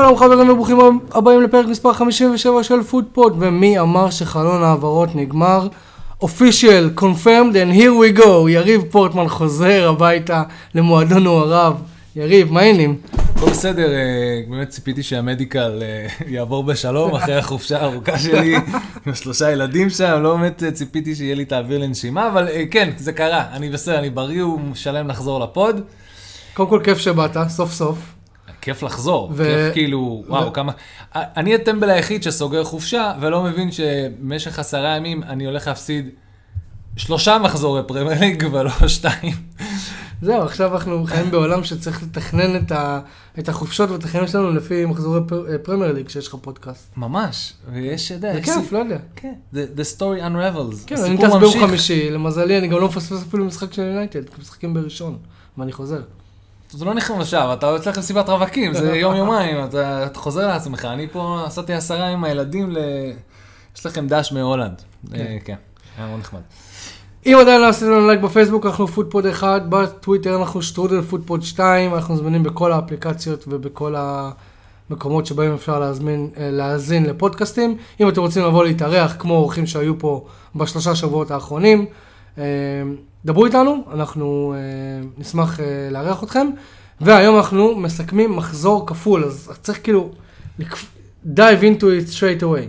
שלום 0.00 0.16
חברים 0.16 0.48
וברוכים 0.48 1.00
הבאים 1.12 1.42
לפרק 1.42 1.66
מספר 1.66 1.92
57 1.92 2.62
של 2.62 2.82
פודפוד, 2.82 3.36
ומי 3.38 3.78
אמר 3.78 4.10
שחלון 4.10 4.62
העברות 4.62 5.14
נגמר? 5.14 5.68
Official, 6.22 6.90
confirmed 6.96 7.52
and 7.52 7.74
here 7.74 8.18
we 8.18 8.20
go, 8.20 8.48
יריב 8.48 8.82
פורטמן 8.90 9.28
חוזר 9.28 9.88
הביתה 9.88 10.42
למועדון 10.74 11.26
נעוריו. 11.26 11.74
יריב, 12.16 12.52
מה 12.52 12.60
העניינים? 12.60 12.96
הכל 13.12 13.50
בסדר, 13.50 13.92
אה, 13.92 14.40
באמת 14.50 14.68
ציפיתי 14.68 15.02
שה 15.02 15.26
medical 15.26 15.82
אה, 15.82 16.06
יעבור 16.34 16.64
בשלום 16.64 17.14
אחרי 17.14 17.34
החופשה 17.34 17.80
הארוכה 17.80 18.18
שלי 18.18 18.56
עם 19.06 19.14
שלושה 19.14 19.52
ילדים 19.52 19.90
שם, 19.90 20.20
לא 20.22 20.36
באמת 20.36 20.62
אה, 20.62 20.70
ציפיתי 20.70 21.14
שיהיה 21.14 21.34
לי 21.34 21.42
את 21.42 21.52
האוויר 21.52 21.78
לנשימה, 21.78 22.28
אבל 22.28 22.48
כן, 22.70 22.90
זה 22.96 23.12
קרה, 23.12 23.44
אני 23.52 23.70
בסדר, 23.70 23.98
אני 23.98 24.10
בריא 24.10 24.44
ומושלם 24.44 25.08
לחזור 25.08 25.40
לפוד. 25.40 25.80
קודם 26.54 26.68
כל 26.68 26.80
כיף 26.84 26.98
שבאת, 26.98 27.36
סוף 27.48 27.72
סוף. 27.72 28.17
כיף 28.60 28.82
לחזור, 28.82 29.30
ו... 29.34 29.44
כיף 29.44 29.72
כאילו, 29.74 30.24
ו... 30.26 30.30
וואו, 30.30 30.52
כמה... 30.52 30.72
אני 31.14 31.54
הטמבל 31.54 31.90
היחיד 31.90 32.22
שסוגר 32.22 32.64
חופשה 32.64 33.12
ולא 33.20 33.42
מבין 33.42 33.72
שבמשך 33.72 34.58
עשרה 34.58 34.96
ימים 34.96 35.22
אני 35.22 35.46
הולך 35.46 35.66
להפסיד 35.66 36.08
שלושה 36.96 37.38
מחזורי 37.38 37.82
פרמייר 37.86 38.20
ליג 38.20 38.44
ולא 38.52 38.70
שתיים. 38.88 39.34
זהו, 40.22 40.42
עכשיו 40.42 40.74
אנחנו 40.74 41.04
חיים 41.04 41.30
בעולם 41.30 41.64
שצריך 41.64 42.02
לתכנן 42.02 42.56
את, 42.56 42.72
ה, 42.72 43.00
את 43.38 43.48
החופשות 43.48 43.90
והתכנון 43.90 44.26
שלנו 44.26 44.50
לפי 44.50 44.84
מחזורי 44.84 45.20
פר, 45.28 45.46
פרמייר 45.62 45.92
ליג, 45.92 46.08
שיש 46.08 46.28
לך 46.28 46.34
פודקאסט. 46.34 46.96
ממש, 46.96 47.52
ויש, 47.72 48.10
יודע, 48.10 48.34
זה 48.34 48.42
כיף, 48.42 48.72
לא 48.72 48.78
יודע. 48.78 48.98
כן, 49.16 49.32
the, 49.54 49.56
the 49.78 49.98
story 49.98 50.20
unravels, 50.22 50.86
כן, 50.86 50.96
אני 51.04 51.18
טס 51.18 51.34
ביום 51.40 51.60
חמישי, 51.60 52.10
למזלי, 52.10 52.58
אני 52.58 52.68
גם 52.68 52.78
לא 52.78 52.88
מפספס 52.88 53.22
אפילו 53.28 53.44
משחק 53.44 53.72
של 53.72 53.82
יונייטד, 53.82 54.28
כי 54.28 54.40
משחקים 54.40 54.74
בראשון, 54.74 55.18
ואני 55.58 55.72
חוזר. 55.72 56.00
זה 56.70 56.84
לא 56.84 56.94
נכנס 56.94 57.18
לשער, 57.20 57.52
אתה 57.52 57.66
יוצא 57.66 57.90
לך 57.90 57.96
למסיבת 57.96 58.28
רווקים, 58.28 58.74
זה 58.74 58.96
יום-יומיים, 58.96 59.64
אתה, 59.64 60.06
אתה 60.06 60.18
חוזר 60.18 60.46
לעצמך. 60.46 60.84
אני 60.84 61.08
פה 61.08 61.42
נסעתי 61.46 61.72
עשרה 61.72 62.08
עם 62.08 62.24
הילדים 62.24 62.70
ל... 62.70 62.78
יש 63.76 63.86
לכם 63.86 64.06
דש 64.08 64.32
מהולנד. 64.32 64.82
כן, 65.10 65.16
אה, 65.16 65.36
כן 65.44 65.54
היה 65.98 66.06
מאוד 66.06 66.20
נחמד. 66.20 66.40
אם 67.26 67.36
עדיין 67.40 67.60
לא 67.60 67.68
עשיתם 67.68 67.90
לנו 67.90 68.06
לייק 68.06 68.20
בפייסבוק, 68.20 68.66
אנחנו 68.66 68.86
פודפוד 68.86 69.26
1, 69.26 69.62
בטוויטר 69.68 70.36
אנחנו 70.36 70.62
שטרודל 70.62 71.02
פודפוד 71.02 71.42
2, 71.42 71.94
אנחנו 71.94 72.16
זמינים 72.16 72.42
בכל 72.42 72.72
האפליקציות 72.72 73.44
ובכל 73.48 73.94
המקומות 73.96 75.26
שבהם 75.26 75.54
אפשר 75.54 75.78
להזמין, 75.78 76.30
אה, 76.36 76.50
להאזין 76.50 77.06
לפודקאסטים. 77.06 77.76
אם 78.00 78.08
אתם 78.08 78.20
רוצים 78.20 78.44
לבוא 78.44 78.64
להתארח 78.64 79.16
כמו 79.18 79.34
אורחים 79.34 79.66
שהיו 79.66 79.98
פה 79.98 80.26
בשלושה 80.56 80.94
שבועות 80.94 81.30
האחרונים, 81.30 81.86
דברו 83.24 83.46
איתנו, 83.46 83.84
אנחנו 83.92 84.54
נשמח 85.18 85.60
לארח 85.90 86.24
אתכם. 86.24 86.46
והיום 87.00 87.36
אנחנו 87.36 87.74
מסכמים 87.74 88.36
מחזור 88.36 88.86
כפול, 88.86 89.24
אז 89.24 89.50
צריך 89.62 89.82
כאילו 89.82 90.10
dive 91.34 91.62
into 91.62 91.82
it 91.82 92.14
straight 92.14 92.42
away. 92.42 92.68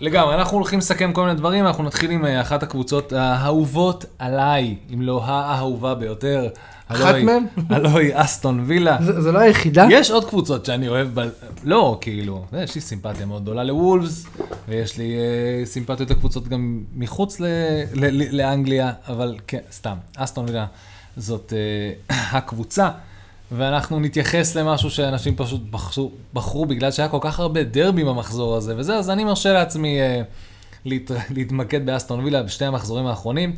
לגמרי, 0.00 0.34
אנחנו 0.34 0.56
הולכים 0.56 0.78
לסכם 0.78 1.12
כל 1.12 1.22
מיני 1.22 1.34
דברים, 1.34 1.66
אנחנו 1.66 1.84
נתחיל 1.84 2.10
עם 2.10 2.24
אה, 2.24 2.40
אחת 2.40 2.62
הקבוצות 2.62 3.12
האהובות 3.12 4.04
עליי, 4.18 4.76
אם 4.94 5.02
לא 5.02 5.24
האהובה 5.24 5.94
ביותר. 5.94 6.48
אחת 6.92 7.14
מהן? 7.14 7.46
הלוא 7.68 7.98
היא 7.98 8.12
אסטון 8.14 8.64
וילה. 8.66 8.98
זה 9.00 9.32
לא 9.32 9.38
היחידה? 9.38 9.86
יש 9.90 10.10
עוד 10.10 10.28
קבוצות 10.28 10.66
שאני 10.66 10.88
אוהב, 10.88 11.08
ב... 11.20 11.28
לא, 11.64 11.98
כאילו, 12.00 12.44
יש 12.58 12.74
לי 12.74 12.80
סימפתיה 12.80 13.26
מאוד 13.26 13.42
גדולה 13.42 13.64
לוולפס, 13.64 14.26
ויש 14.68 14.98
לי 14.98 15.16
uh, 15.16 15.66
סימפתיות 15.66 16.10
לקבוצות 16.10 16.48
גם 16.48 16.80
מחוץ 16.94 17.40
ל... 17.40 17.44
ל... 17.94 18.36
לאנגליה, 18.36 18.92
אבל 19.08 19.36
כן, 19.46 19.58
סתם, 19.72 19.94
אסטון 20.16 20.44
וילה 20.44 20.66
זאת 21.16 21.52
uh, 22.08 22.12
הקבוצה. 22.36 22.90
ואנחנו 23.52 24.00
נתייחס 24.00 24.56
למשהו 24.56 24.90
שאנשים 24.90 25.34
פשוט 25.36 25.60
בחרו, 25.70 26.10
בחרו 26.34 26.66
בגלל 26.66 26.90
שהיה 26.90 27.08
כל 27.08 27.18
כך 27.20 27.40
הרבה 27.40 27.64
דרבי 27.64 28.04
במחזור 28.04 28.56
הזה 28.56 28.74
וזה, 28.76 28.96
אז 28.96 29.10
אני 29.10 29.24
מרשה 29.24 29.52
לעצמי 29.52 30.00
אה, 30.00 30.22
להת, 30.84 31.10
להתמקד 31.30 31.86
באסטון 31.86 32.20
וילה 32.20 32.42
בשתי 32.42 32.64
המחזורים 32.64 33.06
האחרונים. 33.06 33.56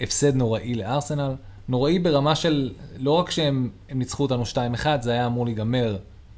הפסד 0.00 0.36
נוראי 0.36 0.74
לארסנל, 0.74 1.34
נוראי 1.68 1.98
ברמה 1.98 2.34
של, 2.34 2.72
לא 2.98 3.10
רק 3.10 3.30
שהם 3.30 3.68
ניצחו 3.90 4.22
אותנו 4.22 4.42
2-1, 4.82 4.86
זה 5.00 5.10
היה 5.10 5.26
אמור 5.26 5.44
להיגמר 5.44 5.96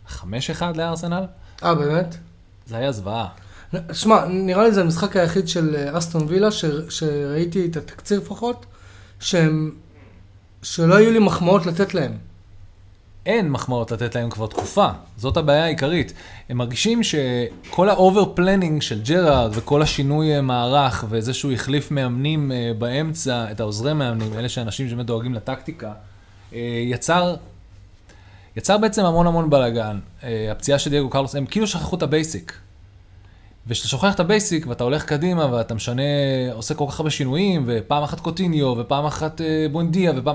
5-1 0.09 0.20
לארסנל. 0.75 1.25
אה, 1.62 1.75
באמת? 1.75 2.16
זה 2.66 2.76
היה 2.76 2.92
זוועה. 2.92 3.28
שמע, 3.92 4.26
נראה 4.26 4.64
לי 4.64 4.72
זה 4.72 4.81
המשחק 4.81 5.16
היחיד 5.16 5.48
של 5.48 5.76
אה, 5.76 5.98
אסטון 5.98 6.25
וילה, 6.28 6.50
ש, 6.50 6.64
שראיתי 6.88 7.66
את 7.66 7.76
התקציר 7.76 8.20
לפחות, 8.20 8.66
שהם, 9.20 9.75
שלא 10.62 10.94
היו 10.94 11.10
לי 11.10 11.19
מחמאות 11.19 11.66
לתת 11.66 11.94
להם. 11.94 12.19
אין 13.26 13.50
מחמאות 13.50 13.91
לתת 13.91 14.14
להם 14.14 14.31
כבר 14.31 14.47
תקופה, 14.47 14.88
זאת 15.16 15.37
הבעיה 15.37 15.64
העיקרית. 15.64 16.12
הם 16.48 16.56
מרגישים 16.56 17.00
שכל 17.03 17.88
ה 17.89 17.98
over 17.98 18.34
planning 18.34 18.83
של 18.82 19.03
ג'רארד 19.03 19.50
וכל 19.54 19.82
השינוי 19.82 20.37
אה, 20.37 20.41
מערך 20.41 21.04
וזה 21.09 21.34
שהוא 21.34 21.53
החליף 21.53 21.91
מאמנים 21.91 22.53
אה, 22.53 22.72
באמצע, 22.78 23.50
את 23.50 23.60
העוזרי 23.60 23.94
מאמנים, 23.94 24.32
אלה 24.38 24.48
שאנשים 24.48 24.88
שבאמת 24.88 25.06
דואגים 25.06 25.34
לטקטיקה, 25.34 25.92
אה, 26.53 26.59
יצר, 26.84 27.37
יצר 28.56 28.78
בעצם 28.78 29.04
המון 29.04 29.26
המון 29.26 29.50
בלאגן. 29.50 29.98
הפציעה 30.50 30.78
של 30.78 30.91
דייגו 30.91 31.10
קרלוס, 31.10 31.34
הם 31.34 31.47
כאילו 31.47 31.66
שכחו 31.66 31.97
את 31.97 32.03
ה 32.03 32.10
basic. 32.10 32.53
וכשאתה 33.66 33.88
שוכח 33.88 34.14
את 34.14 34.20
ה 34.21 34.28
basic 34.28 34.67
ואתה 34.66 34.84
הולך 34.84 35.04
קדימה 35.04 35.54
ואתה 35.54 35.75
משנה, 35.75 36.03
עושה 36.53 36.75
כל 36.75 36.84
כך 36.88 37.00
הרבה 37.00 37.10
שינויים, 37.10 37.64
ופעם 37.66 38.03
אחת 38.03 38.20
קוטיניו 38.20 38.75
ופעם 38.78 39.06
אחת 39.06 39.41
בונדיה 39.72 40.12
ופעם... 40.16 40.34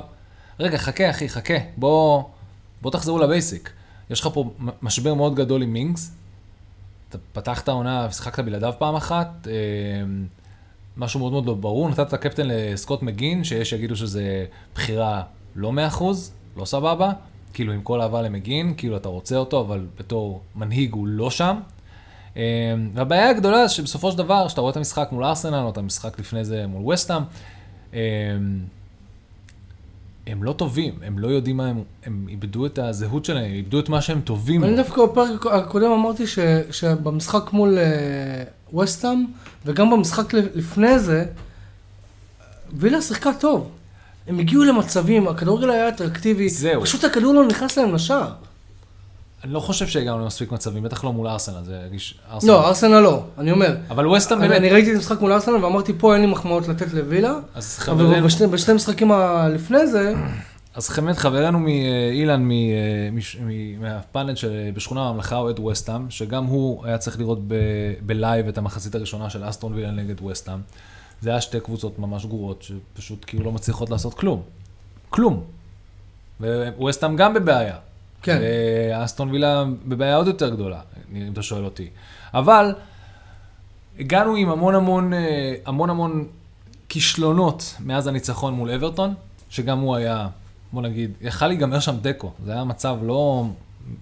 רגע, 0.59 0.77
חכה 0.77 1.09
אחי, 1.09 1.29
חכה, 1.29 1.53
בוא... 1.77 2.23
בוא 2.81 2.91
תחזרו 2.91 3.19
ל 3.19 3.26
basic. 3.26 3.69
יש 4.09 4.21
לך 4.21 4.29
פה 4.33 4.51
משבר 4.81 5.13
מאוד 5.13 5.35
גדול 5.35 5.61
עם 5.61 5.73
מינגס, 5.73 6.11
אתה 7.09 7.17
פתחת 7.33 7.69
עונה 7.69 8.07
ושיחקת 8.09 8.43
בלעדיו 8.43 8.73
פעם 8.77 8.95
אחת, 8.95 9.47
אה, 9.47 9.53
משהו 10.97 11.19
מאוד 11.19 11.31
מאוד 11.31 11.45
לא 11.45 11.53
ברור, 11.53 11.89
נתת 11.89 12.07
את 12.07 12.13
הקפטן 12.13 12.47
לסקוט 12.47 13.01
מגין, 13.01 13.43
שיש 13.43 13.69
שיגידו 13.69 13.95
שזה 13.95 14.45
בחירה 14.75 15.23
לא 15.55 15.71
מאה 15.71 15.87
אחוז, 15.87 16.33
לא 16.57 16.65
סבבה, 16.65 17.11
כאילו 17.53 17.73
עם 17.73 17.81
כל 17.81 18.01
אהבה 18.01 18.21
למגין, 18.21 18.73
כאילו 18.77 18.97
אתה 18.97 19.09
רוצה 19.09 19.35
אותו, 19.35 19.61
אבל 19.61 19.85
בתור 19.99 20.41
מנהיג 20.55 20.93
הוא 20.93 21.07
לא 21.07 21.29
שם. 21.29 21.59
אה, 22.37 22.41
והבעיה 22.93 23.29
הגדולה 23.29 23.69
שבסופו 23.69 24.11
של 24.11 24.17
דבר, 24.17 24.47
כשאתה 24.47 24.61
רואה 24.61 24.71
את 24.71 24.77
המשחק 24.77 25.09
מול 25.11 25.23
ארסנל, 25.23 25.63
או 25.63 25.69
את 25.69 25.77
המשחק 25.77 26.19
לפני 26.19 26.45
זה 26.45 26.67
מול 26.67 26.93
וסטאם, 26.93 27.21
אה, 27.93 27.99
הם 30.31 30.43
לא 30.43 30.53
טובים, 30.53 30.93
הם 31.05 31.19
לא 31.19 31.27
יודעים 31.27 31.57
מה 31.57 31.67
הם, 31.67 31.83
הם 32.05 32.25
איבדו 32.29 32.65
את 32.65 32.79
הזהות 32.79 33.25
שלהם, 33.25 33.45
הם 33.45 33.53
איבדו 33.53 33.79
את 33.79 33.89
מה 33.89 34.01
שהם 34.01 34.21
טובים. 34.21 34.63
אני 34.63 34.75
דווקא 34.75 35.05
בפרק 35.05 35.45
הקודם 35.45 35.91
אמרתי 35.91 36.27
ש, 36.27 36.39
שבמשחק 36.71 37.53
מול 37.53 37.77
ווסטאם, 38.73 39.09
אה, 39.09 39.23
וגם 39.65 39.91
במשחק 39.91 40.33
לפני 40.33 40.99
זה, 40.99 41.25
וילה 42.73 43.01
שיחקה 43.01 43.33
טוב. 43.39 43.69
הם 44.27 44.39
הגיעו 44.39 44.63
למצבים, 44.63 45.27
הכדורגל 45.27 45.69
היה 45.69 45.89
אטרקטיבי, 45.89 46.49
זהו. 46.49 46.81
פשוט 46.81 47.03
הכדור 47.03 47.33
לא 47.33 47.47
נכנס 47.47 47.77
להם 47.77 47.95
לשער. 47.95 48.31
אני 49.43 49.53
לא 49.53 49.59
חושב 49.59 49.87
שהגענו 49.87 50.19
למספיק 50.19 50.51
מצבים, 50.51 50.83
בטח 50.83 51.03
לא 51.03 51.13
מול 51.13 51.27
ארסנל, 51.27 51.63
זה 51.63 51.79
הרגיש... 51.79 52.19
ארסנל. 52.31 52.51
לא, 52.51 52.67
ארסנל 52.67 52.99
לא, 52.99 53.23
אני 53.37 53.51
אומר. 53.51 53.75
אבל 53.89 54.07
ווסטהאם 54.07 54.39
באמת... 54.39 54.55
אני 54.55 54.69
ראיתי 54.69 54.91
את 54.91 54.95
המשחק 54.95 55.21
מול 55.21 55.31
ארסנל 55.31 55.65
ואמרתי, 55.65 55.93
פה 55.97 56.13
אין 56.13 56.21
לי 56.21 56.27
מחמאות 56.27 56.67
לתת 56.67 56.93
לווילה. 56.93 57.33
אז 57.55 57.77
חברנו... 57.77 58.11
אבל 58.11 58.21
בשני, 58.21 58.47
בשני 58.47 58.73
משחקים 58.73 59.11
לפני 59.53 59.87
זה... 59.87 60.13
אז 60.75 60.99
באמת 60.99 61.17
חברנו 61.17 61.59
מאילן, 61.59 62.49
מהפאנל 63.79 64.33
בשכונה 64.73 65.09
הממלכה 65.09 65.37
אוהד 65.37 65.59
ווסטהאם, 65.59 66.09
שגם 66.09 66.45
הוא 66.45 66.85
היה 66.85 66.97
צריך 66.97 67.19
לראות 67.19 67.39
בלייב 68.01 68.47
את 68.47 68.57
המחצית 68.57 68.95
הראשונה 68.95 69.29
של 69.29 69.49
אסטרון 69.49 69.73
וילה 69.73 69.91
נגד 69.91 70.21
ווסטהאם. 70.21 70.59
זה 71.21 71.29
היה 71.29 71.41
שתי 71.41 71.59
קבוצות 71.59 71.99
ממש 71.99 72.25
גרועות, 72.25 72.61
שפשוט 72.63 73.23
כאילו 73.27 73.45
לא 73.45 73.51
מצליחות 73.51 73.89
לעשות 73.89 74.13
כלום. 74.13 74.41
כלום. 75.09 75.43
וווסטהאם 76.39 77.15
גם 77.15 77.33
בבעיה. 77.33 77.75
כן. 78.21 78.41
ואסטון 78.41 79.29
וילה 79.29 79.63
בבעיה 79.85 80.15
עוד 80.15 80.27
יותר 80.27 80.49
גדולה, 80.49 80.79
אם 81.15 81.33
אתה 81.33 81.41
שואל 81.41 81.65
אותי. 81.65 81.89
אבל 82.33 82.75
הגענו 83.99 84.35
עם 84.35 84.49
המון 84.49 84.75
המון, 84.75 85.13
אה, 85.13 85.55
המון 85.65 85.89
המון 85.89 86.27
כישלונות 86.89 87.75
מאז 87.79 88.07
הניצחון 88.07 88.53
מול 88.53 88.71
אברטון, 88.71 89.13
שגם 89.49 89.79
הוא 89.79 89.95
היה, 89.95 90.27
בוא 90.73 90.81
נגיד, 90.81 91.11
יכל 91.21 91.47
להיגמר 91.47 91.79
שם 91.79 91.95
דקו. 92.01 92.31
זה 92.45 92.51
היה 92.51 92.63
מצב 92.63 92.97
לא, 93.03 93.45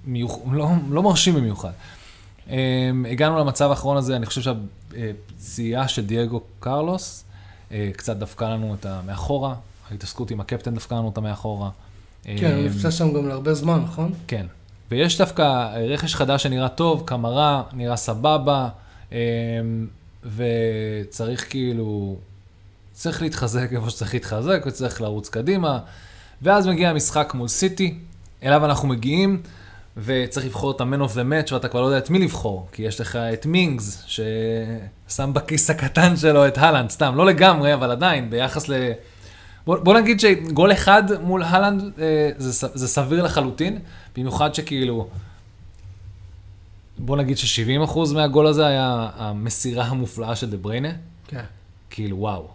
מיוח, 0.05 0.37
לא, 0.51 0.69
לא 0.89 1.03
מרשים 1.03 1.35
במיוחד. 1.35 1.71
אה, 2.49 2.91
הגענו 3.11 3.39
למצב 3.39 3.69
האחרון 3.69 3.97
הזה, 3.97 4.15
אני 4.15 4.25
חושב 4.25 4.41
שהפציעה 4.41 5.87
של 5.87 6.05
דייגו 6.05 6.41
קרלוס 6.59 7.23
אה, 7.71 7.89
קצת 7.97 8.17
דפקה 8.17 8.49
לנו 8.49 8.75
את 8.79 8.85
המאחורה, 8.85 9.55
ההתעסקות 9.91 10.31
עם 10.31 10.39
הקפטן 10.39 10.75
דפקה 10.75 10.95
לנו 10.95 11.05
אותה 11.05 11.21
מאחורה. 11.21 11.69
כן, 12.23 12.55
הוא 12.55 12.65
נפצע 12.65 12.91
שם 12.91 13.13
גם 13.13 13.27
להרבה 13.27 13.53
זמן, 13.53 13.79
נכון? 13.83 14.13
כן. 14.27 14.45
ויש 14.91 15.17
דווקא 15.17 15.69
רכש 15.87 16.15
חדש 16.15 16.43
שנראה 16.43 16.69
טוב, 16.69 17.03
קמרה, 17.05 17.63
נראה 17.73 17.95
סבבה, 17.95 18.69
אמ, 19.11 19.17
וצריך 20.35 21.49
כאילו, 21.49 22.15
צריך 22.93 23.21
להתחזק 23.21 23.73
איפה 23.73 23.89
שצריך 23.89 24.13
להתחזק, 24.13 24.63
וצריך 24.65 25.01
לרוץ 25.01 25.29
קדימה. 25.29 25.79
ואז 26.41 26.67
מגיע 26.67 26.89
המשחק 26.89 27.33
מול 27.33 27.47
סיטי, 27.47 27.95
אליו 28.43 28.65
אנחנו 28.65 28.87
מגיעים, 28.87 29.41
וצריך 29.97 30.45
לבחור 30.45 30.71
את 30.71 30.81
ה-man 30.81 31.09
of 31.09 31.13
the 31.13 31.49
match, 31.49 31.53
ואתה 31.53 31.67
כבר 31.67 31.81
לא 31.81 31.85
יודע 31.85 31.97
את 31.97 32.09
מי 32.09 32.19
לבחור, 32.19 32.67
כי 32.71 32.83
יש 32.83 33.01
לך 33.01 33.15
את 33.15 33.45
מינגס, 33.45 34.03
ששם 34.07 35.33
בכיס 35.33 35.69
הקטן 35.69 36.17
שלו 36.17 36.47
את 36.47 36.57
הלנד, 36.57 36.89
סתם, 36.89 37.15
לא 37.15 37.25
לגמרי, 37.25 37.73
אבל 37.73 37.91
עדיין, 37.91 38.29
ביחס 38.29 38.69
ל... 38.69 38.91
בוא, 39.65 39.77
בוא 39.77 39.99
נגיד 39.99 40.19
שגול 40.19 40.71
אחד 40.71 41.03
מול 41.21 41.43
הלנד 41.43 41.83
אה, 41.99 42.29
זה, 42.37 42.67
זה 42.73 42.87
סביר 42.87 43.23
לחלוטין, 43.23 43.79
במיוחד 44.17 44.55
שכאילו, 44.55 45.07
בוא 46.97 47.17
נגיד 47.17 47.37
ש-70% 47.37 47.99
מהגול 48.13 48.47
הזה 48.47 48.67
היה 48.67 49.09
המסירה 49.15 49.85
המופלאה 49.85 50.35
של 50.35 50.49
דה 50.49 50.57
בריינה. 50.57 50.91
כן. 51.27 51.43
כאילו, 51.89 52.17
וואו. 52.17 52.47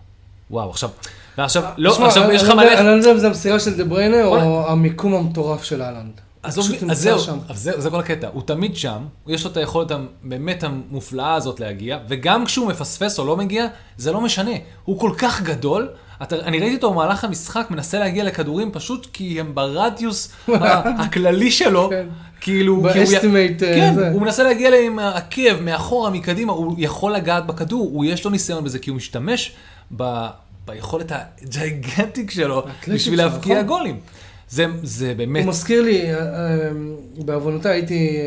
וואו, 0.50 0.70
עכשיו, 0.70 0.90
ועכשיו, 1.38 1.64
לא, 1.76 1.92
תשמע, 1.92 2.06
עכשיו 2.06 2.32
יש 2.32 2.42
לך 2.42 2.48
לא 2.48 2.56
מלא... 2.56 2.78
אני 2.78 2.86
לא 2.86 2.90
יודע 2.90 3.12
אם 3.12 3.18
זה 3.18 3.26
המסירה 3.26 3.60
של 3.60 3.76
דה 3.76 3.84
בריינה. 3.84 4.24
או 4.24 4.68
המיקום 4.68 5.14
המטורף 5.14 5.64
של 5.64 5.82
אהלנד. 5.82 6.20
אז, 6.42 6.58
פשוט 6.58 6.90
אז 6.90 7.00
זהו, 7.00 7.18
זהו, 7.54 7.80
זה 7.80 7.90
כל 7.90 8.00
הקטע. 8.00 8.28
הוא 8.32 8.42
תמיד 8.42 8.76
שם, 8.76 9.06
יש 9.26 9.44
לו 9.44 9.50
את 9.50 9.56
היכולת 9.56 9.90
הבאמת 9.90 10.64
המופלאה 10.64 11.34
הזאת 11.34 11.60
להגיע, 11.60 11.98
וגם 12.08 12.44
כשהוא 12.44 12.68
מפספס 12.68 13.18
או 13.18 13.24
לא 13.24 13.36
מגיע, 13.36 13.66
זה 13.96 14.12
לא 14.12 14.20
משנה. 14.20 14.50
הוא 14.84 15.00
כל 15.00 15.10
כך 15.18 15.42
גדול, 15.42 15.88
אתה, 16.22 16.36
אני 16.36 16.60
ראיתי 16.60 16.76
אותו 16.76 16.90
במהלך 16.92 17.24
המשחק 17.24 17.66
מנסה 17.70 17.98
להגיע 17.98 18.24
לכדורים 18.24 18.72
פשוט 18.72 19.06
כי 19.12 19.40
הם 19.40 19.54
ברדיוס 19.54 20.32
הכללי 20.98 21.50
שלו, 21.50 21.88
כן. 21.90 22.06
כאילו... 22.40 22.82
כי 22.82 22.88
הוא 22.88 22.90
י- 22.90 23.00
ב 23.00 23.06
estimate, 23.06 23.62
אה, 23.62 23.74
כן, 23.74 23.94
זה. 23.94 24.10
הוא 24.10 24.22
מנסה 24.22 24.42
להגיע 24.42 24.68
אליהם 24.68 24.92
עם 24.92 24.98
העקב, 24.98 25.60
מאחורה, 25.60 26.10
מקדימה, 26.10 26.52
הוא 26.52 26.74
יכול 26.78 27.12
לגעת 27.12 27.46
בכדור, 27.46 27.90
הוא 27.92 28.04
יש 28.04 28.24
לו 28.24 28.30
ניסיון 28.30 28.64
בזה, 28.64 28.78
כי 28.78 28.90
הוא 28.90 28.96
משתמש 28.96 29.52
ב, 29.96 30.26
ביכולת 30.66 31.12
הג'יגנטיק 31.12 32.30
שלו 32.30 32.64
בשביל 32.88 33.18
להבקיע 33.18 33.54
נכון. 33.54 33.66
גולים. 33.66 34.00
זה, 34.48 34.66
זה 34.82 35.14
באמת... 35.16 35.42
הוא 35.44 35.50
מזכיר 35.50 35.82
לי, 35.82 36.14
אה, 36.14 36.18
אה, 36.18 36.70
בעוונותיי 37.18 37.72
הייתי 37.72 38.16
אה, 38.16 38.22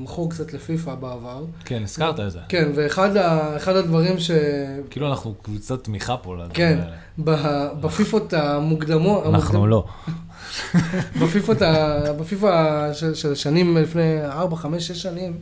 מכור 0.00 0.30
קצת 0.30 0.52
לפיפא 0.52 0.94
בעבר. 0.94 1.44
כן, 1.64 1.82
הזכרת 1.82 2.20
את 2.20 2.30
זה. 2.32 2.38
כן, 2.48 2.68
ואחד 2.74 3.16
ה- 3.16 3.56
הדברים 3.76 4.18
ש... 4.18 4.30
כאילו 4.90 5.08
אנחנו 5.08 5.34
קבוצת 5.42 5.84
תמיכה 5.84 6.16
פה. 6.16 6.34
לדברים 6.34 6.52
כן, 6.54 6.78
בפיפות 7.80 8.32
המוקדמות, 8.32 9.26
אנחנו 9.26 9.66
לא. 9.66 9.84
בפיפות, 11.22 11.62
ה- 11.62 12.12
בפיפא 12.20 12.50
של, 12.92 13.14
של 13.14 13.34
שנים 13.34 13.76
לפני 13.76 14.24
4, 14.24 14.56
5, 14.56 14.88
6 14.88 15.02
שנים, 15.02 15.32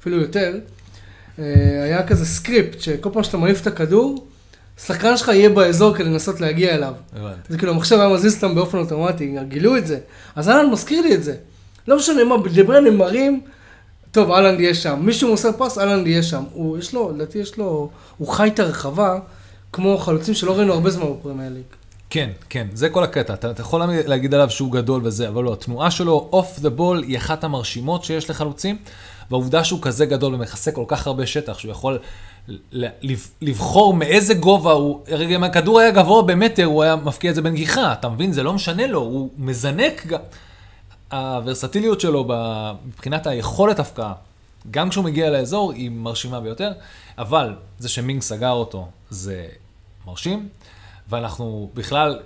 אפילו 0.00 0.20
יותר, 0.20 0.54
אה, 1.38 1.44
היה 1.84 2.06
כזה 2.06 2.26
script, 2.26 2.80
שכל 2.80 3.10
פעם 3.12 3.22
שאתה 3.22 3.36
מעיף 3.36 3.62
את 3.62 3.66
הכדור, 3.66 4.26
השחקן 4.78 5.16
שלך 5.16 5.28
יהיה 5.28 5.48
באזור 5.48 5.94
כדי 5.94 6.04
לנסות 6.08 6.40
להגיע 6.40 6.74
אליו. 6.74 6.94
הבנתי. 7.16 7.38
זה 7.48 7.58
כאילו 7.58 7.72
המחשב 7.72 7.98
היה 8.00 8.08
מזיז 8.08 8.34
אותם 8.34 8.54
באופן 8.54 8.78
אוטומטי, 8.78 9.36
גילו 9.48 9.76
את 9.76 9.86
זה. 9.86 9.98
אז 10.36 10.48
אהלנד 10.48 10.72
מזכיר 10.72 11.00
לי 11.02 11.14
את 11.14 11.24
זה. 11.24 11.34
לא 11.88 11.96
משנה 11.96 12.24
מה, 12.24 12.38
דה 12.38 12.50
בריינה 12.50 12.86
הם 12.86 12.96
מראים, 12.96 13.40
טוב, 14.16 14.30
אהלנד 14.30 14.60
יהיה 14.60 14.74
שם. 14.74 14.98
מישהו 15.02 15.30
מוסר 15.30 15.50
פס, 15.58 15.78
אהלנד 15.78 16.06
יהיה 16.06 16.22
שם. 16.22 16.44
הוא, 16.52 16.78
יש 16.78 16.94
לו, 16.94 17.12
לדעתי 17.14 17.38
יש 17.38 17.58
לו, 17.58 17.88
הוא 18.18 18.28
חי 18.28 18.48
את 18.48 18.58
הרחבה, 18.58 19.18
כמו 19.72 19.98
חלוצים 19.98 20.34
שלא 20.34 20.56
ראינו 20.56 20.72
הרבה 20.72 20.90
זמן 20.90 21.06
בפרמייר 21.06 21.52
ליג. 21.52 21.62
כן, 22.10 22.30
כן, 22.48 22.66
זה 22.72 22.88
כל 22.88 23.04
הקטע. 23.04 23.34
אתה, 23.34 23.50
אתה 23.50 23.60
יכול 23.60 23.82
להגיד 24.06 24.34
עליו 24.34 24.50
שהוא 24.50 24.72
גדול 24.72 25.00
וזה, 25.04 25.28
אבל 25.28 25.44
לא, 25.44 25.52
התנועה 25.52 25.90
שלו 25.90 26.28
off 26.32 26.58
the 26.58 26.70
ball 26.70 27.02
היא 27.02 27.18
אחת 27.18 27.44
המרשימות 27.44 28.04
שיש 28.04 28.30
לחלוצים, 28.30 28.76
והעובדה 29.30 29.64
שהוא 29.64 29.82
כזה 29.82 30.06
גדול 30.06 30.34
ומכסה 30.34 30.72
כל 30.72 30.84
כך 30.88 31.06
הרבה 31.06 31.26
שטח, 31.26 31.58
שהוא 31.58 31.70
יכול 31.70 31.98
לבחור 33.42 33.94
מאיזה 33.94 34.34
גובה 34.34 34.72
הוא, 34.72 35.00
רגע, 35.08 35.36
אם 35.36 35.44
הכדור 35.44 35.80
היה 35.80 35.90
גבוה 35.90 36.22
במטר, 36.22 36.64
הוא 36.64 36.82
היה 36.82 36.96
מפקיע 36.96 37.30
את 37.30 37.34
זה 37.34 37.42
בנגיחה, 37.42 37.92
אתה 37.92 38.08
מבין? 38.08 38.32
זה 38.32 38.42
לא 38.42 38.52
משנה 38.52 38.86
לו, 38.86 39.00
הוא 39.00 39.30
מזנק 39.36 40.06
גם. 40.06 40.20
הוורסטיליות 41.12 42.00
שלו 42.00 42.28
מבחינת 42.86 43.26
היכולת 43.26 43.78
הפקעה, 43.78 44.12
גם 44.70 44.90
כשהוא 44.90 45.04
מגיע 45.04 45.30
לאזור, 45.30 45.72
היא 45.72 45.90
מרשימה 45.90 46.40
ביותר, 46.40 46.72
אבל 47.18 47.54
זה 47.78 47.88
שמינג 47.88 48.22
סגר 48.22 48.50
אותו, 48.50 48.88
זה 49.10 49.46
מרשים, 50.06 50.48
ואנחנו 51.08 51.70
בכלל, 51.74 52.18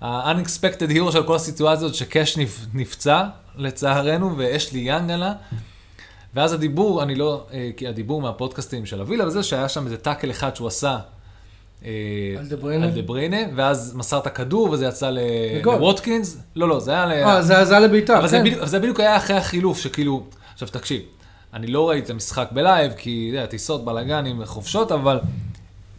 ה-unexpected 0.00 0.90
hero 0.90 1.12
של 1.12 1.22
כל 1.22 1.36
הסיטואציות, 1.36 1.94
שקאש 1.94 2.36
נפ- 2.38 2.66
נפצע, 2.74 3.24
לצערנו, 3.56 4.34
ואשלי 4.38 4.78
יאנג 4.78 5.10
עלה. 5.10 5.32
ואז 6.34 6.52
הדיבור, 6.52 7.02
אני 7.02 7.14
לא, 7.14 7.46
אה, 7.52 7.70
כי 7.76 7.88
הדיבור 7.88 8.20
מהפודקאסטים 8.22 8.86
של 8.86 9.00
הווילה 9.00 9.26
וזה, 9.26 9.42
שהיה 9.42 9.68
שם 9.68 9.84
איזה 9.84 9.96
טאקל 9.96 10.30
אחד 10.30 10.56
שהוא 10.56 10.68
עשה. 10.68 10.98
אה, 11.84 11.90
על 12.38 12.46
דה 12.90 13.02
בריינה? 13.02 13.36
ואז 13.56 13.94
מסר 13.96 14.18
את 14.18 14.26
הכדור 14.26 14.70
וזה 14.70 14.86
יצא. 14.86 15.10
לווטקינס. 15.64 16.38
לא, 16.56 16.68
לא, 16.68 16.80
זה 16.80 16.90
היה 16.92 17.06
ל... 17.06 17.12
אה, 17.12 17.42
זה 17.42 17.70
היה 17.70 17.80
לבייליר, 17.80 18.18
אבל 18.18 18.28
זה 18.28 18.36
כן. 18.36 18.44
בדיוק- 18.44 18.58
אבל 18.58 18.68
זה 18.68 18.78
בדיוק 18.78 19.00
היה 19.00 19.16
אחרי 19.16 19.36
החילוף, 19.36 19.78
שכאילו, 19.78 20.22
עכשיו 20.52 20.68
תקשיב, 20.68 21.02
אני 21.54 21.66
לא 21.66 21.88
ראיתי 21.88 22.04
את 22.04 22.10
המשחק 22.10 22.48
ב 22.52 22.59
live, 22.59 22.92
כי 22.96 23.32
טיסות, 23.50 23.84
בלאגנים 23.84 24.36
וחופשות, 24.40 24.92
אבל 24.92 25.20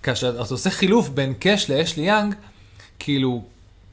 כאשר 0.04 0.30
אתה 0.30 0.54
עושה 0.54 0.70
חילוף 0.70 1.10
בין 1.10 1.34
קאש 1.34 1.72
לאשלי 1.72 2.04
יאנג, 2.04 2.36
כאילו, 3.00 3.42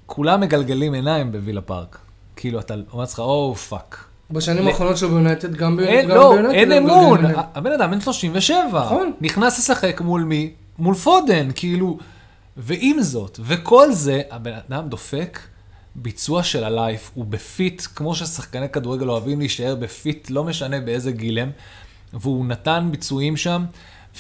כולם 0.06 0.40
מגלגלים 0.40 0.92
עיניים 0.94 1.32
בווילה 1.32 1.60
פארק. 1.60 1.98
כאילו, 2.36 2.58
אתה 2.60 2.74
אומר 2.74 3.00
לעצמך, 3.00 3.18
oh 3.18 3.54
fuck. 3.54 4.04
בשנים 4.30 4.66
האחרונות 4.68 4.96
שלו 4.96 5.08
ביונייטד, 5.08 5.54
גם 5.54 5.80
אין, 5.80 6.08
לא, 6.08 6.32
ביונייטד 6.32 6.54
אין 6.54 6.72
הם 6.72 6.90
אמון. 6.90 7.18
הבן 7.54 7.72
אדם 7.72 7.90
בן 7.90 8.00
37. 8.00 8.80
נכון. 8.84 9.12
נכנס 9.20 9.58
לשחק 9.58 10.00
מול 10.00 10.22
מי? 10.22 10.52
מול 10.78 10.94
פודן, 10.94 11.48
כאילו. 11.54 11.98
ועם 12.56 13.02
זאת, 13.02 13.40
וכל 13.42 13.92
זה, 13.92 14.22
הבן 14.30 14.52
אדם 14.68 14.88
דופק 14.88 15.38
ביצוע 15.94 16.42
של 16.42 16.64
ה 16.64 16.72
life, 16.72 17.10
הוא 17.14 17.24
ב 17.24 17.36
fit, 17.36 17.82
כמו 17.94 18.14
ששחקני 18.14 18.68
כדורגל 18.68 19.08
אוהבים 19.08 19.38
להישאר 19.38 19.74
ב 19.74 19.86
fit, 19.86 20.30
לא 20.30 20.44
משנה 20.44 20.80
באיזה 20.80 21.12
גיל 21.12 21.38
הם, 21.38 21.50
והוא 22.12 22.46
נתן 22.46 22.88
ביצועים 22.90 23.36
שם, 23.36 23.64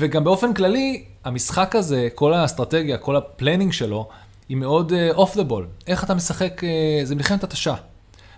וגם 0.00 0.24
באופן 0.24 0.54
כללי, 0.54 1.04
המשחק 1.24 1.76
הזה, 1.76 2.08
כל 2.14 2.34
האסטרטגיה, 2.34 2.98
כל 2.98 3.16
ה 3.16 3.22
planning 3.22 3.72
שלו, 3.72 4.08
היא 4.48 4.56
מאוד 4.56 4.92
off 5.14 5.36
the 5.36 5.44
ball. 5.44 5.66
איך 5.86 6.04
אתה 6.04 6.14
משחק, 6.14 6.64
אה, 6.64 7.00
זה 7.04 7.14
מלחמת 7.14 7.44
התשה. 7.44 7.74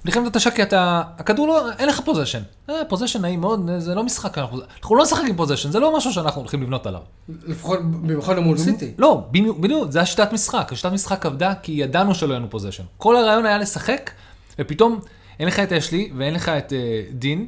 מלחמת 0.05 0.27
התשה 0.27 0.50
כי 0.50 0.62
אתה, 0.62 1.03
הכדור 1.19 1.49
לא, 1.49 1.73
אין 1.73 1.89
לך 1.89 2.00
possession. 2.00 2.43
אה, 2.71 2.75
possession 2.89 3.23
נעים 3.23 3.41
מאוד, 3.41 3.71
זה 3.78 3.95
לא 3.95 4.05
משחק, 4.05 4.38
אנחנו, 4.38 4.61
אנחנו 4.81 4.97
לא 4.97 5.02
נשחק 5.02 5.23
עם 5.28 5.37
possession, 5.37 5.71
זה 5.71 5.81
לא 5.81 5.97
משהו 5.97 6.12
שאנחנו 6.12 6.40
הולכים 6.40 6.62
לבנות 6.62 6.87
עליו. 6.87 7.00
לפחות, 7.28 7.78
במיוחד 7.83 8.37
למול 8.37 8.59
סיטי. 8.59 8.93
לא, 8.99 9.23
בדיוק, 9.33 9.90
זה 9.90 10.00
השיטת 10.00 10.33
משחק. 10.33 10.73
השיטת 10.73 10.93
משחק 10.93 11.26
עבדה 11.26 11.55
כי 11.62 11.73
ידענו 11.73 12.14
שלא 12.14 12.28
יהיה 12.28 12.38
לנו 12.38 12.50
possession. 12.50 12.85
כל 12.97 13.17
הרעיון 13.17 13.47
היה 13.47 13.59
לשחק, 13.59 14.11
ופתאום 14.59 15.00
אין 15.40 15.49
לך 15.49 15.61
את 15.61 15.73
אשלי 15.73 16.11
ואין 16.17 16.35
לך 16.35 16.49
את 16.49 16.73
אה, 16.73 17.02
דין, 17.12 17.47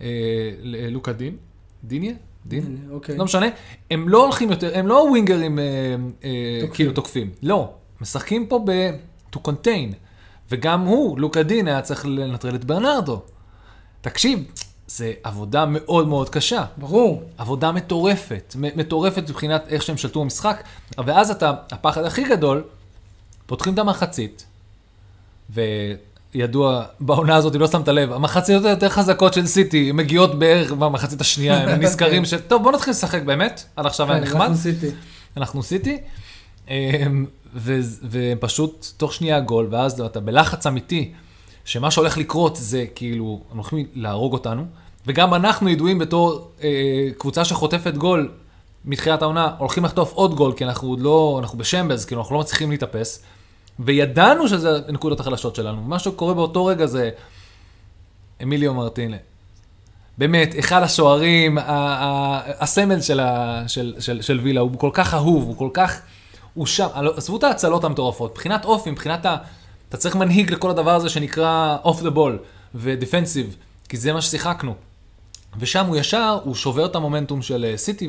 אה, 0.00 0.06
לוקה 0.90 1.12
דין, 1.12 1.36
דיניה? 1.84 2.12
דין? 2.46 2.78
אוקיי. 2.90 3.16
לא 3.16 3.24
משנה, 3.24 3.46
הם 3.90 4.08
לא 4.08 4.24
הולכים 4.24 4.50
יותר, 4.50 4.78
הם 4.78 4.86
לא 4.86 5.06
ווינגרים 5.10 5.58
אה, 5.58 5.64
אה. 6.24 6.68
כאילו 6.74 6.92
תוקפים. 6.92 7.30
לא, 7.42 7.70
משחקים 8.00 8.46
פה 8.46 8.64
ב- 8.66 8.90
to 9.36 9.38
contain. 9.48 9.94
וגם 10.50 10.80
הוא, 10.80 11.18
לוקה 11.18 11.42
דין, 11.42 11.68
היה 11.68 11.82
צריך 11.82 12.06
לנטרל 12.06 12.54
את 12.54 12.64
ברנרדו. 12.64 13.22
תקשיב, 14.00 14.44
זה 14.86 15.12
עבודה 15.22 15.64
מאוד 15.68 16.08
מאוד 16.08 16.28
קשה. 16.28 16.64
ברור. 16.76 17.22
עבודה 17.38 17.72
מטורפת, 17.72 18.56
מטורפת 18.58 19.30
מבחינת 19.30 19.64
איך 19.68 19.82
שהם 19.82 19.96
שלטו 19.96 20.20
במשחק, 20.20 20.62
ואז 20.98 21.30
אתה, 21.30 21.52
הפחד 21.72 22.04
הכי 22.04 22.24
גדול, 22.24 22.64
פותחים 23.46 23.74
את 23.74 23.78
המחצית, 23.78 24.46
וידוע, 25.50 26.84
בעונה 27.00 27.36
הזאת, 27.36 27.54
אם 27.54 27.60
לא 27.60 27.66
שמת 27.66 27.88
לב, 27.88 28.12
המחציות 28.12 28.64
היותר 28.64 28.88
חזקות 28.88 29.34
של 29.34 29.46
סיטי 29.46 29.92
מגיעות 29.92 30.38
בערך 30.38 30.72
במחצית 30.72 31.20
השנייה, 31.20 31.56
הם 31.56 31.80
נזכרים 31.84 32.24
ש... 32.24 32.34
טוב, 32.34 32.62
בוא 32.62 32.72
נתחיל 32.72 32.90
לשחק 32.90 33.22
באמת, 33.22 33.64
עד 33.76 33.86
עכשיו 33.86 34.12
היה 34.12 34.20
כן, 34.20 34.26
נחמד, 34.26 34.40
אנחנו 34.40 34.56
סיטי. 34.56 34.90
אנחנו 35.36 35.62
סיטי, 35.62 35.98
אמ, 37.56 37.60
ו- 37.62 37.80
ופשוט 38.10 38.86
תוך 38.96 39.12
שנייה 39.14 39.40
גול, 39.40 39.68
ואז 39.70 40.00
אתה 40.00 40.20
בלחץ 40.20 40.66
אמיתי, 40.66 41.12
שמה 41.64 41.90
שהולך 41.90 42.18
לקרות 42.18 42.56
זה 42.56 42.84
כאילו, 42.94 43.40
הם 43.50 43.56
הולכים 43.56 43.86
להרוג 43.94 44.32
אותנו, 44.32 44.64
וגם 45.06 45.34
אנחנו 45.34 45.68
ידועים 45.68 45.98
בתור 45.98 46.50
אה, 46.62 46.68
קבוצה 47.18 47.44
שחוטפת 47.44 47.94
גול 47.94 48.32
מתחילת 48.84 49.22
העונה, 49.22 49.50
הולכים 49.58 49.84
לחטוף 49.84 50.12
עוד 50.12 50.34
גול, 50.34 50.52
כי 50.52 50.64
אנחנו 50.64 50.88
עוד 50.88 51.00
לא, 51.00 51.38
אנחנו 51.42 51.58
בשמבז, 51.58 52.04
כאילו 52.04 52.20
אנחנו 52.20 52.34
לא 52.34 52.40
מצליחים 52.40 52.70
להתאפס, 52.70 53.22
וידענו 53.78 54.48
שזה 54.48 54.80
הנקודות 54.88 55.20
החלשות 55.20 55.54
שלנו. 55.54 55.82
מה 55.82 55.98
שקורה 55.98 56.34
באותו 56.34 56.64
רגע 56.64 56.86
זה 56.86 57.10
אמיליאנו 58.42 58.74
מרטינז. 58.74 59.16
באמת, 60.18 60.54
אחד 60.58 60.82
השוערים, 60.82 61.58
הסמל 62.60 63.00
של, 63.00 63.20
ה- 63.20 63.62
של, 63.68 63.94
של, 64.00 64.22
של 64.22 64.40
וילה, 64.40 64.60
הוא 64.60 64.78
כל 64.78 64.90
כך 64.92 65.14
אהוב, 65.14 65.44
הוא 65.44 65.56
כל 65.56 65.68
כך, 65.74 66.00
הוא 66.56 66.66
שם, 66.66 66.86
עזבו 67.16 67.36
את 67.36 67.44
ההצלות 67.44 67.84
המטורפות, 67.84 68.30
מבחינת 68.30 68.64
אופי, 68.64 68.90
מבחינת 68.90 69.26
ה... 69.26 69.36
אתה 69.88 69.96
צריך 69.96 70.16
מנהיג 70.16 70.50
לכל 70.50 70.70
הדבר 70.70 70.94
הזה 70.94 71.08
שנקרא 71.08 71.76
off 71.84 72.02
the 72.02 72.10
ball 72.10 72.38
ו 72.74 72.82
defensive, 72.82 73.56
כי 73.88 73.96
זה 73.96 74.12
מה 74.12 74.22
ששיחקנו. 74.22 74.74
ושם 75.58 75.86
הוא 75.86 75.96
ישר, 75.96 76.38
הוא 76.44 76.54
שובר 76.54 76.86
את 76.86 76.96
המומנטום 76.96 77.42
של 77.42 77.66
אה, 77.68 77.76
סיטי 77.76 78.08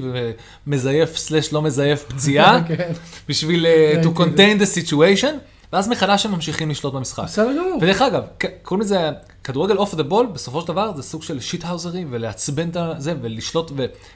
ומזייף 0.67 1.17
slash 1.17 1.53
לא 1.53 1.61
מזייף 1.61 2.05
פציעה, 2.07 2.63
כן. 2.67 2.91
בשביל 3.29 3.65
אה, 3.65 3.93
to 4.03 4.07
ראיתי 4.07 4.09
את 4.09 4.17
contain 4.17 4.61
the 4.61 4.85
situation, 4.85 5.33
ואז 5.73 5.87
מחדש 5.87 6.25
הם 6.25 6.31
ממשיכים 6.31 6.69
לשלוט 6.69 6.93
במשחק. 6.93 7.23
בסדר 7.23 7.51
גמור. 7.57 7.77
ודרך 7.81 8.01
אגב, 8.01 8.23
קוראים 8.63 8.81
לזה 8.81 9.09
כדורגל 9.43 9.77
off 9.77 9.95
the 9.95 10.03
ball, 10.03 10.25
בסופו 10.25 10.61
של 10.61 10.67
דבר, 10.67 10.95
זה 10.95 11.03
סוג 11.03 11.23
של 11.23 11.39
shithousery, 11.39 12.07
ולעצבן 12.11 12.69
את 12.69 12.77
זה, 12.97 13.13
ולשלוט 13.21 13.71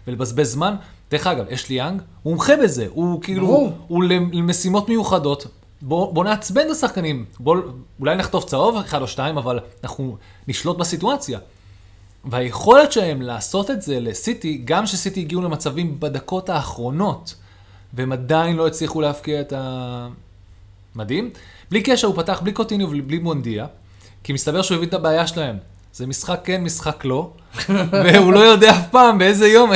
ולבזבז 0.07 0.51
זמן. 0.51 0.75
דרך 1.11 1.27
אגב, 1.27 1.47
אשלי 1.47 1.75
יאנג, 1.75 2.01
הוא 2.23 2.31
מומחה 2.31 2.53
בזה, 2.63 2.87
הוא 2.89 3.21
כאילו, 3.21 3.47
ברור. 3.47 3.77
הוא 3.87 4.03
למשימות 4.03 4.89
מיוחדות. 4.89 5.47
בוא, 5.81 6.13
בוא 6.13 6.23
נעצבן 6.23 6.61
את 6.61 6.71
השחקנים, 6.71 7.25
בוא, 7.39 7.57
אולי 7.99 8.15
נחטוף 8.15 8.45
צהוב 8.45 8.77
אחד 8.77 9.01
או 9.01 9.07
שתיים, 9.07 9.37
אבל 9.37 9.59
אנחנו 9.83 10.17
נשלוט 10.47 10.77
בסיטואציה. 10.77 11.39
והיכולת 12.25 12.91
שלהם 12.91 13.21
לעשות 13.21 13.71
את 13.71 13.81
זה 13.81 13.99
לסיטי, 13.99 14.61
גם 14.65 14.85
שסיטי 14.85 15.19
הגיעו 15.19 15.41
למצבים 15.41 15.99
בדקות 15.99 16.49
האחרונות, 16.49 17.35
והם 17.93 18.11
עדיין 18.11 18.55
לא 18.55 18.67
הצליחו 18.67 19.01
להפקיע 19.01 19.41
את 19.41 19.53
ה... 19.53 20.07
מדהים. 20.95 21.29
בלי 21.71 21.83
קשר, 21.83 22.07
הוא 22.07 22.15
פתח 22.15 22.39
בלי 22.43 22.51
קוטיניו 22.51 22.87
ובלי 22.87 23.19
בונדיה, 23.19 23.65
כי 24.23 24.33
מסתבר 24.33 24.61
שהוא 24.61 24.77
הבין 24.77 24.89
את 24.89 24.93
הבעיה 24.93 25.27
שלהם. 25.27 25.57
זה 25.93 26.07
משחק 26.07 26.39
כן, 26.43 26.63
משחק 26.63 27.05
לא, 27.05 27.29
והוא 27.91 28.33
לא 28.33 28.39
יודע 28.39 28.71
אף 28.71 28.87
פעם 28.91 29.17
באיזה 29.17 29.47
יום, 29.47 29.71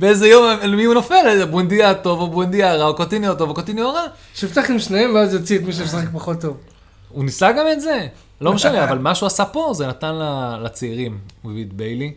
באיזה 0.00 0.28
יום, 0.28 0.44
על 0.60 0.74
מי 0.74 0.84
הוא 0.84 0.94
נופל, 0.94 1.44
בונדיה 1.50 1.90
הטוב 1.90 2.20
או 2.20 2.30
בונדיה 2.30 2.72
הרע, 2.72 2.86
או 2.86 2.96
קוטיניו 2.96 3.32
הטוב 3.32 3.48
או 3.48 3.54
קוטיניו 3.54 3.88
הרע. 3.88 4.02
שיפתח 4.34 4.70
עם 4.70 4.78
שניהם 4.78 5.14
ואז 5.14 5.34
יוציא 5.34 5.58
את 5.58 5.62
מי 5.62 5.72
שמשחק 5.72 6.08
פחות 6.12 6.40
טוב. 6.40 6.56
הוא 7.08 7.24
ניסה 7.24 7.52
גם 7.52 7.66
את 7.72 7.80
זה, 7.80 8.06
לא 8.40 8.52
משנה, 8.52 8.84
אבל 8.84 8.98
מה 8.98 9.14
שהוא 9.14 9.26
עשה 9.26 9.44
פה 9.44 9.72
זה 9.74 9.86
נתן 9.86 10.14
לצעירים. 10.62 11.18
הוא 11.42 11.50
הביא 11.50 11.64
את 11.64 11.72
ביילי, 11.72 12.14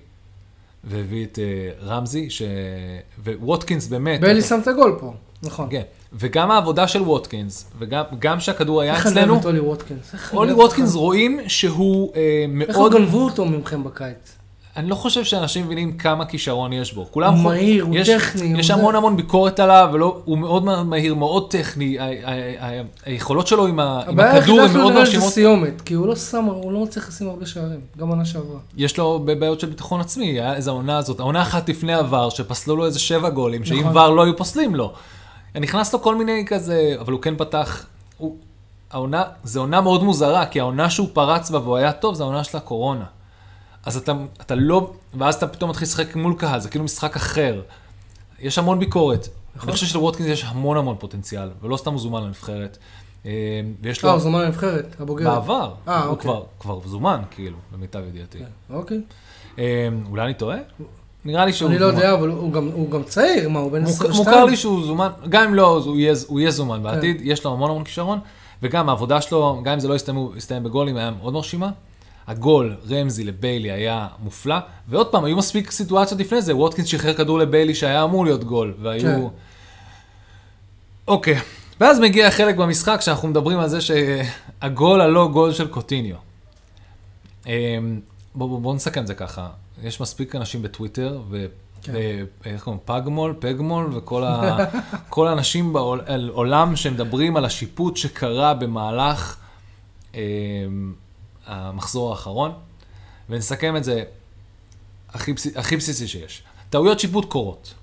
והביא 0.83 1.25
את 1.25 1.39
uh, 1.39 1.85
רמזי, 1.85 2.29
ש... 2.29 2.41
וווטקינס 3.25 3.87
באמת. 3.87 4.21
ביילי 4.21 4.41
שם 4.41 4.59
את 4.61 4.67
הגול 4.67 4.97
פה, 4.99 5.13
נכון. 5.43 5.67
כן, 5.71 5.81
וגם 6.13 6.51
העבודה 6.51 6.87
של 6.87 7.01
ווטקינס, 7.01 7.71
וגם 7.79 8.39
שהכדור 8.39 8.81
היה 8.81 8.93
איך 8.93 9.05
אני 9.05 9.11
אצלנו, 9.13 9.33
אוהב 9.33 9.41
את 9.41 9.45
אולי 9.45 9.59
ווטקינס. 9.59 10.13
איך 10.13 10.33
אולי 10.33 10.53
ווטקינס. 10.53 10.95
רואים 10.95 11.39
שהוא 11.47 12.13
אה, 12.15 12.45
איך 12.67 12.77
מאוד... 12.77 12.93
גנבו 12.93 13.23
אותו 13.25 13.45
ממכם 13.45 13.83
בקיץ? 13.83 14.35
אני 14.77 14.89
לא 14.89 14.95
חושב 14.95 15.23
שאנשים 15.23 15.65
מבינים 15.65 15.97
כמה 15.97 16.25
כישרון 16.25 16.73
יש 16.73 16.93
בו. 16.93 17.07
כולם... 17.11 17.33
הוא 17.33 17.43
מהיר, 17.43 17.83
הוא 17.83 17.95
יש, 17.95 18.09
טכני, 18.09 18.59
יש 18.59 18.67
זה. 18.67 18.73
המון 18.73 18.95
המון 18.95 19.17
ביקורת 19.17 19.59
עליו, 19.59 19.89
ולא, 19.93 20.21
הוא 20.25 20.37
מאוד 20.37 20.63
מהיר, 20.85 21.15
מאוד 21.15 21.51
טכני. 21.51 21.97
היכולות 23.05 23.47
שלו 23.47 23.67
עם, 23.67 23.79
ה- 23.79 24.01
עם 24.07 24.09
הבעיה 24.09 24.37
הכדור 24.37 24.61
היחידה 24.61 24.63
הן 24.63 24.69
שלו 24.69 24.81
מאוד 24.81 24.91
נראה 24.93 25.03
לי 25.03 25.09
זה 25.11 25.17
מרשימות. 25.17 25.33
סיומת, 25.33 25.81
כי 25.81 25.93
הוא 25.93 26.07
לא 26.07 26.15
שם, 26.15 26.43
הוא 26.45 26.71
לא 26.71 26.79
מצליח 26.83 27.07
לשים 27.07 27.29
הרבה 27.29 27.45
שערים, 27.45 27.79
גם 27.97 28.07
עונה 28.07 28.25
שעברה. 28.25 28.59
יש 28.77 28.97
לו 28.97 29.19
בעיות 29.39 29.59
של 29.59 29.67
ביטחון 29.67 30.01
עצמי, 30.01 30.25
היה 30.25 30.55
איזה 30.55 30.71
עונה 30.71 30.97
הזאת, 30.97 31.19
העונה 31.19 31.41
אחת 31.41 31.69
לפני 31.69 31.93
עבר, 31.93 32.29
שפסלו 32.29 32.75
לו 32.75 32.85
איזה 32.85 32.99
שבע 32.99 33.29
גולים, 33.29 33.65
שאם 33.65 33.77
נכון. 33.79 33.89
עבר 33.89 34.09
לא 34.09 34.23
היו 34.23 34.37
פוסלים 34.37 34.75
לו. 34.75 34.93
נכנס 35.59 35.93
לו 35.93 36.01
כל 36.01 36.15
מיני 36.15 36.45
כזה, 36.47 36.95
אבל 36.99 37.13
הוא 37.13 37.21
כן 37.21 37.37
פתח, 37.37 37.85
הוא, 38.17 38.37
העונה, 38.91 39.23
זו 39.43 39.59
עונה 39.59 39.81
מאוד 39.81 40.03
מוזרה, 40.03 40.45
כי 40.45 40.59
העונה 40.59 40.89
שהוא 40.89 41.07
פרץ 41.13 41.49
בה 41.49 41.59
והוא 41.59 41.77
היה 41.77 41.91
טוב, 41.91 42.15
זו 42.15 42.23
העונה 42.23 42.43
של 42.43 42.57
הקורונה. 42.57 43.05
אז 43.85 43.97
אתה, 43.97 44.13
אתה 44.41 44.55
לא, 44.55 44.93
ואז 45.13 45.35
אתה 45.35 45.47
פתאום 45.47 45.69
מתחיל 45.69 45.85
לשחק 45.85 46.15
מול 46.15 46.33
קהל, 46.37 46.59
זה 46.59 46.69
כאילו 46.69 46.85
משחק 46.85 47.15
אחר. 47.15 47.61
יש 48.39 48.57
המון 48.57 48.79
ביקורת. 48.79 49.27
נכון. 49.55 49.69
אני 49.69 49.73
חושב 49.73 49.85
שלווטקינס 49.85 50.29
יש 50.29 50.43
המון 50.43 50.77
המון 50.77 50.95
פוטנציאל, 50.99 51.49
ולא 51.61 51.77
סתם 51.77 51.91
הוא 51.91 51.99
זומן 51.99 52.23
לנבחרת. 52.23 52.77
אה, 53.25 53.31
ויש 53.81 54.03
לא, 54.03 54.09
לו, 54.09 54.15
הוא 54.15 54.23
זמן 54.23 54.41
לנבחרת, 54.41 54.95
הבוגרת. 54.99 55.27
בעבר, 55.27 55.73
אה, 55.87 56.03
הוא 56.03 56.11
אוקיי. 56.11 56.21
כבר, 56.31 56.43
כבר 56.59 56.79
זומן, 56.85 57.21
כאילו, 57.31 57.57
למיטב 57.73 58.03
ידיעתי. 58.07 58.39
אוקיי. 58.69 59.01
אה, 59.59 59.89
אולי 60.09 60.25
אני 60.25 60.33
טועה? 60.33 60.57
נראה 61.25 61.45
לי 61.45 61.53
שהוא 61.53 61.69
אני 61.69 61.79
לא 61.79 61.87
זומן. 61.91 61.97
יודע, 62.01 62.13
אבל 62.13 62.29
הוא 62.29 62.51
גם- 62.53 62.69
הוא 62.73 62.89
גם 62.91 63.03
צעיר, 63.03 63.49
מה, 63.49 63.59
הוא 63.59 63.71
בן 63.71 63.83
מוכ- 63.83 63.89
22? 63.89 64.17
מוכר 64.17 64.45
לי 64.45 64.57
שהוא 64.57 64.85
זומן, 64.85 65.09
גם 65.29 65.43
אם 65.43 65.53
לא, 65.53 65.81
הוא 65.85 65.97
יהיה, 65.97 66.13
הוא 66.27 66.39
יהיה 66.39 66.51
זומן 66.51 66.83
בעתיד, 66.83 67.21
יש 67.23 67.43
לו 67.45 67.51
המון 67.53 67.69
המון 67.69 67.83
כישרון, 67.83 68.19
וגם 68.63 68.89
העבודה 68.89 69.21
שלו, 69.21 69.61
גם 69.63 69.73
אם 69.73 69.79
זה 69.79 69.87
לא 69.87 69.95
יסתיים 70.37 70.63
בגולים, 70.63 70.97
היה 70.97 71.11
מאוד 71.11 71.33
מרשימה. 71.33 71.69
הגול, 72.27 72.75
רמזי 72.89 73.23
לביילי 73.23 73.71
היה 73.71 74.07
מופלא, 74.23 74.55
ועוד 74.89 75.07
פעם, 75.07 75.23
היו 75.23 75.35
מספיק 75.37 75.71
סיטואציות 75.71 76.19
לפני 76.19 76.41
זה, 76.41 76.55
ווטקינס 76.55 76.87
שחרר 76.87 77.13
כדור 77.13 77.39
לביילי 77.39 77.75
שהיה 77.75 78.03
אמור 78.03 78.25
להיות 78.25 78.43
גול, 78.43 78.73
והיו... 78.81 79.01
כן. 79.01 79.21
אוקיי, 81.07 81.35
ואז 81.81 81.99
מגיע 81.99 82.27
החלק 82.27 82.55
במשחק 82.55 83.01
שאנחנו 83.01 83.27
מדברים 83.27 83.59
על 83.59 83.69
זה 83.69 83.77
שהגול 83.81 85.01
הלא 85.01 85.27
גול 85.33 85.53
של 85.53 85.67
קוטיניו. 85.67 86.15
אמ, 87.47 87.51
בואו 88.35 88.49
בוא, 88.49 88.59
בוא 88.61 88.75
נסכם 88.75 89.01
את 89.01 89.07
זה 89.07 89.13
ככה, 89.13 89.47
יש 89.85 90.01
מספיק 90.01 90.35
אנשים 90.35 90.61
בטוויטר, 90.61 91.21
ו... 91.29 91.45
כן. 91.81 91.93
ו- 91.95 92.49
איך 92.49 92.63
קוראים? 92.63 92.79
פגמול, 92.85 93.35
פגמול, 93.39 93.97
וכל 93.97 94.23
ה... 94.23 94.57
כל 95.09 95.27
האנשים 95.27 95.73
בעולם 95.73 96.75
שמדברים 96.75 97.37
על 97.37 97.45
השיפוט 97.45 97.97
שקרה 97.97 98.53
במהלך 98.53 99.37
אמ, 100.13 100.19
המחזור 101.45 102.11
האחרון, 102.11 102.51
ונסכם 103.29 103.77
את 103.77 103.83
זה 103.83 104.03
הכי, 105.09 105.33
הכי 105.55 105.77
בסיסי 105.77 106.07
שיש. 106.07 106.43
טעויות 106.69 106.99
שיפוט 106.99 107.25
קורות. 107.25 107.73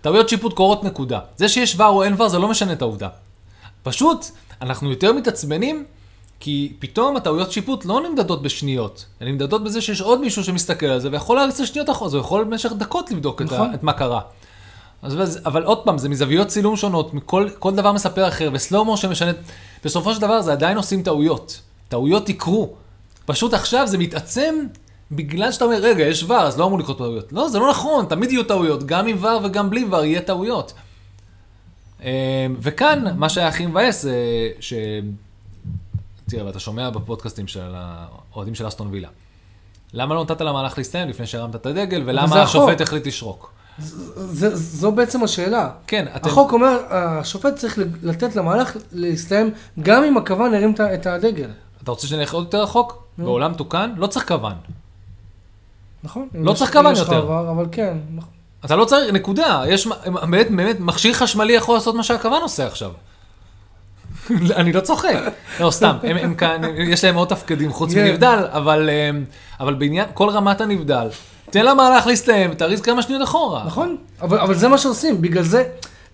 טעויות 0.00 0.28
שיפוט 0.28 0.54
קורות 0.54 0.84
נקודה. 0.84 1.20
זה 1.36 1.48
שיש 1.48 1.80
ור 1.80 1.86
או 1.86 2.02
אין 2.04 2.14
ור 2.18 2.28
זה 2.28 2.38
לא 2.38 2.48
משנה 2.48 2.72
את 2.72 2.82
העובדה. 2.82 3.08
פשוט, 3.82 4.26
אנחנו 4.62 4.90
יותר 4.90 5.12
מתעצבנים, 5.12 5.84
כי 6.40 6.72
פתאום 6.78 7.16
הטעויות 7.16 7.52
שיפוט 7.52 7.84
לא 7.84 8.00
נמדדות 8.08 8.42
בשניות, 8.42 9.04
הן 9.20 9.28
נמדדות 9.28 9.64
בזה 9.64 9.80
שיש 9.80 10.00
עוד 10.00 10.20
מישהו 10.20 10.44
שמסתכל 10.44 10.86
על 10.86 11.00
זה 11.00 11.08
ויכול 11.12 11.36
להריץ 11.36 11.60
לשניות 11.60 11.90
אחרות, 11.90 12.12
הוא 12.12 12.20
יכול 12.20 12.44
במשך 12.44 12.72
דקות 12.72 13.10
לבדוק 13.10 13.42
את, 13.42 13.46
נכון. 13.46 13.70
ה, 13.70 13.74
את 13.74 13.82
מה 13.82 13.92
קרה. 13.92 14.20
אז, 15.02 15.38
אבל 15.46 15.62
עוד 15.62 15.84
פעם, 15.84 15.98
זה 15.98 16.08
מזוויות 16.08 16.48
צילום 16.48 16.76
שונות, 16.76 17.14
מכל 17.14 17.48
כל 17.58 17.74
דבר 17.74 17.92
מספר 17.92 18.28
אחר, 18.28 18.50
וסלואו 18.52 18.84
מושן 18.84 19.10
משנה, 19.10 19.30
בסופו 19.84 20.14
של 20.14 20.20
דבר 20.20 20.42
זה 20.42 20.52
עדיין 20.52 20.76
עושים 20.76 21.02
טעויות. 21.02 21.60
טעויות 21.88 22.28
יקרו. 22.28 22.70
פשוט 23.26 23.54
עכשיו 23.54 23.86
זה 23.86 23.98
מתעצם 23.98 24.54
בגלל 25.10 25.52
שאתה 25.52 25.64
אומר, 25.64 25.76
רגע, 25.76 26.04
יש 26.04 26.24
ור, 26.24 26.36
אז 26.36 26.58
לא 26.58 26.66
אמור 26.66 26.78
לקרות 26.78 26.98
טעויות. 26.98 27.32
לא, 27.32 27.48
זה 27.48 27.58
לא 27.58 27.70
נכון, 27.70 28.06
תמיד 28.08 28.30
יהיו 28.30 28.44
טעויות, 28.44 28.86
גם 28.86 29.06
עם 29.06 29.16
ור 29.20 29.40
וגם 29.44 29.70
בלי 29.70 29.84
ור 29.90 30.04
יהיה 30.04 30.20
טעויות. 30.20 30.72
אה, 32.04 32.46
וכאן, 32.60 33.04
מה 33.16 33.28
שהיה 33.28 33.48
הכי 33.48 33.66
מבאס 33.66 34.02
זה 34.02 34.14
ש... 34.60 34.72
תראה, 36.28 36.46
ואתה 36.46 36.60
שומע 36.60 36.90
בפודקאסטים 36.90 37.46
של 37.46 37.74
האוהדים 37.74 38.54
של 38.54 38.68
אסטון 38.68 38.88
וילה. 38.90 39.08
למה 39.92 40.14
לא 40.14 40.22
נתת 40.22 40.40
למהלך 40.40 40.78
להסתיים 40.78 41.08
לפני 41.08 41.26
שהרמת 41.26 41.54
את 41.54 41.66
הדגל, 41.66 42.02
ולמה. 42.06 42.42
השופט 42.42 42.80
החליט 42.80 43.06
לשרוק? 43.06 43.50
זה- 43.78 44.56
זו 44.56 44.92
בעצם 44.92 45.22
השאלה. 45.24 45.70
כן, 45.86 46.06
אתם... 46.16 46.28
החוק 46.28 46.52
אומר, 46.52 46.78
השופט 46.90 47.54
צריך 47.54 47.78
לתת 48.02 48.36
למהלך 48.36 48.76
להסתיים 48.92 49.50
גם 49.80 50.04
אם 50.04 50.16
הכוון 50.16 50.54
הרים 50.54 50.74
את 50.94 51.06
הדגל. 51.06 51.50
אתה 51.82 51.90
רוצה 51.90 52.06
שנלך 52.06 52.34
עוד 52.34 52.44
יותר 52.44 52.62
רחוק? 52.62 53.04
בעולם 53.18 53.54
תוקן, 53.54 53.92
לא 53.96 54.06
צריך 54.06 54.28
כוון. 54.28 54.52
נכון? 56.02 56.28
לא 56.34 56.52
צריך 56.52 56.72
כוון 56.72 56.96
יותר. 56.96 57.16
עבר, 57.16 57.50
אבל 57.50 57.66
כן. 57.72 57.98
נכון. 58.14 58.30
אתה 58.64 58.76
לא 58.76 58.84
צריך, 58.84 59.12
נקודה. 59.12 59.62
יש, 59.68 59.86
באמת, 60.20 60.46
באמת, 60.50 60.80
מכשיר 60.80 61.14
חשמלי 61.14 61.52
יכול 61.52 61.74
לעשות 61.74 61.94
מה 61.94 62.02
שהכוון 62.02 62.42
עושה 62.42 62.66
עכשיו. 62.66 62.90
אני 64.56 64.72
לא 64.72 64.80
צוחק. 64.80 65.16
לא, 65.60 65.70
סתם, 65.70 65.96
הם, 66.02 66.16
הם 66.16 66.34
כאן, 66.34 66.62
יש 66.76 67.04
להם 67.04 67.14
עוד 67.14 67.28
תפקידים 67.28 67.72
חוץ 67.72 67.94
כן. 67.94 68.04
מנבדל, 68.04 68.44
אבל, 68.50 68.90
אמ, 68.90 69.24
אבל 69.60 69.74
בעניין, 69.74 70.06
כל 70.14 70.28
רמת 70.28 70.60
הנבדל, 70.60 71.08
תן 71.50 71.64
למהלך 71.64 72.06
להסתיים, 72.06 72.54
תריץ 72.54 72.80
כמה 72.80 73.02
שניות 73.02 73.22
אחורה. 73.22 73.64
נכון, 73.66 73.96
אבל 74.20 74.38
אבל 74.38 74.54
זה 74.54 74.68
מה 74.68 74.78
שעושים, 74.78 75.22
בגלל 75.22 75.42
זה, 75.42 75.64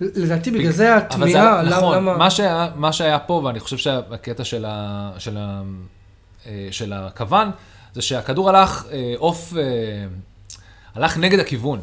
לדעתי 0.01 0.51
בגלל 0.51 0.73
זה 0.73 0.97
התמיהה, 0.97 1.63
למה- 1.63 1.77
נכון, 1.77 1.97
למה... 1.97 2.17
מה 2.17 2.31
שהיה, 2.31 2.69
מה 2.77 2.93
שהיה 2.93 3.19
פה, 3.19 3.43
ואני 3.45 3.61
חושב 3.61 3.77
שהקטע 3.77 4.45
של, 4.45 4.65
ה, 4.69 5.11
של, 5.19 5.37
ה, 5.37 5.63
אה, 6.47 6.69
של 6.71 6.93
הכוון, 6.93 7.51
זה 7.95 8.03
שהכדור 8.03 8.49
הלך 8.49 8.85
אה, 8.93 9.15
עוף, 9.19 9.53
אה, 9.57 9.63
הלך 10.95 11.17
נגד 11.19 11.39
הכיוון. 11.39 11.81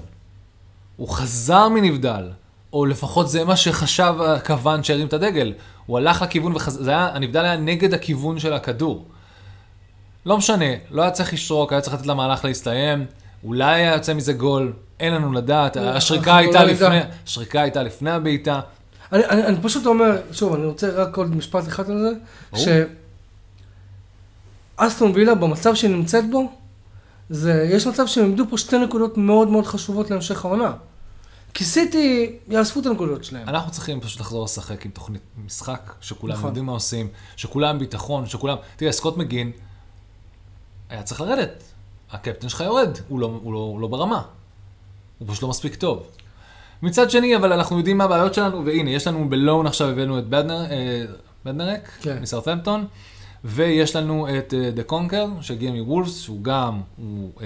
הוא 0.97 1.09
חזר 1.09 1.67
מנבדל, 1.69 2.29
או 2.73 2.85
לפחות 2.85 3.29
זה 3.29 3.43
מה 3.43 3.55
שחשב 3.55 4.13
הכוון 4.21 4.83
שהרים 4.83 5.07
את 5.07 5.13
הדגל. 5.13 5.53
הוא 5.85 5.97
הלך 5.97 6.21
לכיוון 6.21 6.55
וחזר, 6.55 6.83
זה 6.83 6.91
היה, 6.91 7.09
הנבדל 7.13 7.43
היה 7.43 7.55
נגד 7.55 7.93
הכיוון 7.93 8.39
של 8.39 8.53
הכדור. 8.53 9.05
לא 10.25 10.37
משנה, 10.37 10.65
לא 10.91 11.01
היה 11.01 11.11
צריך 11.11 11.33
לשרוק, 11.33 11.71
היה 11.71 11.81
צריך 11.81 11.95
לתת 11.95 12.05
למהלך 12.05 12.45
להסתיים. 12.45 13.05
אולי 13.43 13.73
היה 13.73 13.93
יוצא 13.93 14.13
מזה 14.13 14.33
גול, 14.33 14.73
אין 14.99 15.13
לנו 15.13 15.33
לדעת, 15.33 15.77
השריקה 15.77 16.39
אנחנו 16.39 16.39
הייתה 16.39 16.63
לא. 16.63 16.71
לפני, 16.71 16.99
השריקה 17.25 17.61
הייתה 17.61 17.83
לפני 17.83 18.11
הבעיטה. 18.11 18.59
אני, 19.11 19.25
אני, 19.25 19.45
אני 19.45 19.57
פשוט 19.61 19.85
אומר, 19.85 20.17
שוב, 20.31 20.53
אני 20.53 20.65
רוצה 20.65 20.89
רק 20.89 21.17
עוד 21.17 21.35
משפט 21.35 21.67
אחד 21.67 21.89
על 21.89 21.99
זה, 21.99 22.11
ברור. 22.51 22.65
שאסטון 24.79 25.11
וילה 25.15 25.35
במצב 25.35 25.75
שהיא 25.75 25.91
נמצאת 25.91 26.29
בו, 26.29 26.51
זה, 27.29 27.69
יש 27.71 27.87
מצב 27.87 28.07
שהם 28.07 28.25
איבדו 28.25 28.43
פה 28.49 28.57
שתי 28.57 28.77
נקודות 28.77 29.17
מאוד 29.17 29.49
מאוד 29.49 29.65
חשובות 29.65 30.11
להמשך 30.11 30.45
העונה. 30.45 30.71
כי 31.53 31.63
סיטי 31.63 32.35
יאספו 32.47 32.79
את 32.79 32.85
הנקודות 32.85 33.23
שלהם. 33.23 33.49
אנחנו 33.49 33.71
צריכים 33.71 34.01
פשוט 34.01 34.19
לחזור 34.19 34.43
לשחק 34.43 34.85
עם 34.85 34.91
תוכנית 34.91 35.21
משחק, 35.45 35.93
שכולם 36.01 36.33
נכון. 36.33 36.47
יודעים 36.47 36.65
מה 36.65 36.71
עושים, 36.71 37.07
שכולם 37.35 37.79
ביטחון, 37.79 38.25
שכולם... 38.25 38.57
תראה, 38.75 38.91
סקוט 38.91 39.17
מגין 39.17 39.51
היה 40.89 41.03
צריך 41.03 41.21
לרדת. 41.21 41.63
הקפטן 42.11 42.49
שלך 42.49 42.61
יורד, 42.61 42.97
הוא 43.07 43.19
לא, 43.19 43.39
הוא, 43.43 43.53
לא, 43.53 43.57
הוא 43.57 43.79
לא 43.79 43.87
ברמה. 43.87 44.21
הוא 45.19 45.27
פשוט 45.27 45.43
לא 45.43 45.49
מספיק 45.49 45.75
טוב. 45.75 46.07
מצד 46.81 47.11
שני, 47.11 47.35
אבל 47.35 47.53
אנחנו 47.53 47.77
יודעים 47.77 47.97
מה 47.97 48.03
הבעיות 48.03 48.33
שלנו, 48.33 48.65
והנה, 48.65 48.89
יש 48.89 49.07
לנו 49.07 49.29
בלון 49.29 49.67
עכשיו 49.67 49.89
הבאנו 49.89 50.19
את 50.19 50.27
בדנר, 50.27 50.65
אה, 50.71 51.05
בדנרק, 51.45 51.91
כן. 52.01 52.21
מסרטמפטון, 52.21 52.87
ויש 53.43 53.95
לנו 53.95 54.27
את 54.37 54.53
דה 54.73 54.83
קונקר, 54.83 55.27
שהגיע 55.41 55.71
מוולפס, 55.71 56.21
שהוא 56.21 56.43
גם, 56.43 56.81
הוא, 56.97 57.31
uh, 57.37 57.41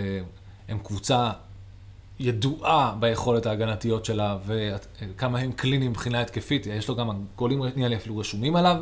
הם 0.70 0.80
קבוצה 0.84 1.32
ידועה 2.20 2.96
ביכולת 3.00 3.46
ההגנתיות 3.46 4.06
שלה, 4.06 4.38
וכמה 4.46 5.40
הם 5.40 5.52
קליניים 5.52 5.92
מבחינה 5.92 6.22
התקפית, 6.22 6.68
יש 6.68 6.88
לו 6.88 6.96
גם 6.96 7.10
גולים 7.36 7.64
נראה 7.76 7.90
לי 7.90 7.96
אפילו 7.96 8.18
רשומים 8.18 8.56
עליו 8.56 8.78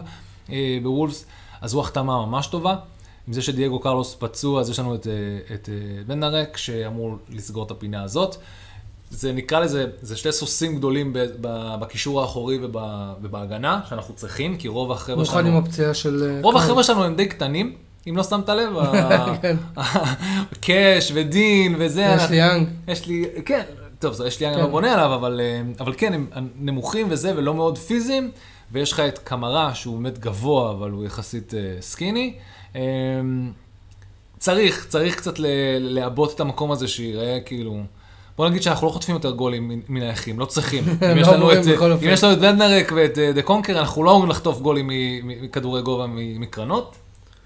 uh, 0.48 0.52
בוולפס, 0.84 1.26
אז 1.62 1.74
הוא 1.74 1.82
החתמה 1.82 2.26
ממש 2.26 2.48
טובה. 2.48 2.76
עם 3.28 3.34
זה 3.34 3.42
שדייגו 3.42 3.80
קרלוס 3.80 4.16
פצוע, 4.20 4.62
אז 4.62 4.70
יש 4.70 4.80
לנו 4.80 4.96
את, 4.96 5.08
את 5.54 5.70
בן 6.08 6.20
נרק, 6.20 6.58
שאמור 6.58 7.18
לסגור 7.30 7.66
את 7.66 7.72
הפינה 7.72 8.04
הזאת. 8.04 8.36
זה 9.10 9.32
נקרא 9.34 9.60
לזה, 9.60 9.86
זה 10.02 10.18
שתי 10.18 10.32
סוסים 10.32 10.76
גדולים 10.76 11.14
בקישור 11.80 12.22
האחורי 12.22 12.60
ובהגנה, 13.22 13.82
שאנחנו 13.90 14.14
צריכים, 14.14 14.58
כי 14.58 14.68
רוב 14.68 14.92
החבר'ה 14.92 15.26
שלנו... 15.26 15.38
במיוחד 15.38 15.58
עם 15.58 15.64
הפציעה 15.64 15.94
של... 15.94 16.24
אה, 16.24 16.40
רוב 16.42 16.58
החבר'ה 16.58 16.84
שלנו 16.84 17.04
הם 17.04 17.16
די 17.16 17.28
קטנים, 17.28 17.76
אם 18.10 18.18
לא 18.18 18.24
שמת 18.24 18.50
לב. 18.50 18.74
כן. 19.42 19.56
קאש 20.62 21.12
ודין 21.16 21.76
וזה. 21.80 22.16
יש 22.18 22.30
לי 22.30 22.38
יאנג. 22.38 22.68
יש 22.88 23.08
לי, 23.08 23.26
כן, 23.46 23.62
טוב, 24.00 24.22
יש 24.28 24.40
לי 24.40 24.46
יאנג, 24.46 24.54
אני 24.54 24.62
לא 24.62 24.68
כן. 24.68 24.72
בונה 24.72 24.94
עליו, 24.94 25.16
אבל, 25.16 25.42
אה, 25.80 25.94
כן, 25.98 26.14
הם 26.14 26.48
נמוכים 26.60 27.08
וזה, 27.10 27.34
ולא 27.38 27.54
מאוד 27.54 27.78
פיזיים, 27.78 28.32
ויש 28.72 28.92
לך 28.92 29.00
את 29.00 29.18
קמרה, 29.18 29.76
שהוא 29.76 29.98
באמת 30.00 30.20
גבוה, 30.20 30.72
אבל 30.72 30.92
הוא 30.92 31.06
יחסית 31.06 31.54
אה, 31.54 31.60
skinny. 31.82 32.34
צריך, 34.40 34.86
צריך 34.90 35.16
קצת 35.16 35.34
לעבות 35.80 36.36
את 36.36 36.40
המקום 36.40 36.72
הזה 36.72 36.88
שיראה 36.88 37.40
כאילו... 37.46 37.84
בוא 38.38 38.50
נגיד 38.50 38.62
שאנחנו 38.62 38.88
לא 38.88 38.92
חוטפים 38.92 39.16
יותר 39.16 39.32
גולים 39.32 39.82
מן 39.90 40.02
הקרנות, 40.02 40.40
לא 40.40 40.46
צריכים. 40.46 40.84
אם 41.12 41.18
יש 41.18 42.24
לנו 42.24 42.34
את 42.34 42.38
ון 42.42 42.54
דנדונק 42.54 42.92
ואת 42.96 43.18
ואת 43.36 43.42
קונסה, 43.42 43.80
אנחנו 43.80 44.04
לא 44.04 44.12
אמורים 44.12 44.30
לחטוף 44.30 44.60
גולים 44.60 44.90
מכדורי 45.24 45.82
גובה 45.82 46.06
מקרנות. 46.10 46.96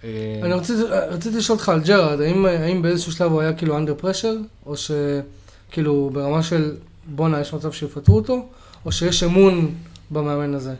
אה, 0.04 0.40
אני 0.44 0.54
רציתי 0.92 1.38
לשאול 1.38 1.58
אותך 1.58 1.70
על 1.70 1.82
ג'רארד, 1.82 2.22
האם 2.46 2.82
באיזשהו 2.82 3.12
שלב 3.12 3.32
הוא 3.32 3.42
היה 3.42 3.54
כאילו 3.54 3.78
under 3.78 3.94
pressure, 3.98 4.36
או 4.66 4.74
שכאילו 4.78 6.10
ברמה 6.14 6.44
של 6.44 6.76
בואנה 7.06 7.42
יש 7.42 7.54
מצב 7.54 7.72
שיפטרו 7.72 8.16
אותו, 8.16 8.46
או 8.86 8.92
שיש 8.92 9.24
אמון 9.24 9.76
במאמן 10.12 10.54
הזה, 10.54 10.76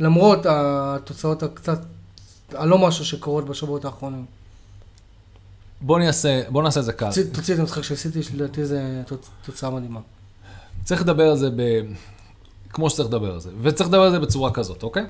למרות 0.00 0.46
התוצאות 0.48 1.42
הקצת, 1.42 1.78
הלא 2.54 2.78
משהו 2.78 3.04
שקורות 3.04 3.44
בשבועות 3.44 3.84
האחרונים. 3.84 4.24
בוא 5.80 5.98
נעשה, 5.98 6.42
בוא 6.48 6.62
נעשה 6.62 6.80
את 6.80 6.84
זה 6.84 6.92
קל. 6.92 7.10
תוציא 7.32 7.54
את 7.54 7.60
המשחק 7.60 7.82
שעשיתי, 7.82 8.22
שלדעתי 8.22 8.66
זה 8.66 9.02
תוצאה 9.46 9.70
מדהימה. 9.70 10.00
צריך 10.84 11.00
לדבר 11.00 11.30
על 11.30 11.36
זה 11.36 11.50
ב... 11.50 11.62
כמו 12.70 12.90
שצריך 12.90 13.08
לדבר 13.08 13.32
על 13.32 13.40
זה, 13.40 13.50
וצריך 13.62 13.88
לדבר 13.88 14.02
על 14.02 14.10
זה 14.10 14.18
בצורה 14.18 14.52
כזאת, 14.52 14.82
אוקיי? 14.82 15.04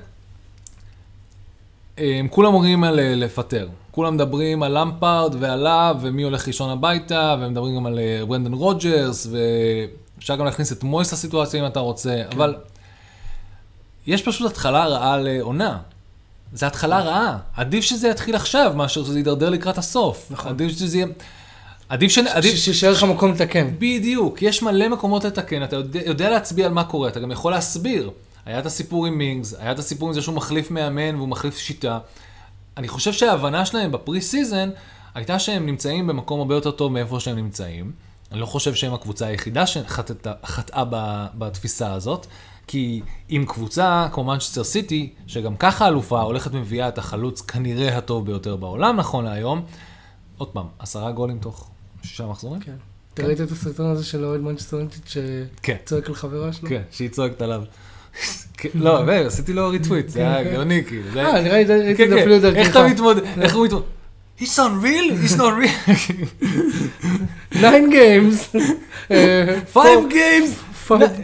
הם 1.99 2.27
כולם 2.27 2.53
אומרים 2.53 2.83
על 2.83 2.99
אה, 2.99 3.15
לפטר. 3.15 3.67
כולם 3.91 4.15
מדברים 4.15 4.63
על 4.63 4.77
למפארד 4.77 5.35
ועליו, 5.39 5.97
ומי 6.01 6.23
הולך 6.23 6.47
לישון 6.47 6.69
הביתה, 6.69 7.35
ומדברים 7.39 7.75
גם 7.75 7.85
על 7.85 7.99
אה, 7.99 8.25
ברנדן 8.27 8.53
רוג'רס, 8.53 9.27
ואפשר 9.31 10.35
גם 10.35 10.45
להכניס 10.45 10.71
את 10.71 10.83
מויס 10.83 11.13
לסיטואציה 11.13 11.61
אם 11.61 11.65
אתה 11.65 11.79
רוצה, 11.79 12.09
כן. 12.09 12.35
אבל 12.35 12.55
יש 14.07 14.21
פשוט 14.21 14.51
התחלה 14.51 14.85
רעה 14.85 15.17
לעונה. 15.17 15.77
זה 16.53 16.67
התחלה 16.67 16.99
רעה. 16.99 17.37
עדיף 17.55 17.83
שזה 17.83 18.07
יתחיל 18.07 18.35
עכשיו, 18.35 18.73
מאשר 18.75 19.03
שזה 19.03 19.19
יידרדר 19.19 19.49
לקראת 19.49 19.77
הסוף. 19.77 20.27
נכון. 20.31 20.51
עדיף 20.51 20.71
שזה 20.71 20.97
יהיה... 20.97 21.07
עדיף 21.89 22.11
ש... 22.11 22.17
עדיף... 22.17 22.55
שישאר 22.55 22.91
לך 22.91 23.03
מקום 23.03 23.31
לתקן. 23.31 23.67
בדיוק, 23.79 24.41
יש 24.41 24.63
מלא 24.63 24.89
מקומות 24.89 25.23
לתקן, 25.23 25.63
אתה 25.63 25.75
יודע, 25.75 25.99
יודע 26.05 26.29
להצביע 26.29 26.65
על 26.65 26.73
מה 26.73 26.83
קורה, 26.83 27.09
אתה 27.09 27.19
גם 27.19 27.31
יכול 27.31 27.51
להסביר. 27.51 28.11
היה 28.49 28.59
את 28.59 28.65
הסיפור 28.65 29.05
עם 29.05 29.17
מינגס, 29.17 29.53
היה 29.53 29.71
את 29.71 29.79
הסיפור 29.79 30.07
עם 30.07 30.13
זה 30.13 30.21
שהוא 30.21 30.35
מחליף 30.35 30.71
מאמן 30.71 31.15
והוא 31.15 31.27
מחליף 31.27 31.57
שיטה. 31.57 31.99
אני 32.77 32.87
חושב 32.87 33.13
שההבנה 33.13 33.65
שלהם 33.65 33.91
ב 33.91 33.99
pre 33.99 34.21
season 34.21 34.69
הייתה 35.15 35.39
שהם 35.39 35.65
נמצאים 35.65 36.07
במקום 36.07 36.39
הרבה 36.39 36.55
יותר 36.55 36.71
טוב 36.71 36.91
מאיפה 36.91 37.19
שהם 37.19 37.35
נמצאים. 37.35 37.91
אני 38.31 38.39
לא 38.39 38.45
חושב 38.45 38.73
שהם 38.73 38.93
הקבוצה 38.93 39.27
היחידה 39.27 39.67
שחטאה 39.67 40.83
בתפיסה 41.37 41.93
הזאת. 41.93 42.27
כי 42.67 43.01
אם 43.29 43.45
קבוצה 43.47 44.07
כמו 44.11 44.23
מנצ'סטר 44.23 44.63
סיטי, 44.63 45.13
שגם 45.27 45.57
ככה 45.57 45.87
אלופה, 45.87 46.21
הולכת 46.21 46.51
ומביאה 46.53 46.87
את 46.87 46.97
החלוץ 46.97 47.41
כנראה 47.41 47.97
הטוב 47.97 48.25
ביותר 48.25 48.55
בעולם 48.55 48.97
נכון 48.97 49.25
להיום, 49.25 49.65
עוד 50.37 50.47
פעם, 50.47 50.65
עשרה 50.79 51.11
גולים 51.11 51.39
תוך 51.39 51.69
שישה 52.03 52.25
מחזורים? 52.25 52.61
כן. 52.61 52.75
אתה 53.13 53.23
ראית 53.23 53.41
את 53.41 53.51
הסרטון 53.51 53.85
הזה 53.85 54.05
של 54.05 54.25
אוהד 54.25 54.41
מנצ'סטר 54.41 54.85
סיטי 54.91 55.09
כן. 55.63 55.75
שצועק 55.85 56.07
על 56.07 56.15
חברה 56.15 56.53
שלו? 56.53 56.69
כן, 56.69 56.81
שהיא 56.91 57.09
צועקת 57.09 57.41
עליו. 57.41 57.63
לא, 58.75 59.11
עשיתי 59.11 59.53
לו 59.53 59.69
retweet, 59.69 60.09
זה 60.09 60.19
היה 60.19 60.53
גאוני 60.53 60.83
כאילו. 60.87 61.19
אה, 61.19 61.39
אני 61.39 61.49
ראיתי 61.49 61.73
את 61.73 61.83
זה 61.85 61.93
כן, 61.97 62.17
אפילו 62.17 62.39
דרכך. 62.39 62.57
איך 62.57 62.71
אתה 62.71 62.87
מתמודד, 62.87 63.23
איך 63.41 63.55
הוא 63.55 63.65
מתמודד? 63.65 63.85
He's 64.39 64.57
not 64.57 64.71
real, 64.83 65.07
he's 65.23 65.37
not 65.37 65.53
real. 65.61 65.95
Nine 67.55 67.89
games. 67.91 68.55
Five 69.75 70.11
games. 70.11 70.69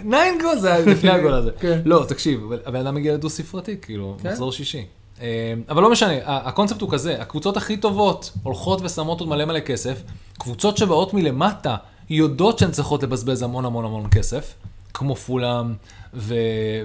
nine 0.04 0.38
goals 0.42 0.60
זה 0.60 0.74
היה 0.74 0.86
לפני 0.92 1.10
הגול 1.10 1.34
הזה. 1.34 1.52
כן. 1.60 1.80
לא, 1.86 2.06
תקשיב, 2.08 2.40
הבן 2.66 2.80
אדם 2.80 2.96
מגיע 2.96 3.14
לדו 3.14 3.30
ספרתי, 3.30 3.76
כאילו, 3.82 4.18
כן. 4.22 4.30
מחזור 4.30 4.52
שישי. 4.52 4.86
אה, 5.22 5.54
אבל 5.70 5.82
לא 5.82 5.90
משנה, 5.90 6.14
הקונספט 6.26 6.82
הוא 6.82 6.92
כזה, 6.92 7.22
הקבוצות 7.22 7.58
הכי 7.58 7.78
טובות 7.78 8.32
הולכות 8.44 8.82
ושמות 8.82 9.20
עוד 9.20 9.30
מלא 9.30 9.46
מלא 9.46 9.60
כסף, 9.60 10.02
קבוצות 10.38 10.78
שבאות 10.78 11.14
מלמטה 11.14 11.76
יודעות 12.10 12.60
שהן 12.60 12.72
צריכות 12.72 13.04
לבזבז 13.04 13.42
המון 13.42 13.66
המון 13.66 13.86
המון 13.86 14.08
כסף, 14.12 14.54
כמו 14.94 15.16
פולאם 15.16 15.74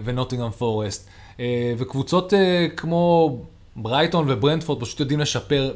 ונוטינגהאם 0.05 0.51
פורסט, 0.51 1.09
אה, 1.41 1.73
וקבוצות 1.79 2.35
אה, 2.35 2.67
כמו 2.77 3.37
ברייטון 3.77 4.25
וברנטפורד 4.29 4.81
פשוט 4.81 5.01
יודעים 5.01 5.21
לשפר, 5.21 5.73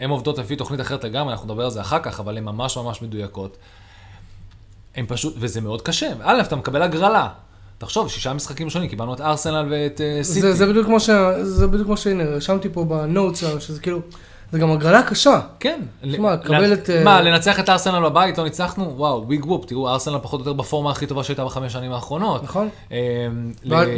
הם 0.00 0.10
עובדות 0.10 0.38
לפי 0.38 0.56
תוכנית 0.56 0.80
אחרת 0.80 1.04
לגמרי, 1.04 1.32
אנחנו 1.32 1.46
נדבר 1.46 1.64
על 1.64 1.70
זה 1.70 1.80
אחר 1.80 1.98
כך, 2.02 2.20
אבל 2.20 2.38
הן 2.38 2.44
ממש 2.44 2.76
ממש 2.76 3.02
מדויקות. 3.02 3.56
הם 4.94 5.06
פשוט, 5.08 5.34
וזה 5.38 5.60
מאוד 5.60 5.82
קשה. 5.82 6.12
א', 6.22 6.40
אתה 6.40 6.56
מקבל 6.56 6.82
הגרלה. 6.82 7.28
תחשוב, 7.78 8.10
שישה 8.10 8.32
משחקים 8.32 8.70
שונים, 8.70 8.88
קיבלנו 8.88 9.14
את 9.14 9.20
ארסנל 9.20 9.66
ואת 9.70 10.00
סיטי. 10.22 10.40
זה, 10.40 10.52
זה 10.52 10.66
בדיוק 10.66 10.86
כמו 10.86 11.00
ש... 11.00 11.10
זה 11.42 11.66
בדיוק 11.66 11.86
כמו 11.86 11.96
שהנה, 11.96 12.24
רשמתי 12.24 12.68
פה 12.68 12.84
בנוטס 12.84 13.44
שזה 13.58 13.80
כאילו... 13.80 14.00
זה 14.52 14.58
גם 14.58 14.70
הגרלה 14.70 15.02
קשה. 15.02 15.40
כן. 15.60 15.80
תשמע, 16.02 16.36
קבל 16.36 16.72
את... 16.72 16.90
אה, 16.90 17.04
מה, 17.04 17.20
לנצח 17.20 17.60
את 17.60 17.68
ארסנל 17.68 18.08
בבית, 18.08 18.38
לא 18.38 18.44
ניצחנו? 18.44 18.92
וואו, 18.96 19.24
ביג 19.24 19.46
וופ, 19.46 19.64
תראו, 19.64 19.88
ארסנל 19.88 20.18
פחות 20.22 20.40
או 20.40 20.44
יותר 20.46 20.52
בפורמה 20.52 20.90
הכי 20.90 21.06
טובה 21.06 21.24
שהייתה 21.24 21.44
בחמש 21.44 21.72
שנים 21.72 21.92
האחרונות. 21.92 22.42
נכון. 22.42 22.68
אמ, 22.90 22.96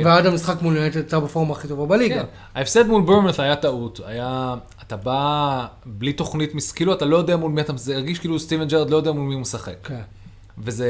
ועד 0.05 0.27
המשחק 0.27 0.63
מול 0.63 0.75
יונייטד 0.77 0.97
הייתה 0.97 1.21
בפורמה 1.21 1.53
הכי 1.53 1.69
טובה 1.69 1.87
בליגה. 1.87 2.15
כן. 2.15 2.25
ההפסד 2.55 2.87
מול 2.87 3.03
בורנמות' 3.03 3.39
היה 3.39 3.57
טעות. 3.57 4.01
היה... 4.07 4.55
אתה 4.87 4.97
בא 4.97 5.67
בלי 5.85 6.13
תוכנית, 6.13 6.53
כאילו 6.75 6.93
אתה 6.93 7.05
לא 7.05 7.17
יודע 7.17 7.37
מול 7.37 7.53
מי 7.53 7.61
אתה... 7.61 7.73
זה 7.77 7.95
הרגיש 7.95 8.19
כאילו 8.19 8.39
סטיבן 8.39 8.69
ג'רארד 8.69 8.91
לא 8.91 8.97
יודע 8.97 9.13
מול 9.13 9.29
מי 9.29 9.35
הוא 9.35 9.41
משחק. 9.41 9.77
כן. 9.83 10.01
וזה 10.59 10.89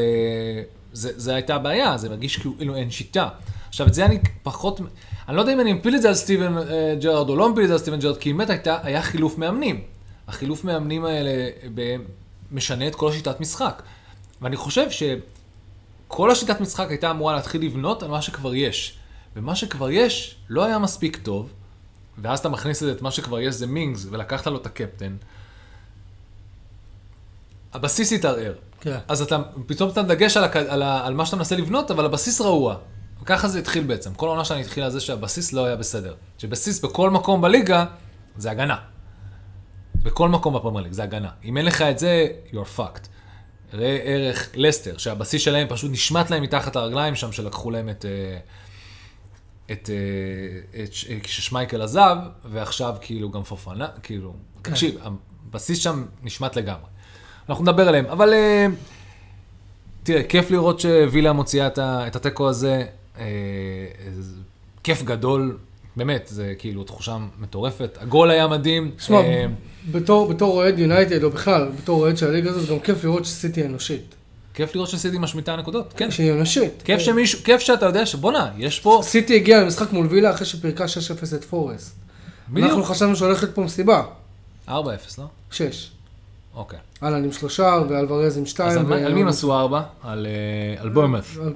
זה, 0.93 1.11
זה 1.17 1.35
הייתה 1.35 1.55
הבעיה, 1.55 1.99
זה 1.99 2.09
מרגיש 2.09 2.37
כאילו 2.37 2.75
אין 2.75 2.91
שיטה. 2.91 3.29
עכשיו, 3.69 3.87
את 3.87 3.95
זה 3.95 4.05
אני 4.05 4.19
פחות, 4.43 4.81
אני 5.29 5.37
לא 5.37 5.41
יודע 5.41 5.53
אם 5.53 5.61
אני 5.61 5.73
מפיל 5.73 5.97
את 5.97 6.03
זה 6.03 6.09
על 6.09 6.15
סטיבן 6.15 6.59
אה, 6.59 6.95
ג'רארד 7.01 7.29
או 7.29 7.37
לא 7.37 7.53
מפיל 7.53 7.63
את 7.63 7.69
זה 7.69 7.75
על 7.75 7.81
סטיבן 7.81 7.99
ג'רארד, 7.99 8.17
כי 8.17 8.33
באמת 8.33 8.51
הייתה, 8.51 8.79
היה 8.83 9.03
חילוף 9.03 9.39
מאמנים. 9.39 9.81
החילוף 10.29 10.65
מאמנים 10.65 11.05
האלה 11.05 11.31
משנה 12.53 12.89
את 12.89 12.95
כל 12.95 13.11
השיטת 13.11 13.41
משחק. 13.41 13.83
ואני 14.41 14.57
חושב 14.57 14.87
שכל 14.91 16.31
השיטת 16.31 16.61
משחק 16.61 16.87
הייתה 16.89 17.11
אמורה 17.11 17.35
להתחיל 17.35 17.65
לבנות 17.65 18.03
על 18.03 18.11
מה 18.11 18.23
שכבר 18.23 18.55
יש. 18.55 18.99
ומה 19.37 19.55
שכבר 19.55 19.91
יש 19.91 20.37
לא 20.49 20.65
היה 20.65 20.79
מספיק 20.79 21.17
טוב, 21.17 21.53
ואז 22.19 22.39
אתה 22.39 22.49
מכניס 22.49 22.83
את 22.83 23.03
מה 23.03 23.11
שכבר 23.11 23.41
יש 23.41 23.55
זה 23.55 23.67
מינגס, 23.67 24.07
ולקחת 24.11 24.47
לו 24.47 24.57
את 24.57 24.67
הקפטן. 24.67 25.17
הבסיס 27.73 28.13
התערער. 28.13 28.55
כן. 28.81 28.99
אז 29.09 29.23
אתה 29.23 29.43
פתאום 29.67 29.91
אתה 29.91 30.03
דגש 30.03 30.37
על, 30.37 30.45
על, 30.69 30.83
על 30.83 31.15
מה 31.15 31.27
שאתה 31.27 31.37
מנסה 31.37 31.57
לבנות, 31.57 31.91
אבל 31.91 32.05
הבסיס 32.05 32.41
רעוע. 32.41 32.77
וככה 33.23 33.49
זה 33.49 33.59
התחיל 33.59 33.85
בעצם. 33.85 34.15
כל 34.15 34.27
העונה 34.27 34.45
שלנו 34.45 34.61
התחילה 34.61 34.91
זה 34.91 35.01
שהבסיס 35.01 35.53
לא 35.53 35.65
היה 35.65 35.77
בסדר. 35.77 36.15
שבסיס 36.39 36.81
בכל 36.81 37.11
מקום 37.11 37.41
בליגה, 37.41 37.85
זה 38.37 38.51
הגנה. 38.51 38.77
בכל 40.03 40.29
מקום 40.29 40.55
בפרמייר 40.55 40.83
ליג, 40.83 40.93
זה 40.93 41.03
הגנה. 41.03 41.31
אם 41.45 41.57
אין 41.57 41.67
לך 41.67 41.83
את 41.83 41.99
זה, 41.99 42.27
you're 42.53 42.79
fucked. 42.79 43.09
ראה 43.73 43.99
ערך 44.03 44.51
לסטר, 44.55 44.99
שהבסיס 44.99 45.43
שלהם 45.43 45.67
פשוט 45.71 45.93
נשמט 45.93 46.31
להם 46.31 46.43
מתחת 46.43 46.77
לרגליים 46.77 47.15
שם, 47.15 47.33
שלקחו 47.33 47.71
להם 47.71 47.89
את... 47.89 48.05
אה, 48.05 48.39
את, 49.73 49.91
אה, 49.91 50.83
את, 50.85 51.23
כששמייקל 51.23 51.83
עזב, 51.83 52.17
ועכשיו 52.45 52.95
כאילו 53.01 53.31
גם 53.31 53.43
פופנה, 53.43 53.89
כאילו, 54.03 54.35
כן. 54.63 54.71
תקשיב, 54.71 54.99
הבסיס 55.51 55.79
שם 55.79 56.07
נשמט 56.23 56.57
לגמרי. 56.57 56.87
אנחנו 57.49 57.65
נדבר 57.65 57.89
עליהם. 57.89 58.07
אבל 58.07 58.33
אה, 58.33 58.67
תראה, 60.03 60.23
כיף 60.23 60.51
לראות 60.51 60.81
שווילה 60.81 61.33
מוציאה 61.33 61.67
את 61.77 62.17
התיקו 62.17 62.49
הזה. 62.49 62.87
אה, 63.19 63.25
כיף 64.83 65.03
גדול, 65.03 65.59
באמת, 65.97 66.29
זה 66.31 66.55
כאילו 66.59 66.85
תחושה 66.85 67.17
מטורפת. 67.39 67.99
הגול 68.01 68.31
היה 68.31 68.49
מדהים. 68.49 68.91
שמע, 68.99 69.17
אה, 69.17 69.47
בתור, 69.93 70.35
אוהד 70.41 70.79
יונייטד, 70.79 71.25
או 71.25 71.31
בכלל, 71.31 71.69
בתור 71.83 72.01
אוהד 72.01 72.17
של 72.17 72.27
הליגה 72.27 72.51
הזאת, 72.51 72.69
גם 72.69 72.81
כיף 72.81 73.05
לראות 73.05 73.25
שסיטי 73.25 73.67
אנושית. 73.67 74.15
כיף 74.55 74.75
לראות 74.75 74.89
שסיטי 74.89 75.19
משמיטה 75.19 75.57
נקודות, 75.57 75.93
כן. 75.97 76.11
שהיא 76.11 76.33
אנושית. 76.33 76.83
כיף 76.85 76.99
שמישהו, 76.99 77.39
כיף 77.45 77.61
שאתה 77.61 77.87
יודע 77.87 78.07
שבואנה, 78.07 78.51
יש 78.57 78.81
פה... 78.81 79.01
סיטי 79.03 79.37
הגיע 79.37 79.61
למשחק 79.61 79.93
מול 79.93 80.07
וילה 80.07 80.31
אחרי 80.31 80.47
שפירקה 80.47 80.85
6-0 80.85 80.89
את 81.35 81.45
פורסט. 81.45 81.95
בדיוק. 82.49 82.69
אנחנו 82.69 82.85
חשבנו 82.85 83.17
שהולכת 83.17 83.55
פה 83.55 83.63
מסיבה. 83.63 84.03
4-0, 84.69 84.71
לא? 85.19 85.25
שש. 85.51 85.91
אוקיי. 86.59 86.79
אהלן 87.03 87.25
עם 87.25 87.33
שלושה 87.33 87.79
ואלוורז 87.89 88.39
עם 88.39 88.47
שתיים. 88.47 88.71
אז 88.71 88.77
על 88.77 89.15
מי 89.15 89.21
הם 89.21 89.29
עשו 89.29 89.55
4? 89.59 89.83
על 90.03 90.27
אה. 90.27 90.83
על- 90.83 90.91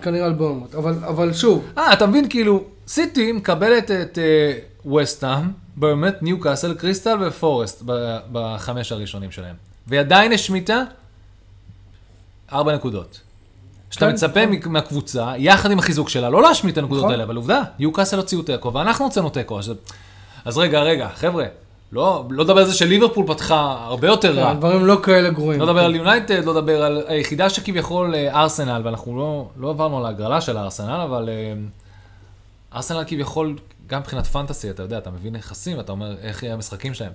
כנראה 0.02 0.26
על 0.26 0.32
בורמוט. 0.32 0.74
אבל, 0.74 1.32
שוב, 1.32 1.64
אה, 1.78 1.92
אתה 1.92 2.06
מבין, 2.06 2.28
כאילו, 2.28 2.64
סיטי 2.88 3.32
מקבלת 3.32 3.90
את 3.90 4.18
ווסטהאם, 4.84 5.50
ברמט, 5.76 6.14
ניו 6.22 6.40
קאסל, 6.40 6.74
קריסטל 6.74 7.16
ופורסט 7.20 7.82
בחמש 8.32 8.92
הראשונים 8.92 9.30
שלהם. 9.30 9.54
והיא 9.86 10.00
עדיין 10.00 10.32
השמיטה 10.32 10.82
ארבע 12.52 12.74
נקודות. 12.74 13.20
שאתה 13.90 14.06
כן, 14.06 14.12
מצפה 14.12 14.40
מ- 14.46 14.72
מהקבוצה, 14.72 15.32
יחד 15.36 15.70
עם 15.70 15.78
החיזוק 15.78 16.08
שלה, 16.08 16.30
לא 16.30 16.42
להשמיט 16.42 16.72
את 16.72 16.78
הנקודות 16.78 16.98
נכון. 17.02 17.12
האלה, 17.12 17.24
אבל 17.24 17.36
עובדה, 17.36 17.62
ניו 17.78 17.92
קאסל 17.92 18.16
הוציאו 18.16 18.42
תיקו, 18.42 18.72
ואנחנו 18.72 19.04
הוצאנו 19.04 19.30
תיקו. 19.30 19.58
אז 20.44 20.58
רגע, 20.58 20.80
רגע, 20.80 21.08
חבר'ה, 21.14 21.44
לא 21.92 22.24
לא 22.30 22.44
לדבר 22.44 22.60
על 22.60 22.66
זה 22.66 22.74
שליברפול 22.74 23.26
פתחה 23.26 23.76
הרבה 23.86 24.08
יותר 24.08 24.38
רע. 24.38 24.50
הדברים 24.50 24.86
לא 24.86 24.98
כאלה 25.02 25.30
גרועים. 25.30 25.60
לא 25.60 25.66
לדבר 25.66 25.84
על 25.84 25.94
יונייטד, 25.94 26.44
לא 26.44 26.54
לדבר 26.54 26.82
על 26.82 27.02
היחידה 27.06 27.50
שכביכול 27.50 28.14
אה, 28.14 28.40
ארסנל, 28.40 28.82
ואנחנו 28.84 29.16
לא, 29.16 29.48
לא 29.56 29.70
עברנו 29.70 29.98
על 29.98 30.06
ההגרלה 30.06 30.40
של 30.40 30.58
ארסנל, 30.58 31.00
אבל 31.00 31.28
אה, 31.28 31.54
ארסנל 32.76 33.04
כביכול, 33.06 33.56
גם 33.86 34.00
מבחינת 34.00 34.26
פנטסי, 34.26 34.70
אתה 34.70 34.82
יודע, 34.82 34.98
אתה 34.98 35.10
מבין 35.10 35.36
נכסים, 35.36 35.80
אתה 35.80 35.92
אומר 35.92 36.16
איך 36.22 36.42
יהיה 36.42 36.54
המשחקים 36.54 36.94
שלהם. 36.94 37.12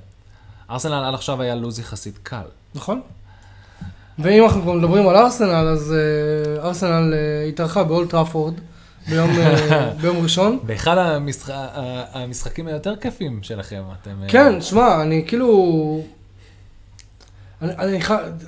ארסנל 0.70 1.04
עד 1.04 1.14
עכשיו 1.14 1.42
היה 1.42 1.56
לו"ז 1.56 1.80
יחסית 1.80 2.20
קל. 2.24 2.46
נכון. 2.76 3.02
ואם 4.20 4.44
אנחנו 4.44 4.62
כבר 4.62 4.74
מדברים 4.74 5.08
על 5.08 5.16
ארסנל, 5.16 5.68
אז 5.68 5.94
אה, 5.94 6.68
ארסנל 6.68 7.14
התארחה 7.50 7.84
באולד 7.84 8.10
טראפורד 8.10 8.54
ביום, 9.10 9.30
אה, 9.30 9.90
ביום 10.02 10.18
ראשון. 10.24 10.60
באחד 10.64 10.98
המשח... 10.98 11.50
ה- 11.50 11.70
המשחקים 12.24 12.68
היותר 12.68 12.96
כיפים 12.96 13.44
שלכם, 13.44 13.84
אתם... 14.02 14.24
אה, 14.24 14.30
כן, 14.30 14.62
שמע, 14.62 15.02
אני 15.02 15.24
כאילו... 15.28 16.02
אני, 17.62 17.72
אני, 17.78 18.00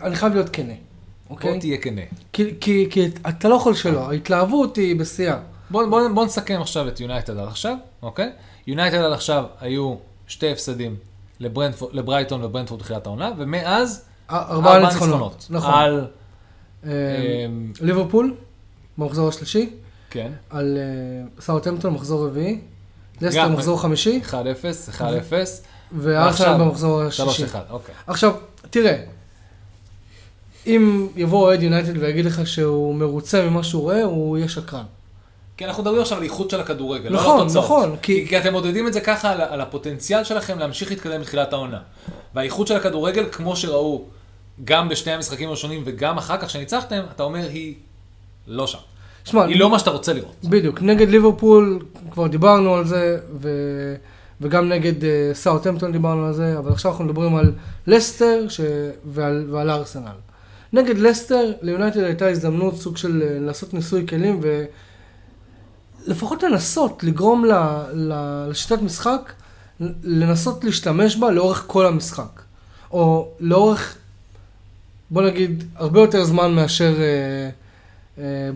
אני 0.02 0.16
חייב 0.16 0.34
להיות 0.34 0.50
כנה, 0.50 0.74
בוא 0.74 1.36
אוקיי? 1.36 1.60
תהיה 1.60 1.78
כנה. 1.78 2.02
כי, 2.34 2.44
כי, 2.62 2.88
כי 2.90 3.06
אתה 3.30 3.48
לא 3.50 3.56
יכול 3.56 3.74
שלא, 3.76 4.10
ההתלהבות 4.12 4.76
היא 4.76 4.96
בשיאה. 5.00 5.38
בוא, 5.70 5.86
בוא, 5.86 6.08
בוא 6.14 6.26
נסכם 6.26 6.58
עכשיו 6.62 6.88
את 6.88 7.00
יונייטד 7.00 7.38
עד 7.38 7.48
עכשיו, 7.48 7.76
אוקיי? 8.02 8.30
יונייטד 8.68 8.98
עד 8.98 9.12
עכשיו 9.12 9.44
היו 9.62 9.96
שתי 10.28 10.52
הפסדים 10.52 10.96
לברנטפור- 11.40 11.90
לברייטון 11.94 12.44
וברנטפורד 12.44 12.80
בתחילת 12.82 13.06
העונה, 13.06 13.32
ומאז 13.38 14.06
ארבעה 14.32 14.80
ניצחונות. 14.80 15.48
נכון. 15.50 15.74
על... 15.74 16.08
אה, 16.86 16.90
אמ, 17.46 17.72
ליברפול, 17.82 18.36
במחזור 18.98 19.30
השלישי, 19.30 19.70
כן, 20.10 20.32
על 20.50 20.78
אה, 20.78 21.42
סאוטהמפטון, 21.42 21.94
מחזור 21.94 22.26
רביעי, 22.28 22.60
לסטר 23.22 23.48
מחזור 23.50 23.82
חמישי, 23.82 24.22
1-0, 24.30 24.34
1-0, 24.34 25.02
וארסנל 25.02 25.64
ועכשיו, 26.02 26.58
במחזור 26.60 27.02
השישי. 27.02 27.44
3-1, 27.46 27.48
אוקיי. 27.70 27.96
עכשיו, 28.08 28.34
תראה, 28.70 29.04
אם 30.68 31.08
יבוא 31.16 31.40
אוהד 31.44 31.64
יונייטד 31.64 31.98
ויגיד 31.98 32.26
לך 32.26 32.48
שהוא 32.48 32.96
מרוצה 32.96 33.50
ממה 33.50 33.64
שהוא 33.64 33.82
רואה, 33.82 34.04
הוא 34.04 34.38
יהיה 34.38 34.50
שקרן. 34.50 34.84
כי 35.58 35.66
אנחנו 35.66 35.84
מדברים 35.84 36.02
עכשיו 36.02 36.18
על 36.18 36.24
איכות 36.24 36.50
של 36.50 36.60
הכדורגל, 36.62 37.10
לא 37.10 37.20
נכון, 37.20 37.36
על 37.40 37.46
התוצאות. 37.46 37.64
נכון, 37.66 37.96
כי- 38.02 38.14
כי... 38.24 38.28
כי 38.30 38.38
אתם 38.38 38.52
מודדים 38.52 38.88
את 38.88 38.94
זה 38.94 39.02
ככה 39.02 39.32
על, 39.32 39.42
על 39.42 39.62
הפוטנציאל 39.62 40.24
שלכם 40.24 40.60
להמשיך 40.60 40.90
להתקדם 40.90 41.22
בתחילת 41.22 41.54
העונה. 41.54 41.80
והאיכות 42.36 42.68
של 42.68 42.76
הכדורגל, 42.76 43.26
כמו 43.32 43.56
שראו 43.56 44.04
גם 44.64 44.90
בשני 44.90 45.12
המשחקים 45.14 45.48
הראשונים 45.48 45.82
וגם 45.86 46.18
אחר 46.18 46.38
כך 46.38 46.50
שניצחתם, 46.50 47.02
אתה 47.16 47.24
אומר, 47.24 47.48
היא 47.50 47.74
לא 48.48 48.68
שם. 48.68 48.78
שמע, 49.26 49.46
היא 49.46 49.60
לא 49.60 49.70
מה 49.70 49.80
שאתה 49.80 49.90
רוצה 49.90 50.14
לראות. 50.14 50.36
בדיוק, 50.44 50.82
נגד 50.82 51.10
ליברפול, 51.10 51.80
כבר 52.12 52.28
דיברנו 52.28 52.76
על 52.76 52.86
זה, 52.86 53.18
ו... 53.42 53.50
וגם 54.42 54.70
נגד 54.70 55.02
uh, 55.02 55.06
סאוטהמפטון 55.34 55.92
דיברנו 55.92 56.26
על 56.26 56.34
זה, 56.34 56.58
אבל 56.58 56.72
עכשיו 56.72 56.92
אנחנו 56.92 57.06
מדברים 57.06 57.36
על 57.36 57.52
לסטר 57.88 58.46
ש... 58.50 58.62
ועל... 59.06 59.46
ועל 59.52 59.70
ארסנל. 59.70 60.12
נגד 60.74 60.98
לסטר, 60.98 61.52
ליונייטד 61.62 62.04
הייתה 62.04 62.28
הזדמנות 62.28 62.76
סוג 62.76 62.98
של 62.98 63.22
uh, 63.22 63.44
לעשות 63.46 63.74
ניסוי 63.74 64.08
כלים, 64.08 64.42
ולפחות 66.08 66.44
לנסות 66.44 67.04
לגרום 67.04 67.46
ל... 67.46 67.52
ל... 67.94 68.14
לשיטת 68.50 68.82
משחק, 68.82 69.32
לנסות 70.04 70.64
להשתמש 70.64 71.16
בה 71.16 71.32
לאורך 71.32 71.64
כל 71.68 71.86
המשחק. 71.86 72.42
או 72.92 73.32
לאורך, 73.40 73.96
בוא 75.10 75.22
נגיד, 75.22 75.64
הרבה 75.76 76.02
יותר 76.02 76.24
זמן 76.24 76.54
מאשר... 76.54 76.94
Uh, 76.96 77.00
אה, 77.00 77.50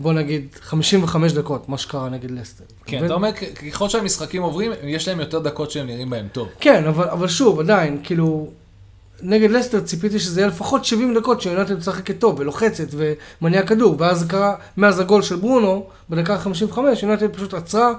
בוא 0.02 0.12
נגיד 0.12 0.48
55 0.60 1.32
דקות, 1.32 1.68
מה 1.68 1.78
שקרה 1.78 2.08
נגד 2.08 2.30
לסטר. 2.30 2.64
כן, 2.86 2.98
ו- 3.02 3.04
אתה 3.04 3.14
אומר, 3.14 3.30
ככל 3.72 3.88
שהמשחקים 3.88 4.42
עוברים, 4.42 4.72
יש 4.82 5.08
להם 5.08 5.20
יותר 5.20 5.38
דקות 5.38 5.70
שהם 5.70 5.86
נראים 5.86 6.10
בהם 6.10 6.28
טוב. 6.32 6.48
כן, 6.60 6.84
אבל, 6.84 7.08
אבל 7.08 7.28
שוב, 7.28 7.60
עדיין, 7.60 8.00
כאילו, 8.04 8.48
נגד 9.22 9.50
לסטר 9.50 9.80
ציפיתי 9.80 10.18
שזה 10.18 10.40
יהיה 10.40 10.48
לפחות 10.48 10.84
70 10.84 11.14
דקות 11.14 11.40
שיונייטד 11.40 11.74
משחקת 11.74 12.18
טוב 12.18 12.40
ולוחצת 12.40 12.86
ומניעה 12.90 13.66
כדור, 13.66 13.96
ואז 13.98 14.26
קרה, 14.28 14.54
מאז 14.76 15.00
הגול 15.00 15.22
של 15.22 15.36
ברונו, 15.36 15.86
בדקה 16.10 16.38
55, 16.38 17.02
יונייטד 17.02 17.32
פשוט 17.32 17.54
עצרה 17.54 17.92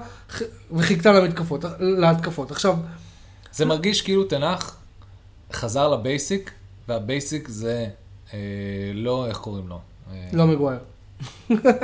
וחיכתה 0.72 1.12
למתקפות, 1.12 1.64
להתקפות. 1.80 2.50
עכשיו, 2.50 2.76
זה 3.52 3.64
מרגיש 3.64 4.02
כאילו 4.02 4.24
תנח 4.24 4.76
חזר 5.52 5.88
ל 5.88 5.97
basic, 5.97 6.50
וה 6.88 7.05
basic 7.05 7.48
זה 7.48 7.86
אה, 8.34 8.38
לא, 8.94 9.26
איך 9.26 9.36
קוראים 9.36 9.68
לו? 9.68 9.78
אה, 10.12 10.28
לא 10.32 10.46
מגווייר. 10.46 10.78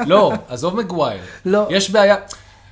לא, 0.06 0.32
עזוב 0.48 0.76
מגווייר. 0.76 1.22
לא. 1.44 1.66
יש 1.70 1.90
בעיה. 1.90 2.16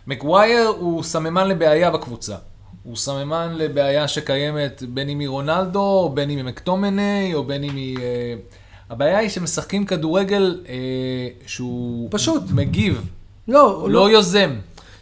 מגווייר 0.07 0.67
הוא 0.67 1.03
סממן 1.03 1.49
לבעיה 1.49 1.91
בקבוצה. 1.91 2.37
הוא 2.83 2.97
סממן 2.97 3.53
לבעיה 3.55 4.09
שקיימת 4.09 4.83
בין 4.89 5.09
אם 5.09 5.19
מרונלדו, 5.19 5.81
או 5.81 6.11
בין 6.15 6.31
אם 6.31 6.39
ממקטומני, 6.39 7.35
או 7.35 7.45
בין 7.45 7.65
אם 7.65 7.77
היא... 7.77 7.99
אה, 7.99 8.35
הבעיה 8.91 9.19
היא 9.19 9.29
שמשחקים 9.29 9.87
כדורגל 9.87 10.61
אה, 10.69 10.75
שהוא... 11.47 12.09
פשוט. 12.11 12.43
מגיב, 12.51 13.07
לא, 13.49 13.87
לא 13.91 14.11
יוזם. 14.11 14.51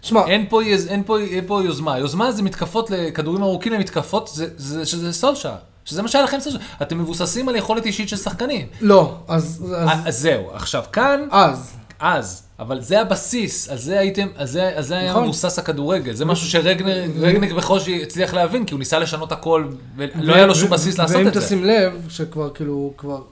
שמע, 0.03 0.27
אין 0.27 0.47
פה, 0.49 0.63
אין, 0.89 1.03
פה, 1.07 1.21
אין 1.21 1.45
פה 1.47 1.63
יוזמה. 1.65 1.99
יוזמה 1.99 2.33
זה 2.33 2.43
מתקפות 2.43 2.91
לכדורים 2.91 3.43
ארוכים 3.43 3.73
למתקפות, 3.73 4.31
זה, 4.35 4.47
זה, 4.57 4.87
שזה 4.87 5.13
סולשה. 5.13 5.57
שזה 5.89 6.03
מה 6.03 6.09
שהיה 6.09 6.25
לכם. 6.25 6.39
אתם 6.83 6.99
מבוססים 6.99 7.49
על 7.49 7.57
יכולת 7.57 7.87
אישית 7.87 8.09
של 8.09 8.17
שחקנים. 8.17 8.67
לא, 8.81 9.15
אז, 9.29 9.75
אז, 9.77 9.99
אז 10.07 10.19
זהו. 10.19 10.51
עכשיו, 10.55 10.85
כאן, 10.93 11.21
אז, 11.31 11.73
אז, 11.99 12.43
אבל 12.59 12.81
זה 12.81 13.01
הבסיס, 13.01 13.69
על 13.69 13.79
זה 13.79 13.99
הייתם, 13.99 14.29
על 14.37 14.47
זה, 14.47 14.73
על 14.77 14.83
זה 14.83 14.99
היה 14.99 15.11
נכון. 15.11 15.25
מבוסס 15.25 15.59
הכדורגל. 15.59 16.15
זה 16.15 16.25
משהו 16.25 16.47
שרגניק 16.47 17.53
בקושי 17.53 18.03
הצליח 18.03 18.35
להבין, 18.35 18.65
כי 18.65 18.75
הוא 18.75 18.79
ניסה 18.79 18.99
לשנות 18.99 19.33
הכל, 19.33 19.65
ולא 19.97 20.11
לא 20.19 20.35
היה 20.35 20.47
לו 20.47 20.55
שום 20.55 20.71
בסיס 20.71 20.99
לעשות 20.99 21.17
ואם 21.17 21.29
את 21.29 21.35
זה. 21.35 21.41
תשים 21.41 21.65
לב, 21.65 21.93
שכבר 22.09 22.51
כאילו, 22.51 22.93
כבר, 22.97 23.23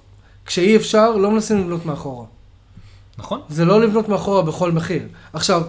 כשאי 0.46 0.76
אפשר, 0.76 1.10
לא 1.10 1.30
מנסים 1.30 1.60
לבנות 1.60 1.86
מאחורה. 1.86 2.24
נכון? 3.18 3.40
זה 3.48 3.64
לא 3.64 3.80
לבנות 3.80 4.08
מאחורה 4.08 4.42
בכל 4.42 4.72
מחיר. 4.72 5.02
עכשיו, 5.32 5.62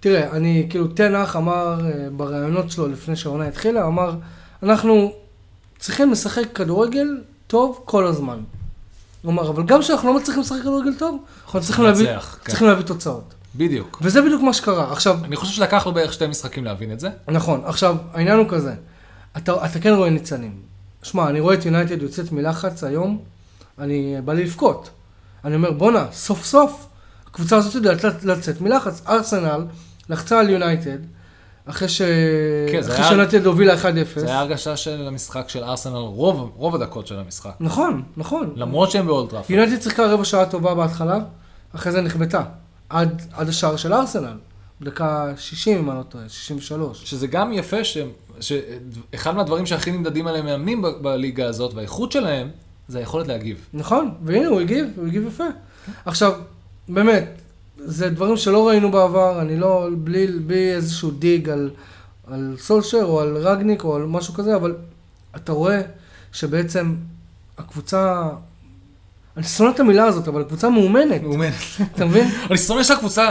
תראה, 0.00 0.30
אני, 0.30 0.66
כאילו, 0.70 0.86
תנח 0.86 1.36
אמר 1.36 1.80
אה, 1.84 2.10
בראיונות 2.16 2.70
שלו 2.70 2.88
לפני 2.88 3.16
שהעונה 3.16 3.48
התחילה, 3.48 3.86
אמר, 3.86 4.14
אנחנו 4.62 5.12
צריכים 5.78 6.12
לשחק 6.12 6.42
כדורגל 6.54 7.06
טוב 7.46 7.80
כל 7.84 8.06
הזמן. 8.06 8.38
אמר, 9.26 9.48
אבל 9.50 9.62
גם 9.62 9.80
כשאנחנו 9.80 10.08
לא 10.08 10.16
מצליחים 10.20 10.42
לשחק 10.42 10.60
כדורגל 10.60 10.94
טוב, 10.98 11.24
אנחנו 11.44 11.60
צריכים 11.60 11.84
להביא, 11.84 12.06
כן. 12.18 12.50
צריכים 12.50 12.68
להביא 12.68 12.84
תוצאות. 12.84 13.34
בדיוק. 13.56 13.98
וזה 14.02 14.22
בדיוק 14.22 14.42
מה 14.42 14.52
שקרה. 14.52 14.92
עכשיו, 14.92 15.18
אני 15.24 15.36
חושב 15.36 15.52
שלקח 15.52 15.86
לו 15.86 15.92
בערך 15.94 16.12
שתי 16.12 16.26
משחקים 16.26 16.64
להבין 16.64 16.92
את 16.92 17.00
זה. 17.00 17.08
נכון, 17.28 17.62
עכשיו, 17.64 17.96
העניין 18.12 18.38
הוא 18.38 18.46
כזה, 18.48 18.74
אתה, 19.36 19.64
אתה 19.66 19.80
כן 19.80 19.92
רואה 19.94 20.10
ניצנים. 20.10 20.52
שמע, 21.02 21.28
אני 21.28 21.40
רואה 21.40 21.54
את 21.54 21.64
יונייטד 21.66 22.02
יוצאת 22.02 22.32
מלחץ 22.32 22.84
היום, 22.84 23.18
אני 23.78 24.16
בא 24.24 24.32
לי 24.32 24.44
לבכות. 24.44 24.90
אני 25.44 25.54
אומר, 25.54 25.70
בואנה, 25.72 26.06
סוף 26.12 26.44
סוף, 26.44 26.86
הקבוצה 27.26 27.56
הזאת 27.56 27.74
יודעת 27.74 28.04
לצ- 28.04 28.24
לצאת 28.26 28.60
מלחץ. 28.60 29.02
ארסנל 29.08 29.64
לחצה 30.08 30.40
על 30.40 30.50
יונייטד, 30.50 30.98
אחרי 31.70 31.88
ש... 31.88 32.02
כן, 32.72 32.78
אחרי 32.78 32.94
היה- 32.96 33.08
שיונייטד 33.08 33.46
הובילה 33.46 33.74
1-0. 33.74 33.76
זה 34.16 34.26
היה 34.26 34.38
הרגשה 34.40 34.76
של 34.76 35.06
המשחק 35.08 35.48
של 35.48 35.64
ארסנל, 35.64 35.96
רוב, 35.96 36.52
רוב 36.56 36.74
הדקות 36.74 37.06
של 37.06 37.18
המשחק. 37.18 37.50
נכון, 37.60 38.02
נכון. 38.16 38.52
למרות 38.56 38.90
שהם 38.90 39.06
באולד 39.06 39.28
טראפ. 39.28 39.50
יונייטד 39.50 39.82
שיחקה 39.82 40.06
רבע 40.06 40.24
שעה 40.24 40.46
טובה 40.46 40.74
בהתחלה, 40.74 41.18
אחרי 41.74 41.92
זה 41.92 42.00
נכבתה. 42.00 42.42
עד, 42.88 43.22
עד 43.32 43.48
השער 43.48 43.76
של 43.76 43.92
ארסנל, 43.92 44.36
בדקה 44.80 45.32
60, 45.36 45.78
אם 45.78 45.90
אני 45.90 45.98
לא 45.98 46.02
טועה, 46.02 46.24
63. 46.28 47.02
שזה 47.04 47.26
גם 47.26 47.52
יפה, 47.52 47.84
ש... 47.84 47.98
שאחד 48.40 49.36
מהדברים 49.36 49.66
שהכי 49.66 49.90
נמדדים 49.90 50.26
עליהם 50.26 50.46
מאמנים 50.46 50.82
ב- 50.82 50.88
בליגה 50.88 51.46
הזאת, 51.46 51.74
והאיכות 51.74 52.12
שלהם, 52.12 52.48
זה 52.88 52.98
היכולת 52.98 53.26
להגיב. 53.28 53.66
נכון, 53.74 54.10
והנה 54.24 54.48
הוא 54.48 54.60
הגיב, 54.60 54.86
הוא 54.96 55.06
הגיב 55.06 55.26
יפה. 55.26 55.44
עכשיו, 56.04 56.32
באמת, 56.88 57.40
זה 57.78 58.10
דברים 58.10 58.36
שלא 58.36 58.68
ראינו 58.68 58.90
בעבר, 58.90 59.40
אני 59.40 59.56
לא, 59.56 59.88
בלי, 60.04 60.26
בלי 60.26 60.74
איזשהו 60.74 61.10
דיג 61.10 61.48
על, 61.48 61.70
על 62.26 62.56
סולשר 62.58 63.04
או 63.04 63.20
על 63.20 63.36
רגניק 63.36 63.84
או 63.84 63.96
על 63.96 64.02
משהו 64.06 64.34
כזה, 64.34 64.56
אבל 64.56 64.76
אתה 65.36 65.52
רואה 65.52 65.80
שבעצם 66.32 66.94
הקבוצה, 67.58 68.28
אני 69.36 69.44
שונא 69.44 69.70
את 69.70 69.80
המילה 69.80 70.04
הזאת, 70.04 70.28
אבל 70.28 70.40
הקבוצה 70.40 70.70
מאומנת, 70.70 71.22
מאומנת. 71.22 71.54
אתה 71.94 72.04
מבין? 72.04 72.28
אני 72.50 72.58
שונא 72.58 72.82
שהקבוצה, 72.82 73.30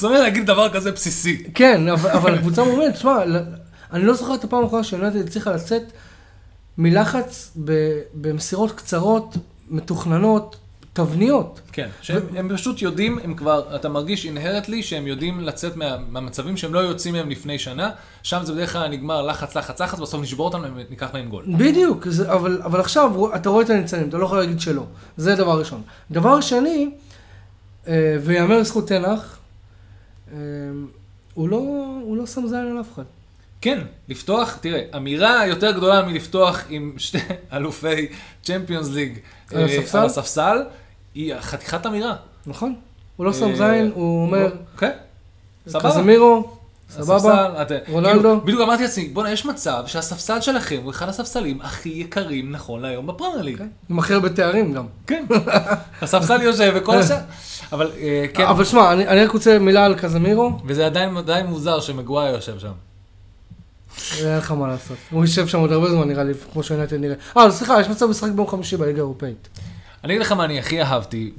שונא 0.00 0.14
להגיד 0.14 0.46
דבר 0.46 0.72
כזה 0.72 0.92
בסיסי. 0.92 1.44
כן, 1.54 1.88
אבל, 1.88 2.10
אבל 2.10 2.34
הקבוצה 2.34 2.64
מאומנת, 2.64 2.94
תשמע, 2.94 3.18
אני 3.92 4.04
לא 4.04 4.14
זוכר 4.14 4.34
את 4.34 4.44
הפעם 4.44 4.62
האחרונה 4.62 4.84
שיונתד 4.84 5.16
הצליחה 5.16 5.52
לצאת 5.52 5.82
מלחץ 6.78 7.56
במסירות 8.14 8.72
קצרות, 8.72 9.36
מתוכננות, 9.70 10.56
תבניות. 10.96 11.60
כן, 11.72 11.88
שהם 12.02 12.22
הם 12.36 12.56
פשוט 12.56 12.82
יודעים, 12.82 13.18
הם 13.24 13.34
כבר, 13.34 13.76
אתה 13.76 13.88
מרגיש 13.88 14.26
אינהרטלי 14.26 14.82
שהם 14.82 15.06
יודעים 15.06 15.40
לצאת 15.40 15.76
מה, 15.76 15.96
מהמצבים 16.08 16.56
שהם 16.56 16.74
לא 16.74 16.78
יוצאים 16.78 17.14
מהם 17.14 17.30
לפני 17.30 17.58
שנה, 17.58 17.90
שם 18.22 18.40
זה 18.44 18.52
בדרך 18.52 18.72
כלל 18.72 18.88
נגמר 18.88 19.22
לחץ, 19.22 19.56
לחץ, 19.56 19.80
לחץ, 19.80 19.98
בסוף 19.98 20.22
נשבור 20.22 20.46
אותם 20.46 20.62
וניקח 20.76 21.08
מהם 21.12 21.28
גול. 21.28 21.44
בדיוק, 21.58 22.08
זה, 22.08 22.32
אבל, 22.32 22.60
אבל 22.64 22.80
עכשיו 22.80 23.34
אתה 23.34 23.48
רואה 23.48 23.64
את 23.64 23.70
הניצנים, 23.70 24.08
אתה 24.08 24.18
לא 24.18 24.24
יכול 24.24 24.38
להגיד 24.38 24.60
שלא. 24.60 24.82
זה 25.16 25.34
דבר 25.34 25.58
ראשון. 25.58 25.82
דבר 26.10 26.40
שני, 26.40 26.90
אה, 27.88 28.16
ויאמר 28.22 28.58
לזכות 28.58 28.88
תנח, 28.88 29.38
אה, 30.32 30.36
הוא 31.34 31.48
לא, 31.48 31.56
הוא 32.02 32.16
לא 32.16 32.26
שם 32.26 32.46
זין 32.46 32.58
על 32.58 32.80
אף 32.80 32.92
אחד. 32.94 33.04
כן, 33.60 33.78
לפתוח, 34.08 34.58
תראה, 34.60 34.82
אמירה 34.96 35.46
יותר 35.46 35.70
גדולה 35.70 36.02
מלפתוח 36.02 36.64
עם 36.68 36.92
שתי 36.98 37.18
אלופי 37.52 38.08
צ'מפיונס 38.42 38.90
ליג 38.90 39.18
על 39.54 39.64
הספסל? 40.04 40.62
היא 41.16 41.34
חתיכת 41.40 41.86
אמירה. 41.86 42.14
נכון? 42.46 42.74
הוא 43.16 43.26
לא 43.26 43.32
שם 43.32 43.50
אה, 43.50 43.56
זין, 43.56 43.90
הוא 43.94 44.22
אומר, 44.26 44.52
כן, 44.78 44.90
סבבה. 45.68 45.90
קזמירו, 45.90 46.50
סבבה, 46.90 47.62
אתה- 47.62 47.74
רונלדו. 47.88 48.18
כאילו, 48.20 48.40
בדיוק 48.40 48.60
אמרתי 48.60 48.82
לעצמי, 48.82 49.08
בוא'נה, 49.08 49.30
יש 49.32 49.46
מצב 49.46 49.82
שהספסל 49.86 50.40
שלכם 50.40 50.78
הוא 50.82 50.90
אחד 50.90 51.08
הספסלים 51.08 51.60
הכי 51.60 51.88
יקרים 51.88 52.52
נכון 52.52 52.82
להיום 52.82 53.06
בפרמייר 53.06 53.42
ליג. 53.42 53.62
עם 53.90 53.98
הכי 53.98 54.14
הרבה 54.14 54.28
תארים 54.28 54.72
גם. 54.72 54.86
כן. 55.06 55.24
הספסל 56.02 56.42
יושב 56.42 56.72
וכל 56.76 56.96
השאר. 56.98 57.18
אבל 57.72 57.90
אה, 58.00 58.26
כן, 58.34 58.46
אבל 58.46 58.64
שמע, 58.64 58.92
אני, 58.92 59.04
רק 59.24 59.30
רוצה 59.30 59.58
מילה 59.58 59.84
על 59.84 59.94
קזמירו, 59.94 60.50
וזה 60.66 60.86
עדיין 60.86 61.10
מוזר 61.46 61.80
שמגווייר 61.80 62.34
יושב 62.34 62.58
שם. 62.58 62.72
אין 64.20 64.38
לך 64.38 64.50
מה 64.52 64.68
לעשות. 64.68 64.96
הוא 65.10 65.24
יושב 65.24 65.46
שם 65.46 65.58
עוד 65.60 65.72
הרבה 65.72 65.90
זמן 65.90 66.08
נראה 66.08 66.24
לי, 66.24 66.32
כמו 66.52 66.62
שיונתן 66.62 67.00
נראה. 67.00 67.14
אה, 67.36 67.50
סליחה, 67.50 67.80
יש 67.80 67.88
מצב 67.88 68.10
לשחק 68.10 68.30
ביום 68.30 68.46
חמישי 68.48 68.76
בליגה 68.76 68.98
האירופאית. 68.98 69.48
אני 70.06 70.14
אגיד 70.14 70.26
לך 70.26 70.32
מה 70.32 70.44
אני 70.44 70.58
הכי 70.58 70.82
אהבתי 70.82 71.32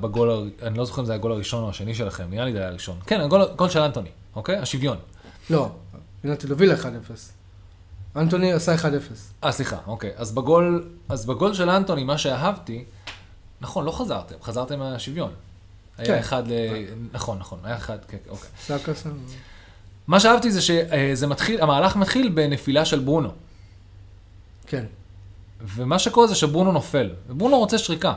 בגול, 0.00 0.50
אני 0.62 0.78
לא 0.78 0.84
זוכר 0.84 1.00
אם 1.00 1.06
זה 1.06 1.14
הגול 1.14 1.32
הראשון 1.32 1.64
או 1.64 1.70
השני 1.70 1.94
שלכם, 1.94 2.24
נראה 2.30 2.44
לי 2.44 2.52
זה 2.52 2.58
היה 2.58 2.68
הראשון. 2.68 2.98
כן, 3.06 3.20
הגול 3.20 3.68
של 3.68 3.80
אנטוני, 3.80 4.08
אוקיי? 4.36 4.56
השוויון. 4.56 4.96
לא, 5.50 5.70
יונתן 6.24 6.50
הוביל 6.50 6.72
1-0. 6.72 6.76
אנטוני 8.16 8.52
עשה 8.52 8.74
1-0. 8.74 8.84
אה, 9.44 9.52
סליחה, 9.52 9.76
אוקיי. 9.86 10.10
אז 10.16 10.32
בגול, 10.32 10.88
אז 11.08 11.26
בגול 11.26 11.54
של 11.54 11.70
אנטוני, 11.70 12.04
מה 12.04 12.18
שאהבתי, 12.18 12.84
נכון, 13.60 13.84
לא 13.84 13.90
חזרתם, 13.90 14.34
חזרתם 14.42 14.78
מהשוויון. 14.78 15.32
היה 15.98 16.06
כן. 16.06 16.18
אחד 16.18 16.48
ל... 16.48 16.52
נכון, 17.12 17.38
נכון, 17.38 17.58
היה 17.64 17.76
אחד, 17.76 17.98
כן, 18.08 18.18
אוקיי. 18.28 18.48
סאקה 18.60 18.94
שם. 18.94 19.10
מה 20.06 20.20
שאהבתי 20.20 20.50
זה 20.50 20.60
שזה 20.60 21.26
מתחיל, 21.26 21.62
המהלך 21.62 21.96
מתחיל 21.96 22.28
בנפילה 22.28 22.84
של 22.84 23.00
ברונו. 23.00 23.30
כן. 24.66 24.84
ומה 25.76 25.98
שקורה 25.98 26.26
זה 26.26 26.34
שברונו 26.34 26.72
נופל, 26.72 27.10
וברונו 27.28 27.58
רוצה 27.58 27.78
שריקה. 27.78 28.12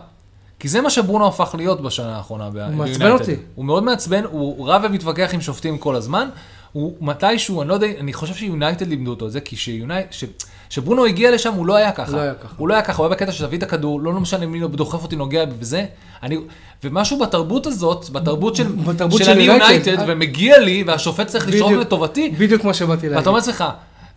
כי 0.60 0.67
זה 0.67 0.81
מה 0.81 0.89
שברונו 0.89 1.27
הפך 1.27 1.55
להיות 1.57 1.81
בשנה 1.81 2.17
האחרונה 2.17 2.49
ב- 2.49 2.53
מעצבן 2.69 2.97
ביונייטד. 2.99 3.12
אותי. 3.21 3.36
הוא 3.55 3.65
מאוד 3.65 3.83
מעצבן, 3.83 4.23
הוא 4.23 4.69
רב 4.69 4.81
ומתווכח 4.86 5.29
עם 5.33 5.41
שופטים 5.41 5.77
כל 5.77 5.95
הזמן. 5.95 6.29
הוא 6.71 6.95
מתישהו, 7.01 7.62
אני 7.62 7.69
לא 7.69 7.73
יודע, 7.73 7.88
אני 7.99 8.13
חושב 8.13 8.33
שיונייטד 8.33 8.88
לימדו 8.88 9.12
אותו 9.12 9.27
את 9.27 9.31
זה, 9.31 9.39
כי 9.39 9.55
שיונייטד, 9.55 10.12
ש, 10.12 10.23
שברונו 10.69 11.05
הגיע 11.05 11.31
לשם, 11.31 11.53
הוא 11.53 11.65
לא 11.65 11.75
היה 11.75 11.91
ככה. 11.91 12.12
לא 12.12 12.19
היה 12.19 12.33
ככה. 12.33 12.53
הוא 12.57 12.67
לא 12.67 12.73
היה 12.73 12.83
ככה, 12.83 12.97
הוא 12.97 13.05
היה 13.07 13.15
בקטע 13.15 13.31
שתביא 13.31 13.57
את 13.57 13.63
הכדור, 13.63 14.01
לא 14.01 14.12
משנה 14.13 14.45
מי 14.45 14.60
לא 14.60 14.67
דוחף 14.67 15.03
אותי, 15.03 15.15
נוגע 15.15 15.45
בי 15.45 15.51
וזה. 15.60 15.86
אני, 16.23 16.38
ומשהו 16.83 17.19
בתרבות 17.19 17.67
הזאת, 17.67 18.10
בתרבות 18.10 18.55
של, 18.55 18.67
בתרבות 18.67 19.19
של 19.19 19.25
של 19.25 19.31
אני 19.31 19.43
יונייטד, 19.43 19.97
ומגיע 20.07 20.60
לי, 20.60 20.83
והשופט 20.88 21.27
צריך 21.27 21.47
בדיוק. 21.47 21.71
לטובתי, 21.71 22.29
בדיוק 22.29 22.63
מה 22.63 22.73
שבאתי 22.73 23.05
להגיד. 23.05 23.17
ואתה 23.17 23.29
אומר 23.29 23.39
לעצמך, 23.39 23.63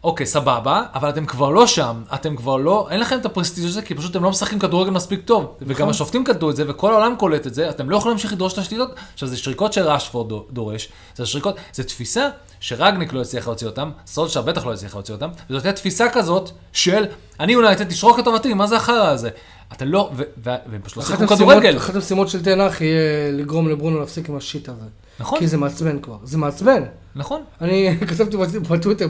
אוקיי, 0.04 0.26
סבבה, 0.26 0.82
אבל 0.94 1.08
אתם 1.08 1.26
כבר 1.26 1.50
לא 1.50 1.66
שם, 1.66 2.02
אתם 2.14 2.36
כבר 2.36 2.56
לא, 2.56 2.88
אין 2.90 3.00
לכם 3.00 3.18
את 3.18 3.26
הפרסטיג' 3.26 3.64
הזה, 3.64 3.82
כי 3.82 3.94
פשוט 3.94 4.10
אתם 4.10 4.24
לא 4.24 4.30
משחקים 4.30 4.58
כדורגל 4.58 4.90
מספיק 4.90 5.20
טוב. 5.24 5.54
וגם 5.60 5.70
נכון. 5.72 5.88
השופטים 5.88 6.24
קלטו 6.24 6.50
את 6.50 6.56
זה, 6.56 6.64
וכל 6.68 6.92
העולם 6.92 7.14
קולט 7.18 7.46
את 7.46 7.54
זה, 7.54 7.70
אתם 7.70 7.90
לא 7.90 7.96
יכולים 7.96 8.16
להמשיך 8.16 8.32
לדרוש 8.32 8.52
את 8.52 8.58
השליטות. 8.58 8.90
עכשיו, 9.14 9.28
זה 9.28 9.36
שריקות 9.36 9.72
שרשפורד 9.72 10.28
דו- 10.28 10.44
דורש, 10.50 10.88
זה 11.16 11.26
שריקות, 11.26 11.56
זה 11.72 11.84
תפיסה 11.84 12.28
שרגניק 12.60 13.12
לא 13.12 13.20
הצליח 13.20 13.46
להוציא 13.46 13.66
אותם, 13.66 13.90
סולשר 14.06 14.42
בטח 14.42 14.66
לא 14.66 14.72
הצליח 14.72 14.94
להוציא 14.94 15.14
אותם, 15.14 15.28
וזאת 15.50 15.64
הייתה 15.64 15.76
תפיסה 15.80 16.08
כזאת 16.08 16.50
של, 16.72 17.04
אני 17.40 17.52
יונייטד, 17.52 17.88
תשרוק 17.88 18.18
לטובתי, 18.18 18.54
מה 18.54 18.66
זה 18.66 18.76
החרא 18.76 19.08
הזה? 19.08 19.30
אתה 19.72 19.84
לא, 19.84 20.10
והם 20.42 20.80
פשוט 20.82 20.96
לא 20.96 21.02
שיחקו 21.02 21.26
כדורגל. 21.26 21.76
אחת 21.76 21.94
המשימות 21.94 22.28
של 22.28 22.42
תנח 22.42 22.80
יהיה 22.80 23.32
לגרום 23.32 23.68
לברונו 23.68 24.00
להפסיק 24.00 24.28
עם 24.28 24.36
השיט 24.36 24.68
הזה. 24.68 24.86
נכון, 25.20 25.38
כי 25.38 25.46
זה 25.46 25.56
מעצבן 25.56 26.00
כבר. 26.00 26.16
זה 26.24 26.38
מעצבן. 26.38 26.82
נכון. 27.14 27.42
אני 27.60 27.96
כתבתי 28.08 28.36
בטוויטר, 28.68 29.08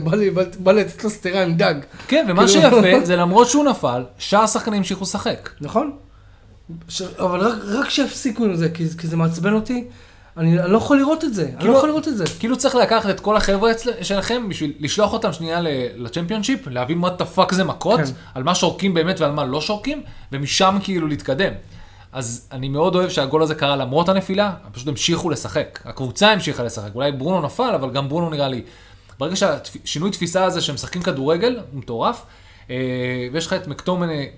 בא 0.59 0.71
לתת 0.71 1.03
לו 1.03 1.09
סטירה 1.09 1.43
עם 1.43 1.53
דג. 1.57 1.73
כן, 2.07 2.25
ומה 2.29 2.47
כאילו- 2.47 2.61
שיפה, 2.61 3.05
זה 3.05 3.15
למרות 3.15 3.47
שהוא 3.49 3.63
נפל, 3.65 4.03
שאר 4.17 4.39
השחקנים 4.43 4.77
המשיכו 4.77 5.03
לשחק. 5.03 5.49
נכון? 5.61 5.91
אבל 7.19 7.39
רק, 7.63 7.89
שיפסיקו 7.89 8.45
עם 8.45 8.55
זה, 8.55 8.69
כי, 8.69 8.87
זה 8.87 9.17
מעצבן 9.17 9.53
אותי. 9.53 9.83
אני, 10.37 10.57
לא 10.57 10.77
יכול 10.77 10.97
לראות 10.97 11.23
את 11.23 11.33
זה, 11.33 11.43
אני 11.43 11.57
כאילו- 11.59 11.73
לא 11.73 11.77
יכול 11.77 11.89
לראות 11.89 12.07
את 12.07 12.17
זה. 12.17 12.23
כאילו 12.39 12.57
צריך 12.57 12.75
לקחת 12.75 13.09
את 13.09 13.19
כל 13.19 13.37
החבר'ה 13.37 13.71
שלכם 14.01 14.49
בשביל 14.49 14.73
לשלוח 14.79 15.13
אותם 15.13 15.33
שנייה 15.33 15.59
לצ'מפיונשיפ, 15.97 16.67
להבין 16.67 16.97
מה 16.97 17.09
the 17.09 17.25
fuck 17.25 17.51
זה 17.53 17.63
מכות, 17.63 17.99
כן. 17.99 18.05
על 18.35 18.43
מה 18.43 18.55
שורקים 18.55 18.93
באמת 18.93 19.19
ועל 19.21 19.31
מה 19.31 19.45
לא 19.45 19.61
שורקים, 19.61 20.01
ומשם 20.31 20.77
כאילו 20.83 21.07
להתקדם. 21.07 21.53
אז 22.11 22.47
אני 22.51 22.69
מאוד 22.69 22.95
אוהב 22.95 23.09
שהגול 23.09 23.43
הזה 23.43 23.55
קרה 23.55 23.75
למרות 23.75 24.09
הנפילה, 24.09 24.53
פשוט 24.71 24.87
המשיכו 24.87 25.29
לשחק. 25.29 25.79
הקבוצה 25.85 26.31
המשיכה 26.31 26.63
לשחק, 26.63 26.89
אולי 26.95 27.11
ברונו 27.11 27.41
נפל, 27.41 27.71
אבל 27.75 27.89
גם 27.89 28.09
ברונו 28.09 28.29
נראה 28.29 28.47
לי. 28.47 28.61
ברגע 29.19 29.35
שהשינוי 29.35 30.11
תפיסה 30.11 30.43
הזה 30.43 30.61
שהם 30.61 30.75
משחקים 30.75 31.01
כדורגל, 31.01 31.59
הוא 31.71 31.79
מטורף, 31.79 32.25
אה, 32.69 32.75
ויש 33.33 33.47
לך 33.47 33.53
את 33.53 33.67
מקטומני, 33.67 34.29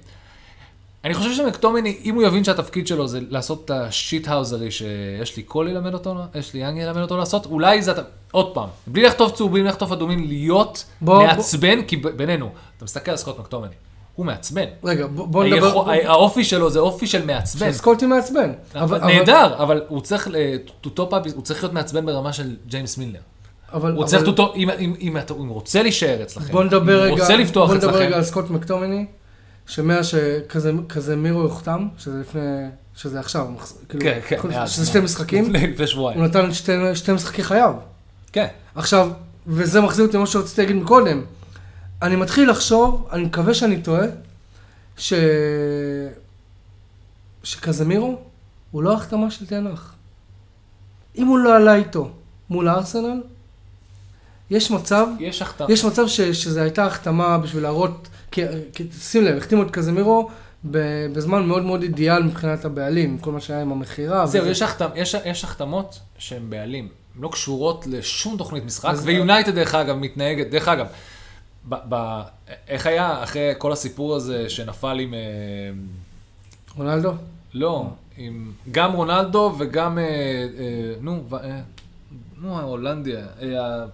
אני 1.05 1.13
חושב 1.13 1.33
שמקטומני, 1.33 1.97
אם 2.03 2.15
הוא 2.15 2.23
יבין 2.23 2.43
שהתפקיד 2.43 2.87
שלו 2.87 3.07
זה 3.07 3.19
לעשות 3.29 3.65
את 3.65 3.71
השיט 3.71 4.27
האוזרי 4.27 4.71
שיש 4.71 5.37
לי 5.37 5.43
קול 5.43 5.69
ללמד 5.69 5.93
אותו, 5.93 6.15
יש 6.35 6.53
לי 6.53 6.59
יאנגי 6.59 6.81
ללמד 6.85 7.01
אותו 7.01 7.17
לעשות, 7.17 7.45
אולי 7.45 7.81
זה, 7.81 7.91
עוד 8.31 8.53
פעם, 8.53 8.69
בלי 8.87 9.03
לחטוף 9.03 9.31
צהובים, 9.35 9.65
לחטוף 9.65 9.91
אדומים, 9.91 10.27
להיות 10.27 10.85
בוא- 11.01 11.23
מעצבן, 11.23 11.81
כי 11.81 11.97
ב- 11.97 12.07
בינינו, 12.09 12.49
אתה 12.77 12.85
מסתכל 12.85 13.11
על 13.11 13.17
סקוט 13.17 13.39
מקטומני, 13.39 13.71
הוא 14.15 14.25
מעצבן. 14.25 14.65
רגע, 14.83 15.07
בוא, 15.07 15.43
נדבר... 15.43 15.67
היכול- 15.91 16.07
האופי 16.11 16.43
שלו 16.43 16.69
זה 16.69 16.79
אופי 16.79 17.07
של 17.07 17.25
מעצבן. 17.25 17.71
שסקוטי 17.73 18.05
מעצבן. 18.05 18.51
אבל- 18.75 18.97
אבל- 19.01 19.07
נהדר, 19.13 19.55
אבל 19.63 19.81
הוא 19.87 20.01
צריך, 20.01 20.27
ל- 20.27 20.35
to 20.83 20.89
top 20.97 21.11
up, 21.11 21.31
הוא 21.35 21.43
צריך 21.43 21.63
להיות 21.63 21.73
מעצבן 21.73 22.05
ברמה 22.05 22.33
של 22.33 22.55
ג'יימס 22.67 22.97
מילנר. 22.97 23.19
אבל... 23.73 23.91
הוא 23.91 23.99
אבל- 23.99 24.07
צריך 24.07 24.23
to 24.23 24.39
top, 24.39 24.55
אם- 24.55 24.69
אם- 24.69 24.95
אם 25.01 25.17
אם 25.17 25.47
הוא 25.47 25.53
רוצה 25.53 25.83
להישאר 25.83 26.23
אצלכם, 26.23 26.51
בוא 26.53 26.63
נדבר 26.63 27.01
רגע, 27.01 27.11
הוא 27.11 27.19
רוצה 27.19 27.35
לפתוח 27.37 27.67
בוא 27.69 27.75
נדבר 27.77 27.89
רגע 27.89 27.99
אצלכם, 28.05 28.17
על 28.17 28.23
סקוט 28.23 28.49
מקטומני, 28.49 29.05
שמאז 29.67 30.07
שכזה 30.07 31.15
מירו 31.15 31.41
יוחתם, 31.41 31.87
שזה 31.97 32.19
לפני, 32.21 32.41
שזה 32.95 33.19
עכשיו, 33.19 33.47
כאילו, 33.89 34.03
כן, 34.03 34.19
כן. 34.27 34.65
שזה 34.67 34.85
שתי 34.85 34.99
משחקים, 34.99 35.43
לפני 35.43 35.67
לפני 35.67 35.75
הוא 35.77 35.85
שבועיים. 35.85 36.23
נתן 36.23 36.53
שתי, 36.53 36.71
שתי 36.95 37.11
משחקי 37.11 37.43
חייו. 37.43 37.73
כן. 38.33 38.47
עכשיו, 38.75 39.09
וזה 39.47 39.81
מחזיר 39.81 40.05
אותי 40.05 40.17
למה 40.17 40.25
שרציתי 40.25 40.61
להגיד 40.61 40.75
מקודם, 40.75 41.21
אני 42.03 42.15
מתחיל 42.15 42.49
לחשוב, 42.49 43.07
אני 43.11 43.23
מקווה 43.23 43.53
שאני 43.53 43.81
טועה, 43.81 44.05
ש... 44.97 45.13
שקזמירו 47.43 48.17
הוא 48.71 48.83
לא 48.83 48.93
החתמה 48.93 49.31
של 49.31 49.45
תנח. 49.45 49.95
אם 51.17 51.27
הוא 51.27 51.39
לא 51.39 51.55
עלה 51.55 51.75
איתו 51.75 52.09
מול 52.49 52.67
הארסנל, 52.67 53.21
יש 54.49 54.71
מצב, 54.71 55.07
יש 55.19 55.41
החתמה. 55.41 55.67
יש 55.69 55.85
מצב 55.85 56.07
ש, 56.07 56.21
שזו 56.21 56.59
הייתה 56.59 56.85
החתמה 56.85 57.37
בשביל 57.37 57.63
להראות, 57.63 58.07
כי, 58.31 58.41
כי 58.73 58.83
שים 58.99 59.23
לב, 59.23 59.37
החתימו 59.37 59.63
את 59.63 59.71
קזמירו 59.71 60.29
בזמן 60.63 61.45
מאוד 61.45 61.63
מאוד 61.63 61.81
אידיאל 61.83 62.23
מבחינת 62.23 62.65
הבעלים, 62.65 63.17
כל 63.17 63.31
מה 63.31 63.41
שהיה 63.41 63.61
עם 63.61 63.71
המכירה. 63.71 64.27
זהו, 64.27 64.41
וזה. 64.41 64.51
יש, 64.51 64.61
החתמ, 64.61 64.89
יש, 64.95 65.15
יש 65.25 65.43
החתמות 65.43 65.99
שהן 66.17 66.49
בעלים, 66.49 66.87
הן 67.15 67.21
לא 67.21 67.27
קשורות 67.27 67.87
לשום 67.87 68.37
תוכנית 68.37 68.65
משחק, 68.65 68.93
ויונייטד 69.03 69.55
דרך 69.55 69.75
אגב 69.75 69.95
מתנהגת, 69.95 70.49
דרך 70.49 70.67
אגב, 70.67 70.87
ב, 71.69 71.75
ב, 71.89 72.21
איך 72.67 72.85
היה 72.85 73.23
אחרי 73.23 73.53
כל 73.57 73.71
הסיפור 73.71 74.15
הזה 74.15 74.49
שנפל 74.49 74.99
עם, 74.99 75.13
אה, 75.13 75.19
רונלדו? 76.77 77.11
לא, 77.53 77.85
עם 78.17 78.51
גם 78.71 78.93
רונלדו 78.93 79.55
וגם, 79.57 79.97
אה, 79.97 80.03
אה, 80.03 80.47
נו, 81.01 81.23
ו, 81.29 81.35
אה, 81.35 81.59
נו, 82.41 82.59
ההולנדי, 82.59 83.25
אה, 83.41 83.85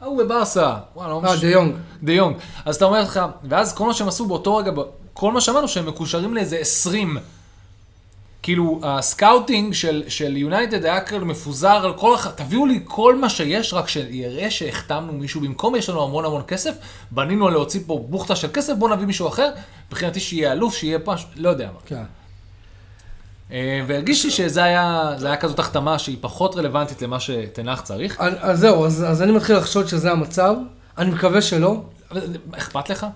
ההוא 0.00 0.18
בברסה, 0.18 0.76
וואלה, 0.94 1.10
לא 1.10 1.22
אה, 1.24 1.36
דה 1.40 1.46
יונג. 1.46 1.74
דה 2.02 2.12
יונג. 2.12 2.36
אז 2.64 2.76
אתה 2.76 2.84
אומר 2.84 3.02
לך, 3.02 3.20
ואז 3.44 3.74
כל 3.74 3.86
מה 3.86 3.94
שהם 3.94 4.08
עשו 4.08 4.26
באותו 4.26 4.56
רגע, 4.56 4.72
כל 5.12 5.32
מה 5.32 5.40
שאמרנו 5.40 5.68
שהם 5.68 5.86
מקושרים 5.86 6.34
לאיזה 6.34 6.56
20. 6.56 7.18
כאילו, 8.44 8.80
ה 8.82 8.92
scouting 8.92 9.74
של, 9.74 10.02
של 10.08 10.36
יונייטד 10.36 10.84
היה 10.84 11.00
כאילו 11.00 11.26
מפוזר 11.26 11.80
על 11.84 11.92
כל 11.92 12.14
אחד, 12.14 12.30
תביאו 12.30 12.66
לי 12.66 12.80
כל 12.84 13.16
מה 13.16 13.28
שיש, 13.28 13.74
רק 13.74 13.88
שיראה 13.88 14.50
שהחתמנו 14.50 15.12
מישהו 15.12 15.40
במקום, 15.40 15.76
יש 15.76 15.88
לנו 15.88 16.02
המון 16.02 16.24
המון 16.24 16.42
כסף, 16.48 16.74
בנינו 17.10 17.48
להוציא 17.50 17.80
פה 17.86 18.04
בוכטה 18.08 18.36
של 18.36 18.48
כסף, 18.52 18.72
בואו 18.78 18.94
נביא 18.94 19.06
מישהו 19.06 19.28
אחר, 19.28 19.50
מבחינתי 19.88 20.20
שיהיה 20.20 20.52
אלוף, 20.52 20.74
שיהיה 20.74 20.98
פש... 20.98 21.26
לא 21.36 21.48
יודע 21.48 21.66
מה. 21.66 21.78
כן. 21.86 22.02
אה, 23.52 23.80
והרגיש 23.86 24.24
לי 24.24 24.30
שזה 24.30 24.64
היה, 24.64 25.12
זה 25.16 25.26
היה 25.26 25.36
כזאת 25.36 25.58
החתמה 25.58 25.98
שהיא 25.98 26.18
פחות 26.20 26.56
רלוונטית 26.56 27.02
למה 27.02 27.20
שטן 27.20 27.54
האח 27.54 27.80
צריך. 27.80 28.16
אז 28.20 28.60
זהו, 28.60 28.86
אז, 28.86 29.04
אז 29.08 29.22
אני 29.22 29.32
מתחיל 29.32 29.56
לחשוד 29.56 29.88
שזה 29.88 30.12
המצב. 30.12 30.54
אני 30.98 31.10
מקווה 31.10 31.42
שלא. 31.42 31.80
אכפת 32.52 32.90
לך? 32.90 33.06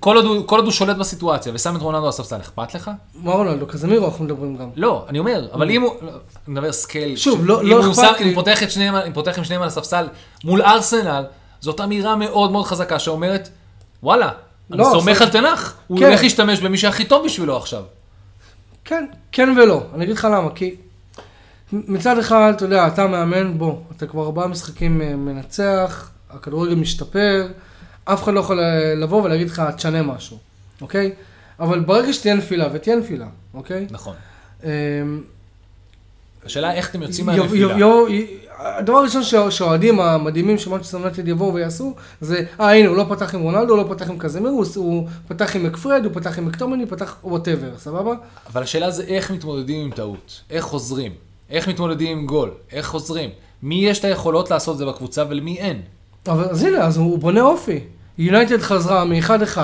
כל 0.00 0.16
עוד, 0.16 0.24
הוא, 0.24 0.46
כל 0.46 0.56
עוד 0.56 0.64
הוא 0.64 0.72
שולט 0.72 0.96
בסיטואציה 0.96 1.52
ושם 1.54 1.76
את 1.76 1.80
רונלדו 1.80 2.02
על 2.04 2.08
הספסל, 2.08 2.36
אכפת 2.36 2.74
לך? 2.74 2.90
מה 3.14 3.32
רונלדו? 3.32 3.66
קזמירו 3.66 4.06
אנחנו 4.06 4.24
מדברים 4.24 4.56
גם. 4.56 4.68
לא, 4.76 5.06
אני 5.08 5.18
אומר, 5.18 5.48
אבל 5.52 5.70
אם 5.70 5.82
הוא, 5.82 5.94
לא, 6.02 6.10
אני 6.10 6.18
מדבר 6.54 6.72
scale. 6.72 7.16
שוב, 7.16 7.40
לא- 7.46 7.64
לא 7.64 7.90
אכפת 7.92 8.20
לי. 8.20 8.22
אם 8.22 8.34
הוא 8.36 8.42
פותח 9.14 9.38
עם 9.38 9.44
שניהם 9.44 9.62
על 9.62 9.68
הספסל 9.68 10.08
מול 10.44 10.62
ארסנל, 10.62 11.24
זאת 11.60 11.80
אמירה 11.80 12.16
מאוד 12.16 12.52
מאוד 12.52 12.66
חזקה 12.66 12.98
שאומרת, 12.98 13.48
וואלה, 14.02 14.30
אני 14.70 14.78
לא, 14.78 14.84
סומך 14.92 15.22
על 15.22 15.28
תנח, 15.28 15.76
הוא 15.86 15.98
כן. 15.98 16.04
הולך 16.06 16.22
להשתמש 16.22 16.60
במי 16.60 16.78
שהכי 16.78 17.04
טוב 17.04 17.24
בשבילו 17.24 17.56
עכשיו. 17.56 17.82
כן, 18.84 19.06
כן 19.32 19.54
ולא. 19.58 19.82
אני 19.94 20.04
אגיד 20.04 20.16
לך 20.16 20.24
למה, 20.24 20.50
כי 20.54 20.74
מצד 21.72 22.18
אחד, 22.18 22.52
אתה 22.56 22.64
יודע, 22.64 22.86
אתה 22.86 23.06
מאמן, 23.06 23.58
בוא, 23.58 23.74
אתה 23.96 24.06
כבר 24.06 24.24
ארבעה 24.24 24.46
משחקים 24.46 25.02
אה, 25.02 25.16
מנצח, 25.16 26.10
הכדורגל 26.30 26.74
משתפר, 26.74 27.46
אף 28.08 28.22
אחד 28.22 28.34
לא 28.34 28.40
יכול 28.40 28.60
אה, 28.60 28.94
לבוא 28.94 29.22
ולהגיד 29.22 29.48
לך, 29.50 29.62
תשנה 29.76 30.02
משהו, 30.02 30.36
אוקיי? 30.80 31.12
אבל 31.60 31.80
ברגע 31.80 32.12
שתהיה 32.12 32.34
נפילה, 32.34 32.68
ותהיה 32.72 32.96
נפילה, 32.96 33.26
אוקיי? 33.54 33.86
נכון. 33.90 34.14
אמ, 34.64 34.68
השאלה 36.46 36.74
איך 36.74 36.90
אתם 36.90 37.02
יוצאים 37.02 37.26
מהנפילה. 37.26 37.74
הדבר 38.58 38.96
הראשון 38.96 39.22
שה- 39.22 39.50
שהאוהדים 39.50 40.00
המדהימים 40.00 40.58
של 40.58 40.70
מנצ'סטר 40.70 40.96
יונייטד 40.98 41.28
יבואו 41.28 41.54
ויעשו, 41.54 41.94
זה, 42.20 42.44
אה 42.60 42.74
הנה 42.76 42.88
הוא 42.88 42.96
לא 42.96 43.06
פתח 43.08 43.34
עם 43.34 43.40
רונלדו, 43.40 43.74
הוא 43.76 43.82
לא 43.84 43.94
פתח 43.94 44.10
עם 44.10 44.18
קזמירו, 44.18 44.50
הוא, 44.50 44.64
הוא 44.74 45.08
פתח 45.28 45.56
עם 45.56 45.64
מקפרד, 45.64 46.04
הוא 46.04 46.12
פתח 46.14 46.38
עם 46.38 46.46
מקטומני, 46.46 46.86
פתח 46.86 47.16
whatever, 47.24 47.68
סבבה? 47.78 48.14
אבל 48.52 48.62
השאלה 48.62 48.90
זה 48.90 49.02
איך 49.02 49.30
מתמודדים 49.30 49.80
עם 49.84 49.90
טעות, 49.90 50.40
איך 50.50 50.64
חוזרים, 50.64 51.12
איך 51.50 51.68
מתמודדים 51.68 52.18
עם 52.18 52.26
גול, 52.26 52.50
איך 52.72 52.86
חוזרים. 52.86 53.30
מי 53.62 53.74
יש 53.86 53.98
את 53.98 54.04
היכולות 54.04 54.50
לעשות 54.50 54.72
את 54.74 54.78
זה 54.78 54.86
בקבוצה 54.86 55.24
ולמי 55.28 55.58
אין. 55.58 55.80
אבל 56.28 56.44
אז 56.44 56.62
הנה, 56.64 56.78
אז 56.78 56.96
הוא 56.96 57.18
בונה 57.18 57.40
אופי. 57.40 57.80
יונייטד 58.18 58.60
חזרה 58.62 59.04
מ-1-1, 59.04 59.58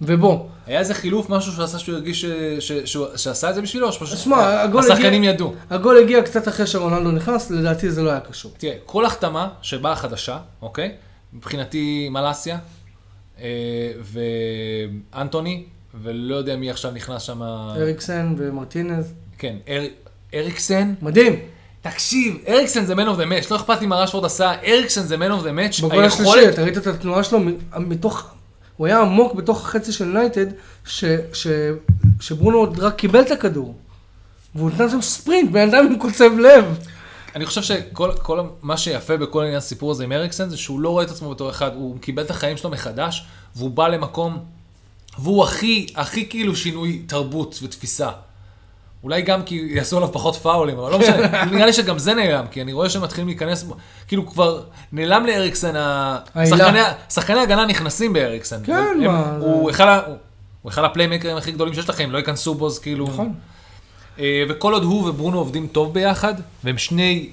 ובוא, 0.00 0.38
היה 0.66 0.78
איזה 0.78 0.94
חילוף, 0.94 1.30
משהו 1.30 1.52
שעשה 1.52 1.78
שהוא 1.78 1.94
הרגיש 1.94 2.24
ש- 2.60 2.72
ש- 2.84 2.96
שעשה 3.16 3.50
את 3.50 3.54
זה 3.54 3.62
בשבילו, 3.62 3.86
או 3.86 3.92
שפשוט 3.92 4.32
הגול 4.36 4.80
השחקנים 4.82 5.22
הגיע- 5.22 5.30
ידעו. 5.30 5.54
הגול 5.70 5.98
הגיע 5.98 6.22
קצת 6.22 6.48
אחרי 6.48 6.66
שרונלדו 6.66 7.10
נכנס, 7.10 7.50
לדעתי 7.50 7.90
זה 7.90 8.02
לא 8.02 8.10
היה 8.10 8.20
קשור. 8.20 8.52
תראה, 8.58 8.74
כל 8.86 9.04
החתמה 9.04 9.48
שבאה 9.62 9.96
חדשה, 9.96 10.38
אוקיי? 10.62 10.92
מבחינתי 11.32 12.08
מלאסיה 12.10 12.58
אה, 13.40 13.46
ואנטוני, 15.14 15.64
ולא 16.02 16.34
יודע 16.36 16.56
מי 16.56 16.70
עכשיו 16.70 16.90
נכנס 16.92 17.22
שם... 17.22 17.42
אריקסן 17.76 18.34
ומרטינז, 18.38 19.12
כן, 19.38 19.56
אר... 19.68 19.82
אריקסן. 20.34 20.94
מדהים. 21.02 21.36
תקשיב, 21.82 22.38
אריקסן 22.48 22.84
זה 22.86 22.94
man 22.94 22.96
of 22.96 23.18
the 23.18 23.46
match, 23.46 23.50
לא 23.50 23.56
אכפת 23.56 23.80
לי 23.80 23.86
מה 23.86 23.96
רשפורד 23.96 24.24
עשה, 24.24 24.52
אריקסן 24.64 25.02
זה 25.02 25.16
man 25.16 25.40
of 25.40 25.44
the 25.44 25.46
match. 25.46 25.82
בגול 25.86 26.04
השלישי, 26.04 26.48
אתה 26.48 26.62
ראית 26.62 26.78
את 26.78 26.86
התנועה 26.86 27.24
שלו 27.24 27.38
מתוך, 27.78 28.26
הוא 28.76 28.86
היה 28.86 29.00
עמוק 29.00 29.34
בתוך 29.34 29.64
החצי 29.64 29.92
של 29.92 30.04
יונייטד, 30.06 30.46
ש- 30.86 31.04
ש- 31.32 31.46
שברונו 32.20 32.58
עוד 32.58 32.78
רק 32.78 32.96
קיבל 32.96 33.20
את 33.20 33.30
הכדור. 33.30 33.74
והוא 34.54 34.70
נתן 34.70 34.90
שם 34.90 35.02
ספרינט, 35.02 35.50
בן 35.50 35.68
אדם 35.68 35.86
עם 35.86 35.98
קוצב 35.98 36.38
לב. 36.38 36.64
אני 37.36 37.46
חושב 37.46 37.62
שכל 37.62 38.10
כל 38.22 38.40
מה 38.62 38.76
שיפה 38.76 39.16
בכל 39.16 39.40
העניין 39.40 39.58
הסיפור 39.58 39.90
הזה 39.90 40.04
עם 40.04 40.12
אריקסן 40.12 40.48
זה 40.48 40.56
שהוא 40.56 40.80
לא 40.80 40.88
רואה 40.88 41.04
את 41.04 41.10
עצמו 41.10 41.30
בתור 41.30 41.50
אחד, 41.50 41.70
הוא 41.74 41.98
קיבל 42.00 42.22
את 42.22 42.30
החיים 42.30 42.56
שלו 42.56 42.70
מחדש, 42.70 43.24
והוא 43.56 43.70
בא 43.70 43.88
למקום, 43.88 44.38
והוא 45.18 45.44
הכי, 45.44 45.86
הכי 45.94 46.28
כאילו 46.28 46.56
שינוי 46.56 47.02
תרבות 47.06 47.58
ותפיסה. 47.62 48.08
אולי 49.04 49.22
גם 49.22 49.42
כי 49.42 49.68
יעשו 49.70 49.96
עליו 49.96 50.12
פחות 50.12 50.36
פאולים, 50.36 50.78
אבל 50.78 50.90
לא 50.90 50.98
משנה, 50.98 51.44
נראה 51.52 51.66
לי 51.66 51.72
שגם 51.72 51.98
זה 51.98 52.14
נעלם, 52.14 52.44
כי 52.50 52.62
אני 52.62 52.72
רואה 52.72 52.90
שמתחילים 52.90 53.28
להיכנס, 53.28 53.64
כאילו 54.08 54.26
כבר 54.26 54.62
נעלם 54.92 55.26
לאריקסן. 55.26 55.74
שחקני, 56.48 56.80
שחקני 57.10 57.40
הגנה 57.40 57.66
נכנסים 57.66 58.12
באריקסן. 58.12 58.64
כן, 58.64 58.98
מה, 59.06 59.38
הוא 59.40 59.70
אחד 60.68 60.84
ה 60.84 60.88
playmakerים 60.88 61.36
הכי 61.36 61.52
גדולים 61.52 61.74
שיש 61.74 61.88
לכם, 61.88 62.10
לא 62.10 62.18
ייכנסו 62.18 62.54
בו, 62.54 62.66
אז 62.66 62.78
כאילו... 62.78 63.06
נכון. 63.06 63.34
אה, 64.18 64.44
וכל 64.48 64.72
עוד 64.72 64.82
הוא 64.82 65.08
וברונו 65.08 65.38
עובדים 65.38 65.66
טוב 65.66 65.94
ביחד, 65.94 66.34
והם 66.64 66.78
שני, 66.78 67.28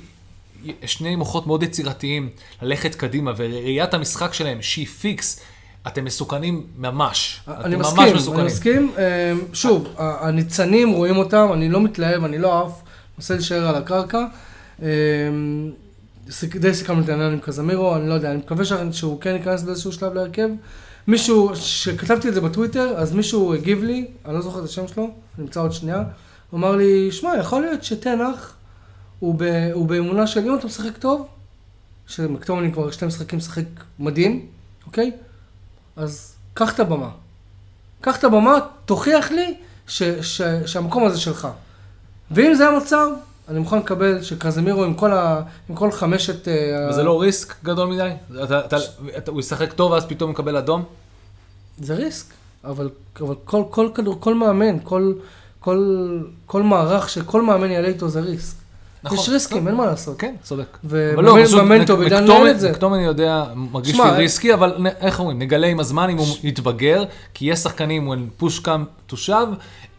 שני 0.85 1.15
מוחות 1.15 1.47
מאוד 1.47 1.63
יצירתיים 1.63 2.29
ללכת 2.61 2.95
קדימה, 2.95 3.31
וראיית 3.37 3.93
המשחק 3.93 4.33
שלהם 4.33 4.61
שהיא 4.61 4.87
פיקס, 4.87 5.39
אתם 5.87 6.05
מסוכנים 6.05 6.67
ממש. 6.77 7.41
אני 7.47 7.55
אתם 7.59 7.79
מסכים, 7.79 7.97
ממש 7.97 8.09
אני 8.09 8.17
מסוכנים. 8.17 8.45
מסכים. 8.45 8.91
אה, 8.97 9.33
שוב, 9.53 9.95
הניצנים 9.97 10.91
רואים 10.91 11.17
אותם, 11.17 11.49
אני 11.53 11.69
לא 11.69 11.81
מתלהב, 11.81 12.23
אני 12.23 12.37
לא 12.37 12.65
עף, 12.65 12.81
מנסה 13.17 13.33
להישאר 13.33 13.67
על 13.67 13.75
הקרקע. 13.75 14.25
אה, 14.81 14.87
די 16.55 16.73
סיכמנו 16.73 17.03
את 17.03 17.09
העניין 17.09 17.31
עם 17.33 17.39
קזמירו, 17.39 17.95
אני 17.95 18.09
לא 18.09 18.13
יודע, 18.13 18.31
אני 18.31 18.37
מקווה 18.37 18.65
שהוא 18.91 19.21
כן 19.21 19.33
ייכנס 19.33 19.63
באיזשהו 19.63 19.91
שלב 19.91 20.13
להרכב. 20.13 20.49
מישהו, 21.07 21.51
שכתבתי 21.55 22.29
את 22.29 22.33
זה 22.33 22.41
בטוויטר, 22.41 22.93
אז 22.97 23.13
מישהו 23.13 23.53
הגיב 23.53 23.83
לי, 23.83 24.07
אני 24.25 24.33
לא 24.33 24.41
זוכר 24.41 24.59
את 24.59 24.63
השם 24.63 24.87
שלו, 24.87 25.09
נמצא 25.37 25.59
עוד 25.61 25.71
שנייה, 25.71 26.03
הוא 26.49 26.57
אמר 26.57 26.75
לי, 26.75 27.11
שמע, 27.11 27.33
יכול 27.39 27.61
להיות 27.61 27.83
שתנח 27.83 28.55
הוא, 29.19 29.35
ב, 29.37 29.43
הוא 29.73 29.87
באמונה 29.87 30.27
של 30.27 30.39
אם 30.39 30.55
אתה 30.55 30.67
משחק 30.67 30.97
טוב, 30.97 31.27
שמקטומני 32.07 32.73
כבר 32.73 32.91
שני 32.91 33.07
משחקים 33.07 33.37
משחק 33.39 33.63
מדהים, 33.99 34.45
אוקיי? 34.85 35.11
אז 35.99 36.35
קח 36.53 36.73
את 36.73 36.79
הבמה. 36.79 37.09
קח 38.01 38.17
את 38.17 38.23
הבמה, 38.23 38.57
תוכיח 38.85 39.31
לי 39.31 39.57
ש, 39.87 40.03
ש, 40.03 40.41
שהמקום 40.65 41.05
הזה 41.05 41.19
שלך. 41.19 41.47
ואם 42.31 42.53
זה 42.53 42.67
המצב, 42.67 43.07
אני 43.49 43.59
מוכן 43.59 43.77
לקבל 43.77 44.23
שקזמירו 44.23 44.83
עם 44.83 44.93
כל, 44.93 45.11
ה, 45.11 45.41
עם 45.69 45.75
כל 45.75 45.91
חמשת... 45.91 46.47
אה, 46.47 46.87
וזה 46.89 47.03
לא 47.03 47.21
ריסק 47.21 47.55
גדול 47.63 47.89
מדי? 47.89 48.11
אתה, 48.43 48.59
אתה, 48.65 48.77
אתה, 49.17 49.31
הוא 49.31 49.39
ישחק 49.39 49.73
טוב 49.73 49.91
ואז 49.91 50.05
פתאום 50.05 50.31
יקבל 50.31 50.57
אדום? 50.57 50.83
זה 51.77 51.95
ריסק, 51.95 52.25
אבל, 52.63 52.89
אבל 53.21 53.35
כל, 53.45 53.63
כל 53.69 53.89
כדור, 53.93 54.17
כל 54.19 54.35
מאמן, 54.35 54.77
כל, 54.83 55.13
כל, 55.59 56.19
כל 56.45 56.63
מערך 56.63 57.09
שכל 57.09 57.41
מאמן 57.41 57.71
יעלה 57.71 57.87
איתו 57.87 58.09
זה 58.09 58.19
ריסק. 58.19 58.55
נכון. 59.03 59.17
יש 59.17 59.29
ריסקים, 59.29 59.67
אין 59.67 59.75
מה 59.75 59.85
לעשות. 59.85 60.19
כן, 60.19 60.35
צודק. 60.43 60.77
ומאמן 60.83 61.13
אבל 61.13 61.39
לא, 61.39 61.45
פשוט 61.45 61.57
מאמן 61.59 61.85
טוב 61.85 62.01
ידע 62.01 62.21
מקטומן- 62.21 62.29
לנהל 62.41 62.47
את 62.51 62.59
זה. 62.59 62.71
מקטומן 62.71 62.99
יודע, 62.99 63.45
מרגיש 63.55 63.95
לי 63.95 64.09
ריסקי, 64.17 64.53
אבל 64.53 64.75
איך 64.99 65.19
אומרים, 65.19 65.39
נגלה 65.39 65.67
עם 65.67 65.79
הזמן 65.79 66.09
אם 66.09 66.17
הוא 66.17 66.27
יתבגר, 66.43 67.03
כי 67.33 67.51
יש 67.51 67.59
שחקנים, 67.59 68.11
when 68.11 68.43
push 68.43 68.61
come 68.65 69.11
to 69.11 69.15
shove, 69.27 69.31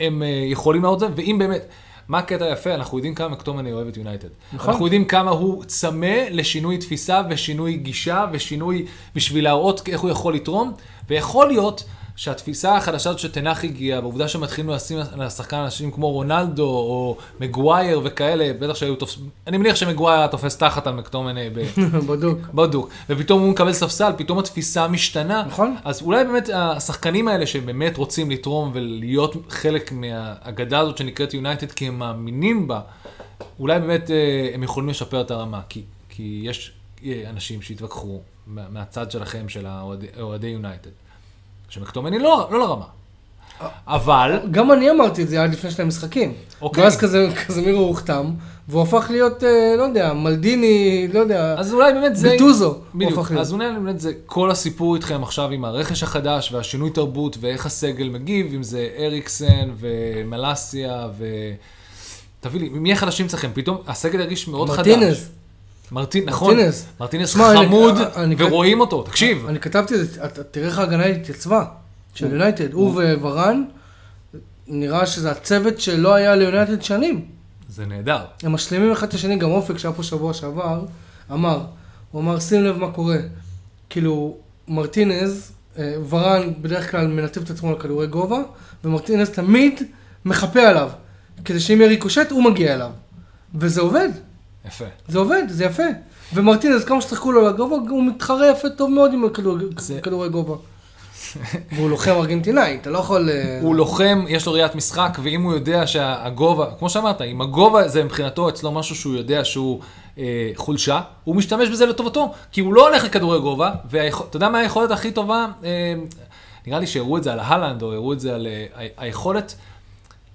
הם 0.00 0.22
אה, 0.22 0.28
יכולים 0.50 0.82
לעוד 0.82 0.98
זה, 1.00 1.06
ואם 1.16 1.36
באמת, 1.38 1.62
מה 2.08 2.18
הקטע 2.18 2.44
היפה? 2.44 2.74
אנחנו 2.74 2.98
יודעים 2.98 3.14
כמה 3.14 3.28
מקטומן 3.28 3.66
אוהב 3.72 3.88
את 3.88 3.96
יונייטד. 3.96 4.28
נכון. 4.52 4.70
אנחנו 4.70 4.86
יודעים 4.86 5.04
כמה 5.04 5.30
הוא 5.30 5.64
צמא 5.64 6.16
לשינוי 6.30 6.78
תפיסה 6.78 7.22
ושינוי 7.30 7.76
גישה 7.76 8.26
ושינוי 8.32 8.84
בשביל 9.14 9.44
להראות 9.44 9.88
איך 9.88 10.00
הוא 10.00 10.10
יכול 10.10 10.34
לתרום, 10.34 10.72
ויכול 11.08 11.46
להיות 11.48 11.84
שהתפיסה 12.20 12.76
החדשה 12.76 13.10
הזאת 13.10 13.20
שתנח 13.20 13.64
הגיע, 13.64 14.00
בעובדה 14.00 14.28
שמתחילים 14.28 14.70
לשים 14.70 14.98
על 15.12 15.22
השחקן 15.22 15.56
אנשים 15.56 15.90
כמו 15.90 16.10
רונלדו 16.10 16.68
או 16.68 17.16
מגווייר 17.40 18.00
וכאלה, 18.04 18.52
בטח 18.58 18.74
שהיו 18.74 18.96
תופסים, 18.96 19.28
אני 19.46 19.56
מניח 19.58 19.76
שמגווייר 19.76 20.18
היה 20.18 20.28
תופס 20.28 20.56
תחת 20.58 20.86
על 20.86 20.94
מקטומן 20.94 21.38
אה, 21.38 21.48
ב... 21.54 21.58
בדוק. 22.10 22.38
בדוק. 22.54 22.90
ופתאום 23.10 23.40
הוא 23.40 23.50
מקבל 23.50 23.72
ספסל, 23.72 24.12
פתאום 24.16 24.38
התפיסה 24.38 24.88
משתנה. 24.88 25.44
נכון. 25.46 25.76
אז 25.84 26.02
אולי 26.02 26.24
באמת 26.24 26.48
השחקנים 26.54 27.28
האלה 27.28 27.46
שבאמת 27.46 27.96
רוצים 27.96 28.30
לתרום 28.30 28.70
ולהיות 28.74 29.34
חלק 29.48 29.92
מהאגדה 29.92 30.78
הזאת 30.78 30.98
שנקראת 30.98 31.34
יונייטד 31.34 31.70
כי 31.72 31.88
הם 31.88 31.98
מאמינים 31.98 32.68
בה, 32.68 32.80
אולי 33.58 33.80
באמת 33.80 34.10
אה, 34.10 34.16
הם 34.54 34.62
יכולים 34.62 34.88
לשפר 34.88 35.20
את 35.20 35.30
הרמה. 35.30 35.60
כי, 35.68 35.82
כי 36.08 36.40
יש 36.44 36.72
אה, 37.04 37.22
אנשים 37.30 37.62
שהתווכחו 37.62 38.20
מה- 38.46 38.66
מהצד 38.70 39.10
שלכם, 39.10 39.48
של 39.48 39.66
האוהדי- 39.66 40.20
אוהדי 40.20 40.46
יונייטד, 40.46 40.90
שמקטומני 41.70 42.18
לא, 42.18 42.48
לא 42.50 42.60
לרמה. 42.60 42.84
אבל, 43.86 44.40
גם 44.50 44.72
אני 44.72 44.90
אמרתי 44.90 45.22
את 45.22 45.28
זה 45.28 45.42
עד 45.42 45.52
לפני 45.52 45.70
שני 45.70 45.84
משחקים. 45.84 46.32
אוקיי. 46.62 46.84
ואז 46.84 46.96
כזה, 46.96 47.28
קזמירו 47.46 47.82
הוחתם, 47.82 48.30
והוא 48.68 48.82
הפך 48.82 49.06
להיות, 49.10 49.44
אה, 49.44 49.74
לא 49.78 49.82
יודע, 49.82 50.12
מלדיני, 50.12 51.08
לא 51.12 51.20
יודע, 51.20 51.54
אז 51.58 51.74
אולי 51.74 51.92
באמת 51.92 52.16
זה... 52.16 52.28
ביטוזו. 52.30 52.66
הוא 52.66 52.76
בדיוק, 52.94 53.18
הפך 53.18 53.30
להיות. 53.30 53.40
אז 53.40 53.52
אולי 53.52 53.72
באמת 53.72 54.00
זה 54.00 54.12
כל 54.26 54.50
הסיפור 54.50 54.94
איתכם 54.94 55.22
עכשיו 55.22 55.50
עם 55.50 55.64
הרכש 55.64 56.02
החדש 56.02 56.52
והשינוי 56.52 56.90
תרבות 56.90 57.36
ואיך 57.40 57.66
הסגל 57.66 58.08
מגיב, 58.08 58.54
אם 58.54 58.62
זה 58.62 58.88
אריקסן 58.98 59.70
ומלאסיה 59.80 61.08
ו... 61.18 61.24
תביא 62.40 62.60
לי, 62.60 62.68
מי 62.68 62.92
החדשים 62.92 63.26
אצלכם? 63.26 63.50
פתאום 63.54 63.78
הסגל 63.86 64.20
הרגיש 64.20 64.48
מאוד 64.48 64.70
חדש. 64.70 64.88
מרטינז. 64.88 65.30
מרטין, 65.92 66.24
נכון. 66.24 66.54
אני- 67.50 67.66
חמוד 67.66 67.94
אני- 68.16 68.34
ורואים 68.38 68.80
אותו, 68.80 69.02
תקשיב. 69.02 69.46
אני 69.48 69.60
כתבתי 69.60 69.94
את 69.94 70.00
זה, 70.10 70.20
תראה 70.50 70.66
איך 70.66 70.78
ההגנה 70.78 71.04
התייצבה, 71.04 71.64
של 72.14 72.32
יונייטד. 72.32 72.72
הוא 72.72 72.90
וורן, 73.20 73.64
נראה 74.68 75.06
שזה 75.06 75.30
הצוות 75.30 75.80
שלא 75.80 76.14
היה 76.14 76.36
ליונייטד 76.36 76.82
שנים. 76.82 77.24
זה 77.68 77.86
נהדר. 77.86 78.18
הם 78.42 78.52
משלימים 78.52 78.92
אחד 78.92 79.06
את 79.08 79.14
השני, 79.14 79.36
גם 79.36 79.50
אופק 79.50 79.78
שהיה 79.78 79.94
פה 79.94 80.02
שבוע 80.02 80.34
שעבר, 80.34 80.82
אמר, 81.32 81.60
הוא 82.10 82.22
אמר, 82.22 82.40
שים 82.40 82.64
לב 82.64 82.78
מה 82.78 82.90
קורה. 82.92 83.16
כאילו, 83.90 84.36
מרטינז, 84.68 85.52
אה, 85.78 85.94
ורן 86.08 86.52
בדרך 86.62 86.90
כלל 86.90 87.06
מנתב 87.06 87.42
את 87.42 87.50
עצמו 87.50 87.72
לכדורי 87.72 88.06
גובה, 88.06 88.38
ומרטינז 88.84 89.28
תמיד 89.30 89.82
מחפה 90.24 90.60
עליו, 90.60 90.90
כדי 91.44 91.60
שאם 91.60 91.78
יהיה 91.78 91.88
ריקושט, 91.88 92.30
הוא 92.30 92.44
מגיע 92.44 92.74
אליו. 92.74 92.90
וזה 93.54 93.80
עובד, 93.80 94.08
יפה. 94.68 94.84
זה 95.08 95.18
עובד, 95.18 95.42
זה 95.48 95.64
יפה. 95.64 95.82
ומרטינז, 96.34 96.84
כמה 96.84 97.00
שצחקו 97.00 97.32
לו 97.32 97.48
לגובה, 97.48 97.76
הוא 97.90 98.04
מתחרה 98.04 98.50
יפה 98.50 98.70
טוב 98.70 98.90
מאוד 98.90 99.12
עם 99.12 99.24
הכדור- 99.24 99.58
זה- 99.78 100.00
כדורי 100.00 100.28
גובה. 100.28 100.54
והוא 101.72 101.90
לוחם 101.90 102.10
ארגנטינאי, 102.10 102.78
אתה 102.80 102.90
לא 102.90 102.98
יכול... 102.98 103.30
אה, 103.30 103.58
הוא 103.62 103.74
לוחם, 103.74 104.24
יש 104.28 104.46
לו 104.46 104.52
ראיית 104.52 104.74
משחק, 104.74 105.18
ואם 105.22 105.42
הוא 105.42 105.52
יודע 105.52 105.86
שהגובה, 105.86 106.66
כמו 106.78 106.90
שאמרת, 106.90 107.22
אם 107.22 107.40
הגובה 107.40 107.88
זה 107.88 108.04
מבחינתו 108.04 108.48
אצלו 108.48 108.72
משהו 108.72 108.96
שהוא 108.96 109.14
יודע 109.14 109.44
שהוא 109.44 109.80
אה, 110.18 110.50
חולשה, 110.56 111.00
הוא 111.24 111.36
משתמש 111.36 111.68
בזה 111.68 111.86
לטובתו, 111.86 112.32
כי 112.52 112.60
הוא 112.60 112.74
לא 112.74 112.88
הולך 112.88 113.04
לכדורי 113.04 113.40
גובה, 113.40 113.70
ואתה 113.90 114.36
יודע 114.36 114.48
מה 114.48 114.58
היכולת 114.58 114.90
הכי 114.90 115.10
טובה? 115.12 115.46
אה, 115.64 115.94
נראה 116.66 116.78
לי 116.78 116.86
שהראו 116.86 117.16
את 117.16 117.22
זה 117.24 117.32
על 117.32 117.38
ההלנד, 117.40 117.82
או 117.82 117.92
הראו 117.92 118.12
את 118.12 118.20
זה 118.20 118.34
על 118.34 118.46
אה, 118.46 118.86
היכולת 118.98 119.54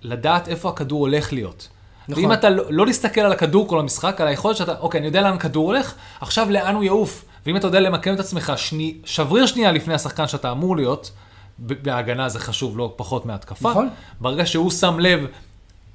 לדעת 0.01 0.47
איפה 0.47 0.69
הכדור 0.69 0.99
הולך 0.99 1.33
להיות. 1.33 1.67
נכון. 2.09 2.23
ואם 2.23 2.33
אתה 2.33 2.49
לא, 2.49 2.63
לא 2.69 2.85
להסתכל 2.85 3.21
על 3.21 3.31
הכדור 3.31 3.67
כל 3.67 3.79
המשחק, 3.79 4.21
על 4.21 4.27
היכולת 4.27 4.57
שאתה, 4.57 4.79
אוקיי, 4.79 4.97
אני 4.99 5.07
יודע 5.07 5.21
לאן 5.21 5.33
הכדור 5.33 5.65
הולך, 5.65 5.93
עכשיו 6.21 6.49
לאן 6.49 6.75
הוא 6.75 6.83
יעוף. 6.83 7.25
ואם 7.45 7.57
אתה 7.57 7.67
יודע 7.67 7.79
למקם 7.79 8.13
את 8.13 8.19
עצמך 8.19 8.53
שני, 8.55 8.97
שבריר 9.05 9.45
שנייה 9.45 9.71
לפני 9.71 9.93
השחקן 9.93 10.27
שאתה 10.27 10.51
אמור 10.51 10.75
להיות, 10.75 11.11
בהגנה 11.59 12.29
זה 12.29 12.39
חשוב 12.39 12.77
לא 12.77 12.93
פחות 12.95 13.25
מהתקפה. 13.25 13.69
נכון. 13.69 13.89
ברגע 14.21 14.45
שהוא 14.45 14.71
שם 14.71 14.99
לב, 14.99 15.19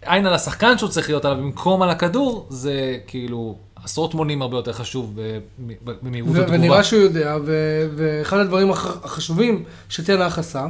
עין 0.03 0.27
על 0.27 0.35
השחקן 0.35 0.79
שהוא 0.79 0.91
צריך 0.91 1.09
להיות 1.09 1.25
עליו 1.25 1.39
במקום 1.39 1.83
על 1.83 1.91
הכדור, 1.91 2.47
זה 2.51 2.99
כאילו 3.07 3.57
עשרות 3.85 4.15
מונים 4.15 4.43
הרבה 4.43 4.57
יותר 4.57 4.73
חשוב 4.73 5.19
במהירות 6.03 6.37
התגובה. 6.37 6.55
ונראה 6.55 6.85
שהוא 6.85 7.01
יודע, 7.01 7.37
ואחד 7.97 8.37
הדברים 8.39 8.71
הח- 8.71 9.05
החשובים 9.05 9.65
שתנח 9.89 10.39
עשה, 10.39 10.67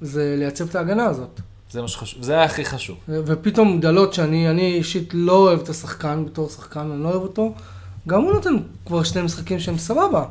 זה 0.00 0.34
לייצב 0.38 0.68
את 0.68 0.74
ההגנה 0.74 1.04
הזאת. 1.04 1.40
זה 1.70 1.82
מה 1.82 1.88
שחשוב, 1.88 2.22
זה 2.22 2.32
היה 2.34 2.44
הכי 2.44 2.64
חשוב. 2.64 2.96
ופתאום 3.08 3.80
דלות 3.80 4.14
שאני 4.14 4.50
אני 4.50 4.74
אישית 4.74 5.10
לא 5.12 5.32
אוהב 5.32 5.60
את 5.60 5.68
השחקן 5.68 6.24
בתור 6.24 6.48
שחקן, 6.48 6.80
אני 6.90 7.02
לא 7.02 7.08
אוהב 7.08 7.22
אותו, 7.22 7.54
גם 8.08 8.22
הוא 8.22 8.32
נותן 8.32 8.54
כבר 8.86 9.02
שני 9.02 9.22
משחקים 9.22 9.60
שהם 9.60 9.78
סבבה. 9.78 10.24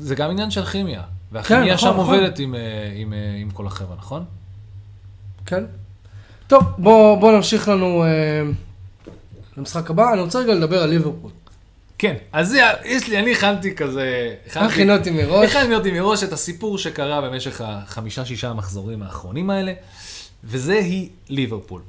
זה 0.00 0.14
גם 0.14 0.30
עניין 0.30 0.50
של 0.50 0.64
כימיה. 0.64 1.02
והכימיה 1.32 1.74
נכון, 1.74 1.90
שם 1.94 2.00
נכון. 2.00 2.14
עובדת 2.14 2.38
עם, 2.38 2.54
אה, 2.54 2.60
עם, 2.96 3.12
אה, 3.12 3.18
עם 3.40 3.50
כל 3.50 3.66
החבר'ה, 3.66 3.96
נכון? 3.96 4.24
כן. 5.46 5.64
טוב, 6.46 6.62
בוא, 6.78 7.20
בוא 7.20 7.32
נמשיך 7.32 7.68
לנו 7.68 8.04
אה, 8.04 8.08
למשחק 9.56 9.90
הבא. 9.90 10.12
אני 10.12 10.20
רוצה 10.20 10.38
רגע 10.38 10.54
לדבר 10.54 10.82
על 10.82 10.88
ליברפול. 10.90 11.30
כן, 11.98 12.14
אז 12.32 12.48
זה- 12.48 12.60
יש 12.84 13.08
לי, 13.08 13.18
אני 13.18 13.32
הכנתי 13.32 13.74
כזה... 13.74 14.34
הכינותי 14.54 15.10
מראש. 15.10 15.56
הכנתי 15.56 15.90
מראש 15.92 16.22
את 16.24 16.32
הסיפור 16.32 16.78
שקרה 16.78 17.20
במשך 17.20 17.60
החמישה-שישה 17.64 18.48
המחזורים 18.50 19.02
האחרונים 19.02 19.50
האלה, 19.50 19.72
וזה 20.44 20.78
היא 20.78 21.08
ליברפול. 21.28 21.82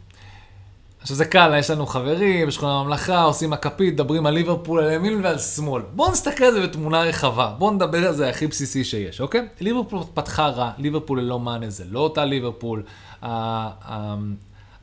עכשיו 1.01 1.17
זה 1.17 1.25
קל, 1.25 1.53
יש 1.59 1.69
לנו 1.69 1.85
חברים 1.85 2.47
בשכונה 2.47 2.79
הממלכה, 2.79 3.23
עושים 3.23 3.53
הכפית, 3.53 3.93
מדברים 3.93 4.25
על 4.25 4.33
ליברפול, 4.33 4.83
על 4.83 4.91
ימין 4.91 5.19
ועל 5.23 5.39
שמאל. 5.39 5.81
בואו 5.95 6.11
נסתכל 6.11 6.43
על 6.43 6.53
זה 6.53 6.61
בתמונה 6.61 7.01
רחבה, 7.01 7.55
בואו 7.57 7.71
נדבר 7.71 8.07
על 8.07 8.13
זה 8.13 8.29
הכי 8.29 8.47
בסיסי 8.47 8.83
שיש, 8.83 9.21
אוקיי? 9.21 9.47
ליברפול 9.61 9.99
פתחה 10.13 10.47
רע, 10.47 10.71
ליברפול 10.77 11.21
ללא 11.21 11.39
מאנה, 11.39 11.69
זה 11.69 11.83
לא 11.89 11.99
אותה 11.99 12.25
ליברפול. 12.25 12.83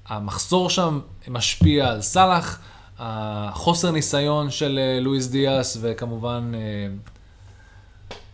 המחסור 0.07 0.71
שם 0.71 1.01
משפיע 1.29 1.89
על 1.89 2.03
סאלח, 2.03 2.61
החוסר 2.99 3.91
ניסיון 3.91 4.51
של 4.51 4.79
אה, 4.79 5.01
לואיס 5.01 5.27
דיאס, 5.27 5.79
וכמובן 5.81 6.53
אה, 6.55 6.61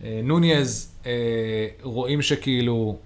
אה, 0.03 0.21
נוניז, 0.23 0.91
רואים 1.81 2.21
שכאילו, 2.21 2.97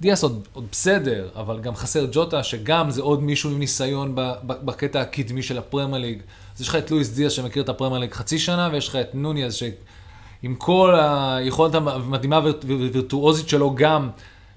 דיאס 0.00 0.22
עוד, 0.22 0.46
עוד 0.52 0.64
בסדר, 0.72 1.28
אבל 1.36 1.60
גם 1.60 1.74
חסר 1.76 2.06
ג'וטה, 2.12 2.42
שגם 2.42 2.90
זה 2.90 3.02
עוד 3.02 3.22
מישהו 3.22 3.50
עם 3.50 3.58
ניסיון 3.58 4.14
ב, 4.14 4.20
ב, 4.20 4.52
בקטע 4.64 5.00
הקדמי 5.00 5.42
של 5.42 5.58
הפרמייר 5.58 6.02
ליג. 6.02 6.18
אז 6.54 6.60
יש 6.60 6.68
לך 6.68 6.76
את 6.76 6.90
לואיס 6.90 7.08
דיאס 7.10 7.32
שמכיר 7.32 7.62
את 7.62 7.68
הפרמייר 7.68 8.00
ליג 8.00 8.12
חצי 8.12 8.38
שנה, 8.38 8.68
ויש 8.72 8.88
לך 8.88 8.96
את 8.96 9.14
נוניז 9.14 9.54
שעם 9.54 10.54
כל 10.58 10.94
היכולת 11.00 11.74
המדהימה 11.74 12.40
והווירטואוזית 12.64 13.48
שלו 13.48 13.74
גם 13.74 14.08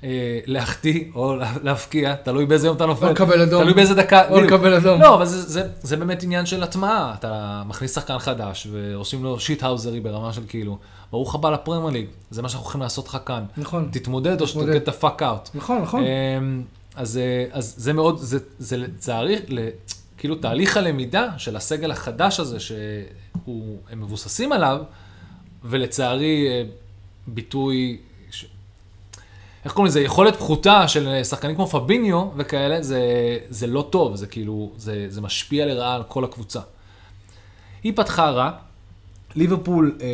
אה, 0.03 0.09
להחטיא 0.45 1.03
או 1.15 1.35
לה- 1.35 1.53
להפקיע, 1.63 2.15
תלוי 2.15 2.45
באיזה 2.45 2.67
יום 2.67 2.75
אתה 2.75 2.85
נופל. 2.85 3.05
או 3.05 3.11
לקבל 3.11 3.41
אדום. 3.41 3.61
תלוי 3.61 3.73
באיזה 3.73 3.95
דקה. 3.95 4.29
או. 4.29 4.41
לקבל 4.41 4.73
אדום. 4.73 5.01
לא, 5.01 5.15
אבל 5.15 5.25
זה, 5.25 5.41
זה, 5.41 5.67
זה 5.81 5.97
באמת 5.97 6.23
עניין 6.23 6.45
של 6.45 6.63
הטמעה. 6.63 7.15
אתה 7.19 7.63
מכניס 7.67 7.95
שחקן 7.95 8.19
חדש 8.19 8.67
ועושים 8.71 9.23
לו 9.23 9.39
שיט 9.39 9.63
האוזרי 9.63 9.99
ברמה 9.99 10.33
של 10.33 10.41
כאילו, 10.47 10.77
ברוך 11.11 11.35
הבא 11.35 11.49
לפרמייר 11.49 11.93
ליג, 11.93 12.07
זה 12.31 12.41
מה 12.41 12.49
שאנחנו 12.49 12.65
הולכים 12.65 12.81
לעשות 12.81 13.07
לך 13.07 13.17
כאן. 13.25 13.45
נכון. 13.57 13.89
תתמודד 13.91 14.41
או 14.41 14.47
תתמודד. 14.47 14.67
שתוקד 14.67 14.81
את 14.81 14.87
הפאק 14.87 15.23
אאוט. 15.23 15.49
נכון, 15.55 15.81
נכון. 15.81 16.03
אמ, 16.03 16.63
אז, 16.95 17.17
אה, 17.17 17.45
אז 17.51 17.73
זה 17.77 17.93
מאוד, 17.93 18.17
זה, 18.17 18.39
זה 18.59 18.77
לצערי, 18.77 19.35
כאילו 20.17 20.35
תהליך 20.35 20.77
הלמידה 20.77 21.27
של 21.37 21.55
הסגל 21.55 21.91
החדש 21.91 22.39
הזה, 22.39 22.59
שהם 22.59 24.01
מבוססים 24.01 24.51
עליו, 24.51 24.81
ולצערי 25.63 26.47
אה, 26.47 26.63
ביטוי, 27.27 27.97
ש... 28.31 28.45
איך 29.65 29.73
קוראים 29.73 29.89
לזה, 29.89 30.01
יכולת 30.01 30.35
פחותה 30.35 30.87
של 30.87 31.23
שחקנים 31.23 31.55
כמו 31.55 31.67
פביניו 31.67 32.29
וכאלה, 32.37 32.81
זה, 32.83 33.01
זה 33.49 33.67
לא 33.67 33.87
טוב, 33.89 34.15
זה 34.15 34.27
כאילו, 34.27 34.71
זה, 34.77 35.05
זה 35.09 35.21
משפיע 35.21 35.65
לרעה 35.65 35.95
על 35.95 36.03
כל 36.03 36.23
הקבוצה. 36.23 36.59
היא 37.83 37.93
פתחה 37.95 38.29
רע, 38.29 38.51
ליברפול 39.35 39.97
אה, 40.01 40.07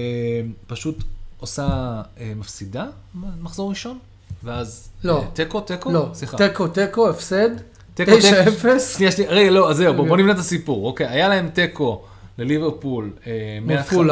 פשוט 0.68 1.04
עושה, 1.40 1.68
אה, 2.20 2.34
מפסידה 2.36 2.86
מחזור 3.42 3.70
ראשון, 3.70 3.98
ואז 4.44 4.90
לא. 5.04 5.18
אה, 5.22 5.28
תיקו, 5.34 5.62
תיקו? 5.62 5.92
לא, 5.92 6.10
סליחה. 6.14 6.38
תיקו, 6.38 6.68
תיקו, 6.68 7.10
הפסד, 7.10 7.50
תיקו, 7.94 8.12
9-0. 8.12 8.80
שנייה, 8.80 9.12
שנייה, 9.12 9.32
רגע, 9.32 9.52
לא, 9.52 9.70
אז 9.70 9.78
זהו, 9.78 9.94
בוא, 9.94 10.02
רגע. 10.04 10.10
בוא 10.10 10.18
נבנה 10.18 10.32
את 10.32 10.38
הסיפור. 10.38 10.88
אוקיי, 10.88 11.08
היה 11.08 11.28
להם 11.30 11.50
תיקו 11.50 12.02
לליברפול 12.38 13.12
אה, 13.28 13.32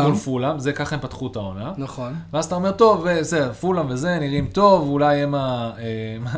מול 0.08 0.16
פולאם. 0.16 0.60
זה 0.60 0.74
ככה 0.74 0.95
הם 0.95 1.01
פתחו 1.01 1.28
את 1.28 1.36
העונה. 1.36 1.72
נכון. 1.78 2.14
ואז 2.34 2.45
אתה 2.45 2.56
אומר, 2.56 2.72
טוב, 2.72 3.08
אה, 3.08 3.20
בסדר, 3.20 3.54
פולאם 3.54 3.86
וזה, 3.89 4.20
נראים 4.20 4.47
טוב, 4.47 4.88
אולי 4.89 5.22
הם 5.22 5.36
ה- 5.36 5.72
אה, 5.80 5.84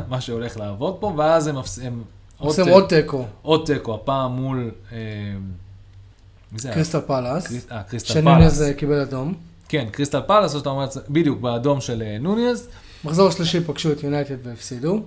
מה- 0.10 0.20
שהולך 0.20 0.56
לעבוד 0.56 0.94
פה, 1.00 1.12
ואז 1.16 1.46
הם 1.46 1.56
הם 1.82 2.02
עושים 2.38 2.68
עוד 2.68 2.84
תיקו, 2.88 3.24
עוד 3.42 3.62
תיקו, 3.66 3.94
הפעם 3.94 4.32
מול... 4.32 4.70
אה, 4.92 4.98
זה? 4.98 5.65
קריסטל 6.72 7.00
פלאס, 7.00 7.52
אה, 7.72 7.82
קריסטל 7.82 8.22
פלאס. 8.22 8.62
אה, 8.62 8.74
קיבל 8.74 9.00
אדום. 9.00 9.34
כן, 9.68 9.86
קריסטל 9.92 10.20
פלאס, 10.26 10.50
זאת 10.50 10.66
אומרת, 10.66 10.96
בדיוק 11.08 11.40
באדום 11.40 11.80
של 11.80 12.02
אה, 12.02 12.18
נוניז, 12.20 12.68
מחזור 13.04 13.30
שלישי 13.30 13.60
פגשו 13.60 13.92
את 13.92 14.02
יונייטד 14.02 14.36
והפסידו. 14.46 15.02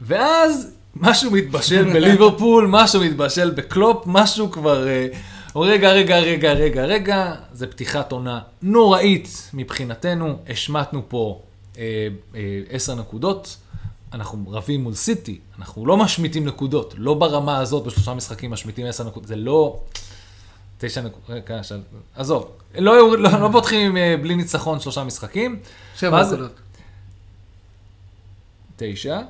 ואז 0.00 0.70
משהו 0.96 1.30
מתבשל 1.30 1.92
בליברפול, 1.92 2.66
משהו 2.70 3.00
מתבשל 3.00 3.50
בקלופ, 3.50 4.02
משהו 4.06 4.50
כבר... 4.50 4.88
אה, 4.88 5.06
רגע, 5.56 5.92
רגע, 5.92 6.18
רגע, 6.18 6.52
רגע, 6.52 6.84
רגע, 6.84 7.34
זה 7.52 7.66
פתיחת 7.66 8.12
עונה 8.12 8.40
נוראית 8.62 9.50
מבחינתנו, 9.54 10.36
השמטנו 10.48 11.02
פה 11.08 11.40
אה, 11.78 12.08
אה, 12.34 12.60
עשר 12.70 12.94
נקודות, 12.94 13.56
אנחנו 14.12 14.44
רבים 14.50 14.82
מול 14.82 14.94
סיטי, 14.94 15.38
אנחנו 15.58 15.86
לא 15.86 15.96
משמיטים 15.96 16.44
נקודות, 16.44 16.94
לא 16.96 17.14
ברמה 17.14 17.58
הזאת, 17.58 17.84
בשלושה 17.84 18.14
משחקים 18.14 18.50
משמיטים 18.50 18.86
עשר 18.86 19.04
נקודות, 19.04 19.28
זה 19.28 19.36
לא... 19.36 19.80
תשע 20.78 21.00
נקודות, 21.00 21.30
רגע, 21.30 21.62
של... 21.62 21.80
עזוב, 22.16 22.50
לא, 22.78 23.18
לא, 23.18 23.40
לא 23.40 23.48
פותחים 23.52 23.96
אה, 23.96 24.14
בלי 24.22 24.36
ניצחון 24.36 24.80
שלושה 24.80 25.04
משחקים, 25.04 25.58
שבע 25.96 26.22
נקודות. 26.22 26.60
תשע, 28.76 29.20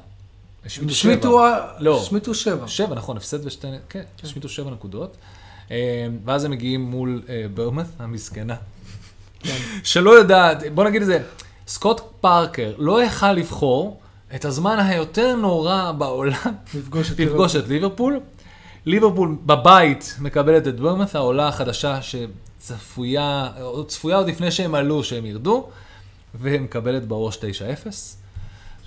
השמיטו 0.66 1.44
לא. 1.78 2.02
שמיטו 2.02 2.34
שבע. 2.34 2.68
שבע, 2.68 2.94
נכון, 2.94 3.16
הפסד 3.16 3.46
ושתי, 3.46 3.66
כן, 3.88 4.02
השמיטו 4.22 4.48
שבע 4.48 4.70
נקודות. 4.70 5.16
אה, 5.70 6.06
ואז 6.24 6.44
הם 6.44 6.50
מגיעים 6.50 6.80
מול 6.80 7.22
אה, 7.28 7.46
ברמת 7.54 7.86
המסכנה. 7.98 8.56
כן. 9.40 9.56
שלא 9.84 10.10
יודעת, 10.10 10.62
בוא 10.74 10.84
נגיד 10.84 11.02
את 11.02 11.06
זה, 11.06 11.22
סקוט 11.66 12.00
פארקר 12.20 12.72
לא 12.78 13.02
יכל 13.02 13.32
לבחור 13.32 14.00
את 14.34 14.44
הזמן 14.44 14.78
היותר 14.78 15.36
נורא 15.36 15.92
בעולם 15.92 16.54
לפגוש 16.74 17.56
את 17.56 17.68
ליברפול. 17.68 18.20
ליברפול 18.86 19.36
בבית 19.46 20.16
מקבלת 20.20 20.68
את 20.68 20.80
ברמת, 20.80 21.14
העולה 21.14 21.48
החדשה 21.48 21.98
שצפויה, 22.02 23.48
או 23.62 23.84
צפויה 23.84 24.16
עוד 24.16 24.28
לפני 24.28 24.50
שהם 24.50 24.74
עלו, 24.74 25.04
שהם 25.04 25.26
ירדו, 25.26 25.66
ומקבלת 26.40 27.08
בראש 27.08 27.36
9-0. 27.36 27.40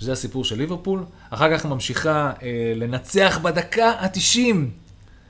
שזה 0.00 0.12
הסיפור 0.12 0.44
של 0.44 0.58
ליברפול. 0.58 1.04
אחר 1.30 1.58
כך 1.58 1.64
ממשיכה 1.66 2.32
אה, 2.42 2.48
לנצח 2.76 3.38
בדקה 3.42 3.90
ה-90. 3.90 4.38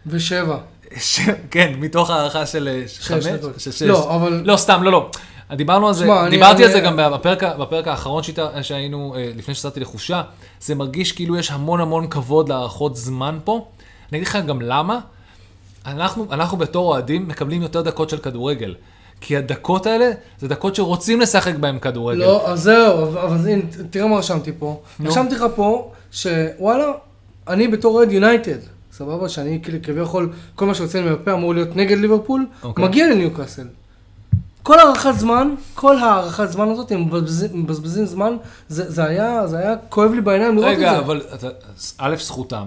ושבע. 0.07 0.59
ש... 0.97 1.21
כן, 1.51 1.73
מתוך 1.79 2.11
הערכה 2.11 2.47
של 2.47 2.69
אה, 2.69 2.83
חמש? 3.01 3.27
דקות. 3.27 3.61
של 3.61 3.73
שש. 3.73 3.83
לא, 3.83 4.15
אבל- 4.17 4.43
לא, 4.45 4.57
סתם, 4.57 4.83
לא, 4.83 4.93
לא. 4.93 5.11
דיברנו 5.53 5.89
על 5.89 5.95
זה, 5.95 6.21
אני- 6.21 6.31
דיברתי 6.31 6.65
על 6.65 6.71
אני- 6.71 6.73
זה 6.73 6.87
גם 6.87 6.97
בפרק, 7.15 7.43
בפרק 7.43 7.89
האחרון 7.89 8.23
שהיית- 8.23 8.39
שהיינו, 8.63 9.15
אה, 9.17 9.31
לפני 9.37 9.55
שיצאתי 9.55 9.81
לחופשה. 9.81 10.23
זה 10.61 10.75
מרגיש 10.75 11.13
כאילו 11.13 11.37
יש 11.37 11.51
המון 11.51 11.81
המון 11.81 12.07
כבוד 12.11 12.49
להארכות 12.49 12.97
זמן 12.97 13.39
פה. 13.45 13.69
אני 14.13 14.19
אגיד 14.19 14.29
לך 14.29 14.39
גם 14.47 14.63
למה. 14.63 15.01
אנחנו, 15.87 16.27
אנחנו 16.31 16.57
בתור 16.59 16.89
אוהדים 16.89 17.29
מקבלים 17.29 17.63
יותר 17.63 17.81
דקות 17.83 18.11
של 18.11 18.19
כדורגל. 18.19 18.75
כי 19.21 19.37
הדקות 19.37 19.87
האלה 19.87 20.11
זה 20.39 20.49
דקות 20.49 20.75
שרוצים 20.75 21.21
לשחק 21.21 21.55
בהם 21.55 21.79
כדורגל. 21.79 22.21
לא, 22.21 22.51
אז 22.51 22.63
זהו, 22.63 23.03
אבל- 23.03 23.49
הנה, 23.49 23.63
תראה 23.91 24.07
מה 24.07 24.17
רשמתי 24.17 24.53
פה. 24.59 24.81
נו. 25.01 25.11
רשמתי 25.11 25.35
לך 25.35 25.45
פה, 25.57 25.91
שוואלה, 26.13 26.93
אני 27.49 27.69
בתור 27.69 27.95
אוהד 27.95 28.13
יונייטד, 28.13 28.59
סבבה? 28.93 29.29
שאני 29.29 29.61
כאילו 29.63 29.79
כביכול, 29.83 30.33
כל 30.55 30.67
מה 30.67 30.75
שיוצא 30.75 31.01
לי 31.01 31.11
מהפה 31.11 31.33
אמור 31.33 31.55
להיות 31.55 31.77
נגד 31.77 31.99
ליברפול, 31.99 32.47
אוקיי. 32.63 32.85
מגיע 32.85 33.07
לניוקאסל. 33.11 33.67
כל 34.63 34.79
הארכת 34.79 35.13
זמן, 35.17 35.55
כל 35.75 35.99
הארכת 35.99 36.51
זמן 36.51 36.69
הזאת, 36.69 36.93
הם 36.93 37.05
מבזבזים- 37.53 38.07
זמן, 38.07 38.37
זה 38.69 38.91
זה 38.91 39.05
היה 39.05 39.47
זה 39.47 39.59
היה 39.59 39.75
כואב 39.89 40.13
לי 40.13 40.21
בעיניים 40.21 40.57
לראות 40.57 40.73
את 40.73 40.79
זה. 40.79 40.89
רגע, 40.91 40.99
אבל 40.99 41.23
א', 41.99 42.17
זכותם. 42.19 42.67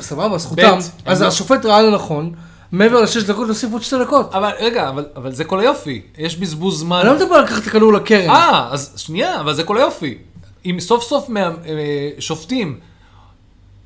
סבבה, 0.00 0.38
זכותם. 0.38 0.78
אז 1.04 1.22
לא- 1.22 1.26
השופט 1.26 1.66
ראה 1.66 1.82
לנכון, 1.82 2.32
מעבר 2.72 3.00
לשש 3.00 3.22
דקות, 3.22 3.46
להוסיף 3.46 3.72
עוד 3.72 3.82
שתי 3.82 3.96
דקות. 4.00 4.34
אבל 4.34 4.50
רגע, 4.60 4.88
אבל, 4.88 5.04
אבל 5.16 5.32
זה 5.32 5.44
כל 5.44 5.60
היופי. 5.60 6.02
יש 6.18 6.36
בזבוז 6.36 6.80
זמן. 6.80 6.98
אני 6.98 7.08
לא 7.08 7.14
מדבר 7.14 7.34
על 7.34 7.44
לקחת 7.44 7.62
את 7.62 7.66
הכדור 7.66 7.92
לקרן. 7.92 8.30
אה, 8.30 8.68
אז 8.70 8.92
שנייה, 8.96 9.40
אבל 9.40 9.54
זה 9.54 9.64
כל 9.64 9.78
היופי. 9.78 10.18
אם 10.66 10.76
סוף 10.80 11.02
סוף 11.04 11.28
אה, 11.36 11.50
שופטים 12.18 12.78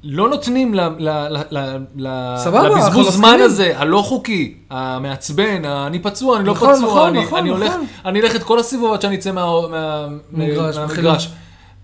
לא 0.05 0.29
נותנים 0.29 0.75
ל- 0.75 0.81
ל- 0.99 1.09
ל- 1.09 1.43
ל- 1.59 1.77
ל- 1.97 2.35
סבבה, 2.39 2.61
אנחנו 2.67 2.77
לבזבוז 2.77 3.15
זמן. 3.15 3.39
הזה, 3.43 3.73
הלא 3.79 4.03
חוקי, 4.03 4.55
המעצבן, 4.71 5.65
אני 5.65 5.99
פצוע, 5.99 6.37
אני 6.39 6.47
לא 6.47 6.53
נכון, 6.53 6.75
פצוע, 6.75 6.87
נכון, 6.89 7.09
אני 7.17 7.25
נכון, 7.25 7.39
אני 7.39 7.49
הולך-. 7.49 7.73
אני 8.05 8.21
אלך 8.21 8.37
את 8.37 8.43
כל 8.43 8.59
הסיבוב 8.59 8.93
עד 8.95 9.03
שאני 9.03 9.15
אצא 9.17 9.33
מה- 9.33 9.69
מה- 9.71 10.07
מגרש, 10.33 10.77
מהמגרש. 10.77 11.29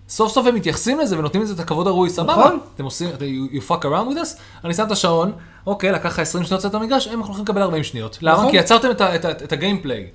סוף 0.08 0.32
סוף 0.32 0.46
הם 0.46 0.54
מתייחסים 0.54 1.00
לזה 1.00 1.18
ונותנים 1.18 1.42
לזה 1.42 1.54
את 1.54 1.60
הכבוד 1.60 1.86
הראוי, 1.86 2.10
סבבה. 2.10 2.32
נכון. 2.32 2.58
אתם 2.74 2.84
עושים, 2.84 3.08
you 3.10 3.54
you 3.54 3.70
fuck 3.70 3.82
around 3.82 4.12
with 4.12 4.22
us, 4.22 4.38
אני 4.64 4.74
שם 4.74 4.86
את 4.86 4.90
השעון, 4.90 5.32
אוקיי, 5.66 5.92
לקח 5.92 6.06
לך 6.06 6.18
20 6.18 6.44
שניות 6.44 6.64
לצאת 6.64 6.74
למגרש, 6.74 7.08
הם 7.08 7.20
הולכים 7.20 7.44
לקבל 7.44 7.62
40 7.62 7.84
שניות. 7.84 8.18
למה? 8.22 8.38
נכון. 8.38 8.50
כי 8.50 8.56
יצרתם 8.56 8.90
את 8.90 9.00
את 9.00 9.24
ה- 9.24 9.30
את 9.30 9.52
הגיימפליי. 9.52 10.06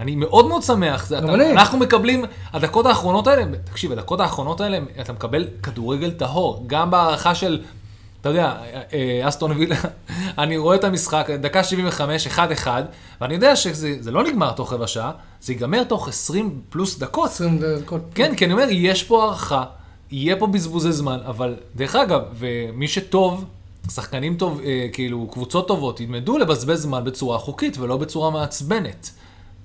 אני 0.00 0.16
מאוד 0.16 0.48
מאוד 0.48 0.62
שמח, 0.62 1.06
זה, 1.06 1.18
אתה. 1.18 1.26
אנחנו 1.52 1.78
מקבלים, 1.78 2.24
הדקות 2.52 2.86
האחרונות 2.86 3.26
האלה, 3.26 3.44
תקשיב, 3.64 3.92
הדקות 3.92 4.20
האחרונות 4.20 4.60
האלה, 4.60 4.78
אתה 5.00 5.12
מקבל 5.12 5.46
כדורגל 5.62 6.10
טהור, 6.10 6.64
גם 6.66 6.90
בהערכה 6.90 7.34
של, 7.34 7.60
אתה 8.20 8.28
יודע, 8.28 8.44
אה, 8.44 8.82
אה, 8.92 9.28
אסטון 9.28 9.52
וילה, 9.52 9.76
אני 10.38 10.56
רואה 10.56 10.76
את 10.76 10.84
המשחק, 10.84 11.30
דקה 11.30 11.64
75, 11.64 12.26
1-1, 12.26 12.66
ואני 13.20 13.34
יודע 13.34 13.56
שזה 13.56 13.96
זה 14.00 14.10
לא 14.10 14.24
נגמר 14.24 14.52
תוך 14.52 14.72
רבע 14.72 14.86
שעה, 14.86 15.12
זה 15.40 15.52
ייגמר 15.52 15.84
תוך 15.84 16.08
20 16.08 16.60
פלוס 16.70 16.98
דקות. 16.98 17.30
20 17.30 17.58
דקות. 17.58 18.02
כן, 18.14 18.34
כי 18.34 18.44
אני 18.44 18.52
אומר, 18.52 18.66
יש 18.70 19.04
פה 19.04 19.24
הערכה, 19.24 19.64
יהיה 20.10 20.36
פה 20.36 20.46
בזבוזי 20.46 20.92
זמן, 20.92 21.18
אבל 21.26 21.56
דרך 21.76 21.96
אגב, 21.96 22.22
ומי 22.34 22.88
שטוב, 22.88 23.44
שחקנים 23.90 24.36
טוב, 24.36 24.60
אה, 24.64 24.86
כאילו, 24.92 25.28
קבוצות 25.32 25.68
טובות, 25.68 26.00
ילמדו 26.00 26.38
לבזבז 26.38 26.82
זמן 26.82 27.04
בצורה 27.04 27.38
חוקית 27.38 27.78
ולא 27.78 27.96
בצורה 27.96 28.30
מעצבנת. 28.30 29.10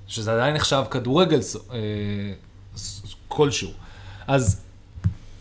שזה 0.07 0.33
עדיין 0.33 0.55
נחשב 0.55 0.83
כדורגל 0.91 1.39
כלשהו. 3.27 3.69
אז, 4.27 4.61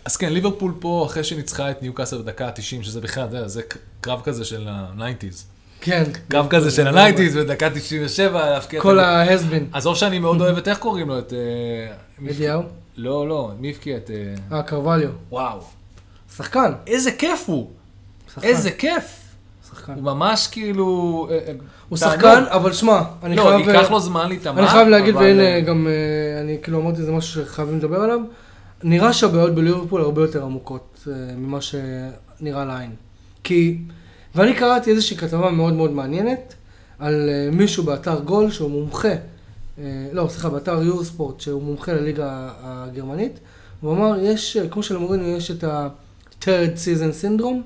אז 0.05 0.17
כן, 0.17 0.33
ליברפול 0.33 0.73
פה, 0.81 1.07
אחרי 1.07 1.25
שניצחה 1.25 1.71
את 1.71 1.83
ניוקאסל 1.83 2.19
בדקה 2.19 2.47
ה-90, 2.47 2.83
שזה 2.83 3.01
בכלל, 3.01 3.23
יודע, 3.23 3.49
זה 3.49 3.63
קרב 4.01 4.21
כזה 4.25 4.45
של 4.45 4.69
ה-90's. 4.69 5.45
כן. 5.81 6.05
קרב 6.29 6.47
כזה 6.51 6.71
של 6.71 6.87
ה-90's, 6.87 7.37
בדקה 7.37 7.71
97, 7.71 8.51
להפקיע 8.51 8.79
את 8.79 8.83
כל. 8.83 8.99
ההסבין. 8.99 9.67
עזוב 9.73 9.97
שאני 9.97 10.19
מאוד 10.19 10.41
אוהב 10.41 10.57
את, 10.57 10.69
איך 10.69 10.79
קוראים 10.79 11.09
לו? 11.09 11.19
את... 11.19 11.33
אה, 11.33 12.29
אליהו? 12.31 12.63
לא, 12.97 13.29
לא, 13.29 13.51
מי 13.61 13.71
הבקיע 13.71 13.97
את... 13.97 14.11
אה, 14.11 14.57
אה, 14.57 14.63
קרווליו. 14.63 15.11
וואו. 15.31 15.61
שחקן. 16.37 16.73
איזה 16.87 17.13
כיף 17.13 17.45
הוא. 17.47 17.71
איזה 18.43 18.71
כיף. 18.71 19.19
שחקן. 19.71 19.93
הוא 19.93 20.03
ממש 20.03 20.47
כאילו... 20.47 21.29
אה, 21.31 21.53
הוא. 21.89 21.99
שחקן, 21.99 22.45
אבל 22.49 22.73
שמע, 22.73 23.03
אני 23.23 23.37
לא, 23.37 23.43
חייב... 23.43 23.69
ייקח 23.69 23.91
לו 23.91 24.01
זמן 24.01 24.29
להתאמן. 24.29 24.59
אני 24.59 24.69
חייב 24.69 24.89
להגיד, 24.89 25.17
והנה 25.17 25.61
גם, 25.61 25.89
אני 26.41 26.57
כאילו 26.63 26.81
אמרתי, 26.81 27.03
זה 27.03 27.13
משהו 27.13 27.45
שחייבים 27.45 27.79
לדבר 27.79 28.01
עליו. 28.01 28.21
נראה 28.83 29.13
שהבעיות 29.13 29.55
בליברפול 29.55 30.01
הרבה 30.01 30.23
יותר 30.23 30.45
עמוקות 30.45 31.09
אה, 31.11 31.35
ממה 31.37 31.59
שנראה 31.61 32.65
לעין. 32.65 32.91
כי, 33.45 33.79
ואני 34.35 34.55
קראתי 34.55 34.91
איזושהי 34.91 35.17
כתבה 35.17 35.51
מאוד 35.51 35.73
מאוד 35.73 35.91
מעניינת 35.91 36.55
על 36.99 37.29
אה, 37.29 37.51
מישהו 37.53 37.85
באתר 37.85 38.21
גול 38.21 38.51
שהוא 38.51 38.71
מומחה, 38.71 39.09
אה, 39.79 40.09
לא, 40.13 40.27
סליחה, 40.31 40.49
באתר 40.49 40.83
יורו 40.83 41.05
ספורט, 41.05 41.41
שהוא 41.41 41.63
מומחה 41.63 41.93
לליגה 41.93 42.51
הגרמנית, 42.63 43.41
הוא 43.81 43.93
אמר, 43.93 44.19
יש, 44.21 44.57
כמו 44.71 44.83
שלמורינו 44.83 45.29
יש 45.29 45.51
את 45.51 45.65
ה-third 45.65 46.45
season 46.77 47.41
syndrome, 47.41 47.63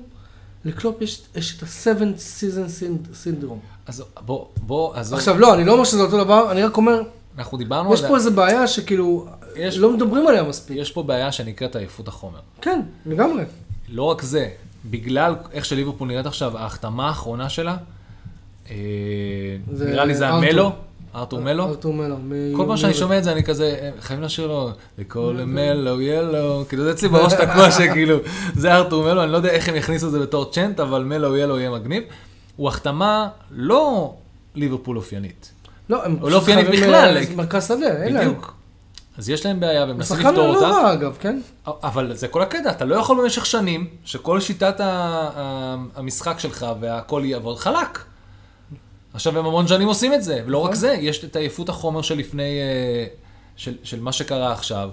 לקלופ 0.65 1.01
יש, 1.01 1.21
יש 1.35 1.57
את 1.57 1.63
ה-seventh 1.63 2.19
season 2.19 2.85
syndrome. 3.23 3.87
אז 3.87 4.03
בוא, 4.25 4.45
בוא, 4.57 4.95
אז 4.95 5.13
עכשיו, 5.13 5.39
לא, 5.39 5.53
אני 5.53 5.65
לא 5.65 5.71
אומר 5.71 5.83
שזה 5.83 6.01
אותו 6.01 6.23
דבר, 6.23 6.51
אני 6.51 6.63
רק 6.63 6.77
אומר, 6.77 7.01
אנחנו 7.37 7.57
דיברנו 7.57 7.89
על 7.89 7.93
יש 7.93 7.99
זה. 8.01 8.07
פה 8.07 8.15
איזה 8.15 8.31
בעיה 8.31 8.67
שכאילו, 8.67 9.27
יש- 9.55 9.77
לא 9.77 9.93
מדברים 9.93 10.27
עליה 10.27 10.43
מספיק. 10.43 10.77
יש 10.77 10.91
פה 10.91 11.03
בעיה 11.03 11.31
שנקראת 11.31 11.75
עייפות 11.75 12.07
החומר. 12.07 12.39
כן, 12.61 12.81
לגמרי. 13.05 13.43
לא 13.89 14.03
רק 14.03 14.21
זה, 14.21 14.49
בגלל 14.85 15.35
איך 15.51 15.65
שליברפול 15.65 16.07
נראית 16.07 16.25
עכשיו, 16.25 16.57
ההחתמה 16.57 17.07
האחרונה 17.07 17.49
שלה, 17.49 17.77
אה, 18.69 18.75
זה 19.73 19.85
נראה 19.85 20.05
לי 20.05 20.15
זה. 20.15 20.27
המלו, 20.29 20.71
ארתור 21.15 21.41
מלו. 21.41 21.63
ארתור 21.65 21.93
מלו. 21.93 22.15
כל 22.57 22.63
פעם 22.67 22.77
שאני 22.77 22.93
שומע 22.93 23.17
את 23.17 23.23
זה, 23.23 23.31
אני 23.31 23.43
כזה, 23.43 23.77
אה, 23.81 23.89
חייבים 24.01 24.25
לשיר 24.25 24.47
לו, 24.47 24.69
לכל 24.97 25.37
מלו, 25.45 26.01
ילו, 26.01 26.65
כאילו 26.69 26.83
זה 26.83 26.91
אצלי 26.91 27.09
בראש 27.09 27.33
תקוע 27.33 27.71
שכאילו, 27.71 28.17
זה 28.55 28.73
ארתור 28.75 29.03
מלו, 29.03 29.23
אני 29.23 29.31
לא 29.31 29.37
יודע 29.37 29.49
איך 29.49 29.69
הם 29.69 29.75
יכניסו 29.75 30.07
את 30.07 30.11
זה 30.11 30.19
בתור 30.19 30.51
צ'נט, 30.51 30.79
אבל 30.79 31.03
מלו, 31.03 31.37
ילו 31.37 31.59
יהיה 31.59 31.69
מגניב. 31.71 32.03
הוא 32.55 32.67
החתמה 32.69 33.29
לא 33.51 34.13
ליברפול 34.55 34.97
אופיינית. 34.97 35.51
לא, 35.89 36.05
הם 36.05 36.17
לא 36.21 36.35
אופייני 36.35 36.63
בכלל. 36.63 37.17
אה, 37.17 37.35
מרכז 37.35 37.67
שדה, 37.67 38.03
אין 38.03 38.13
להם. 38.13 38.27
בדיוק. 38.27 38.53
אז 39.17 39.29
יש 39.29 39.45
להם 39.45 39.59
בעיה, 39.59 39.85
והם 39.85 39.97
מנסים 39.97 40.17
שחקן 40.17 40.29
לפתור 40.29 40.47
לא 40.47 40.55
אותה. 40.55 40.67
רע 40.67 40.93
אגב, 40.93 41.17
כן? 41.19 41.39
אבל 41.65 42.15
זה 42.15 42.27
כל 42.27 42.41
הקטע, 42.41 42.71
אתה 42.71 42.85
לא 42.85 42.95
יכול 42.95 43.21
במשך 43.21 43.45
שנים, 43.45 43.87
שכל 44.05 44.41
שיטת 44.41 44.75
המשחק 45.95 46.39
שלך 46.39 46.65
והכל 46.79 47.21
יעבוד 47.25 47.57
חלק. 47.57 48.03
עכשיו, 49.13 49.39
הם 49.39 49.45
המון 49.45 49.67
שנים 49.67 49.87
עושים 49.87 50.13
את 50.13 50.23
זה, 50.23 50.41
ולא 50.45 50.57
רק 50.57 50.63
נכון. 50.63 50.75
זה, 50.75 50.93
יש 50.99 51.23
את 51.23 51.35
עייפות 51.35 51.69
החומר 51.69 52.01
של 52.01 52.17
לפני, 52.17 52.59
אה, 52.59 53.05
של, 53.55 53.75
של 53.83 53.99
מה 54.01 54.11
שקרה 54.11 54.51
עכשיו. 54.51 54.89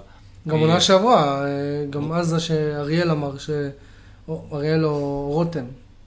גם 0.47 0.55
אה, 0.55 0.61
עונה 0.61 0.81
שעברה, 0.81 1.45
אה, 1.45 1.47
גם 1.89 2.11
אז 2.11 2.35
שאריאל 2.39 3.11
אמר, 3.11 3.31
אריאל 4.53 4.85
או 4.85 5.27
רותם. 5.31 5.65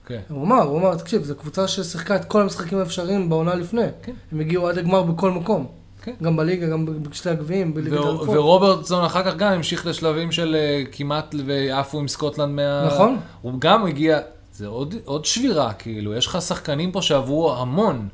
כן. 0.09 0.19
הוא 0.29 0.43
אמר, 0.45 0.61
הוא 0.61 0.79
אמר, 0.79 0.95
תקשיב, 0.95 1.23
זו 1.23 1.35
קבוצה 1.35 1.67
ששיחקה 1.67 2.15
את 2.15 2.25
כל 2.25 2.41
המשחקים 2.41 2.77
האפשריים 2.77 3.29
בעונה 3.29 3.55
לפני. 3.55 3.81
כן. 4.03 4.11
הם 4.31 4.39
הגיעו 4.39 4.67
עד 4.69 4.77
הגמר 4.77 5.03
בכל 5.03 5.31
מקום. 5.31 5.65
כן. 6.01 6.13
גם 6.23 6.37
בליגה, 6.37 6.67
גם 6.67 6.85
בשתי 7.09 7.29
הגביעים, 7.29 7.73
בליגת 7.73 7.97
האלופות. 7.97 8.29
ורוברטסון 8.29 9.03
אחר 9.05 9.23
כך 9.23 9.35
גם 9.35 9.51
המשיך 9.51 9.85
לשלבים 9.85 10.31
של 10.31 10.55
אה, 10.59 10.83
כמעט 10.91 11.35
ועפו 11.45 11.99
עם 11.99 12.07
סקוטלנד 12.07 12.55
מה... 12.55 12.85
נכון. 12.87 13.17
הוא 13.41 13.53
גם 13.59 13.85
הגיע, 13.85 14.19
זה 14.53 14.67
עוד, 14.67 14.95
עוד 15.05 15.25
שבירה, 15.25 15.73
כאילו, 15.73 16.13
יש 16.13 16.27
לך 16.27 16.41
שחקנים 16.41 16.91
פה 16.91 17.01
שעברו 17.01 17.55
המון, 17.55 18.07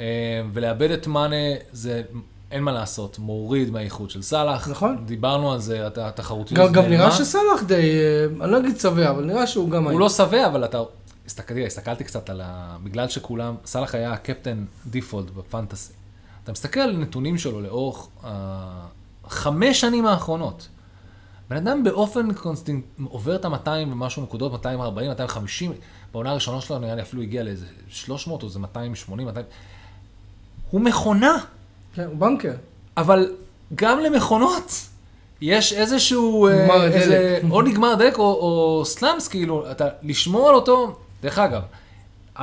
אה, 0.00 0.04
ולאבד 0.52 0.90
את 0.90 1.06
מאנה 1.06 1.36
זה, 1.72 2.02
אין 2.50 2.62
מה 2.62 2.72
לעשות, 2.72 3.18
מוריד 3.18 3.70
מהאיכות 3.70 4.10
של 4.10 4.22
סאלח. 4.22 4.68
נכון. 4.68 4.96
דיברנו 5.06 5.52
על 5.52 5.58
זה, 5.60 5.86
הת- 5.86 5.98
התחרותיות 5.98 6.60
גם, 6.66 6.72
גם. 6.72 6.90
נראה 6.90 7.10
שסאלח 7.10 7.62
די, 7.66 7.74
אה, 7.74 8.44
אני 8.44 8.52
לא 8.52 8.58
אגיד 8.58 8.78
שבע, 8.80 9.10
אבל 9.10 9.24
נראה 9.24 9.46
שהוא 9.46 9.70
גם 9.70 9.82
היה. 9.86 9.92
הוא 9.92 10.00
לא 10.00 10.08
שבע, 10.08 10.46
אבל 10.46 10.64
אתה... 10.64 10.82
הסתכלתי, 11.26 11.66
הסתכלתי 11.66 12.04
קצת 12.04 12.30
על 12.30 12.40
ה... 12.44 12.76
בגלל 12.84 13.08
שכולם... 13.08 13.54
סאלח 13.64 13.94
היה 13.94 14.12
הקפטן 14.12 14.64
דיפולט 14.86 15.30
בפנטסי. 15.30 15.92
אתה 16.44 16.52
מסתכל 16.52 16.80
על 16.80 16.96
נתונים 16.96 17.38
שלו 17.38 17.60
לאורך 17.60 18.08
החמש 19.24 19.80
שנים 19.80 20.06
האחרונות. 20.06 20.68
בן 21.50 21.56
אדם 21.56 21.84
באופן 21.84 22.34
consistent 22.34 22.84
עובר 23.04 23.36
את 23.36 23.44
ה-200 23.44 23.68
ומשהו 23.68 24.22
נקודות, 24.22 24.52
240, 24.52 25.08
250, 25.08 25.72
בעונה 26.12 26.30
הראשונה 26.30 26.60
שלו 26.60 26.78
נראה 26.78 26.94
לי 26.94 27.02
אפילו 27.02 27.22
הגיע 27.22 27.42
לאיזה 27.42 27.66
300 27.88 28.42
או 28.42 28.48
איזה 28.48 28.58
280, 28.58 29.26
200... 29.26 29.46
הוא 30.70 30.80
מכונה, 30.80 31.38
כן, 31.94 32.04
הוא 32.04 32.16
banker. 32.16 32.52
אבל 32.96 33.34
גם 33.74 34.00
למכונות 34.00 34.72
יש 35.40 35.72
איזשהו... 35.72 36.46
אה, 36.46 36.62
נגמר 36.62 36.80
הדלק. 36.80 36.94
איזה, 36.94 37.40
או 37.50 37.62
נגמר 37.62 37.94
דלק 37.94 38.18
או, 38.18 38.24
או 38.24 38.82
slumps, 38.84 39.28
כאילו, 39.28 39.70
אתה 39.70 39.88
לשמור 40.02 40.48
על 40.48 40.54
אותו, 40.54 40.98
דרך 41.22 41.38
אגב, 41.38 41.62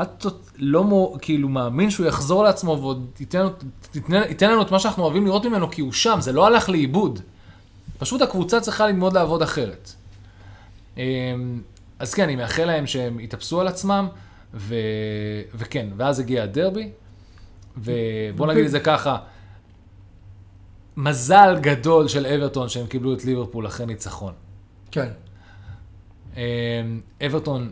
את 0.02 0.26
סלאח 0.56 0.84
מו, 0.84 1.18
כאילו 1.22 1.50
מאמין 1.50 1.90
שהוא 1.90 2.06
יחזור 2.06 2.44
לעצמו 2.44 2.78
ועוד 2.82 3.06
ייתן, 3.20 3.48
ייתן, 3.96 4.14
ייתן 4.14 4.52
לנו 4.52 4.62
את 4.62 4.72
מה 4.72 4.80
שאנחנו 4.80 5.04
אוהבים 5.04 5.26
לראות 5.26 5.46
ממנו, 5.46 5.72
כי 5.72 5.82
הוא 5.82 5.92
שם, 5.92 6.18
זה 6.20 6.32
לא 6.32 6.48
הלך 6.48 6.70
לאיבוד. 6.70 7.20
פשוט 7.98 8.22
הקבוצה 8.22 8.62
צריכה 8.62 8.88
ללמוד 8.88 9.14
לעבוד 9.14 9.42
אחרת. 9.42 9.92
אמ, 10.98 11.62
אז 12.00 12.14
כן, 12.14 12.24
אני 12.24 12.36
מאחל 12.36 12.66
להם 12.66 12.88
שהם 12.88 13.20
יתאפסו 13.20 13.62
על 13.62 13.68
עצמם, 13.68 14.08
ו... 14.54 14.76
וכן, 15.54 15.88
ואז 15.98 16.20
הגיע 16.20 16.44
הדרבי, 16.44 16.92
ובוא 17.78 18.48
נגיד 18.48 18.66
את 18.66 18.72
זה 18.72 18.80
ככה, 18.80 19.18
מזל 20.98 21.58
גדול 21.62 22.08
של 22.08 22.26
אברטון 22.26 22.70
שהם 22.70 22.88
קיבלו 22.88 23.14
את 23.14 23.26
ליברפול 23.26 23.68
אחרי 23.68 23.86
ניצחון. 23.86 24.34
כן. 24.92 25.10
אמ, 26.38 26.42
אברטון 27.26 27.70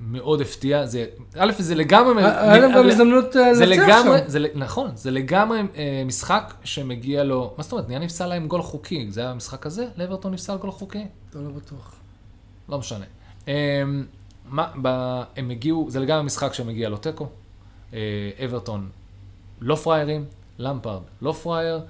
מאוד 0.00 0.40
הפתיע, 0.40 0.86
זה, 0.86 1.06
א', 1.36 1.52
זה 1.58 1.74
לגמרי... 1.74 2.24
היה 2.24 2.58
להם 2.58 2.72
גם 2.76 2.88
הזדמנות 2.88 3.36
אה, 3.36 3.52
לנצח 3.52 4.02
שם. 4.02 4.10
זה, 4.26 4.46
נכון, 4.54 4.90
זה 4.94 5.10
לגמרי 5.10 5.60
אה, 5.76 6.02
משחק 6.06 6.54
שמגיע 6.64 7.24
לו, 7.24 7.54
מה 7.56 7.62
זאת 7.62 7.72
אומרת, 7.72 7.88
נהיה 7.88 8.00
נפסל 8.00 8.26
להם 8.26 8.46
גול 8.46 8.62
חוקי, 8.62 9.06
זה 9.10 9.20
היה 9.20 9.30
המשחק 9.30 9.66
הזה? 9.66 9.86
לאברטון 9.96 10.32
נפסל 10.32 10.56
גול 10.56 10.70
חוקי? 10.70 11.06
אתה 11.30 11.38
לא 11.38 11.50
בטוח. 11.50 11.94
לא 12.68 12.78
משנה. 12.78 13.04
מה, 14.50 14.66
ב, 14.82 14.88
הם 15.36 15.50
הגיעו, 15.50 15.86
זה 15.90 16.00
לגמרי 16.00 16.24
משחק 16.24 16.54
שמגיע 16.54 16.88
לו 16.88 16.96
תיקו. 16.96 17.26
אה, 17.94 17.98
אברטון 18.44 18.88
לא 19.60 19.74
פראיירים, 19.74 20.24
למפרד 20.58 21.00
לא 21.22 21.32
פראייר. 21.32 21.80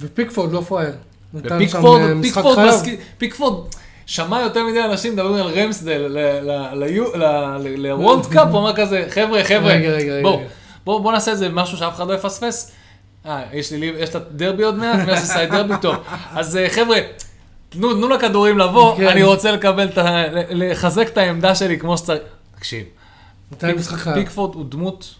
ופיקפורד 0.00 0.52
לא 0.52 0.60
פראייר. 0.60 0.94
ופיקפורד, 1.34 2.00
אה, 2.00 2.22
פיקפורד, 2.22 2.58
פיקפורד 3.18 3.68
שמע 4.08 4.40
יותר 4.40 4.66
מדי 4.66 4.84
אנשים 4.84 5.12
מדברים 5.12 5.34
על 5.34 5.52
רמסדל 5.60 6.16
ל 7.76 7.84
World 7.84 8.26
Cup, 8.26 8.48
הוא 8.48 8.60
אמר 8.60 8.76
כזה, 8.76 9.06
חבר'ה, 9.10 9.44
חבר'ה. 9.44 9.74
בואו, 10.84 11.12
נעשה 11.12 11.30
איזה 11.30 11.48
משהו 11.48 11.78
שאף 11.78 11.94
אחד 11.94 12.08
לא 12.08 12.14
יפספס. 12.14 12.72
אה, 13.26 13.42
יש 13.52 13.72
לי, 13.72 13.92
יש 13.98 14.08
את 14.08 14.14
הדרבי 14.14 14.62
עוד 14.62 14.78
מעט, 14.78 15.08
Merseyside 15.08 15.50
derby 15.50 15.74
טוב. 15.80 15.96
אז 16.32 16.56
אה, 16.56 16.68
חבר'ה, 16.70 16.98
תנו 17.68 17.94
תנו 17.94 18.08
לכדורים 18.08 18.58
לבוא, 18.58 18.96
כן. 18.96 19.06
אני 19.06 19.22
רוצה 19.22 19.52
לקבל. 19.52 19.88
לחזק 20.50 21.08
את 21.08 21.18
העמדה 21.18 21.54
שלי 21.54 21.78
כמו 21.78 21.98
שצריך. 21.98 22.22
תקשיב. 22.58 22.84
פיקפורד 24.14 24.54
הוא 24.54 24.64
דמות, 24.68 25.14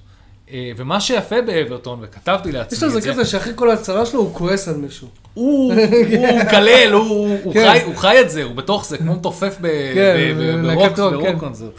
אה, 0.51 0.70
ומה 0.76 1.01
שיפה 1.01 1.43
באברטון, 1.43 1.99
וכתבתי 2.03 2.49
יש 2.49 2.55
לעצמי 2.55 2.78
לו 2.80 2.89
את 2.89 2.97
איזה 2.97 3.01
זה, 3.01 3.12
קטע 3.12 3.24
שאחרי 3.24 3.53
כל 3.57 3.70
ההצהרה 3.70 4.07
שלו 4.07 4.20
הוא 4.20 4.34
כועס 4.34 4.68
על 4.68 4.76
מישהו. 4.76 5.09
הוא 5.39 5.72
הוא 6.16 6.39
מקלל, 6.41 6.93
הוא- 6.93 7.55
כן. 7.55 7.72
חי- 7.72 7.84
הוא 7.84 7.97
חי 7.97 8.20
את 8.20 8.30
זה, 8.30 8.43
הוא 8.43 8.55
בתוך 8.55 8.84
זה, 8.86 8.99
כמו 8.99 9.14
מתופף 9.14 9.57
ב- 9.61 9.66
כן, 9.95 10.34
ברוק 10.62 10.99
רוק, 10.99 11.12
ברוק 11.12 11.22
כן. 11.26 11.39
קונצרט. 11.39 11.72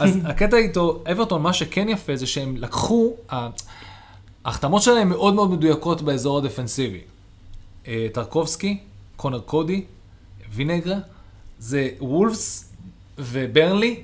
אז 0.00 0.18
הקטע 0.24 0.56
איתו, 0.56 1.02
אברטון, 1.12 1.42
מה 1.42 1.52
שכן 1.52 1.88
יפה 1.88 2.16
זה 2.16 2.26
שהם 2.26 2.54
לקחו, 2.56 3.12
ההחתמות 4.44 4.82
שלהם 4.82 5.08
מאוד 5.08 5.34
מאוד 5.34 5.50
מדויקות 5.50 6.02
באזור 6.02 6.38
הדפנסיבי. 6.38 7.00
אה, 7.88 8.06
טרקובסקי, 8.12 8.78
קונר 9.16 9.40
קודי, 9.40 9.82
וינגרה, 10.54 10.96
זה 11.58 11.88
וולפס 12.00 12.72
וברנלי, 13.18 13.96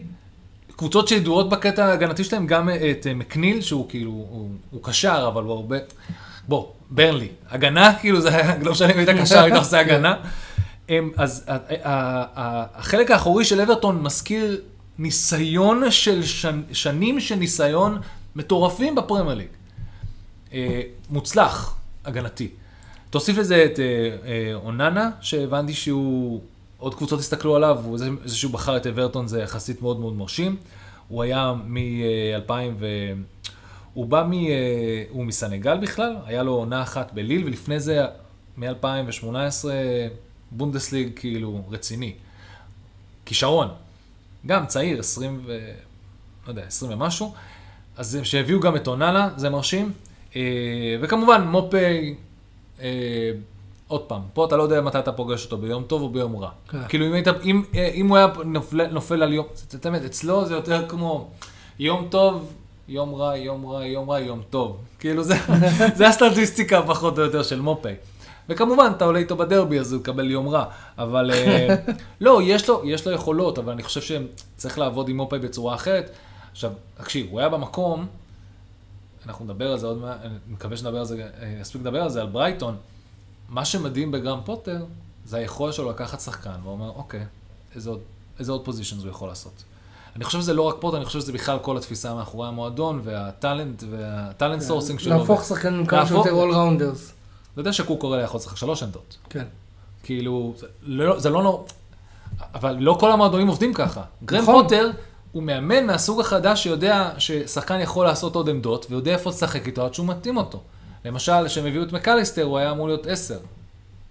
קבוצות 0.77 1.09
שידועות 1.09 1.49
בקטע 1.49 1.85
ההגנתי 1.87 2.25
שלהם, 2.25 2.47
גם 2.47 2.69
את 2.91 3.07
אה, 3.07 3.15
מקניל, 3.15 3.61
שהוא 3.61 3.87
כאילו, 3.89 4.11
הוא, 4.11 4.49
הוא 4.71 4.83
קשר, 4.83 5.25
אבל 5.33 5.43
הוא 5.43 5.53
הרבה... 5.53 5.77
בוא, 6.49 6.67
ברנלי, 6.91 7.29
הגנה, 7.51 7.95
כאילו 8.01 8.21
זה 8.21 8.29
היה, 8.29 8.59
לא 8.59 8.73
משנה 8.73 8.93
אם 8.93 8.99
היית 8.99 9.09
קשר, 9.09 9.43
היית 9.43 9.57
עושה 9.57 9.81
הגנה. 9.81 10.15
הם, 10.89 11.11
אז 11.17 11.45
החלק 12.75 13.11
האחורי 13.11 13.45
של 13.45 13.61
אברטון 13.61 14.03
מזכיר 14.03 14.61
ניסיון 14.99 15.91
של 15.91 16.23
שנ, 16.23 16.61
שנים 16.73 17.21
של 17.21 17.35
ניסיון 17.35 17.99
מטורפים 18.37 18.95
בפרמייר 18.95 19.35
ליג. 19.35 19.49
אה, 20.53 20.81
מוצלח, 21.11 21.77
הגנתי. 22.05 22.49
תוסיף 23.11 23.39
לזה 23.39 23.65
את 23.65 23.81
אה, 23.81 23.85
אה, 24.27 24.55
אוננה, 24.55 25.11
שהבנתי 25.21 25.75
שהוא, 25.75 26.41
עוד 26.79 26.95
קבוצות 26.95 27.21
הסתכלו 27.21 27.57
עליו, 27.57 27.79
זה 28.25 28.37
שהוא 28.37 28.53
בחר 28.53 28.77
את 28.77 28.87
אברטון 28.87 29.29
זה 29.29 29.41
יחסית 29.41 29.83
מאוד 29.83 30.01
מאוד 30.01 30.17
מרשים. 30.17 30.57
הוא 31.09 31.23
היה 31.23 31.53
מ-2000 31.67 32.53
ו... 32.79 32.87
הוא 33.97 34.07
בא 34.07 34.25
מ... 34.29 34.33
אה, 34.33 35.05
הוא 35.11 35.25
מסנגל 35.25 35.79
בכלל, 35.79 36.17
היה 36.27 36.43
לו 36.43 36.53
עונה 36.53 36.83
אחת 36.83 37.13
בליל, 37.13 37.45
ולפני 37.45 37.81
זה, 37.81 38.05
מ-2018, 38.57 39.65
בונדסליג 40.51 41.11
כאילו 41.17 41.65
רציני. 41.71 42.13
כישרון. 43.25 43.69
גם 44.47 44.67
צעיר, 44.67 45.01
20 45.01 45.43
ו... 45.47 45.71
לא 46.47 46.51
יודע, 46.51 46.63
20 46.63 46.93
ומשהו. 46.93 47.35
אז 47.97 48.19
שהביאו 48.23 48.61
גם 48.61 48.77
את 48.77 48.87
אוננה, 48.87 49.29
זה 49.37 49.51
מרשים. 49.51 49.93
אה, 50.37 50.43
וכמובן, 51.01 51.43
מופי, 51.43 52.15
אה, 52.81 53.31
עוד 53.89 54.03
פעם, 54.03 54.23
פה 54.35 54.45
אתה 54.45 54.57
לא 54.57 54.63
יודע 54.63 54.81
מתי 54.81 54.99
אתה 54.99 55.13
פוגש 55.13 55.45
אותו, 55.45 55.59
ביום 55.59 55.83
טוב 55.83 56.03
או 56.03 56.09
ביום 56.09 56.37
רע. 56.37 56.51
כן. 56.69 56.89
כאילו, 56.89 57.07
אם, 57.07 57.13
היית, 57.13 57.29
אם, 57.45 57.63
אם 57.95 58.09
הוא 58.09 58.17
היה 58.17 58.27
נופל, 58.45 58.87
נופל 58.87 59.23
על 59.23 59.33
יום, 59.33 59.47
זה 59.55 59.79
באמת, 59.85 60.05
אצלו 60.05 60.47
זה 60.47 60.55
יותר 60.55 60.89
כמו 60.89 61.31
יום 61.79 62.09
טוב, 62.11 62.53
יום 62.89 63.15
רע, 63.15 63.37
יום 63.37 63.67
רע, 63.67 63.87
יום 63.87 64.11
רע, 64.11 64.21
יום 64.21 64.43
טוב. 64.51 64.77
כאילו, 64.99 65.23
זה, 65.23 65.35
זה 65.97 66.09
הסטטיסטיקה 66.09 66.83
פחות 66.87 67.19
או 67.19 67.25
יותר 67.25 67.43
של 67.43 67.61
מופי. 67.61 67.89
וכמובן, 68.49 68.93
אתה 68.97 69.05
עולה 69.05 69.19
איתו 69.19 69.37
בדרבי, 69.37 69.81
אז 69.81 69.93
הוא 69.93 70.01
יקבל 70.01 70.31
יום 70.31 70.49
רע. 70.49 70.65
אבל 70.99 71.31
אה, 71.31 71.77
לא, 72.21 72.41
יש 72.43 72.69
לו, 72.69 72.83
יש 72.85 73.07
לו 73.07 73.13
יכולות, 73.13 73.59
אבל 73.59 73.73
אני 73.73 73.83
חושב 73.83 74.01
שצריך 74.01 74.79
לעבוד 74.79 75.09
עם 75.09 75.17
מופה 75.17 75.39
בצורה 75.39 75.75
אחרת. 75.75 76.11
עכשיו, 76.53 76.73
תקשיב, 76.97 77.27
הוא 77.31 77.41
היה 77.41 77.49
במקום, 77.49 78.07
אנחנו 79.27 79.45
נדבר 79.45 79.73
על 79.73 79.79
זה 79.79 79.87
עוד 79.87 79.99
מעט, 79.99 80.19
אני 80.25 80.35
מקווה 80.49 80.77
שנדבר 80.77 80.99
על 80.99 81.05
זה, 81.05 81.29
אה, 81.41 81.57
נספיק 81.61 81.83
לדבר 81.83 82.03
על 82.03 82.11
זה, 82.11 82.21
על 82.21 82.27
ברייטון. 82.29 82.77
מה 83.49 83.65
שמדהים 83.65 84.11
בגרם 84.11 84.41
פוטר, 84.45 84.85
זה 85.25 85.37
היכולת 85.37 85.75
שלו 85.75 85.91
לקחת 85.91 86.21
שחקן, 86.21 86.55
והוא 86.63 86.73
אומר, 86.73 86.89
אוקיי, 86.97 87.25
איזה 87.75 87.91
עוד, 87.91 88.01
איזה 88.39 88.53
עוד 88.53 88.65
positions 88.65 89.03
הוא 89.03 89.11
יכול 89.11 89.29
לעשות. 89.29 89.65
אני 90.17 90.25
חושב 90.25 90.41
שזה 90.41 90.55
לא 90.55 90.63
רק 90.63 90.77
פוטר, 90.81 90.97
אני 90.97 91.05
חושב 91.05 91.21
שזה 91.21 91.33
בכלל 91.33 91.59
כל 91.59 91.77
התפיסה 91.77 92.15
מאחורי 92.15 92.49
המועדון, 92.49 93.01
וה 93.05 93.22
talent, 93.22 93.83
וה 93.91 94.09
talent 94.09 94.63
sourcing 94.63 95.01
שלו. 95.01 95.19
להפוך 95.19 95.45
שחקנים 95.45 95.87
כמה 95.87 96.07
שיותר 96.07 96.33
all-rounders. 96.33 97.13
אתה 97.53 97.61
יודע 97.61 97.73
שקוקורלה 97.73 98.23
יכול 98.23 98.39
לשחק 98.39 98.57
שלוש 98.57 98.83
עמדות. 98.83 99.17
כן. 99.31 99.45
כאילו, 100.03 100.55
זה 100.57 100.67
לא, 100.83 101.21
לא 101.31 101.43
נו... 101.43 101.65
אבל 102.55 102.77
לא 102.81 102.97
כל 103.01 103.13
המועדונים 103.13 103.49
עובדים 103.49 103.75
ככה. 103.75 104.03
גרם 104.25 104.43
נכון. 104.43 104.63
פוטר 104.63 104.91
הוא 105.33 105.43
מאמן 105.43 105.87
מהסוג 105.87 106.21
החדש 106.21 106.63
שיודע 106.63 107.11
ששחקן 107.19 107.81
יכול 107.81 108.07
לעשות 108.07 108.35
עוד 108.35 108.49
עמדות, 108.49 108.87
ויודע 108.91 109.13
איפה 109.13 109.31
לשחק 109.31 109.67
איתו 109.67 109.85
עד 109.85 109.95
שהוא 109.95 110.07
מתאים 110.07 110.37
אותו. 110.37 110.61
למשל, 111.05 111.47
כשהם 111.47 111.67
הביאו 111.67 111.83
את 111.83 111.93
מקליסטר, 111.93 112.43
הוא 112.43 112.59
היה 112.59 112.71
אמור 112.71 112.89
להיות 112.89 113.07
עשר. 113.07 113.39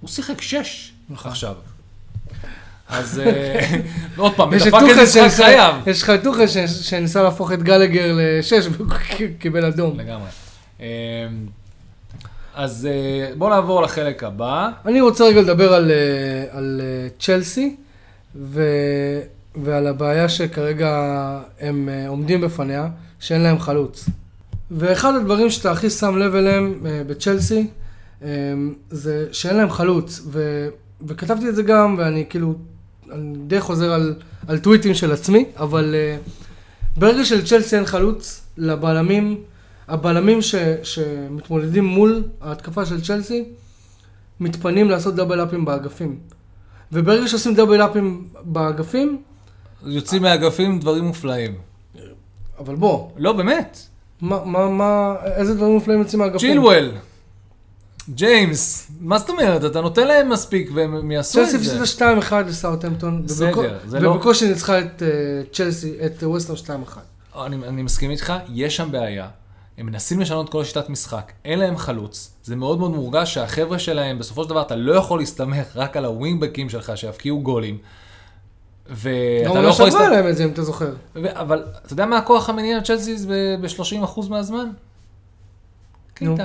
הוא 0.02 0.10
שיחק 0.10 0.42
שש 0.42 0.94
נכון. 1.10 1.32
עכשיו. 1.32 1.56
אז 2.90 3.20
אה, 3.20 3.80
עוד 4.18 4.36
פעם, 4.36 4.54
יש 4.54 4.62
את 4.62 4.68
דפק 4.68 4.78
את 4.78 4.90
טוחל 4.90 5.04
משחק 5.04 5.46
חייו. 5.46 5.76
יש 5.88 6.04
לך 6.04 6.10
את 6.10 6.24
טוחל 6.24 6.48
שניסה 6.68 7.24
להפוך 7.24 7.52
את 7.52 7.64
גלגר 7.64 8.18
לשש 8.18 8.68
והוא 8.72 8.88
קיבל 9.40 9.66
אדום. 9.66 10.00
לגמרי. 10.00 10.28
אה, 10.82 10.88
אז 12.56 12.88
אה, 12.92 13.36
בואו 13.38 13.50
נעבור 13.50 13.82
לחלק 13.82 14.24
הבא. 14.24 14.70
אני 14.86 15.02
רוצה 15.02 15.26
רגע 15.26 15.42
לדבר 15.42 15.74
על, 15.74 15.92
על 16.52 16.82
צ'לסי 17.20 17.76
ו, 18.36 18.64
ועל 19.56 19.88
הבעיה 19.88 20.30
שכרגע 20.30 20.92
הם 21.60 21.90
עומדים 22.08 22.42
בפניה, 22.42 22.88
שאין 23.20 23.42
להם 23.42 23.60
חלוץ. 23.60 24.10
ואחד 24.72 25.16
הדברים 25.16 25.50
שאתה 25.50 25.72
הכי 25.72 25.90
שם 25.90 26.18
לב 26.18 26.36
אליהם 26.36 26.80
בצ'לסי, 26.82 27.68
זה 28.90 29.28
שאין 29.32 29.58
להם 29.58 29.70
חלוץ. 29.70 30.22
ו, 30.28 30.68
וכתבתי 31.08 31.50
את 31.50 31.56
זה 31.56 31.64
גם, 31.64 31.96
ואני 31.98 32.26
כאילו, 32.30 32.56
אני 33.16 33.38
די 33.48 33.62
חוזר 33.62 33.92
על, 33.92 34.16
על 34.48 34.60
טוויטים 34.60 34.94
של 34.94 35.12
עצמי, 35.12 35.46
אבל 35.58 35.96
אה, 35.96 36.18
ברגע 36.98 37.26
שלצ'לסי 37.26 37.76
אין 37.76 37.86
חלוץ, 37.86 38.42
לבלמים, 38.58 39.38
הבלמים 39.88 40.42
ש, 40.42 40.56
שמתמודדים 40.84 41.86
מול 41.86 42.24
ההתקפה 42.42 42.86
של 42.86 43.02
צ'לסי, 43.02 43.44
מתפנים 44.40 44.90
לעשות 44.90 45.16
דאבל 45.16 45.44
אפים 45.44 45.66
באגפים. 45.66 46.20
וברגע 46.92 47.28
שעושים 47.28 47.56
דאבל 47.56 47.82
אפים 47.82 48.28
באגפים, 48.44 49.22
יוצאים 49.86 50.22
מהאגפים 50.22 50.80
דברים 50.80 51.04
מופלאים. 51.04 51.56
אבל 52.60 52.76
בוא, 52.76 53.10
לא, 53.18 53.34
באמת. 53.34 53.80
מה, 54.22 54.46
מה, 54.46 54.70
מה, 54.70 55.16
איזה 55.24 55.56
דברים 55.56 55.74
מופלאים 55.74 56.00
יוצאים 56.00 56.20
מהאגפים? 56.20 56.40
צ'ילואל, 56.50 56.92
ג'יימס, 58.10 58.92
מה 59.00 59.18
זאת 59.18 59.30
אומרת? 59.30 59.66
אתה 59.66 59.82
נותן 59.82 60.08
להם 60.08 60.30
מספיק 60.30 60.70
והם 60.74 61.12
יעשו 61.12 61.42
את 61.42 61.46
צ'לסי 61.46 61.58
זה. 61.64 61.80
הפסידה 61.82 62.20
2-1 62.30 62.34
לסאוטהמפטון, 62.48 63.26
לא- 64.00 64.10
ובקושי 64.10 64.48
ניצחה 64.48 64.80
את 64.80 65.04
אה, 65.04 65.08
צ'לסי, 65.54 65.94
את 66.06 66.24
ווסטר 66.24 66.54
2-1. 67.34 67.38
אני, 67.46 67.56
אני 67.68 67.82
מסכים 67.84 68.12
איתך, 68.12 68.34
יש 68.54 68.76
שם 68.76 68.92
בעיה. 68.92 69.28
הם 69.78 69.86
מנסים 69.86 70.20
לשנות 70.20 70.50
כל 70.50 70.64
שיטת 70.64 70.90
משחק, 70.90 71.32
אין 71.46 71.60
להם 71.60 71.78
חלוץ. 71.78 72.32
זה 72.44 72.56
מאוד 72.56 72.80
מאוד 72.80 72.92
מורגש 72.92 73.34
שהחבר'ה 73.34 73.80
שלהם, 73.80 74.20
בסופו 74.20 74.44
של 74.44 74.50
דבר 74.50 74.62
אתה 74.62 74.76
לא 74.76 74.94
יכול 74.94 75.20
להסתמך 75.20 75.68
רק 75.76 75.98
על 75.98 76.06
הווינגבקים 76.06 76.70
שלך 76.70 76.92
שיבקיעו 76.96 77.42
גולים. 77.42 77.78
ואתה 78.90 79.50
גם 79.50 79.56
לא 79.56 79.64
לא 79.64 79.68
יכול 79.68 79.90
שברה 79.90 80.00
להסתמך... 80.02 80.16
להם 80.16 80.30
את 80.30 80.38
זה, 80.38 80.44
אם 80.44 80.50
אתה 80.50 80.64
זוכר. 80.64 80.94
ו- 81.16 81.40
אבל 81.40 81.66
אתה 81.86 81.94
יודע 81.94 82.06
מה 82.06 82.18
הכוח 82.18 82.50
המניע 82.50 82.78
לצ'לסי 82.78 83.16
ב-30% 83.62 84.30
מהזמן? 84.30 84.70
נו. 86.22 86.36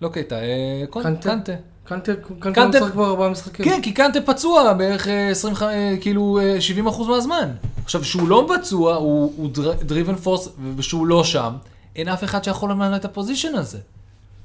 לא 0.00 0.08
קייטה, 0.08 0.34
אה, 0.36 0.84
קנטה? 0.90 1.28
קנטה. 1.28 1.52
קנטה 1.84 2.12
קנטה- 2.40 2.68
משחק 2.68 2.92
כבר 2.92 3.10
ארבעה 3.10 3.28
משחקים. 3.28 3.64
כן, 3.64 3.80
כי 3.82 3.92
קנטה 3.92 4.20
פצוע 4.20 4.72
בערך 4.72 5.08
אה, 5.08 5.28
25, 5.30 5.62
אה, 5.62 5.94
כאילו 6.00 6.38
אה, 6.42 6.56
70% 6.60 7.08
מהזמן. 7.08 7.50
עכשיו, 7.84 8.04
שהוא 8.04 8.28
לא 8.28 8.48
פצוע, 8.58 8.94
הוא, 8.94 9.32
הוא 9.36 9.50
driven 9.82 10.14
force, 10.14 10.48
ושהוא 10.76 11.06
לא 11.06 11.24
שם, 11.24 11.52
אין 11.96 12.08
אף 12.08 12.24
אחד 12.24 12.44
שיכול 12.44 12.70
למלא 12.70 12.96
את 12.96 13.04
ה 13.04 13.10
position 13.10 13.54
הזה. 13.54 13.78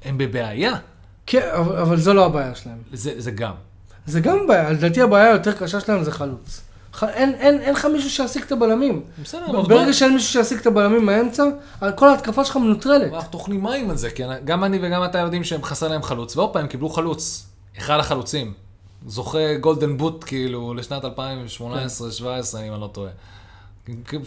הם 0.06 0.18
בבעיה. 0.18 0.74
כן, 1.26 1.50
אבל, 1.54 1.76
אבל 1.78 1.98
זו 1.98 2.14
לא 2.14 2.26
הבעיה 2.26 2.56
שלהם. 2.56 2.78
זה, 2.94 3.14
זה 3.18 3.32
גם. 3.32 3.54
זה 4.06 4.20
גם 4.20 4.48
בעיה, 4.48 4.70
לדעתי 4.72 5.02
הבעיה 5.02 5.26
היותר 5.30 5.52
קשה 5.52 5.80
שלהם 5.80 6.04
זה 6.04 6.12
חלוץ. 6.12 6.62
אין, 7.04 7.34
אין, 7.34 7.60
אין 7.62 7.74
לך 7.74 7.86
מישהו 7.86 8.10
שיעסיק 8.10 8.46
את 8.46 8.52
הבלמים. 8.52 9.04
בסדר, 9.24 9.46
אבל 9.50 9.62
ברגע 9.62 9.94
שאין 9.94 10.14
מישהו 10.14 10.30
שיעסיק 10.34 10.62
את 10.62 10.68
הבלמים 10.68 11.06
מהאמצע, 11.06 11.44
כל 11.96 12.08
ההתקפה 12.10 12.46
שלך 12.46 12.58
מנוטרלת. 12.58 13.14
אנחנו 13.14 13.32
טוחנים 13.32 13.64
מים 13.64 13.90
על 13.90 13.98
זה, 13.98 14.10
כי 14.10 14.24
גם 14.46 14.64
אני 14.64 14.80
וגם 14.82 15.04
אתה 15.06 15.18
יודעים 15.18 15.44
שהם 15.44 15.64
חסר 15.64 15.88
להם 15.88 16.04
חלוץ, 16.04 16.38
ועוד 16.38 16.54
פעם, 16.54 16.62
הם 16.62 16.68
קיבלו 16.68 16.90
חלוץ. 16.90 17.46
אחד 17.78 18.00
החלוצים. 18.00 18.54
זוכה 19.08 19.58
golden 19.62 19.98
boot, 19.98 20.24
כאילו, 20.24 20.74
לשנת 20.74 21.04
2018-2017, 21.06 21.08
אם 22.68 22.74
אני 22.74 22.82
לא 22.82 22.90
טועה. 22.92 23.12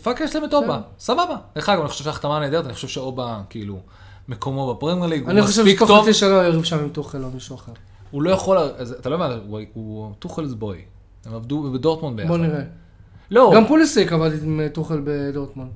fuck 0.03 0.21
יש 0.21 0.35
להם 0.37 0.45
את 0.45 0.55
אובה, 0.55 0.81
סבבה. 0.99 1.37
דרך 1.55 1.69
אגב, 1.69 1.81
אני 1.81 1.89
חושב 1.89 2.05
שההחתמה 2.05 2.39
נהדרת, 2.41 2.65
אני 2.65 2.75
חושב 2.75 2.89
שאובה, 2.89 3.41
כאילו, 3.51 3.79
מקומו 4.29 4.75
בפרמייר 4.75 5.07
ליג, 5.07 5.23
הוא 5.23 5.31
אני 5.31 5.43
חושב 5.43 5.63
מספיק 5.63 5.79
טוב, 5.79 6.01
חצי 6.03 6.15
שנה 6.15 6.35
הוא 6.35 6.43
יריב 6.43 6.65
שם 6.65 6.79
עם 6.79 6.89
טוחל 6.89 7.25
או 7.25 7.31
מישהו 7.31 7.57
אחר. 7.57 7.73
הוא 8.11 8.23
לא 8.23 8.31
יכול, 8.31 8.59
אתה 9.01 9.09
לא 9.09 9.15
יודע, 9.15 9.39
הוא- 9.75 10.13
טוחל's 10.19 10.53
boy. 10.53 10.79
הם 11.27 11.35
עבדו 11.35 11.63
בדורטמונד 11.73 12.17
ביחד. 12.17 12.29
בוא 12.29 12.39
נראה. 12.39 12.63
לא, 13.31 13.53
גם 13.55 13.67
פוליסיק 13.67 14.13
עבד 14.13 14.43
עם 14.43 14.61
אה, 14.61 14.69
טוחל 14.69 15.01
בדורטמונד. 15.05 15.71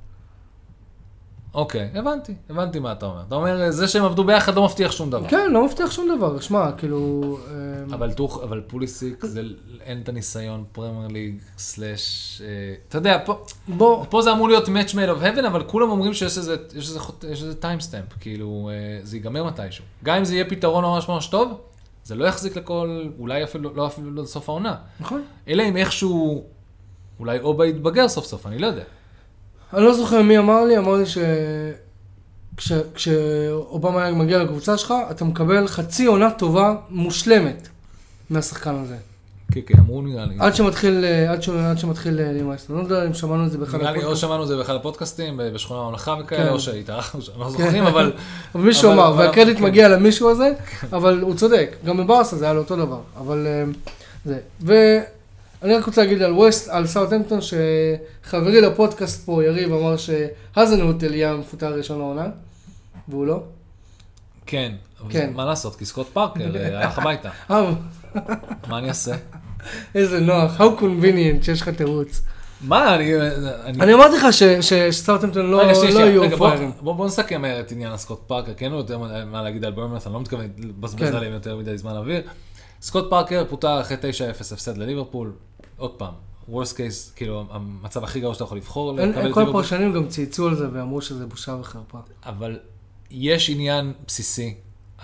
אוקיי, 1.54 1.90
הבנתי, 1.94 2.34
הבנתי 2.50 2.78
מה 2.78 2.92
אתה 2.92 3.06
אומר. 3.06 3.22
אתה 3.28 3.34
אומר, 3.34 3.70
זה 3.70 3.88
שהם 3.88 4.04
עבדו 4.04 4.24
ביחד 4.24 4.54
לא 4.54 4.64
מבטיח 4.64 4.92
שום 4.92 5.10
דבר. 5.10 5.28
כן, 5.28 5.50
לא 5.52 5.64
מבטיח 5.64 5.90
שום 5.90 6.16
דבר. 6.16 6.40
שמע, 6.40 6.72
כאילו... 6.72 7.38
אה, 7.50 7.94
אבל 7.94 8.12
טוח, 8.12 8.42
אבל 8.42 8.62
פוליסיק, 8.66 9.24
זה, 9.26 9.42
אין 9.80 10.00
את 10.02 10.08
הניסיון 10.08 10.64
פרמייר 10.72 11.08
ליג, 11.08 11.34
slash, 11.58 12.02
אה, 12.44 12.48
אתה 12.88 12.98
יודע, 12.98 13.18
פה, 13.24 13.38
בוא, 13.68 14.04
פה 14.10 14.22
זה 14.22 14.32
אמור 14.32 14.48
להיות 14.48 14.64
match 14.64 14.92
made 14.92 15.18
of 15.18 15.36
heaven, 15.36 15.46
אבל 15.46 15.62
כולם 15.64 15.90
אומרים 15.90 16.14
שיש 16.14 16.38
איזה, 16.38 16.56
יש 16.74 16.88
איזה, 16.88 17.00
חוט- 17.00 17.24
יש 17.30 17.42
איזה 17.42 17.54
timestamp, 17.54 18.04
כאילו, 18.20 18.70
אה, 18.72 19.00
זה 19.02 19.16
ייגמר 19.16 19.44
מתישהו. 19.44 19.84
גם 20.04 20.16
אם 20.16 20.24
זה 20.24 20.34
יהיה 20.34 20.44
פתרון 20.50 20.84
ממש 20.84 21.08
ממש 21.08 21.26
טוב, 21.26 21.48
זה 22.08 22.14
לא 22.14 22.24
יחזיק 22.24 22.56
לכל, 22.56 23.08
אולי 23.18 23.44
אפילו, 23.44 23.74
לא 23.74 23.86
אפילו 23.86 24.10
לא 24.10 24.22
לסוף 24.22 24.48
העונה. 24.48 24.74
נכון. 25.00 25.22
אלא 25.48 25.62
אם 25.68 25.76
איכשהו, 25.76 26.44
אולי 27.20 27.40
אובה 27.40 27.66
יתבגר 27.66 28.08
סוף 28.08 28.26
סוף, 28.26 28.46
אני 28.46 28.58
לא 28.58 28.66
יודע. 28.66 28.82
אני 29.74 29.82
לא 29.82 29.94
זוכר 29.94 30.22
מי 30.22 30.38
אמר 30.38 30.64
לי, 30.64 30.78
אמר 30.78 30.94
לי 30.94 31.06
ש... 31.06 31.18
כש- 32.56 32.72
כשאובמה 32.94 34.02
היה 34.04 34.14
מגיע 34.14 34.38
לקבוצה 34.42 34.78
שלך, 34.78 34.94
אתה 35.10 35.24
מקבל 35.24 35.68
חצי 35.68 36.06
עונה 36.06 36.30
טובה, 36.30 36.74
מושלמת, 36.90 37.68
מהשחקן 38.30 38.74
הזה. 38.74 38.96
כן, 39.52 39.60
כן, 39.66 39.78
אמרו 39.78 40.02
נראה 40.02 40.24
לי. 40.26 40.34
עד 40.38 40.54
שמתחיל, 40.54 41.04
אה, 41.04 41.32
עד 41.32 41.42
ש- 41.42 41.48
עד 41.48 41.78
שמתחיל 41.78 42.20
אה. 42.20 42.30
אני 42.30 42.42
לא 42.68 42.78
יודע 42.78 43.06
אם 43.06 43.14
שמענו 43.14 43.46
את 43.46 43.50
זה 43.50 43.58
באחד 43.58 43.78
נראה 43.78 43.92
לי 43.92 43.98
או 43.98 44.02
הפודקאסטים. 44.02 44.28
שמענו 44.28 44.42
את 44.42 44.48
זה 44.48 44.56
באחד 44.56 44.74
הפודקאסטים, 44.74 45.40
בשכונה 45.54 45.80
הממלכה 45.80 46.16
וכאלה, 46.20 46.44
כן. 46.44 46.48
או 46.52 46.60
שהתארחנו, 46.60 47.22
שם, 47.22 47.32
לא 47.38 47.50
זוכרים, 47.50 47.84
אבל... 47.86 48.12
אבל 48.54 48.64
מישהו 48.64 48.92
אמר, 48.92 49.14
והקרדיט 49.18 49.56
כן. 49.58 49.64
מגיע 49.64 49.88
למישהו 49.88 50.30
הזה, 50.30 50.52
אבל 50.92 51.20
הוא 51.20 51.34
צודק. 51.34 51.76
גם 51.84 51.96
בברסה 51.96 52.36
זה 52.36 52.44
היה 52.44 52.54
לו 52.54 52.60
אותו 52.60 52.76
דבר. 52.76 53.00
אבל 53.18 53.46
אה, 53.46 53.64
זה. 54.24 54.38
ואני 54.60 55.74
רק 55.74 55.84
רוצה 55.86 56.02
להגיד 56.02 56.22
על 56.22 56.32
ווסט, 56.32 56.68
על 56.68 56.86
סאוטהמפטון, 56.86 57.38
שחברי 57.40 58.60
לפודקאסט 58.60 59.24
פה, 59.26 59.44
יריב, 59.44 59.72
אמר 59.72 59.96
שהאזנהוטל 59.96 61.14
יהיה 61.14 61.30
המפוטר 61.32 61.66
הראשון 61.66 62.00
העונה, 62.00 62.26
והוא 63.08 63.26
לא. 63.26 63.42
כן, 64.46 64.72
אבל 65.00 65.12
כן. 65.12 65.30
מה 65.34 65.44
לעשות, 65.44 65.76
כי 65.76 65.84
סקוט 65.84 66.06
פארקר 66.12 66.44
הלך 66.76 66.98
הביתה. 66.98 67.28
מה 68.68 68.78
אני 68.78 68.88
אעשה? 68.88 69.14
איזה 69.94 70.20
נוח, 70.20 70.60
how 70.60 70.80
convenient 70.80 71.44
שיש 71.44 71.60
לך 71.62 71.68
תירוץ. 71.68 72.22
מה, 72.60 72.94
אני... 72.94 73.14
אני- 73.64 73.80
אני 73.82 73.94
אמרתי 73.94 74.16
לך 74.16 74.32
ש- 74.32 74.42
ש- 74.42 74.72
שסאוטהמפטון 74.72 75.46
לא 75.50 75.62
לא 75.66 76.00
יהיו 76.00 76.22
רגע, 76.22 76.36
בוא- 76.80 77.06
נסכם 77.06 77.42
את 77.60 77.72
עניין 77.72 77.92
הסקוט 77.92 78.20
פארקר, 78.26 78.52
אין 78.60 78.70
לנו 78.70 78.76
יותר 78.80 78.98
מה- 79.24 79.42
להגיד 79.42 79.64
על 79.64 79.72
בורנמות', 79.72 80.06
אני 80.06 80.14
לא 80.14 80.20
מתכוון 80.20 80.46
לבזבז 80.58 81.08
כן. 81.08 81.16
עליהם 81.16 81.32
יותר 81.32 81.56
מדי 81.56 81.78
זמן 81.78 81.96
אוויר. 81.96 82.20
סקוט 82.82 83.10
פארקר 83.10 83.44
פוטר 83.48 83.80
אחרי 83.80 83.96
9-0 83.96 84.00
הפסד 84.52 84.76
לליברפול, 84.78 85.32
עוד 85.76 85.90
פעם, 85.90 86.12
worst 86.50 86.72
case, 86.72 87.16
כאילו, 87.16 87.44
המצב 87.50 88.04
הכי 88.04 88.20
גרוע 88.20 88.34
שאתה 88.34 88.44
יכול 88.44 88.56
לבחור. 88.58 88.98
כל. 89.32 89.42
הפרשנים 89.42 89.92
גם 89.92 90.08
צייצו 90.08 90.48
על 90.48 90.54
זה 90.54 90.66
ואמרו 90.72 91.00
שזה 91.02 91.26
בושה 91.26 91.52
וחרפה. 91.60 91.98
אבל 92.26 92.58
יש 93.10 93.50
עניין 93.50 93.92
בסיסי, 94.06 94.54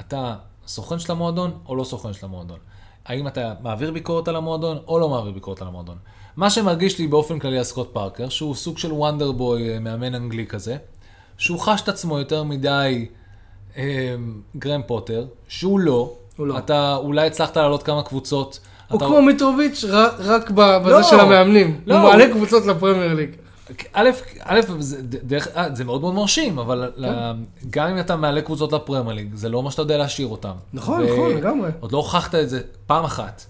אתה 0.01 0.35
סוכן 0.67 0.99
של 0.99 1.13
המועדון 1.13 1.59
או 1.69 1.77
לא 1.77 1.85
סוכן 1.85 2.13
של 2.13 2.27
המועדון? 2.27 2.59
האם 3.07 3.27
אתה 3.27 3.53
מעביר 3.63 3.91
ביקורת 3.91 4.29
על 4.29 4.37
המועדון 4.37 4.79
או 4.89 4.99
לא 4.99 5.09
מעביר 5.09 5.33
ביקורת 5.33 5.63
על 5.63 5.69
המועדון? 5.69 5.97
מה 6.37 6.51
שמרגיש 6.51 6.99
לי 6.99 7.07
באופן 7.07 7.39
כללי 7.39 7.59
על 7.59 7.65
סקוט 7.65 7.93
פארקר, 7.93 8.29
שהוא 8.29 8.55
סוג 8.55 8.79
של 8.79 8.93
wonder 8.93 9.33
boy, 9.33 9.79
מאמן 9.79 10.15
אנגלי 10.15 10.47
כזה, 10.47 10.77
שהוא 11.39 11.59
חש 11.61 11.83
את 11.83 11.89
עצמו 11.89 12.19
יותר 12.19 12.43
מדי 12.43 13.07
אה, 13.77 14.15
גרם 14.57 14.81
פוטר, 14.87 15.27
שהוא 15.49 15.81
לא. 15.81 16.13
הוא 16.37 16.47
לא. 16.47 16.59
אתה 16.59 16.97
אולי 16.97 17.27
הצלחת 17.27 17.57
לעלות 17.57 17.83
כמה 17.83 18.03
קבוצות. 18.03 18.59
הוא 18.91 18.99
אתה- 18.99 19.07
כמו 19.07 19.23
מיטרוביץ' 19.23 19.85
רק 20.19 20.51
בזה 20.51 20.91
לא. 20.91 21.03
של 21.03 21.21
המאמנים. 21.21 21.81
לא. 21.87 21.95
הוא 21.95 22.03
מעלה 22.11 22.33
קבוצות 22.33 22.67
לפרמייר 22.67 23.15
ליג. 23.15 23.31
א', 23.93 24.11
א', 24.43 24.61
זה, 24.79 25.03
דרך, 25.03 25.49
אה, 25.57 25.75
זה 25.75 25.85
מאוד 25.85 26.01
מאוד 26.01 26.15
מרשים, 26.15 26.59
אבל 26.59 26.93
כן. 26.97 27.37
גם 27.71 27.89
אם 27.89 27.99
אתה 27.99 28.17
מעלה 28.17 28.41
קבוצות 28.43 28.73
לפרמייר 28.73 29.17
ליג, 29.17 29.35
זה 29.35 29.49
לא 29.49 29.62
מה 29.62 29.71
שאתה 29.71 29.83
יודע 29.83 29.99
להשאיר 29.99 30.27
אותם. 30.29 30.53
נכון, 30.73 31.03
נכון, 31.03 31.31
לגמרי. 31.37 31.71
עוד 31.81 31.93
לא 31.93 31.99
הוכחת 31.99 32.35
את 32.35 32.49
זה 32.51 32.61
פעם 32.87 33.05
אחת. 33.05 33.45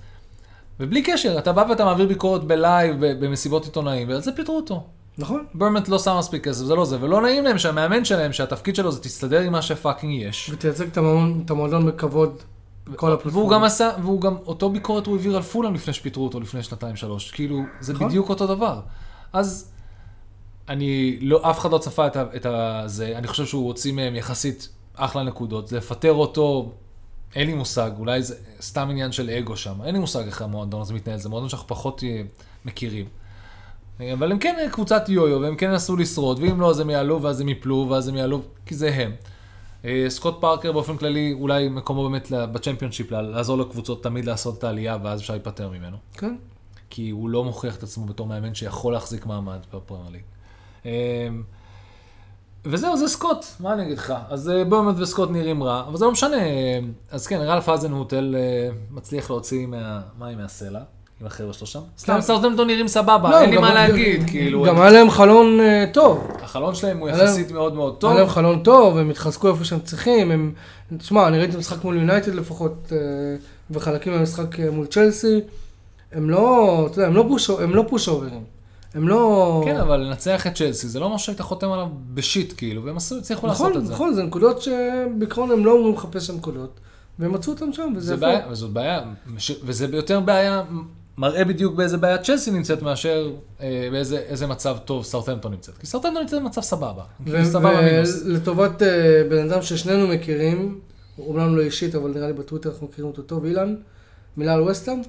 ובלי 0.80 1.02
קשר, 1.02 1.38
אתה 1.38 1.52
בא 1.52 1.64
ואתה 1.70 1.84
מעביר 1.84 2.06
ביקורת 2.06 2.44
בלייב, 2.44 2.96
במסיבות 3.00 3.64
עיתונאים, 3.64 4.08
ועל 4.08 4.20
זה 4.20 4.32
פיטרו 4.32 4.56
אותו. 4.56 4.82
נכון. 5.18 5.44
ברמנט 5.54 5.88
לא 5.88 5.98
שם 5.98 6.16
מספיק 6.18 6.44
כסף, 6.44 6.64
זה 6.64 6.74
לא 6.74 6.84
זה, 6.84 6.96
ולא 7.00 7.22
נעים 7.22 7.44
להם 7.44 7.58
שהמאמן 7.58 8.04
שלהם, 8.04 8.32
שהתפקיד 8.32 8.76
שלו 8.76 8.92
זה 8.92 9.00
תסתדר 9.00 9.40
עם 9.40 9.52
מה 9.52 9.62
שפאקינג 9.62 10.22
יש. 10.22 10.50
ותייצג 10.52 10.86
את 10.86 10.96
המועדון- 11.50 11.86
בכבוד 11.86 12.42
והוא. 13.26 13.50
גם 13.50 13.64
עשה, 13.64 13.90
והוא 14.02 14.20
גם, 14.20 14.36
אותו 14.46 14.70
ביקורת 14.70 15.06
הוא 15.06 15.16
העביר 15.16 15.36
על 15.36 15.42
פולאם 15.42 15.74
לפני 15.74 15.92
שפיטרו 15.94 16.24
אותו 16.24 16.40
לפני 16.40 16.62
שנתיים 16.62 16.96
שלוש. 16.96 17.30
כאילו, 17.30 17.60
זה 17.80 17.92
נכון. 17.92 18.08
בדיוק 18.08 18.28
אותו 18.28 18.46
דבר. 18.46 18.80
אז 19.32 19.70
אני, 20.68 21.18
לא, 21.20 21.50
אף 21.50 21.58
אחד 21.58 21.72
לא 21.72 21.78
צפה 21.78 22.06
את, 22.06 22.16
ה, 22.16 22.24
את 22.36 22.46
ה, 22.46 22.82
זה, 22.86 23.18
אני 23.18 23.26
חושב 23.26 23.46
שהוא 23.46 23.66
הוציא 23.66 23.92
מהם 23.92 24.16
יחסית 24.16 24.68
אחלה 24.94 25.22
נקודות. 25.22 25.68
זה 25.68 25.76
לפטר 25.76 26.12
אותו, 26.12 26.72
אין 27.34 27.46
לי 27.46 27.54
מושג, 27.54 27.90
אולי 27.98 28.22
זה 28.22 28.34
סתם 28.60 28.88
עניין 28.90 29.12
של 29.12 29.30
אגו 29.30 29.56
שם. 29.56 29.82
אין 29.84 29.94
לי 29.94 30.00
מושג 30.00 30.26
איך 30.26 30.42
המועדון 30.42 30.80
הזה 30.80 30.94
מתנהל, 30.94 31.18
זה 31.18 31.28
מועדון 31.28 31.48
שאנחנו 31.48 31.68
פחות 31.68 32.04
אה, 32.04 32.22
מכירים. 32.64 33.06
אה, 34.00 34.12
אבל 34.12 34.32
הם 34.32 34.38
כן 34.38 34.68
קבוצת 34.72 35.08
יו-יו, 35.08 35.40
והם 35.40 35.56
כן 35.56 35.66
ינסו 35.66 35.96
לשרוד, 35.96 36.38
ואם 36.38 36.60
לא, 36.60 36.70
אז 36.70 36.80
הם 36.80 36.90
יעלו, 36.90 37.22
ואז 37.22 37.40
הם 37.40 37.48
יפלו, 37.48 37.86
ואז 37.90 38.08
הם 38.08 38.16
יעלו, 38.16 38.42
כי 38.66 38.74
זה 38.74 38.94
הם. 38.94 39.12
אה, 39.84 40.04
סקוט 40.08 40.40
פארקר 40.40 40.72
באופן 40.72 40.96
כללי, 40.96 41.32
אולי 41.32 41.68
מקומו 41.68 42.02
באמת 42.02 42.32
בצ'מפיונשיפ, 42.32 43.12
לעזור 43.12 43.58
לקבוצות 43.58 44.02
תמיד 44.02 44.24
לעשות 44.24 44.58
את 44.58 44.64
העלייה, 44.64 44.96
ואז 45.02 45.20
אפשר 45.20 45.32
להיפטר 45.32 45.68
ממנו. 45.68 45.96
כן. 46.12 46.36
כי 46.90 47.10
הוא 47.10 47.28
לא 47.28 47.44
מוכיח 47.44 47.76
את 47.76 47.82
עצמו 47.82 48.06
בתור 48.06 48.26
מאמן 48.26 48.54
שיכול 48.54 48.92
להחזיק 48.92 49.26
מעמד 49.26 49.58
בפרמייר 49.74 50.10
ליג. 50.10 50.22
אה, 50.86 50.90
וזהו, 52.66 52.96
זה 52.96 53.08
סקוט, 53.08 53.46
מה 53.60 53.72
אני 53.72 53.82
אגיד 53.82 53.98
לך? 53.98 54.14
אז 54.28 54.48
אה, 54.50 54.64
ברמנט 54.64 54.98
וסקוט 54.98 55.30
נראים 55.30 55.62
רע, 55.62 55.84
אבל 55.88 55.96
זה 55.96 56.04
לא 56.04 56.12
משנה. 56.12 56.36
אה, 56.36 56.78
אז 57.10 57.26
כן, 57.26 57.40
רלף 57.40 57.68
האזנהוטל 57.68 58.34
אה, 58.38 58.68
מצליח 58.90 59.30
להוציא 59.30 59.66
מה- 59.66 60.00
מים 60.18 60.38
מהסלע, 60.38 60.80
עם 61.20 61.26
החבר'ה 61.26 61.52
שלו 61.52 61.66
שם. 61.66 61.80
סתם 61.98 62.20
סאוטהמפטון 62.20 62.66
נראים 62.66 62.88
סבבה, 62.88 63.30
לא, 63.30 63.40
אין 63.40 63.50
לי 63.50 63.58
מה 63.58 63.74
להגיד, 63.74 64.22
כאילו. 64.26 64.64
גם 64.64 64.80
היה 64.80 64.90
להם 64.90 65.10
חלון 65.10 65.60
אה, 65.60 65.84
טוב. 65.92 66.28
החלון 66.42 66.74
שלהם 66.74 66.98
הוא 66.98 67.08
יחסית 67.08 67.50
מאוד 67.50 67.74
מאוד 67.74 67.96
טוב. 67.96 68.10
היה 68.10 68.20
להם 68.20 68.28
חלון 68.28 68.62
טוב, 68.62 68.98
הם 68.98 69.10
התחזקו 69.10 69.48
איפה 69.48 69.64
שהם 69.64 69.80
צריכים. 69.80 70.30
הם... 70.30 70.52
תשמע, 70.98 71.28
אני 71.28 71.38
ראיתי 71.38 71.56
משחק 71.56 71.84
מול 71.84 71.96
יונייטד 71.96 72.34
לפחות, 72.34 72.92
וחלקים 73.70 74.12
מהמשחק 74.12 74.46
מול 74.72 74.86
צ'לסי. 74.86 75.40
הם 76.12 76.30
לא, 76.30 76.86
אתה 76.90 76.98
יודע, 76.98 77.08
הם 77.08 77.14
לא 77.16 77.24
פוש, 77.28 78.10
הם 78.94 79.08
לא. 79.08 79.62
כן, 79.64 79.76
אבל 79.76 79.96
לנצח 80.00 80.46
את 80.46 80.54
צ'לסי 80.54 80.88
זה 80.88 81.00
לא 81.00 81.10
משהו 81.10 81.26
שהיית 81.26 81.40
חותם 81.40 81.72
עליו 81.72 81.88
בשיט, 82.14 82.54
כאילו, 82.56 82.84
והם 82.84 82.96
עשו, 82.96 83.18
הצליחו 83.18 83.46
נכון, 83.46 83.66
לעשות 83.66 83.82
את 83.82 83.86
זה. 83.86 83.92
נכון, 83.92 84.14
זה 84.14 84.22
נקודות 84.22 84.62
שבעיקרון 84.62 85.50
הם 85.50 85.64
לא 85.64 85.72
אומרים 85.72 85.94
לחפש 85.94 86.26
שם 86.26 86.36
נקודות. 86.36 86.80
והם 87.18 87.32
מצאו 87.32 87.52
אותם 87.52 87.72
שם, 87.72 87.92
וזה 87.96 88.06
זה 88.06 88.14
יפה. 88.14 88.20
בעיה, 88.20 88.46
וזאת 88.50 88.70
בעיה, 88.70 89.00
וזה 89.64 89.88
ביותר 89.88 90.20
בעיה, 90.20 90.62
מראה 91.18 91.44
בדיוק 91.44 91.74
באיזה 91.74 91.96
בעיה 91.96 92.18
צ'לסי 92.18 92.50
נמצאת 92.50 92.82
מאשר 92.82 93.32
אה, 93.60 93.88
באיזה 93.92 94.18
איזה 94.18 94.46
מצב 94.46 94.76
טוב 94.84 95.04
סארטמפטון 95.04 95.52
נמצאת. 95.52 95.78
כי 95.78 95.86
סארטמפטון 95.86 96.22
נמצאת 96.22 96.42
במצב 96.42 96.60
סבבה. 96.60 97.02
כאילו. 97.24 97.38
ולטובת 98.24 98.82
אה, 98.82 99.22
בן 99.30 99.50
אדם 99.50 99.62
ששנינו 99.62 100.08
מכירים, 100.08 100.80
אומנם 101.18 101.56
לא 101.56 101.62
אישית, 101.62 101.94
אבל 101.94 102.10
נראה 102.10 102.26
לי 102.26 102.32
בטוויטר 102.32 102.70
אנחנו 102.70 102.86
מכירים 102.86 103.10
אותו 103.10 103.22
טוב, 103.22 103.44
אילן, 103.44 103.74
מילה 104.36 104.54
על 104.54 104.62
וסטאם? 104.62 105.02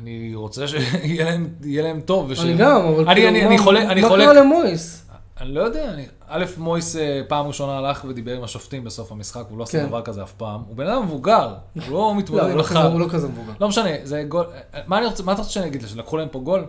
אני 0.00 0.34
רוצה 0.34 0.68
שיהיה 0.68 1.24
להם, 1.24 1.48
להם 1.62 2.00
טוב. 2.00 2.26
וש- 2.30 2.40
אני 2.40 2.54
גם, 2.56 2.80
אבל 2.86 3.04
אני- 3.04 3.14
כאילו, 3.14 3.28
אני- 3.28 3.40
מה- 3.42 3.46
אני 3.48 3.58
חולק, 3.58 3.86
אני 3.88 4.00
מה 4.02 4.08
חולק, 4.08 4.24
קרה 4.24 4.34
למויס? 4.34 5.06
אני 5.40 5.54
לא 5.54 5.60
יודע, 5.62 5.90
אני- 5.92 6.06
א', 6.28 6.44
מויס 6.56 6.96
אה, 6.96 7.20
פעם 7.28 7.46
ראשונה 7.46 7.78
הלך 7.78 8.04
ודיבר 8.08 8.36
עם 8.36 8.44
השופטים 8.44 8.84
בסוף 8.84 9.12
המשחק, 9.12 9.42
הוא 9.50 9.58
לא 9.58 9.62
עשה 9.62 9.80
כן. 9.80 9.86
דבר 9.86 10.02
כזה 10.02 10.22
אף 10.22 10.32
פעם. 10.32 10.60
הוא 10.68 10.76
בן 10.76 10.86
אדם 10.86 11.02
מבוגר, 11.04 11.54
הוא 11.74 11.82
לא 11.90 12.14
מתמודד 12.18 12.42
לא, 12.42 12.48
הוא 12.62 12.74
לא. 12.74 12.80
הוא 12.82 13.00
לא 13.00 13.06
כזה 13.10 13.28
מבוגר. 13.28 13.52
לא 13.60 13.68
משנה, 13.68 13.90
זה 14.02 14.22
גול, 14.28 14.46
אה, 14.74 14.80
מה 14.86 14.98
אני 14.98 15.06
רוצה, 15.06 15.22
מה 15.22 15.32
אתה 15.32 15.40
רוצה 15.40 15.52
שאני 15.52 15.66
אגיד 15.66 15.82
לך, 15.82 15.88
שלקחו 15.88 16.16
להם 16.16 16.28
פה 16.28 16.38
גול? 16.38 16.64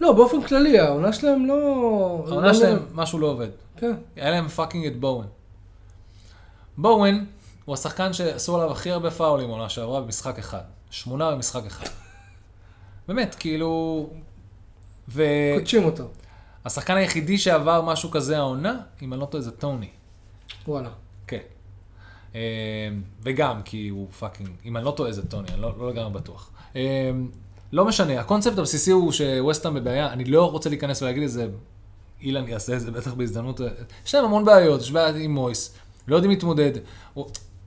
לא, 0.00 0.12
באופן 0.12 0.42
כללי, 0.42 0.78
העונה 0.78 1.12
שלהם 1.12 1.46
לא... 1.46 1.54
העונה 2.28 2.46
לא- 2.46 2.54
שלהם, 2.54 2.78
משהו 2.94 3.18
לא 3.18 3.26
עובד. 3.26 3.48
כן. 3.76 3.92
היה 4.16 4.30
להם 4.30 4.48
fucking 4.48 4.86
את 4.86 5.00
בואן. 5.00 5.26
בואן 6.78 7.24
הוא 7.64 7.74
השחקן 7.74 8.12
שעשו 8.12 8.56
עליו 8.56 8.72
הכי 8.72 8.90
הרבה 8.90 9.10
פאולים 9.10 9.48
עונה 9.50 9.68
שעברה 9.68 10.00
במשחק 10.00 10.38
אחד. 10.38 10.60
שמונה 10.90 11.30
במשחק 11.30 11.66
אחד. 11.66 11.86
באמת, 13.08 13.34
כאילו... 13.38 14.10
קודשים 15.54 15.84
אותו. 15.84 16.04
והשחקן 16.64 16.96
היחידי 16.96 17.38
שעבר 17.38 17.82
משהו 17.82 18.10
כזה 18.10 18.38
העונה, 18.38 18.80
אם 19.02 19.12
אני 19.12 19.20
לא 19.20 19.26
טועה, 19.26 19.42
זה 19.42 19.50
טוני. 19.50 19.88
וואלה. 20.68 20.90
כן. 21.26 21.38
אה, 22.34 22.40
וגם, 23.22 23.62
כי 23.62 23.88
הוא 23.88 24.08
fucking, 24.10 24.48
אם 24.64 24.76
אני 24.76 24.84
לא 24.84 24.90
טועה, 24.90 25.12
זה 25.12 25.26
טוני, 25.26 25.48
אני 25.48 25.62
לא, 25.62 25.74
לא 25.78 25.90
לגמרי 25.90 26.12
בטוח. 26.12 26.50
אה, 26.76 27.10
לא 27.72 27.84
משנה, 27.84 28.20
הקונספט 28.20 28.58
הבסיסי 28.58 28.90
הוא 28.90 29.12
שווסטהאם 29.12 29.74
בבעיה, 29.74 30.12
אני 30.12 30.24
לא 30.24 30.50
רוצה 30.50 30.68
להיכנס 30.68 31.02
ולהגיד 31.02 31.22
את 31.22 31.30
זה, 31.30 31.48
אילן 32.20 32.48
יעשה 32.48 32.76
את 32.76 32.80
זה 32.80 32.90
בטח 32.90 33.14
בהזדמנות, 33.14 33.60
יש 34.06 34.14
להם 34.14 34.24
המון 34.24 34.44
בעיות, 34.44 34.80
יש 34.80 34.90
בעיה 34.90 35.08
עם 35.08 35.34
מויס, 35.34 35.74
לא 36.08 36.16
יודעים 36.16 36.30
להתמודד. 36.30 36.72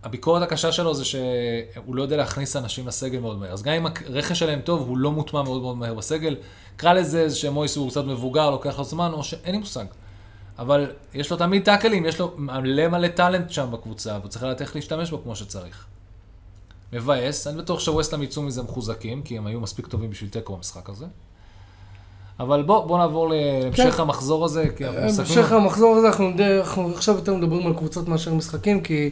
הביקורת 0.03 0.41
הקשה 0.43 0.71
שלו 0.71 0.93
זה 0.93 1.05
שהוא 1.05 1.95
לא 1.95 2.01
יודע 2.01 2.17
להכניס 2.17 2.55
אנשים 2.55 2.87
לסגל 2.87 3.19
מאוד 3.19 3.39
מהר. 3.39 3.53
אז 3.53 3.63
גם 3.63 3.73
אם 3.73 3.85
הרכש 3.85 4.39
שלהם 4.39 4.61
טוב, 4.61 4.87
הוא 4.87 4.97
לא 4.97 5.11
מוטמע 5.11 5.41
מאוד 5.43 5.61
מאוד 5.61 5.77
מהר 5.77 5.93
בסגל. 5.93 6.35
קרא 6.75 6.93
לזה 6.93 7.29
שמויס 7.29 7.75
הוא 7.75 7.89
קצת 7.89 8.05
מבוגר, 8.05 8.49
לוקח 8.49 8.77
לו 8.77 8.83
זמן, 8.83 9.11
או 9.13 9.23
שאין 9.23 9.51
לי 9.51 9.57
מושג. 9.57 9.85
אבל 10.59 10.91
יש 11.13 11.31
לו 11.31 11.37
תמיד 11.37 11.65
טאקלים, 11.65 12.05
יש 12.05 12.19
לו 12.19 12.31
מלא 12.37 12.87
מלא 12.87 13.07
טאלנט 13.07 13.49
שם 13.49 13.67
בקבוצה, 13.71 14.17
והוא 14.19 14.29
צריך 14.29 14.43
לדעת 14.43 14.61
איך 14.61 14.75
להשתמש 14.75 15.09
בו 15.11 15.23
כמו 15.23 15.35
שצריך. 15.35 15.85
מבאס, 16.93 17.47
אני 17.47 17.57
בטוח 17.57 17.79
שווסטהאם 17.79 18.23
יצאו 18.23 18.41
מזה 18.41 18.63
מחוזקים, 18.63 19.21
כי 19.21 19.37
הם 19.37 19.47
היו 19.47 19.59
מספיק 19.59 19.87
טובים 19.87 20.09
בשביל 20.09 20.29
תיקו 20.29 20.55
במשחק 20.55 20.89
הזה. 20.89 21.05
אבל 22.39 22.63
בוא, 22.63 22.85
בוא 22.85 22.97
נעבור 22.97 23.29
להמשך 23.29 23.95
כן. 23.95 24.01
המחזור 24.01 24.45
הזה, 24.45 24.65
כי 24.77 24.85
אנחנו 24.85 25.01
מסתכלים... 25.01 25.35
בהמשך 25.35 25.51
המחזור 25.51 25.95
הזה, 25.97 26.07
אנחנו, 26.07 26.31
די- 26.37 26.59
אנחנו 26.59 26.91
עכשיו 26.95 27.15
יותר 27.15 27.35
מדברים 27.35 27.67
על 27.67 27.73
קבוצות 27.73 28.07
מאשר 28.07 28.33
משחקים, 28.33 28.81
כי 28.81 29.09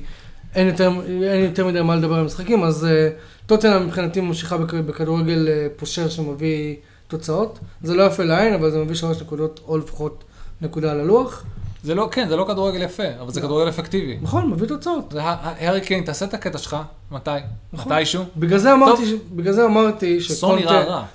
אין 0.56 0.68
יותר, 0.68 0.92
אין 1.24 1.44
יותר 1.44 1.68
מדי 1.68 1.82
מה 1.82 1.96
לדבר 1.96 2.16
על 2.16 2.26
משחקים, 2.26 2.64
אז 2.64 2.84
uh, 2.84 3.48
טוטנאם 3.48 3.86
מבחינתי 3.86 4.22
ממשיכה 4.22 4.58
בכ- 4.58 4.74
בכדורגל 4.74 5.48
uh, 5.48 5.80
פושר 5.80 6.10
שמביא 6.10 6.76
תוצאות. 7.08 7.60
זה 7.84 7.96
לא 7.96 8.04
יפה 8.04 8.24
לעין, 8.24 8.54
אבל 8.54 8.72
זה 8.72 8.80
מביא 8.80 8.96
שלוש 8.96 9.22
נקודות, 9.22 9.60
או 9.68 9.78
לפחות 9.78 10.24
נקודה 10.62 10.92
על 10.92 11.00
הלוח. 11.00 11.44
זה 11.84 11.96
לא, 11.96 12.10
כן, 12.12 12.28
זה 12.30 12.36
לא 12.36 12.46
כדורגל 12.48 12.82
יפה, 12.82 13.04
אבל 13.22 13.32
זה 13.32 13.42
כדורגל 13.42 13.70
אפקטיבי. 13.70 14.18
נכון, 14.22 14.50
מביא 14.52 14.68
תוצאות. 14.68 15.14
הארי 15.18 15.82
קיין, 15.82 16.04
תעשה 16.04 16.26
את 16.26 16.34
הקטע 16.34 16.58
שלך, 16.58 16.78
מתי? 17.12 17.32
נכון. 17.74 17.94
מתישהו? 17.94 18.24
בגלל 18.38 18.60
זה 18.60 18.74
אמרתי. 18.74 19.18
בגלל 19.36 19.54
זה 19.54 19.66
אמרתי 19.66 20.20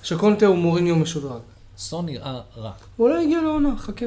שקונטה, 0.03 0.47
הוא 0.47 0.57
מוריניו 0.57 0.97
משודרג. 0.97 1.41
סון 1.79 2.07
נראה 2.07 2.41
רע. 2.57 2.71
הוא 2.97 3.09
לא 3.09 3.21
הגיע 3.21 3.43
לעונה, 3.43 3.69
חכה. 3.79 4.07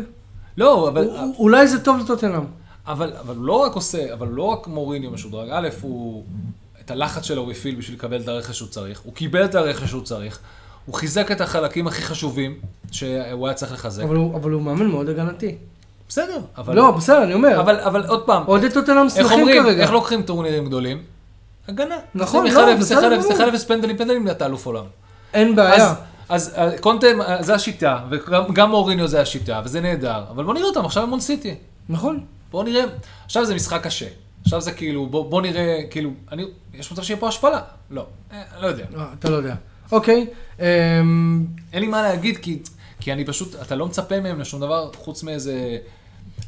לא, 0.58 0.90
אבל, 0.90 1.10
אולי 1.38 1.68
זה 1.68 1.80
טוב 1.84 1.98
לטוטנאם. 2.00 2.42
אבל, 2.88 3.14
אבל 3.20 3.36
הוא 3.36 3.46
לא 3.46 3.54
רק 3.54 3.74
עושה, 3.74 4.14
אבל 4.14 4.28
לא 4.28 4.44
רק 4.44 4.68
מוריניו 4.68 5.12
משודרג. 5.12 5.48
א', 5.52 5.70
הוא, 5.82 6.24
את 6.86 6.92
הלחץ 6.92 7.24
שלו 7.24 7.42
הוא 7.42 7.52
הפעיל 7.52 7.76
בשביל 7.76 7.98
לקבל 7.98 8.22
את 8.22 8.28
הרכש 8.28 8.58
שהוא 8.58 8.70
צריך. 8.70 9.02
הוא 9.04 9.14
קיבל 9.14 9.46
את 9.46 9.56
הרכש 9.56 9.90
שהוא 9.90 10.02
צריך. 10.04 10.40
הוא 10.86 10.96
חיזק 10.96 11.32
את 11.32 11.42
החלקים 11.42 11.88
הכי 11.88 12.02
חשובים 12.02 12.58
שהוא 12.92 13.48
היה 13.48 13.54
צריך 13.54 13.74
לחזק. 13.74 14.04
אבל 14.04 14.16
הוא- 14.16 14.36
אבל 14.36 14.52
הוא 14.52 14.62
מאמן 14.62 14.86
מאוד 14.88 15.10
הגנתי. 15.10 15.56
בסדר. 16.10 16.38
אבל, 16.58 16.76
לא, 16.76 16.92
בסדר, 16.92 17.24
אני 17.24 17.34
אומר. 17.34 17.60
אבל, 17.62 17.80
אבל 17.80 18.06
עוד 18.08 18.26
פעם, 18.26 18.44
אוהדי 18.48 18.70
טוטנאם 18.70 18.98
איך 19.06 19.14
שמחים 19.16 19.40
אומרים, 19.40 19.64
כרגע. 19.64 19.82
איך 19.84 19.92
לוקחים 19.92 20.22
טורנירים 20.22 20.66
גדולים? 20.66 21.02
הגנה. 21.68 21.96
נכון, 22.16 22.48
לא, 22.48 22.74
1-0, 22.76 22.80
בסדר 22.80 23.20
1-0, 23.20 23.24
גמור. 23.24 23.54
1-0 23.56 23.66
פנדלים, 23.68 23.98
פנדלים, 23.98 24.30
אתה 24.30 24.46
אלוף 24.46 24.66
עולם. 24.66 24.84
אין 25.34 25.56
בעיה. 25.56 25.76
אז, 25.76 25.96
אז 26.30 26.54
אה, 26.58 26.78
קונטה, 26.78 27.08
אה, 27.08 27.44
זה 27.44 27.56
השיטה, 27.56 28.00
וגם 28.12 28.44
גם 28.54 28.70
מוריניו 28.70 29.08
זה 29.08 29.22
השיטה, 29.22 29.62
וזה 29.66 29.82
נהדר, 29.82 30.24
אבל 30.30 30.44
בוא 30.44 30.54
נראה 30.54 30.66
אותם 30.66 30.86
עכשיו 30.86 31.08
מון 31.08 31.20
סיטי. 31.20 31.56
נכון. 31.90 32.20
בוא 32.56 32.64
נראה, 32.64 32.84
עכשיו 33.26 33.46
זה 33.46 33.56
משחק 33.56 33.84
קשה. 33.84 34.06
עכשיו 34.44 34.62
זה 34.62 34.72
כאילו, 34.72 35.06
בוא, 35.06 35.30
בוא 35.30 35.42
נראה, 35.42 35.82
כאילו, 35.90 36.12
אני, 36.32 36.44
יש 36.74 36.92
מצב 36.92 37.04
שיהיה 37.04 37.20
פה 37.20 37.28
השפלה. 37.28 37.62
לא, 37.92 38.06
אה, 38.32 38.44
לא 38.62 38.68
יודע. 38.68 38.86
אה, 38.98 39.06
אתה 39.20 39.30
לא 39.30 39.36
יודע. 39.36 39.56
אוקיי. 39.92 40.28
אמ, 40.60 41.46
אין 41.74 41.82
לי 41.82 41.88
מה 41.88 42.02
להגיד, 42.02 42.38
כי, 42.38 42.60
כי 43.00 43.14
אני 43.14 43.26
פשוט, 43.26 43.56
אתה 43.62 43.76
לא 43.76 43.86
מצפה 43.86 44.20
מהם 44.20 44.40
לשום 44.40 44.62
דבר 44.62 44.92
חוץ 44.96 45.24
מאיזה... 45.24 45.78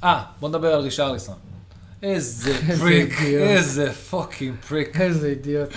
אה, 0.03 0.23
בוא 0.39 0.49
נדבר 0.49 0.73
על 0.73 0.79
רישרליסון. 0.79 1.35
איזה 2.03 2.53
פריק. 2.79 3.21
איזה 3.21 3.93
fucking 3.93 4.55
freak. 4.67 5.01
איזה 5.01 5.27
אידיוט. 5.27 5.69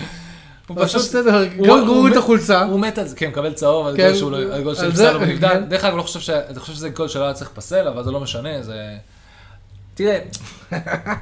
הוא 0.67 0.77
פשוט... 0.85 1.01
בסדר, 1.01 1.47
גם 1.47 1.59
הוא 1.59 1.85
גרורו 1.85 2.09
את 2.09 2.17
החולצה. 2.17 2.65
הוא 2.65 2.81
מת 2.81 2.99
על 2.99 3.07
זה, 3.07 3.17
כן, 3.17 3.29
מקבל 3.29 3.53
צהוב, 3.53 3.87
על 3.87 3.97
כן, 3.97 4.09
גול 4.09 4.17
שהוא 4.17 4.31
לא- 4.31 4.55
על 4.55 4.63
גול 4.63 4.75
על 4.79 4.91
של 4.91 4.97
זה, 4.97 5.09
נפסל 5.09 5.19
בנבדל. 5.19 5.49
כן. 5.49 5.65
דרך 5.69 5.85
אגב, 5.85 5.97
לא 5.97 6.05
אני 6.51 6.61
חושב 6.61 6.73
שזה 6.75 6.89
גול 6.89 7.09
שלא 7.09 7.25
היה 7.25 7.35
צריך 7.35 7.51
לפסל, 7.51 7.89
אבל 7.89 8.05
זה 8.05 8.11
לא 8.11 8.21
משנה, 8.21 8.63
זה... 8.63 8.97
תראה, 9.95 10.19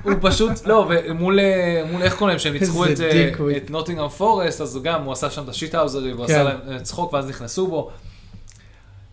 הוא 0.02 0.12
פשוט, 0.20 0.66
לא, 0.66 0.90
ומול, 0.90 1.40
אה, 1.40 1.82
מול 1.92 2.02
איך 2.02 2.14
קוראים 2.14 2.28
להם, 2.28 2.38
שהם 2.38 2.52
ניצחו 2.52 2.84
את, 2.84 3.00
אה. 3.00 3.56
את 3.56 3.70
נוטינגרם 3.70 4.08
פורסט, 4.08 4.60
אז 4.60 4.78
גם 4.82 5.04
הוא 5.04 5.12
עשה 5.12 5.30
שם 5.30 5.44
את 5.44 5.48
השיטהאוזרי, 5.48 6.12
והוא 6.12 6.26
כן. 6.26 6.32
עשה 6.32 6.42
להם 6.42 6.58
אה, 6.70 6.80
צחוק, 6.80 7.12
ואז 7.12 7.28
נכנסו 7.28 7.66
בו. 7.66 7.90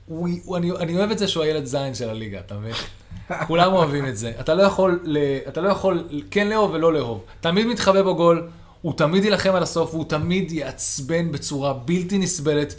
הוא, 0.06 0.30
הוא, 0.44 0.58
אני, 0.58 0.72
אני 0.72 0.98
אוהב 0.98 1.12
את 1.12 1.20
זה 1.20 1.28
שהוא 1.28 1.44
הילד 1.44 1.66
זין 1.66 1.94
של 1.94 2.10
הליגה, 2.10 2.40
אתה 2.40 2.56
מבין? 2.56 2.74
כולם 3.48 3.74
אוהבים 3.74 4.08
את 4.08 4.18
זה. 4.18 4.32
אתה 4.40 4.54
לא 4.54 4.64
יכול, 4.64 5.00
ל, 5.04 5.18
אתה 5.48 5.62
לא 5.62 5.70
יכול 5.70 6.08
כן 6.32 6.48
לאהוב 6.48 6.72
ולא 6.74 6.94
לאהוב. 6.94 7.24
תמיד 7.42 7.68
מתחבא 7.68 8.02
בו 8.02 8.16
גול, 8.16 8.48
הוא 8.82 8.94
תמיד 8.98 9.24
יילחם 9.24 9.56
עד 9.56 9.62
הסוף, 9.62 9.94
והוא 9.94 10.06
תמיד 10.06 10.52
יעצבן 10.52 11.32
בצורה 11.32 11.74
בלתי 11.74 12.18
נסבלת 12.18 12.76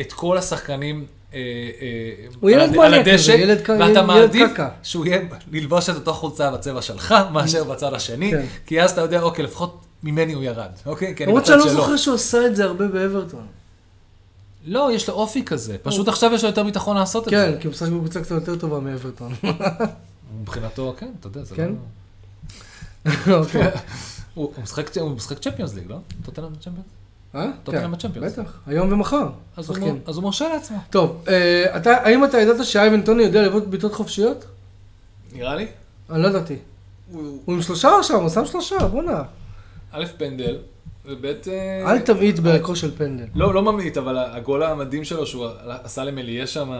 את 0.00 0.12
כל 0.12 0.38
השחקנים. 0.38 1.06
אה, 1.34 1.38
אה, 1.80 2.26
הוא 2.40 2.50
ילד 2.50 2.76
הדשא, 2.78 3.14
כזה, 3.14 3.32
ילד 3.34 3.60
ק- 3.60 3.68
ילד 3.68 3.80
ואתה 3.80 4.02
מעדיף 4.02 4.50
קקה. 4.52 4.68
שהוא 4.82 5.06
יהיה 5.06 5.20
ללבוש 5.52 5.90
את 5.90 5.94
אותו 5.94 6.12
חולצה 6.14 6.50
בצבע 6.50 6.82
שלך, 6.82 7.14
מאשר 7.32 7.64
בצד 7.64 7.94
השני, 7.94 8.30
כן. 8.30 8.46
כי 8.66 8.82
אז 8.82 8.90
אתה 8.90 9.00
יודע, 9.00 9.22
אוקיי, 9.22 9.44
לפחות 9.44 9.80
ממני 10.02 10.32
הוא 10.32 10.42
ירד, 10.42 10.70
אוקיי? 10.86 11.14
כי 11.16 11.24
אני 11.24 11.32
למרות 11.32 11.42
בצד 11.44 11.52
שאני 11.52 11.64
לא 11.64 11.68
שלו. 11.70 11.76
זוכר 11.80 11.96
שהוא 11.96 12.14
עשה 12.14 12.46
את 12.46 12.56
זה 12.56 12.64
הרבה 12.64 12.86
באברטון. 12.88 13.46
לא, 14.66 14.90
יש 14.92 15.08
לו 15.08 15.14
אופי 15.14 15.44
כזה, 15.44 15.76
פשוט 15.82 16.08
עכשיו 16.08 16.34
יש 16.34 16.42
לו 16.42 16.48
יותר 16.48 16.62
ביטחון 16.62 16.96
לעשות 16.96 17.24
את 17.28 17.30
זה. 17.30 17.36
כן, 17.54 17.60
כי 17.60 17.66
הוא 17.66 17.72
משחק 17.72 17.88
בקבוצה 17.88 18.20
קצת 18.20 18.30
יותר 18.34 18.56
טובה 18.56 18.80
מאברטון. 18.80 19.34
מבחינתו, 20.40 20.94
כן, 20.98 21.10
אתה 21.20 21.28
יודע, 21.28 21.42
זה 21.44 21.54
כן? 21.54 21.72
לא... 23.26 23.34
אוקיי. 23.40 23.70
הוא 24.34 24.52
משחק 24.62 24.88
צ'מפיונס 25.40 25.74
ליג, 25.74 25.84
לא? 25.88 25.96
טוטנאם 26.24 26.48
צ'מפיונס? 26.54 26.86
אה? 27.34 27.46
טוטנהאם 27.64 27.84
כן, 27.86 27.92
בצ'מפיונס. 27.92 28.38
בטח, 28.38 28.58
היום 28.66 28.92
ומחר. 28.92 29.26
אז 29.56 29.70
הוא 30.16 30.22
מרשה 30.24 30.48
לעצמו. 30.48 30.78
טוב, 30.90 31.24
אה, 31.28 31.76
אתה- 31.76 31.96
האם 32.02 32.24
אתה 32.24 32.38
ידעת 32.40 32.64
שאייבן 32.66 33.02
טוני 33.02 33.22
יודע 33.22 33.42
לבעוט 33.42 33.64
בעיטות 33.66 33.94
חופשיות? 33.94 34.44
נראה 35.32 35.54
לי. 35.56 35.66
אני 36.10 36.22
לא 36.22 36.28
ידעתי. 36.28 36.56
הוא 37.12 37.38
עם 37.54 37.62
שלושה 37.62 37.98
עכשיו, 37.98 38.20
הוא 38.20 38.28
שם 38.28 38.44
שלושה, 38.46 38.78
בואנה. 38.78 39.22
א' 39.92 40.04
פנדל, 40.18 40.56
וב' 41.06 41.24
אה, 41.24 41.92
אל 41.92 41.98
תמעיט 41.98 42.38
בערכו 42.38 42.76
של 42.76 42.96
פנדל. 42.96 43.24
לא, 43.34 43.54
לא 43.54 43.62
ממעיט, 43.62 43.96
אבל 43.96 44.18
הגול 44.18 44.62
המדהים 44.62 45.04
שלו 45.04 45.26
שהוא 45.26 45.46
עשה 45.82 46.04
למליה 46.04 46.46
שם, 46.46 46.70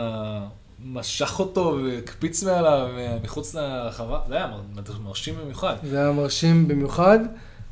משך 0.84 1.40
אותו 1.40 1.78
והקפיץ 1.84 2.42
מעליו 2.42 2.88
מחוץ 3.22 3.54
לרחבה, 3.54 4.20
זה 4.28 4.34
היה 4.34 4.46
מר- 4.46 4.98
מרשים 5.04 5.34
במיוחד. 5.42 5.74
זה 5.82 5.98
היה 6.02 6.12
מרשים 6.12 6.68
במיוחד, 6.68 7.18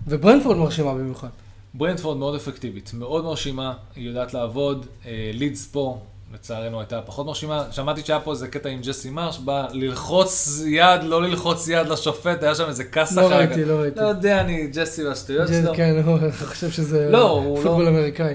וברנדפורד 0.08 0.56
מרשימה 0.56 0.94
במיוחד. 0.94 1.28
ברנדפורד 1.74 2.16
מאוד 2.16 2.34
אפקטיבית, 2.34 2.90
מאוד 2.94 3.24
מרשימה, 3.24 3.72
היא 3.96 4.08
יודעת 4.08 4.34
לעבוד, 4.34 4.86
אה, 5.06 5.30
לידס 5.34 5.66
פה, 5.66 5.98
לצערנו 6.34 6.80
הייתה 6.80 7.00
פחות 7.02 7.26
מרשימה. 7.26 7.64
שמעתי 7.70 8.00
שהיה 8.04 8.20
פה 8.20 8.30
איזה 8.32 8.48
קטע 8.48 8.68
עם 8.68 8.80
ג'סי 8.80 9.10
מרש, 9.10 9.38
בא 9.38 9.66
ללחוץ 9.72 10.62
יד, 10.66 11.02
לא 11.02 11.22
ללחוץ 11.22 11.68
יד 11.68 11.86
לשופט, 11.88 12.42
היה 12.42 12.54
שם 12.54 12.64
איזה 12.68 12.84
כעס 12.84 13.16
לא 13.16 13.22
כך. 13.22 13.32
ראיתי, 13.32 13.64
לא 13.64 13.74
ראיתי. 13.74 14.00
לא 14.00 14.04
יודע, 14.06 14.40
אני 14.40 14.66
ג'סי 14.72 15.04
והשטויות 15.04 15.48
שלו. 15.48 15.72
כן, 15.74 16.02
הוא 16.06 16.18
חושב 16.30 16.70
שזה 16.70 17.08
לא, 17.10 17.30
הוא 17.30 17.56
פוטבול 17.56 17.84
לא- 17.84 17.88
אמריקאי. 17.88 18.34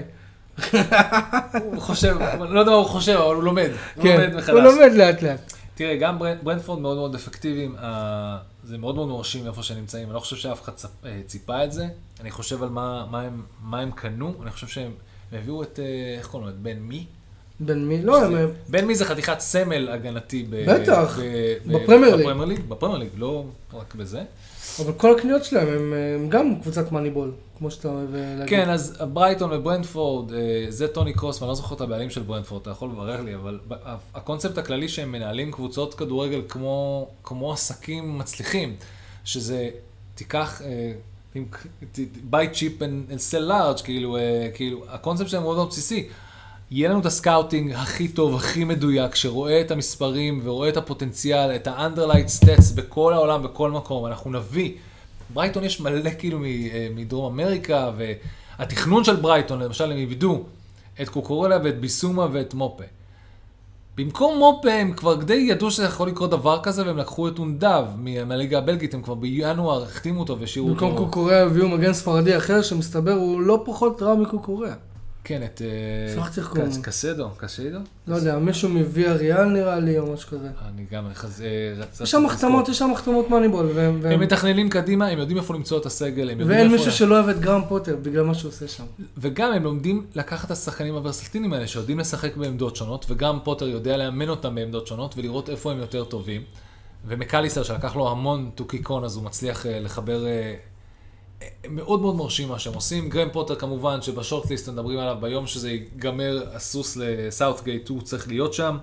הוא 1.64 1.80
חושב, 1.80 2.16
לא 2.50 2.60
יודע 2.60 2.70
מה 2.70 2.76
הוא 2.76 2.86
חושב, 2.86 3.12
אבל 3.16 3.34
הוא 3.34 3.42
לומד. 3.44 3.70
הוא 3.94 4.02
כן, 4.02 4.20
לומד 4.20 4.34
מחדש. 4.34 4.48
הוא 4.54 4.60
לומד 4.60 4.92
לאט 4.94 5.22
לאט. 5.22 5.52
תראה, 5.74 5.96
גם 5.96 6.18
ברנ- 6.18 6.44
ברנדפורד 6.44 6.78
מאוד 6.80 6.96
מאוד 6.96 7.14
אפקטיביים, 7.14 7.74
אה, 7.82 8.36
זה 8.68 8.78
מאוד 8.78 8.94
מאוד 8.94 9.08
מרשים 9.08 9.46
איפה 9.46 9.62
שהם 9.62 9.78
נמצאים, 9.78 10.06
אני 10.06 10.14
לא 10.14 10.20
חושב 10.20 10.36
שאף 10.36 10.62
אחד 10.62 10.72
אה, 11.04 11.20
ציפה 11.26 11.64
את 11.64 11.72
זה, 11.72 11.88
אני 12.20 12.30
חושב 12.30 12.62
על 12.62 12.68
מה, 12.68 13.06
מה, 13.10 13.22
הם, 13.22 13.42
מה 13.62 13.80
הם 13.80 13.90
קנו, 13.90 14.34
אני 14.42 14.50
חושב 14.50 14.66
שהם 14.66 14.90
הם 15.32 15.38
הביאו 15.38 15.62
את, 15.62 15.78
אה, 15.82 16.14
איך 16.18 16.26
קוראים 16.26 16.48
לו, 16.48 16.54
את 16.54 16.58
בן 16.58 16.78
מי? 16.78 17.06
בן 17.60 17.84
מי? 17.84 18.02
לא, 18.02 18.24
הם... 18.24 18.48
בן 18.68 18.84
מי 18.84 18.94
זה 18.94 19.04
חתיכת 19.04 19.40
סמל 19.40 19.88
הגנתי 19.88 20.46
ב- 20.50 20.70
בטח. 20.70 21.18
בפרמייר 21.66 22.44
ליג, 22.44 22.60
בפרמייר 22.68 22.98
ליג, 22.98 23.08
לא 23.16 23.44
רק 23.72 23.94
בזה. 23.94 24.22
אבל 24.80 24.92
כל 24.92 25.18
הקניות 25.18 25.44
שלהם 25.44 25.68
הם, 25.68 25.92
הם 26.14 26.28
גם 26.28 26.60
קבוצת 26.60 26.92
moneyball, 26.92 27.32
כמו 27.58 27.70
שאתה 27.70 27.88
אוהב 27.88 28.14
אה, 28.14 28.34
להגיד. 28.38 28.48
כן, 28.48 28.70
אז 28.70 29.02
ברייטון 29.12 29.52
וברנדפורד, 29.52 30.32
אה, 30.32 30.66
זה 30.68 30.88
טוני 30.88 31.12
בלום, 31.12 31.42
ואני 31.42 31.48
לא 31.48 31.54
זוכר 31.54 31.74
את 31.74 31.80
הבעלים 31.80 32.10
של 32.10 32.22
ברנדפורד, 32.22 32.62
אתה 32.62 32.70
יכול 32.70 32.90
לברר 32.90 33.22
לי, 33.22 33.34
אבל 33.34 33.58
הקונספט 34.14 34.58
הכללי 34.58 34.88
שהם 34.88 35.12
מנהלים 35.12 35.52
קבוצות 35.52 35.94
כדורגל 35.94 36.42
כמו, 36.48 37.08
כמו 37.22 37.52
עסקים 37.52 38.18
מצליחים, 38.18 38.76
שזה, 39.24 39.70
תיקח, 40.14 40.62
אה, 40.62 40.92
buy 42.30 42.46
and, 42.80 43.12
and 43.12 43.32
sell 43.32 43.50
large, 43.50 43.82
כאילו, 43.84 44.16
כאילו, 44.54 44.84
הקונספט 44.88 45.28
שלהם 45.28 45.42
מאוד 45.42 45.56
מאוד 45.56 45.68
בסיסי. 45.68 46.08
יהיה 46.70 46.88
לנו 46.90 47.00
את 47.00 47.06
הסקאוטינג 47.06 47.72
הכי 47.72 48.08
טוב, 48.08 48.34
הכי 48.36 48.64
מדויק, 48.64 49.14
שרואה 49.14 49.60
את 49.60 49.70
המספרים 49.70 50.40
ורואה 50.44 50.68
את 50.68 50.76
הפוטנציאל, 50.76 51.56
את 51.56 51.66
ה- 51.66 51.79
underlying 51.79 52.44
stats 52.44 52.74
בכל 52.74 53.12
העולם, 53.12 53.42
בכל 53.42 53.70
מקום. 53.70 54.06
אנחנו 54.06 54.30
נביא. 54.32 54.72
ברייטון 55.34 55.64
יש 55.64 55.80
מלא 55.80 56.10
כאילו 56.18 56.44
אה, 56.44 56.88
מדרום 56.94 57.40
אמריקה, 57.40 57.90
והתכנון 58.58 59.04
של 59.04 59.16
ברייטון, 59.16 59.62
למשל, 59.62 59.92
הם 59.92 59.98
איבדו 59.98 60.42
את 61.02 61.08
קוקורלה 61.08 61.58
ואת 61.64 61.80
ביסומה 61.80 62.26
ואת 62.32 62.54
מופה. 62.54 62.84
במקום 63.96 64.38
מופה 64.38 64.72
הם 64.72 64.92
כבר 64.92 65.14
די 65.14 65.34
ידעו 65.50 65.70
שזה 65.70 65.84
יכול 65.84 66.08
לקרות 66.08 66.30
דבר 66.30 66.60
כזה, 66.62 66.86
והם 66.86 66.96
לקחו 66.96 67.28
את 67.28 67.38
אונדב 67.38 67.84
מה- 67.96 68.24
מהליגה 68.24 68.58
הבלגית, 68.58 68.94
הם 68.94 69.02
כבר 69.02 69.14
בינואר 69.14 69.82
החתימו 69.82 70.20
אותו 70.20 70.38
והשאירו 70.38 70.68
אותו. 70.68 70.86
במקום 70.88 71.04
קוקוריאה 71.04 71.42
הביאו 71.42 71.68
מגן 71.68 71.92
ספרדי 71.92 72.36
אחר, 72.36 72.62
שמסתבר 72.62 73.12
הוא 73.12 73.40
לא 73.40 73.62
פחות 73.64 74.02
רע 74.02 74.14
מקוקוריאה. 74.14 74.74
כן, 75.28 75.42
את... 75.44 75.62
אה, 75.62 76.14
שכחתי 76.14 76.40
איך 76.40 76.48
קוראים. 76.48 76.82
קסדו, 76.82 77.28
קסדו? 77.36 77.78
לא 78.06 78.16
יודע, 78.16 78.38
מישהו 78.38 78.68
מביא 78.68 79.08
אריאל 79.08 79.44
נראה 79.44 79.78
לי, 79.78 79.98
או 79.98 80.12
משהו 80.12 80.28
כזה. 80.28 80.48
אני 80.68 80.84
גם... 80.92 81.06
אה, 81.06 81.72
רציתי 81.76 82.02
יש 82.02 82.10
שם. 82.10 82.26
החתמות, 82.26 82.68
יש 82.68 82.78
שם 82.78 82.90
החתמות 82.90 83.30
מאניבול, 83.30 83.78
הם 83.78 84.20
מתכננים 84.20 84.70
קדימה, 84.70 85.06
הם 85.06 85.18
יודעים 85.18 85.38
איפה 85.38 85.54
למצוא 85.54 85.78
את 85.78 85.86
הסגל, 85.86 86.30
הם 86.30 86.40
יודעים 86.40 86.58
ואין 86.58 86.72
איפה... 86.72 86.76
מישהו 86.76 86.92
שלא 86.92 87.14
אוהב 87.14 87.28
את 87.28 87.40
גרם 87.40 87.62
פוטר 87.68 87.96
בגלל 88.02 88.24
מה 88.24 88.34
שהוא 88.34 88.48
עושה 88.48 88.68
שם. 88.68 88.84
וגם 89.18 89.52
הם 89.52 89.64
לומדים 89.64 90.06
לקחת 90.14 90.46
את 90.46 90.50
השחקנים 90.50 90.94
הוורסטיליים 90.94 91.52
האלה, 91.52 91.66
שיודעים 91.66 91.98
לשחק 91.98 92.36
בעמדות 92.36 92.76
שונות, 92.76 93.06
וגם 93.08 93.38
פוטר 93.44 93.68
יודע 93.68 93.96
לאמן 93.96 94.28
אותם 94.28 94.54
בעמדות 94.54 94.86
שונות, 94.86 95.18
ולראות 95.18 95.50
איפה 95.50 95.72
הם 95.72 95.78
יותר 95.78 96.04
טובים. 96.04 96.42
ומקליסר, 97.06 97.62
שלקח 97.62 97.96
לו 97.96 98.10
המון 98.10 98.50
to 98.58 98.62
kick 98.72 98.88
on, 98.88 99.04
אז 99.04 99.16
הוא 99.16 99.24
מצליח 99.24 99.66
אה, 99.66 99.80
לחבר... 99.80 100.24
מאוד 101.68 102.00
מאוד 102.00 102.16
מרשים 102.16 102.48
מה 102.48 102.58
שהם 102.58 102.74
עושים. 102.74 103.08
גרם 103.08 103.28
פוטר 103.32 103.54
כמובן, 103.54 104.02
שבשורטליסט 104.02 104.68
מדברים 104.68 104.98
עליו, 104.98 105.16
ביום 105.20 105.46
שזה 105.46 105.70
ייגמר 105.70 106.46
הסוס 106.52 106.96
לסאוטגייט, 106.96 107.88
הוא 107.88 108.02
צריך 108.02 108.28
להיות 108.28 108.54
שם. 108.54 108.78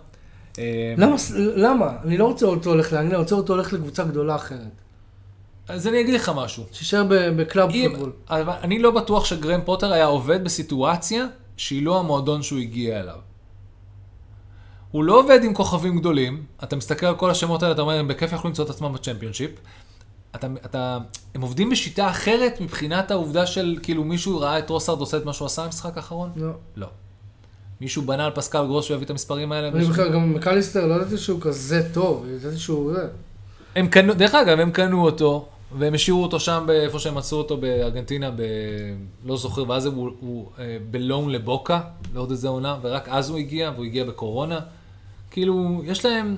אה, 0.59 0.93
למה? 0.97 1.15
למה? 1.35 1.91
אני 2.03 2.17
לא 2.17 2.25
רוצה 2.25 2.45
אותו 2.45 2.69
הולך 2.69 2.93
לאנגליה, 2.93 3.15
אני 3.15 3.23
רוצה 3.23 3.35
אותו 3.35 3.53
הולך 3.53 3.73
לקבוצה 3.73 4.03
גדולה 4.03 4.35
אחרת. 4.35 4.81
אז 5.67 5.87
אני 5.87 6.01
אגיד 6.01 6.13
לך 6.13 6.31
משהו. 6.35 6.63
שישאר 6.71 7.03
ב 7.09 7.22
club 7.22 7.71
football. 7.83 8.11
אני 8.29 8.79
לא 8.79 8.91
בטוח 8.91 9.25
שגרהם 9.25 9.61
פוטר 9.65 9.93
היה 9.93 10.05
עובד 10.05 10.43
בסיטואציה 10.43 11.25
שהיא 11.57 11.83
לא 11.83 11.99
המועדון 11.99 12.43
שהוא 12.43 12.59
הגיע 12.59 12.99
אליו. 12.99 13.19
הוא 14.91 15.03
לא 15.03 15.19
עובד 15.19 15.43
עם 15.43 15.53
כוכבים 15.53 15.99
גדולים, 15.99 16.43
אתה 16.63 16.75
מסתכל 16.75 17.05
על 17.05 17.15
כל 17.15 17.31
השמות 17.31 17.63
האלה, 17.63 17.73
אתה 17.73 17.81
אומר, 17.81 17.93
הם 17.93 18.07
בכיף 18.07 18.33
יכלו 18.33 18.49
למצוא 18.49 18.65
את 18.65 18.69
עצמם 18.69 18.93
בצ'מפיונשיפ. 18.93 19.51
אתה, 20.35 20.47
אתה, 20.65 20.97
הם 21.35 21.41
עובדים 21.41 21.69
בשיטה 21.69 22.09
אחרת 22.09 22.61
מבחינת 22.61 23.11
העובדה 23.11 23.45
של, 23.45 23.77
כאילו, 23.83 24.03
מישהו 24.03 24.39
ראה 24.39 24.59
את 24.59 24.69
טרוסארד 24.69 24.99
עושה 24.99 25.17
את 25.17 25.25
מה 25.25 25.33
שהוא 25.33 25.45
עשה 25.45 25.65
במשחק 25.65 25.97
האחרון? 25.97 26.29
לא. 26.35 26.51
לא. 26.75 26.87
מישהו 27.81 28.01
בנה 28.01 28.25
על 28.25 28.31
פסקל 28.31 28.65
גרוס 28.65 28.85
שהוא 28.85 28.95
יביא 28.95 29.05
את 29.05 29.09
המספרים 29.09 29.51
האלה? 29.51 29.67
אני 29.67 29.85
בכלל, 29.85 30.13
גם 30.13 30.33
מקליסטר, 30.33 30.85
לא 30.85 30.93
ידעתי 30.93 31.17
שהוא 31.17 31.41
כזה 31.41 31.89
טוב, 31.93 32.25
ידעתי 32.35 32.57
שהוא 32.57 32.93
זה. 32.93 33.07
הם 33.75 33.87
קנו, 33.87 34.13
דרך 34.13 34.35
אגב, 34.35 34.59
הם 34.59 34.71
קנו 34.71 35.05
אותו, 35.05 35.47
והם 35.77 35.93
השאירו 35.93 36.23
אותו 36.23 36.39
שם 36.39 36.63
באיפה 36.67 36.99
שהם 36.99 37.15
מצאו 37.15 37.37
אותו 37.37 37.57
בארגנטינה, 37.57 38.31
ב... 38.31 38.41
לא 39.25 39.37
זוכר, 39.37 39.69
ואז 39.69 39.85
הוא, 39.85 40.11
הוא 40.19 40.49
אה, 40.59 40.77
בלון 40.91 41.29
לבוקה, 41.29 41.81
לעוד 42.13 42.31
איזה 42.31 42.47
עונה, 42.47 42.77
ורק 42.81 43.09
אז 43.09 43.29
הוא 43.29 43.37
הגיע, 43.37 43.71
והוא 43.75 43.85
הגיע 43.85 44.03
בקורונה. 44.03 44.59
כאילו, 45.31 45.81
יש 45.85 46.05
להם, 46.05 46.37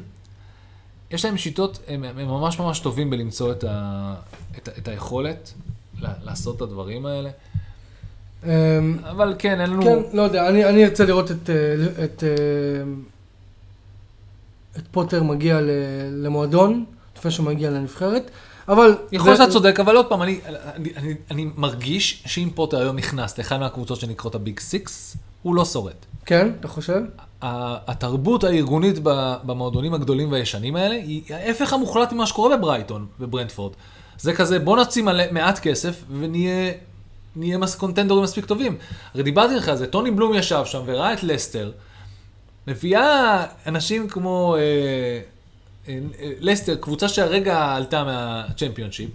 יש 1.11 1.25
להם 1.25 1.37
שיטות, 1.37 1.79
הם, 1.87 2.03
הם 2.03 2.27
ממש 2.27 2.59
ממש 2.59 2.79
טובים 2.79 3.09
בלמצוא 3.09 3.51
את, 3.51 3.63
ה, 3.63 4.13
את, 4.57 4.69
את 4.77 4.87
היכולת 4.87 5.53
לעשות 6.01 6.55
את 6.55 6.61
הדברים 6.61 7.05
האלה. 7.05 7.29
אמ, 8.43 8.49
אבל 9.09 9.35
כן, 9.39 9.61
אין 9.61 9.69
לנו... 9.69 9.81
כן, 9.83 9.99
לא 10.13 10.21
יודע, 10.21 10.49
אני 10.49 10.65
אני 10.65 10.85
ארצה 10.85 11.05
לראות 11.05 11.31
את, 11.31 11.49
אה, 11.49 12.03
את, 12.03 12.23
אה, 12.23 12.29
את 14.77 14.87
פוטר 14.91 15.23
מגיע 15.23 15.59
למועדון, 16.11 16.85
לפני 17.17 17.31
שהוא 17.31 17.45
מגיע 17.45 17.69
לנבחרת, 17.69 18.31
אבל... 18.67 18.97
יכול 19.11 19.29
להיות 19.29 19.37
שאתה 19.37 19.51
צודק, 19.51 19.79
אבל 19.79 19.95
עוד 19.95 20.09
פעם, 20.09 20.21
אני, 20.21 20.39
אני, 20.45 20.89
אני, 20.95 21.13
אני 21.31 21.49
מרגיש 21.57 22.23
שאם 22.25 22.49
פוטר 22.55 22.79
היום 22.79 22.95
נכנס 22.95 23.37
לאחד 23.37 23.57
מהקבוצות 23.57 23.99
שנקראות 23.99 24.35
ה 24.35 24.41
Big 24.41 24.59
Six, 24.59 25.17
הוא 25.43 25.55
לא 25.55 25.65
שורד. 25.65 25.93
כן, 26.25 26.51
אתה 26.59 26.67
חושב? 26.67 27.01
התרבות 27.41 28.43
הארגונית 28.43 28.99
במועדונים 29.45 29.93
הגדולים 29.93 30.31
והישנים 30.31 30.75
האלה 30.75 30.95
היא 30.95 31.21
ההפך 31.29 31.73
המוחלט 31.73 32.11
ממה 32.11 32.25
שקורה 32.25 32.57
בברייטון 32.57 33.07
וברנטפורד. 33.19 33.73
זה 34.19 34.33
כזה, 34.33 34.59
בוא 34.59 34.77
מלא, 35.01 35.23
מעט 35.31 35.59
כסף 35.59 36.03
ונהיה 36.19 36.71
נהיה 37.35 37.57
מס, 37.57 37.75
contender 37.75 38.14
ים 38.14 38.23
מספיק 38.23 38.45
טובים. 38.45 38.77
הרי 39.13 39.23
דיברתי 39.23 39.55
לך 39.55 39.67
על 39.67 39.77
זה, 39.77 39.87
טוני 39.87 40.11
בלום 40.11 40.33
ישב 40.33 40.61
שם 40.65 40.81
וראה 40.85 41.13
את 41.13 41.23
לסטר, 41.23 41.71
מביאה 42.67 43.45
אנשים 43.67 44.07
כמו 44.07 44.55
אה, 44.55 44.61
אה, 45.87 45.99
אה, 46.19 46.31
לסטר, 46.39 46.75
קבוצה 46.75 47.09
שהרגע 47.09 47.75
עלתה 47.75 48.03
מהצ'מפיונשיפ, 48.03 49.09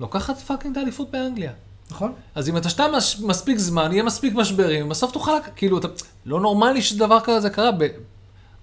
לוקחת 0.00 0.38
fucking 0.38 0.72
את 0.72 0.76
האליפות 0.76 1.10
באנגליה. 1.10 1.52
נכון? 1.90 2.12
אז 2.34 2.48
אם 2.48 2.56
אתה 2.56 2.68
שתה 2.68 2.86
מש, 2.96 3.20
מספיק 3.20 3.58
זמן, 3.58 3.92
יהיה 3.92 4.02
מספיק 4.02 4.34
משברים, 4.34 4.88
בסוף 4.88 5.12
תוכל, 5.12 5.32
כאילו, 5.56 5.78
אתה, 5.78 5.88
לא 6.26 6.40
נורמלי 6.40 6.82
שדבר 6.82 7.18
כזה 7.20 7.50
קרה. 7.50 7.72
ב, 7.72 7.86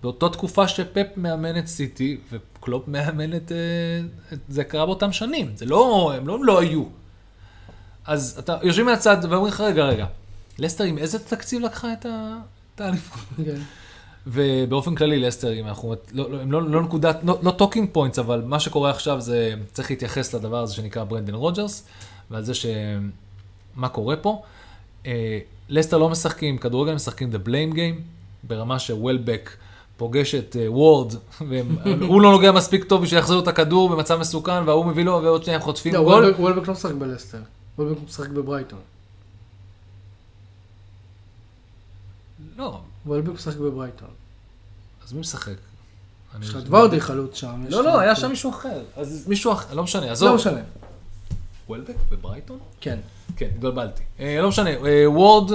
באותה 0.04 0.30
תקופה 0.30 0.68
שפפ 0.68 1.08
מאמן 1.18 1.58
את 1.58 1.68
סיטי 1.68 2.18
וקלופ 2.32 2.88
מאמן 2.88 3.36
את, 3.36 3.52
אה, 3.52 3.58
את... 4.34 4.40
זה 4.50 4.64
קרה 4.64 4.86
באותם 4.86 5.12
שנים. 5.12 5.52
זה 5.56 5.66
לא, 5.66 6.14
הם 6.16 6.28
לא, 6.28 6.46
לא 6.46 6.60
היו. 6.60 6.84
אז 8.06 8.36
אתה, 8.40 8.58
יושבים 8.64 8.86
מהצד 8.86 9.18
ואומרים 9.22 9.54
לך, 9.54 9.62
רגע, 9.62 9.84
רגע, 9.84 10.06
לסטר 10.60 10.84
עם 10.84 10.98
איזה 10.98 11.20
תקציב 11.20 11.62
לקחה 11.62 11.94
את 11.94 12.82
האליפות? 12.82 13.22
כן. 13.46 13.62
ובאופן 14.28 14.96
כללי, 14.96 15.20
לסטר, 15.20 15.54
אם 15.54 15.68
אנחנו, 15.68 15.96
לא, 16.12 16.32
לא, 16.32 16.42
הם 16.42 16.52
לא, 16.52 16.70
לא 16.70 16.84
נקודת, 16.84 17.20
לא, 17.24 17.40
לא 17.42 17.52
talking 17.52 17.90
points, 17.92 18.20
אבל 18.20 18.42
מה 18.46 18.60
שקורה 18.60 18.90
עכשיו 18.90 19.22
זה, 19.22 19.54
צריך 19.74 19.92
להתייחס 19.92 20.36
לדבר 20.36 20.58
הזה 20.58 20.74
שנקרא 20.74 21.04
ברנדן 21.04 21.34
רוג'רס, 21.34 21.88
ועל 22.32 22.44
זה 22.44 22.54
ש... 22.54 22.66
מה 23.76 23.90
קורה 23.90 24.16
פה. 24.16 24.42
אה, 25.06 25.40
לסטר 25.70 25.98
לא 25.98 26.10
משחקים, 26.10 26.58
כדורגל 26.58 26.94
משחקים 26.94 27.30
the 27.34 27.48
blame 27.48 27.76
game, 27.76 28.02
ברמה 28.44 28.80
שוולבק 28.80 29.50
פוגש 29.98 30.36
את 30.36 30.56
אה, 30.60 30.72
וורד, 30.72 31.14
והוא 32.00 32.22
לא 32.24 32.32
נוגע 32.32 32.52
מספיק 32.52 32.84
טוב 32.84 33.02
בשביל 33.04 33.20
להחזיר 33.20 33.40
את 33.40 33.48
הכדור 33.48 33.90
במצב 33.90 34.20
מסוכן, 34.20 34.64
וההוא 34.68 34.86
מביא 34.86 35.04
לו, 35.04 35.20
ועוד 35.24 35.44
שנייה 35.44 35.60
הם 35.60 35.64
חוטפים 35.64 35.94
לא, 35.94 36.00
גול. 36.04 36.24
וולבק- 36.26 36.40
וולבק 36.40 36.68
לא 36.68 36.74
משחק 36.74 36.94
בלסטר, 36.94 37.42
וולבק 37.78 37.98
משחק 38.08 38.30
בברייטון. 38.30 38.80
לא, 42.58 42.80
וולבק 43.06 43.34
משחק 43.34 43.56
בברייטון. 43.58 44.10
אז 45.06 45.14
מי 45.14 45.20
משחק? 45.20 45.54
יש 46.42 46.50
לך 46.50 46.58
את 46.58 46.70
ורדי 46.70 47.02
חלוץ 47.02 47.36
שם. 47.36 47.66
לא, 47.70 47.84
לא, 47.84 48.00
היה 48.00 48.16
שם 48.16 48.30
מישהו 48.30 48.50
אחר. 48.52 48.84
אז 48.96 49.26
מישהו 49.28 49.52
אחר, 49.54 49.74
לא 49.74 49.84
משנה, 49.84 50.12
עזוב. 50.12 50.30
לא 50.30 50.36
משנה. 50.36 50.60
וולבק 51.68 51.96
בברייטון? 52.10 52.60
כן. 52.82 53.00
כן, 53.36 53.48
התבלבלתי. 53.56 54.04
אה, 54.20 54.42
לא 54.42 54.50
משנה, 54.50 54.70
אה, 54.70 55.10
וורד, 55.10 55.52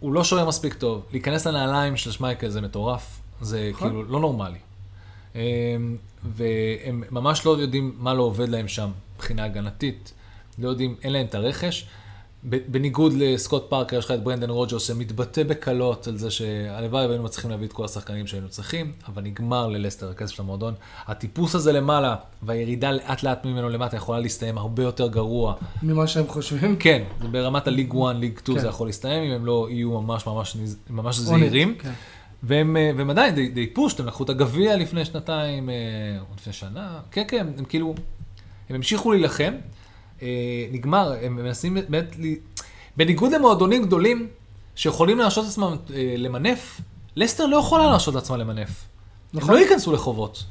הוא 0.00 0.12
לא 0.12 0.24
שוער 0.24 0.48
מספיק 0.48 0.74
טוב. 0.74 1.06
להיכנס 1.12 1.46
לנעליים 1.46 1.96
של 1.96 2.12
שמייקל 2.12 2.48
זה 2.48 2.60
מטורף. 2.60 3.20
זה 3.40 3.70
נכון. 3.72 3.88
כאילו 3.88 4.04
לא 4.04 4.20
נורמלי. 4.20 4.58
אה, 5.36 5.42
והם 6.24 7.04
ממש 7.10 7.46
לא 7.46 7.50
יודעים 7.50 7.94
מה 7.98 8.14
לא 8.14 8.22
עובד 8.22 8.48
להם 8.48 8.68
שם 8.68 8.90
מבחינה 9.14 9.44
הגנתית. 9.44 10.12
לא 10.58 10.68
יודעים, 10.68 10.94
אין 11.02 11.12
להם 11.12 11.26
את 11.26 11.34
הרכש. 11.34 11.86
בניגוד 12.46 13.12
לסקוט 13.16 13.70
פארקר, 13.70 13.98
יש 13.98 14.04
לך 14.04 14.10
את 14.10 14.22
ברנדן 14.22 14.50
רוג'רס 14.50 14.82
שמתבטא 14.86 15.42
בקלות 15.42 16.08
על 16.08 16.16
זה 16.16 16.30
שהלוואי 16.30 17.06
והיינו 17.06 17.24
מצליחים 17.24 17.50
להביא 17.50 17.66
את 17.66 17.72
כל 17.72 17.84
השחקנים 17.84 18.26
שהיינו 18.26 18.48
צריכים, 18.48 18.92
אבל 19.08 19.22
נגמר 19.22 19.68
ללסטר 19.68 20.10
הכסף 20.10 20.34
של 20.34 20.42
המועדון. 20.42 20.74
הטיפוס 21.06 21.54
הזה 21.54 21.72
למעלה 21.72 22.16
והירידה 22.42 22.92
לאט 22.92 23.22
לאט 23.22 23.44
ממנו 23.44 23.68
למטה 23.68 23.96
יכולה 23.96 24.20
להסתיים 24.20 24.58
הרבה 24.58 24.82
יותר 24.82 25.08
גרוע 25.08 25.54
ממה 25.82 26.06
שהם 26.06 26.26
חושבים. 26.26 26.76
כן, 26.76 27.02
זה 27.22 27.28
ברמת 27.28 27.66
הליג 27.66 27.94
1, 28.06 28.16
ליג 28.16 28.38
2 28.38 28.56
כן. 28.56 28.62
זה 28.62 28.68
יכול 28.68 28.88
להסתיים 28.88 29.22
אם 29.22 29.30
הם 29.30 29.46
לא 29.46 29.66
יהיו 29.70 30.00
ממש 30.00 30.26
ממש, 30.26 30.56
ממש 30.90 31.16
זהירים. 31.18 31.74
כן. 31.78 31.92
והם, 32.42 32.76
אה, 32.76 32.90
והם 32.96 33.10
עדיין 33.10 33.34
די, 33.34 33.48
די 33.48 33.66
פושט, 33.66 34.00
הם 34.00 34.06
לקחו 34.06 34.24
את 34.24 34.30
הגביע 34.30 34.76
לפני 34.76 35.04
שנתיים, 35.04 35.70
אה, 35.70 35.74
או 36.20 36.34
לפני 36.36 36.52
שנה, 36.52 37.00
כן, 37.10 37.24
כן, 37.28 37.46
הם 37.58 37.64
כאילו, 37.64 37.94
הם 38.68 38.76
המשיכו 38.76 39.12
להילחם, 39.12 39.52
נגמר, 40.72 41.12
הם 41.22 41.36
מנסים 41.36 41.74
באמת, 41.88 42.16
בניגוד 42.96 43.32
למועדונים 43.32 43.86
גדולים 43.86 44.28
שיכולים 44.76 45.18
להרשות 45.18 45.44
לעצמם 45.44 45.76
אה, 45.94 46.14
למנף, 46.16 46.80
לסטר 47.16 47.46
לא 47.46 47.56
יכולה 47.56 47.86
להרשות 47.86 48.14
לעצמה 48.14 48.36
למנף. 48.36 48.84
הם 49.32 49.38
נכון. 49.40 49.54
לא 49.54 49.58
ייכנסו 49.58 49.92
לחובות. 49.92 50.44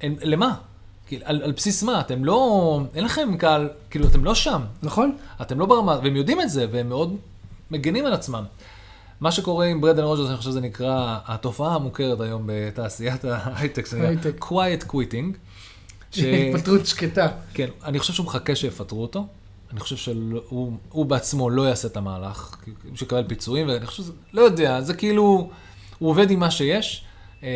הם, 0.00 0.16
למה? 0.22 0.54
על, 1.24 1.42
על 1.42 1.52
בסיס 1.52 1.82
מה? 1.82 2.00
אתם 2.00 2.24
לא, 2.24 2.80
אין 2.94 3.04
לכם 3.04 3.36
קהל, 3.36 3.68
כאילו, 3.90 4.06
אתם 4.06 4.24
לא 4.24 4.34
שם. 4.34 4.62
נכון? 4.82 5.16
אתם 5.42 5.60
לא 5.60 5.66
ברמה, 5.66 5.98
והם 6.02 6.16
יודעים 6.16 6.40
את 6.40 6.50
זה, 6.50 6.66
והם 6.70 6.88
מאוד 6.88 7.16
מגנים 7.70 8.06
על 8.06 8.12
עצמם. 8.12 8.44
מה 9.20 9.32
שקורה 9.32 9.66
עם 9.66 9.80
ברנדן 9.80 10.02
רוג'רס, 10.02 10.28
אני 10.28 10.36
חושב 10.36 10.50
שזה 10.50 10.60
נקרא, 10.60 11.18
התופעה 11.26 11.74
המוכרת 11.74 12.20
היום 12.20 12.42
בתעשיית 12.46 13.24
ההייטק, 13.24 13.86
זה 13.86 14.30
quiet 14.40 14.90
quitting. 14.90 15.36
ש... 16.12 16.18
התפטרות 16.18 16.86
שקטה. 16.86 17.28
כן, 17.54 17.68
אני 17.84 17.98
חושב 17.98 18.12
שהוא 18.12 18.26
מחכה 18.26 18.56
שיפטרו 18.56 19.02
אותו. 19.02 19.26
אני 19.72 19.80
חושב 19.80 19.96
שהוא 19.96 20.72
הוא 20.88 21.06
בעצמו 21.06 21.50
לא 21.50 21.62
יעשה 21.62 21.88
את 21.88 21.96
המהלך, 21.96 22.56
שיקבל 22.94 23.24
פיצויים, 23.28 23.68
ואני 23.68 23.86
חושב 23.86 24.02
שזה, 24.02 24.12
לא 24.32 24.42
יודע, 24.42 24.80
זה 24.80 24.94
כאילו, 24.94 25.50
הוא 25.98 26.10
עובד 26.10 26.30
עם 26.30 26.40
מה 26.40 26.50
שיש, 26.50 27.04
אה, 27.42 27.48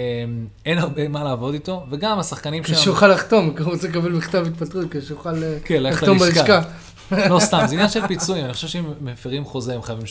אין 0.67 0.79
הרבה 0.79 1.09
מה 1.09 1.25
לעבוד 1.25 1.55
איתו, 1.55 1.87
וגם 1.91 2.19
השחקנים 2.19 2.65
שם... 2.65 2.75
שיוכל 2.75 3.09
לחתום, 3.09 3.57
כי 3.57 3.63
הוא 3.63 3.73
רוצה 3.73 3.89
לקבל 3.89 4.13
מכתב 4.13 4.47
התפטרות, 4.47 4.91
כדי 4.91 5.03
שיוכל 5.03 5.45
אה, 5.45 5.59
כן, 5.65 5.83
לחתום. 5.83 6.19
בלשכה. 6.19 6.61
לא 7.11 7.39
סתם, 7.39 7.61
זה 7.69 7.75
עניין 7.75 7.89
של 7.89 8.07
פיצויים, 8.07 8.45
אני 8.45 8.53
חושב 8.53 8.69
שאם 8.69 8.85
מפרים 9.01 9.45
חוזה 9.45 9.75
הם 9.75 9.83
חייבים 9.83 10.05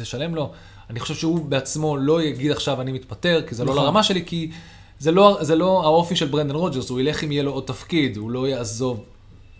לשלם 0.00 0.34
לו. 0.34 0.52
אני 0.90 1.00
חושב 1.00 1.14
שהוא 1.14 1.44
בעצמו 1.44 1.96
לא 1.96 2.22
יגיד 2.22 2.50
עכשיו 2.50 2.80
אני 2.80 2.92
מתפטר, 2.92 3.42
כי 3.46 3.54
זה 3.54 3.64
לא 3.64 3.72
נכון. 3.72 3.84
לרמה 3.84 4.02
שלי, 4.02 4.22
כי 4.26 4.50
זה 5.00 5.12
לא, 5.12 5.38
זה 5.40 5.56
לא 5.56 5.84
האופי 5.84 6.16
של 6.16 6.26
ברנדן 6.26 6.54
רוג'רס, 6.54 6.90
הוא 6.90 7.00
ילך 7.00 7.24
אם 7.24 7.32
יהיה 7.32 7.42
לו 7.42 7.52
עוד 7.52 7.64
תפקיד, 7.64 8.16
הוא 8.16 8.30
לא 8.30 8.48
יעזוב 8.48 9.04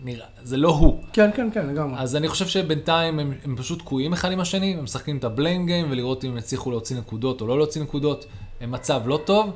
נראה, 0.03 0.25
זה 0.43 0.57
לא 0.57 0.69
הוא. 0.69 1.03
כן, 1.13 1.29
כן, 1.35 1.49
כן, 1.53 1.67
לגמרי. 1.67 1.99
אז 1.99 2.15
אני 2.15 2.27
חושב 2.27 2.47
שבינתיים 2.47 3.19
הם, 3.19 3.33
הם 3.43 3.55
פשוט 3.55 3.79
תקועים 3.79 4.13
אחד 4.13 4.31
עם 4.31 4.39
השני, 4.39 4.73
הם 4.73 4.83
משחקים 4.83 5.17
את 5.17 5.23
הבליים 5.23 5.65
גיים 5.65 5.91
ולראות 5.91 6.23
אם 6.25 6.31
הם 6.31 6.37
יצליחו 6.37 6.71
להוציא 6.71 6.97
נקודות 6.97 7.41
או 7.41 7.47
לא 7.47 7.57
להוציא 7.57 7.81
נקודות. 7.81 8.25
הם 8.61 8.71
מצב 8.71 9.01
לא 9.05 9.19
טוב. 9.25 9.51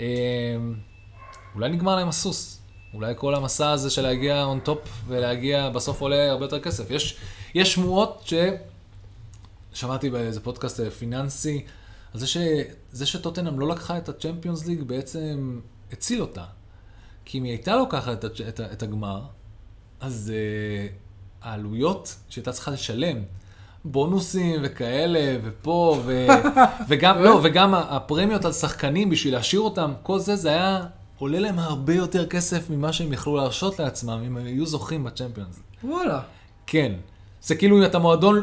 אה, 0.00 0.06
אולי 1.54 1.68
נגמר 1.68 1.96
להם 1.96 2.08
הסוס. 2.08 2.60
אולי 2.94 3.14
כל 3.16 3.34
המסע 3.34 3.70
הזה 3.70 3.90
של 3.90 4.02
להגיע 4.02 4.44
on 4.44 4.60
top 4.60 4.78
ולהגיע 5.06 5.70
בסוף 5.70 6.00
עולה 6.00 6.30
הרבה 6.30 6.44
יותר 6.44 6.60
כסף. 6.60 6.90
יש, 6.90 7.16
יש 7.54 7.74
שמועות 7.74 8.22
ש... 8.24 8.34
שמעתי 9.72 10.10
באיזה 10.10 10.40
פודקאסט 10.40 10.80
אה, 10.80 10.90
פיננסי, 10.90 11.64
על 12.16 12.20
זה, 12.20 12.26
ש... 12.26 12.36
זה 12.92 13.06
שטוטנאם 13.06 13.60
לא 13.60 13.68
לקחה 13.68 13.98
את 13.98 14.08
הצ'מפיונס 14.08 14.66
ליג 14.66 14.82
בעצם 14.82 15.60
הציל 15.92 16.20
אותה. 16.20 16.44
כי 17.24 17.38
אם 17.38 17.44
היא 17.44 17.52
הייתה 17.52 17.76
לוקחת 17.76 18.24
את, 18.24 18.40
את, 18.48 18.60
את 18.60 18.82
הגמר, 18.82 19.20
אז 20.00 20.32
אה, 20.32 20.92
העלויות 21.42 22.16
שהייתה 22.28 22.52
צריכה 22.52 22.70
לשלם, 22.70 23.16
בונוסים 23.84 24.60
וכאלה, 24.62 25.36
ופה, 25.44 25.98
ו, 26.04 26.26
וגם, 26.88 27.22
לא, 27.22 27.40
וגם 27.42 27.74
הפרמיות 27.74 28.44
על 28.44 28.52
שחקנים 28.52 29.10
בשביל 29.10 29.34
להשאיר 29.34 29.60
אותם, 29.60 29.92
כל 30.02 30.18
זה, 30.18 30.36
זה 30.36 30.48
היה 30.48 30.86
עולה 31.18 31.38
להם 31.38 31.58
הרבה 31.58 31.94
יותר 31.94 32.26
כסף 32.26 32.70
ממה 32.70 32.92
שהם 32.92 33.12
יכלו 33.12 33.36
להרשות 33.36 33.78
לעצמם 33.78 34.22
אם 34.26 34.36
היו 34.36 34.66
זוכים 34.66 35.04
בצ'מפיונס. 35.04 35.60
וואלה. 35.84 36.20
כן. 36.66 36.92
זה 37.42 37.54
כאילו 37.54 37.78
אם 37.78 37.84
אתה 37.84 37.98
מועדון, 37.98 38.42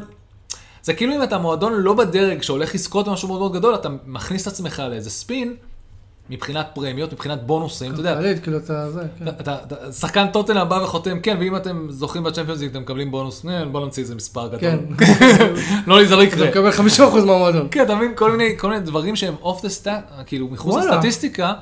זה 0.84 0.94
כאילו 0.94 1.16
אם 1.16 1.24
אתה 1.24 1.38
מועדון 1.38 1.74
לא 1.74 1.94
בדרג 1.94 2.42
שהולך 2.42 2.76
לזכות 2.76 3.08
במשהו 3.08 3.28
מאוד 3.28 3.40
מאוד 3.40 3.54
גדול, 3.54 3.76
אתה 3.76 3.90
מכניס 4.06 4.42
את 4.42 4.48
עצמך 4.48 4.84
לאיזה 4.90 5.10
ספין, 5.10 5.56
מבחינת 6.30 6.68
פרמיות, 6.74 7.14
מבחינת 7.14 7.44
בונוסים, 7.44 7.92
אתה 7.92 8.00
יודע. 8.00 8.16
כלכלית, 8.16 8.44
כאילו 8.44 8.58
אתה 8.58 8.92
זה, 8.92 9.02
כן. 9.20 9.28
אתה, 9.28 9.58
אתה, 9.68 9.92
שחקן 9.92 10.28
טוטנאם 10.28 10.70
בא 10.70 10.76
וחותם, 10.76 11.20
כן, 11.20 11.38
ואם 11.40 11.56
אתם 11.56 11.88
זוכים 11.90 12.24
בצ'מפיונס 12.24 12.62
ליג, 12.62 12.70
אתם 12.70 12.82
מקבלים 12.82 13.12
בונוס, 13.12 13.46
אה, 13.46 13.66
בוא 13.66 13.86
נמציא 13.86 14.04
איזה 14.04 14.16
מספר 14.16 14.48
גדול. 14.48 14.60
כן. 14.60 14.80
לא, 15.88 16.06
זה 16.06 16.16
לא 16.16 16.24
אתה 16.24 16.28
יקרה. 16.30 16.50
מקבל 16.50 16.70
50% 16.72 17.02
מהמועדון. 17.26 17.68
כן, 17.72 17.84
אתה 17.84 17.96
מבין? 17.96 18.12
כל 18.16 18.32
מיני, 18.32 18.58
כל 18.58 18.70
מיני 18.70 18.82
דברים 18.82 19.16
שהם 19.16 19.36
off 19.42 19.62
the 19.62 19.70
stat, 19.70 20.12
כאילו 20.26 20.48
מחוץ. 20.48 20.76
לסטטיסטיקה. 20.86 21.54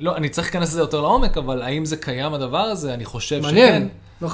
לא, 0.00 0.16
אני 0.16 0.28
צריך 0.28 0.46
להיכנס 0.46 0.68
לזה 0.68 0.80
יותר 0.80 1.00
לעומק, 1.00 1.36
אבל 1.36 1.62
האם 1.62 1.84
זה 1.84 1.96
קיים 1.96 2.34
הדבר 2.34 2.58
הזה? 2.58 2.94
אני 2.94 3.04
חושב 3.04 3.42
שכן. 3.42 3.86
לא, 4.22 4.28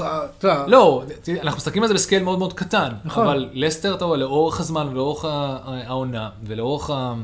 יודע, 0.49 0.65
לא, 0.67 1.03
אנחנו 1.43 1.57
מסתכלים 1.59 1.83
על 1.83 1.89
זה 1.89 1.95
ב 1.95 2.00
scale 2.00 2.23
מאוד 2.23 2.39
מאוד 2.39 2.53
קטן, 2.53 2.89
נכון. 3.05 3.27
אבל 3.27 3.49
לסטר, 3.53 3.95
אתה 3.95 4.05
רואה, 4.05 4.19
לאורך 4.19 4.61
הזמן 4.61 4.89
ולאורך 4.91 5.25
העונה, 5.25 6.31
ולאורך 6.45 6.91
ה... 6.91 7.15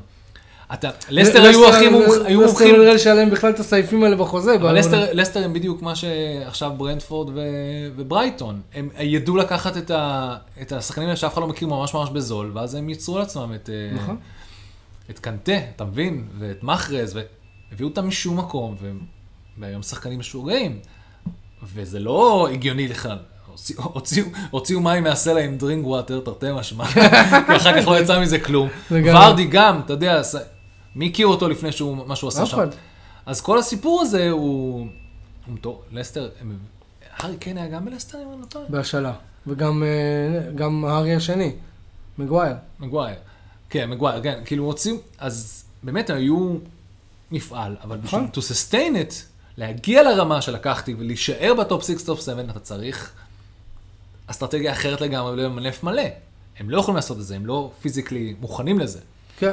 אתה, 0.75 0.91
לסטר 1.11 1.43
היו 1.43 1.69
הכי 1.69 1.89
מומח- 1.89 2.27
היו 2.27 2.41
לסטר 2.43 2.53
מומחים, 2.53 2.75
לא 2.75 2.81
נראה 2.83 2.93
לי 2.93 2.99
שהיה 2.99 3.15
להם 3.15 3.31
בכלל 3.31 3.51
את 3.51 3.61
הסעיפים 3.61 4.03
האלה 4.05 4.17
בחוזה. 4.17 4.55
אבל. 4.55 4.79
לסטר, 5.13 5.45
הם 5.45 5.53
בדיוק 5.53 5.83
מה 5.83 5.97
שעכשיו 5.97 6.71
ברנטפורד 6.77 7.29
וברייטון, 7.97 8.61
הם 8.75 8.89
ידעו 9.01 9.37
לקחת 9.37 9.77
את, 10.63 10.73
השחקנים 10.73 11.09
האלה 11.09 11.17
שאף 11.17 11.33
אחד 11.33 11.41
לא 11.43 11.49
מכיר 11.49 11.69
ממש 11.69 11.95
ממש 11.95 12.11
בזול, 12.11 12.51
ואז 12.55 12.75
הם 12.75 12.89
ייצרו 12.89 13.19
לעצמם 13.19 13.53
את, 13.55 13.71
אה, 13.71 13.97
נכון. 14.03 14.17
את 15.11 15.19
קנטה, 15.19 15.53
אתה 15.77 15.85
מבין? 15.85 16.27
ואת 16.39 16.63
מחרז, 16.63 17.19
והביאו 17.71 17.89
אותם 17.89 18.09
משום 18.09 18.39
מקום, 18.39 18.77
והם- 18.83 19.01
והיום 19.59 19.83
שחקנים 19.83 20.19
משוגעים. 20.19 20.79
וזה 21.75 22.01
לא 22.01 22.49
הגיוני 22.53 22.89
בכלל. 22.89 23.19
הוציאו- 24.51 24.81
מים 24.81 25.05
מהסלע 25.05 25.45
עם 25.45 25.59
דרינקווטר, 25.59 26.21
תרתי 26.21 26.47
משמע, 26.55 26.87
כי 26.87 27.01
אחר 27.57 27.81
כך 27.81 27.89
לא 27.89 28.01
יצא 28.01 28.21
מזה 28.21 28.39
כלום. 28.39 28.69
ורדי 28.91 29.45
גם, 29.47 29.81
אתה 29.85 29.93
יודע, 29.93 30.23
מי 30.97 31.07
הכיר 31.07 31.27
אותו 31.27 31.49
לפני 31.49 31.73
שהוא, 31.73 31.97
מה 32.07 32.17
שהוא 32.17 32.29
עשה 32.29 32.47
שם? 32.47 32.57
אחד. 32.57 32.67
אז 33.27 33.41
כל 33.41 33.59
הסיפור 33.59 34.01
הזה 34.03 34.31
הוא... 34.31 34.87
לסטר, 35.93 36.29
הארי 37.17 37.37
קיין 37.37 37.59
היה 37.59 37.69
גם 37.69 37.85
בלסטר, 37.85 38.19
אם 38.23 38.33
אני 38.33 38.41
לא 38.41 38.47
טועה? 38.47 38.65
בהשאלה. 38.69 39.13
וגם 39.47 39.83
אה, 40.85 40.91
הארי 40.91 41.15
השני, 41.15 41.53
מגווייר. 42.19 42.57
מגווייר. 42.81 43.17
כן, 43.71 43.91
מגווייר, 43.91 44.23
כן, 44.23 44.43
כאילו 44.45 44.65
הוציאו, 44.65 44.97
אז 45.19 45.65
באמת 45.83 46.11
היו 46.11 46.57
מפעל, 47.31 47.77
אבל 47.85 47.97
בשביל 47.97 48.21
נכון. 48.21 48.43
to 48.43 48.47
sustain 48.47 49.11
it, 49.11 49.15
להגיע 49.59 50.03
לרמה 50.03 50.43
שלקחתי 50.43 50.95
ולהישאר 50.99 51.55
ב 51.61 51.67
top 51.67 51.85
6, 51.87 52.03
top 52.03 52.21
7, 52.21 52.43
אתה 52.51 52.61
צריך 52.61 53.13
אסטרטגיה 54.27 54.73
אחרת 54.73 55.01
לגמרי 55.01 55.33
ולמנף 55.33 55.83
מלא. 55.83 56.03
הם 56.59 56.71
לא 56.71 56.79
יכולים 56.81 56.97
לעשות 56.97 57.19
את 57.19 57.25
זה, 57.25 57.37
הם 57.37 57.47
לא 57.47 57.71
physically 57.83 58.35
מוכנים 58.41 58.79
לזה. 58.79 58.99
כן. 59.39 59.53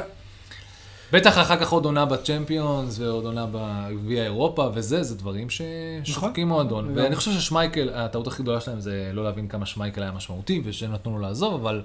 בטח 1.12 1.38
אחר 1.38 1.56
כך 1.56 1.72
עוד 1.72 1.84
עונה 1.84 2.04
בצ'מפיונס 2.04 2.98
ועוד 2.98 3.24
עונה 3.24 3.46
בגביע 3.52 4.22
אירופה 4.22 4.68
וזה, 4.74 5.02
זה 5.02 5.14
דברים 5.14 5.46
ששוחקים 5.50 6.48
מועדון. 6.48 6.84
לגמרי. 6.84 7.02
ואני 7.02 7.16
חושב 7.16 7.30
ששמייקל, 7.32 7.90
הטעות 7.94 8.26
הכי 8.26 8.42
גדולה 8.42 8.60
שלהם 8.60 8.80
זה 8.80 9.10
לא 9.12 9.24
להבין 9.24 9.48
כמה 9.48 9.66
שמייקל 9.66 10.02
היה 10.02 10.12
משמעותי 10.12 10.62
ושהם 10.64 10.92
נתנו 10.92 11.12
לו 11.12 11.18
לעזוב, 11.18 11.54
אבל 11.54 11.82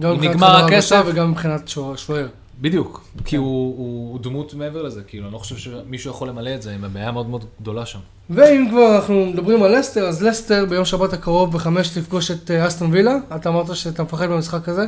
גם 0.00 0.20
נגמר 0.20 0.56
חדר 0.58 0.66
הכסף- 0.66 1.02
וגם 1.06 1.30
מבחינת 1.30 1.68
שוער- 1.68 2.26
בדיוק, 2.60 3.04
כי 3.24 3.30
כן. 3.30 3.36
הוא, 3.36 3.78
הוא 3.78 4.20
דמות 4.20 4.54
מעבר 4.54 4.82
לזה, 4.82 5.02
כאילו, 5.02 5.24
אני 5.26 5.32
לא 5.32 5.38
חושב 5.38 5.56
שמישהו 5.56 6.10
יכול 6.10 6.28
למלא 6.28 6.54
את 6.54 6.62
זה, 6.62 6.74
עם 6.74 6.84
הבעיה 6.84 7.12
מאוד 7.12 7.28
מאוד 7.28 7.44
גדולה 7.60 7.86
שם. 7.86 7.98
ואם 8.30 8.66
כבר 8.70 8.94
אנחנו 8.96 9.26
מדברים 9.26 9.62
על 9.62 9.78
לסטר, 9.78 10.08
אז 10.08 10.22
לסטר 10.22 10.64
ביום 10.68 10.84
שבת 10.84 11.12
הקרוב 11.12 11.52
בחמש 11.52 11.88
תפגוש 11.88 12.30
את 12.30 12.50
אה, 12.50 12.66
אסטון 12.66 12.90
וילה. 12.92 13.16
אתה 13.36 13.48
אמרת 13.48 13.76
שאתה 13.76 14.02
מפחד 14.02 14.26
במשחק 14.28 14.68
הזה? 14.68 14.86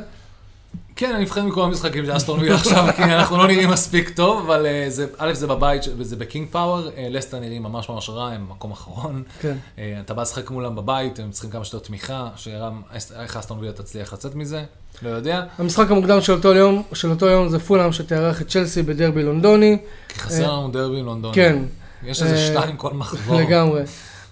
כן, 0.97 1.15
אני 1.15 1.25
מפחד 1.25 1.41
מכל 1.41 1.63
המשחקים 1.63 2.05
של 2.05 2.17
אסטון 2.17 2.41
וילה 2.41 2.55
עכשיו, 2.55 2.87
כי 2.97 3.03
אנחנו 3.03 3.37
לא 3.37 3.47
נראים 3.47 3.71
מספיק 3.71 4.09
טוב, 4.09 4.51
אבל 4.51 4.67
אה, 4.67 4.85
זה, 4.89 5.07
א', 5.19 5.33
זה 5.33 5.47
בבית, 5.47 5.83
וזה 5.97 6.17
בקינג 6.17 6.49
פאוור, 6.51 6.89
אה, 6.97 7.07
לסטר 7.11 7.41
נראים 7.41 7.63
ממש 7.63 7.89
ממש 7.89 8.09
רע, 8.09 8.31
הם 8.31 8.47
מקום 8.51 8.73
אחרון. 8.73 9.23
כן. 9.41 9.57
אה, 9.79 10.01
אתה 10.01 10.15
בא 10.15 10.23
לשחק 10.23 10.51
מולם 10.51 10.77
בבית, 10.77 11.19
הם 11.19 11.31
צריכים 11.31 11.51
כמה 11.51 11.65
שיותר 11.65 11.87
תמיכה, 11.87 12.29
שרם, 12.37 12.83
איך 13.21 13.37
אסטון 13.37 13.59
וילה 13.59 13.73
תצליח 13.73 14.13
לצאת 14.13 14.35
מזה, 14.35 14.65
לא 15.03 15.09
יודע, 15.09 15.43
המשחק 15.59 15.91
המוקדם 15.91 16.21
של 16.21 16.33
אותו 16.33 16.55
יום, 16.55 16.83
של 16.93 17.11
אותו 17.11 17.27
יום 17.27 17.49
זה 17.49 17.59
פולאם 17.59 17.93
שתארח 17.93 18.43
את 18.43 18.49
צ'לסי 18.49 18.83
בדרבי 18.83 19.23
לונדוני. 19.23 19.79
כי 20.09 20.19
חסר 20.19 20.53
לנו 20.53 20.69
דרבי 20.69 20.99
עם 20.99 21.07
לונדון. 21.07 21.35
כן, 21.35 21.63
יש 22.03 22.23
איזה 22.23 22.39
שתיים 22.39 22.77
כל 22.77 22.93
מחזור. 22.93 23.37
לגמרי. 23.41 23.83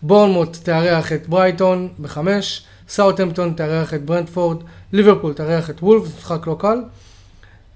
בורנמוט 0.02 0.56
תארח 0.62 1.12
את 1.12 1.28
ברייטון 1.28 1.88
בחמש, 2.00 2.64
סאוטהמפטון 2.88 3.52
תארח 3.56 3.94
את 3.94 4.04
ברנטפורד, 4.04 4.62
ליברפול 4.93 5.32
תארח 5.34 5.70
את 5.70 5.82
וולף, 5.82 6.03
משחק 6.18 6.47
לא 6.47 6.57
קל. 6.61 6.78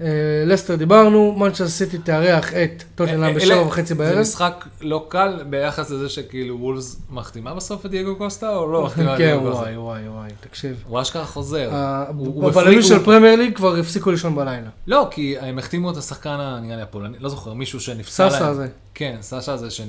אה, 0.00 0.06
לסטר 0.46 0.74
דיברנו, 0.74 1.34
מנצ'סטר 1.38 1.68
סיטי 1.68 1.98
תארח 1.98 2.52
את 2.54 2.82
טוטנאם 2.94 3.24
אלה- 3.24 3.34
בשבע 3.34 3.62
וחצי 3.66 3.86
זה 3.88 3.94
בערב. 3.94 4.18
משחק 4.18 4.64
לא 4.80 5.06
קל 5.08 5.42
ביחס 5.50 5.90
לזה 5.90 6.08
שכאילו 6.08 6.60
וולפס 6.60 7.00
מחתימה 7.10 7.54
בסוף 7.54 7.86
את 7.86 7.90
דייגו 7.90 8.16
קוסטה, 8.16 8.56
או 8.56 8.72
לא 8.72 8.82
מחתימה 8.86 9.12
את 9.14 9.18
כן, 9.18 9.24
דייגו 9.26 9.42
קוסטה? 9.50 9.62
וואי 9.62 9.76
וואי 9.76 10.08
וואי, 10.08 10.30
תקשיב. 10.40 10.84
הוא 10.86 11.00
אשכרה 11.02 11.24
חוזר. 11.24 11.68
הבלמים 11.72 12.44
הפריק- 12.50 12.80
של 12.80 13.04
פרמייר 13.04 13.36
ליג 13.36 13.56
כבר 13.56 13.76
הפסיקו 13.76 14.10
לישון 14.10 14.34
בלילה. 14.34 14.68
לא, 14.86 15.08
כי 15.10 15.38
הם 15.38 15.58
החתימו 15.58 15.90
את 15.90 15.96
השחקן, 15.96 16.58
נראה 16.62 16.76
לי 16.76 16.82
הפולני, 16.82 17.16
לא 17.20 17.28
זוכר, 17.28 17.52
מישהו 17.54 17.80
שנפצע 17.80 18.22
להם. 18.24 18.32
סאסה 18.32 18.48
הזה, 18.48 18.66
כן, 18.94 19.16
סאשה 19.20 19.52
הזה, 19.52 19.66
שנ- 19.70 19.82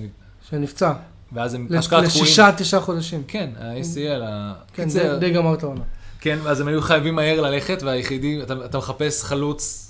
שנפצע. 0.50 0.94
ואז 1.34 1.54
הם 1.54 1.68
אשכרה 1.80 2.02
תקועים. 2.08 2.24
לשישה, 2.24 2.50
תשעה 2.58 2.82
חודשים. 2.82 3.24
כן, 3.28 3.50
ה-ACL, 3.60 4.24
כן, 4.74 4.88
די 5.20 5.30
גמר 5.32 5.54
את 5.54 5.64
העונה. 5.64 5.82
כן, 6.22 6.38
אז 6.46 6.62
הם 6.62 6.68
היו 6.68 6.82
חייבים 6.82 7.16
מהר 7.16 7.42
ללכת, 7.42 7.84
והיחידי, 7.84 8.44
אתה, 8.44 8.54
אתה 8.66 8.78
מחפש 8.78 9.24
חלוץ 9.24 9.88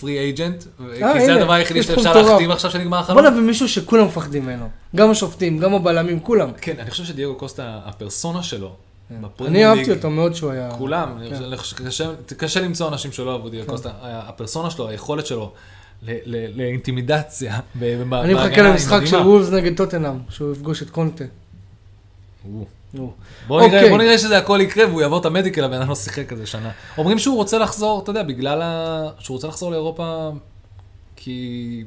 פרי 0.00 0.18
אייג'נט, 0.18 0.62
כי 0.62 1.04
אה, 1.04 1.12
זה 1.12 1.32
הנה, 1.32 1.34
הדבר 1.34 1.52
היחידי 1.52 1.82
שאפשר. 1.82 2.22
להחתים 2.22 2.50
עכשיו 2.50 2.70
שנגמר 2.70 2.96
בוא 2.96 2.98
החלוץ. 2.98 3.24
נביא 3.24 3.42
מישהו 3.42 3.68
שכולם 3.68 4.06
מפחדים 4.06 4.42
ממנו. 4.42 4.68
גם 4.96 5.10
השופטים, 5.10 5.58
גם 5.58 5.74
הבלמים, 5.74 6.20
כולם. 6.20 6.50
כן, 6.60 6.74
אני 6.78 6.90
חושב 6.90 7.04
שדייגו 7.04 7.34
קוסטה, 7.34 7.80
הפרסונה 7.84 8.42
שלו, 8.42 8.74
אני 9.10 9.18
בפרמייר 9.20 9.68
אהבתי 9.68 9.90
אותו 9.90 10.10
מאוד 10.10 10.34
שהוא 10.34 10.50
היה... 10.50 10.70
כולם, 10.78 11.16
אני 11.18 11.30
כן. 11.30 11.44
אני 11.44 12.36
קשה 12.36 12.60
למצוא 12.60 12.88
אנשים 12.88 13.12
שלא 13.12 13.32
אהבו 13.32 13.48
דייגו 13.48 13.66
כן. 13.66 13.72
קוסטה, 13.72 13.90
הפרסונה 14.02 14.70
שלו, 14.70 14.88
היכולת 14.88 15.26
שלו 15.26 15.52
לאינטימידציה, 16.56 17.58
אני 18.12 18.34
מחכה 18.34 18.62
למשחק 18.62 19.04
של. 19.04 19.16
וולפס 19.16 19.52
נגד 19.52 19.76
טוטנאם, 19.76 20.18
שהוא 20.28 20.52
יפגוש 20.52 20.82
את 20.82 20.90
קונטה. 20.90 21.24
בוא 22.94 23.60
נראה, 23.60 23.64
אוקיי. 23.64 23.88
בוא 23.88 23.98
נראה 23.98 24.18
שזה 24.18 24.38
הכל 24.38 24.58
יקרה 24.62 24.86
והוא 24.86 25.00
יעבור 25.00 25.20
את 25.20 25.26
המדיקל, 25.26 25.64
הבן 25.64 25.76
אדם 25.76 25.88
לא 25.88 25.94
שיחק 25.94 26.32
איזה 26.32 26.46
שנה. 26.46 26.70
אומרים 26.98 27.18
שהוא 27.18 27.36
רוצה 27.36 27.58
לחזור, 27.58 28.02
אתה 28.02 28.10
יודע, 28.10 28.22
בגלל 28.22 28.62
ה... 28.62 29.08
שהוא 29.18 29.34
רוצה 29.34 29.48
לחזור 29.48 29.70
לאירופה, 29.70 30.30
כי 31.16 31.84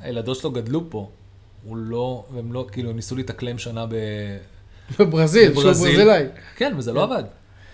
הילדות 0.00 0.36
שלו 0.36 0.50
גדלו 0.50 0.90
פה. 0.90 1.08
הוא 1.64 1.76
לא, 1.76 2.24
והם 2.34 2.52
לא, 2.52 2.66
כאילו, 2.72 2.90
הם 2.90 2.96
ניסו 2.96 3.16
להתאקלם 3.16 3.58
שנה 3.58 3.86
ב... 3.86 3.94
בברזיל, 4.98 5.52
שהוא. 5.54 5.64
ברזילאי. 5.64 6.24
כן, 6.56 6.74
וזה 6.76 6.92
לא 6.92 7.02
עבד. 7.02 7.24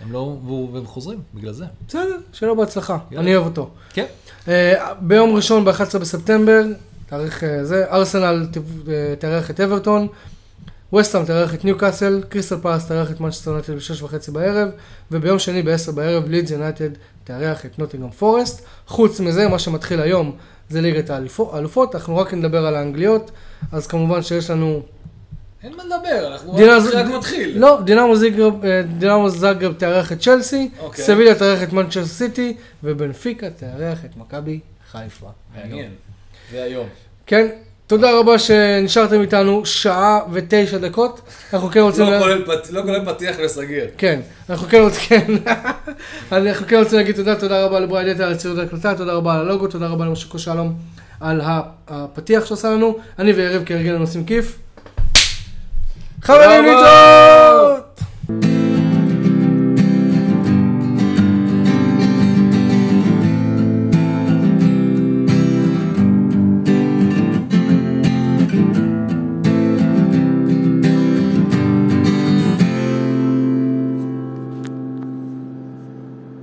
הם 0.01 0.11
לא, 0.11 0.37
והם 0.73 0.85
חוזרים, 0.85 1.19
בגלל 1.33 1.53
זה. 1.53 1.65
בסדר, 1.87 2.17
לו 2.47 2.55
בהצלחה, 2.55 2.97
יאללה. 3.11 3.23
אני 3.23 3.35
אוהב 3.35 3.45
אותו. 3.45 3.69
כן. 3.93 4.05
אה, 4.47 4.93
ביום 4.99 5.35
ראשון, 5.35 5.65
ב-11 5.65 5.97
בספטמבר, 5.99 6.63
תאריך 7.05 7.43
אה, 7.43 7.65
זה, 7.65 7.85
ארסנל 7.91 8.47
אה, 8.87 9.13
תארח 9.19 9.49
את 9.49 9.59
אברטון, 9.59 10.07
וסטהאם 10.95 11.25
תארח 11.25 11.53
את 11.53 11.65
ניוקאסל, 11.65 12.23
קריסטל 12.29 12.55
פלס 12.61 12.87
תארח 12.87 13.11
את 13.11 13.19
מנצ'סטר 13.19 13.49
יונייטד 13.51 13.73
ב-6 13.73 14.03
וחצי 14.03 14.31
בערב, 14.31 14.69
וביום 15.11 15.39
שני 15.39 15.63
ב-10 15.63 15.91
בערב 15.91 16.29
לידס 16.29 16.51
יונייטד 16.51 16.89
תארח 17.23 17.65
את 17.65 17.79
נוטינגרם 17.79 18.11
פורסט. 18.11 18.65
חוץ 18.87 19.19
מזה, 19.19 19.47
מה 19.47 19.59
שמתחיל 19.59 19.99
היום 20.01 20.35
זה 20.69 20.81
ליגת 20.81 21.09
האלופו- 21.09 21.55
האלופות, 21.55 21.95
אנחנו 21.95 22.17
רק 22.17 22.33
נדבר 22.33 22.65
על 22.65 22.75
האנגליות, 22.75 23.31
אז 23.71 23.87
כמובן 23.87 24.21
שיש 24.21 24.49
לנו 24.49 24.81
אין 25.63 25.75
מה 25.77 25.83
לדבר, 25.83 26.27
אנחנו 26.33 26.53
דינמו- 26.57 26.95
רק 26.95 27.05
מתחיל. 27.05 27.57
לא, 27.59 27.79
דינמו 27.85 28.13
אה, 28.63 28.81
דינמו 28.97 29.29
זאגרב 29.29 29.73
תארח 29.73 30.11
את 30.11 30.19
צ'לסי, 30.19 30.69
אוקיי. 30.79 31.03
סביליה 31.05 31.35
תארח 31.35 31.63
את 31.63 31.73
מנצ'סטר 31.73 32.05
סיטי, 32.05 32.55
ובנפיקה 32.83 33.49
תארח 33.49 34.05
את 34.05 34.17
מכבי 34.17 34.59
חיפה. 34.91 35.27
מעניין. 35.55 35.91
והיום. 36.53 36.87
כן, 37.25 37.47
תודה 37.87 38.19
רבה 38.19 38.39
שנשארתם 38.39 39.21
איתנו 39.21 39.65
שעה 39.65 40.19
ותשע 40.31 40.77
דקות. 40.77 41.21
אנחנו 41.53 41.69
כן 41.69 41.79
רוצים... 41.79 42.05
לא 42.05 42.19
כולל 42.19 42.43
לא 42.69 42.81
כולל 42.81 43.05
פתיח 43.05 43.35
וסגיר. 43.45 43.85
כן, 43.97 44.19
אנחנו 44.49 44.67
כן 44.67 44.81
רוצים, 44.81 45.07
כן. 45.07 45.33
אנחנו 46.31 46.67
כן 46.67 46.77
רוצים 46.77 46.97
להגיד 46.97 47.15
תודה, 47.15 47.35
תודה 47.35 47.65
רבה 47.65 47.79
לבריי 47.79 48.13
דטה 48.13 48.25
על 48.25 48.31
הציוד 48.31 48.59
ההקלטה, 48.59 48.95
תודה 48.95 49.13
רבה 49.13 49.33
על 49.33 49.39
הלוגו, 49.39 49.67
תודה 49.67 49.87
רבה 49.87 50.05
למושיקו 50.05 50.39
שלום 50.39 50.73
על 51.19 51.41
הפתיח 51.87 52.45
שעשה 52.45 52.69
לנו. 52.69 52.97
אני 53.19 53.31
ויריב 53.31 53.63
כהרגלנו 53.65 54.01
עושים 54.01 54.25
כיף. 54.25 54.57
חברים. 56.21 56.65
להתראות! 56.65 58.54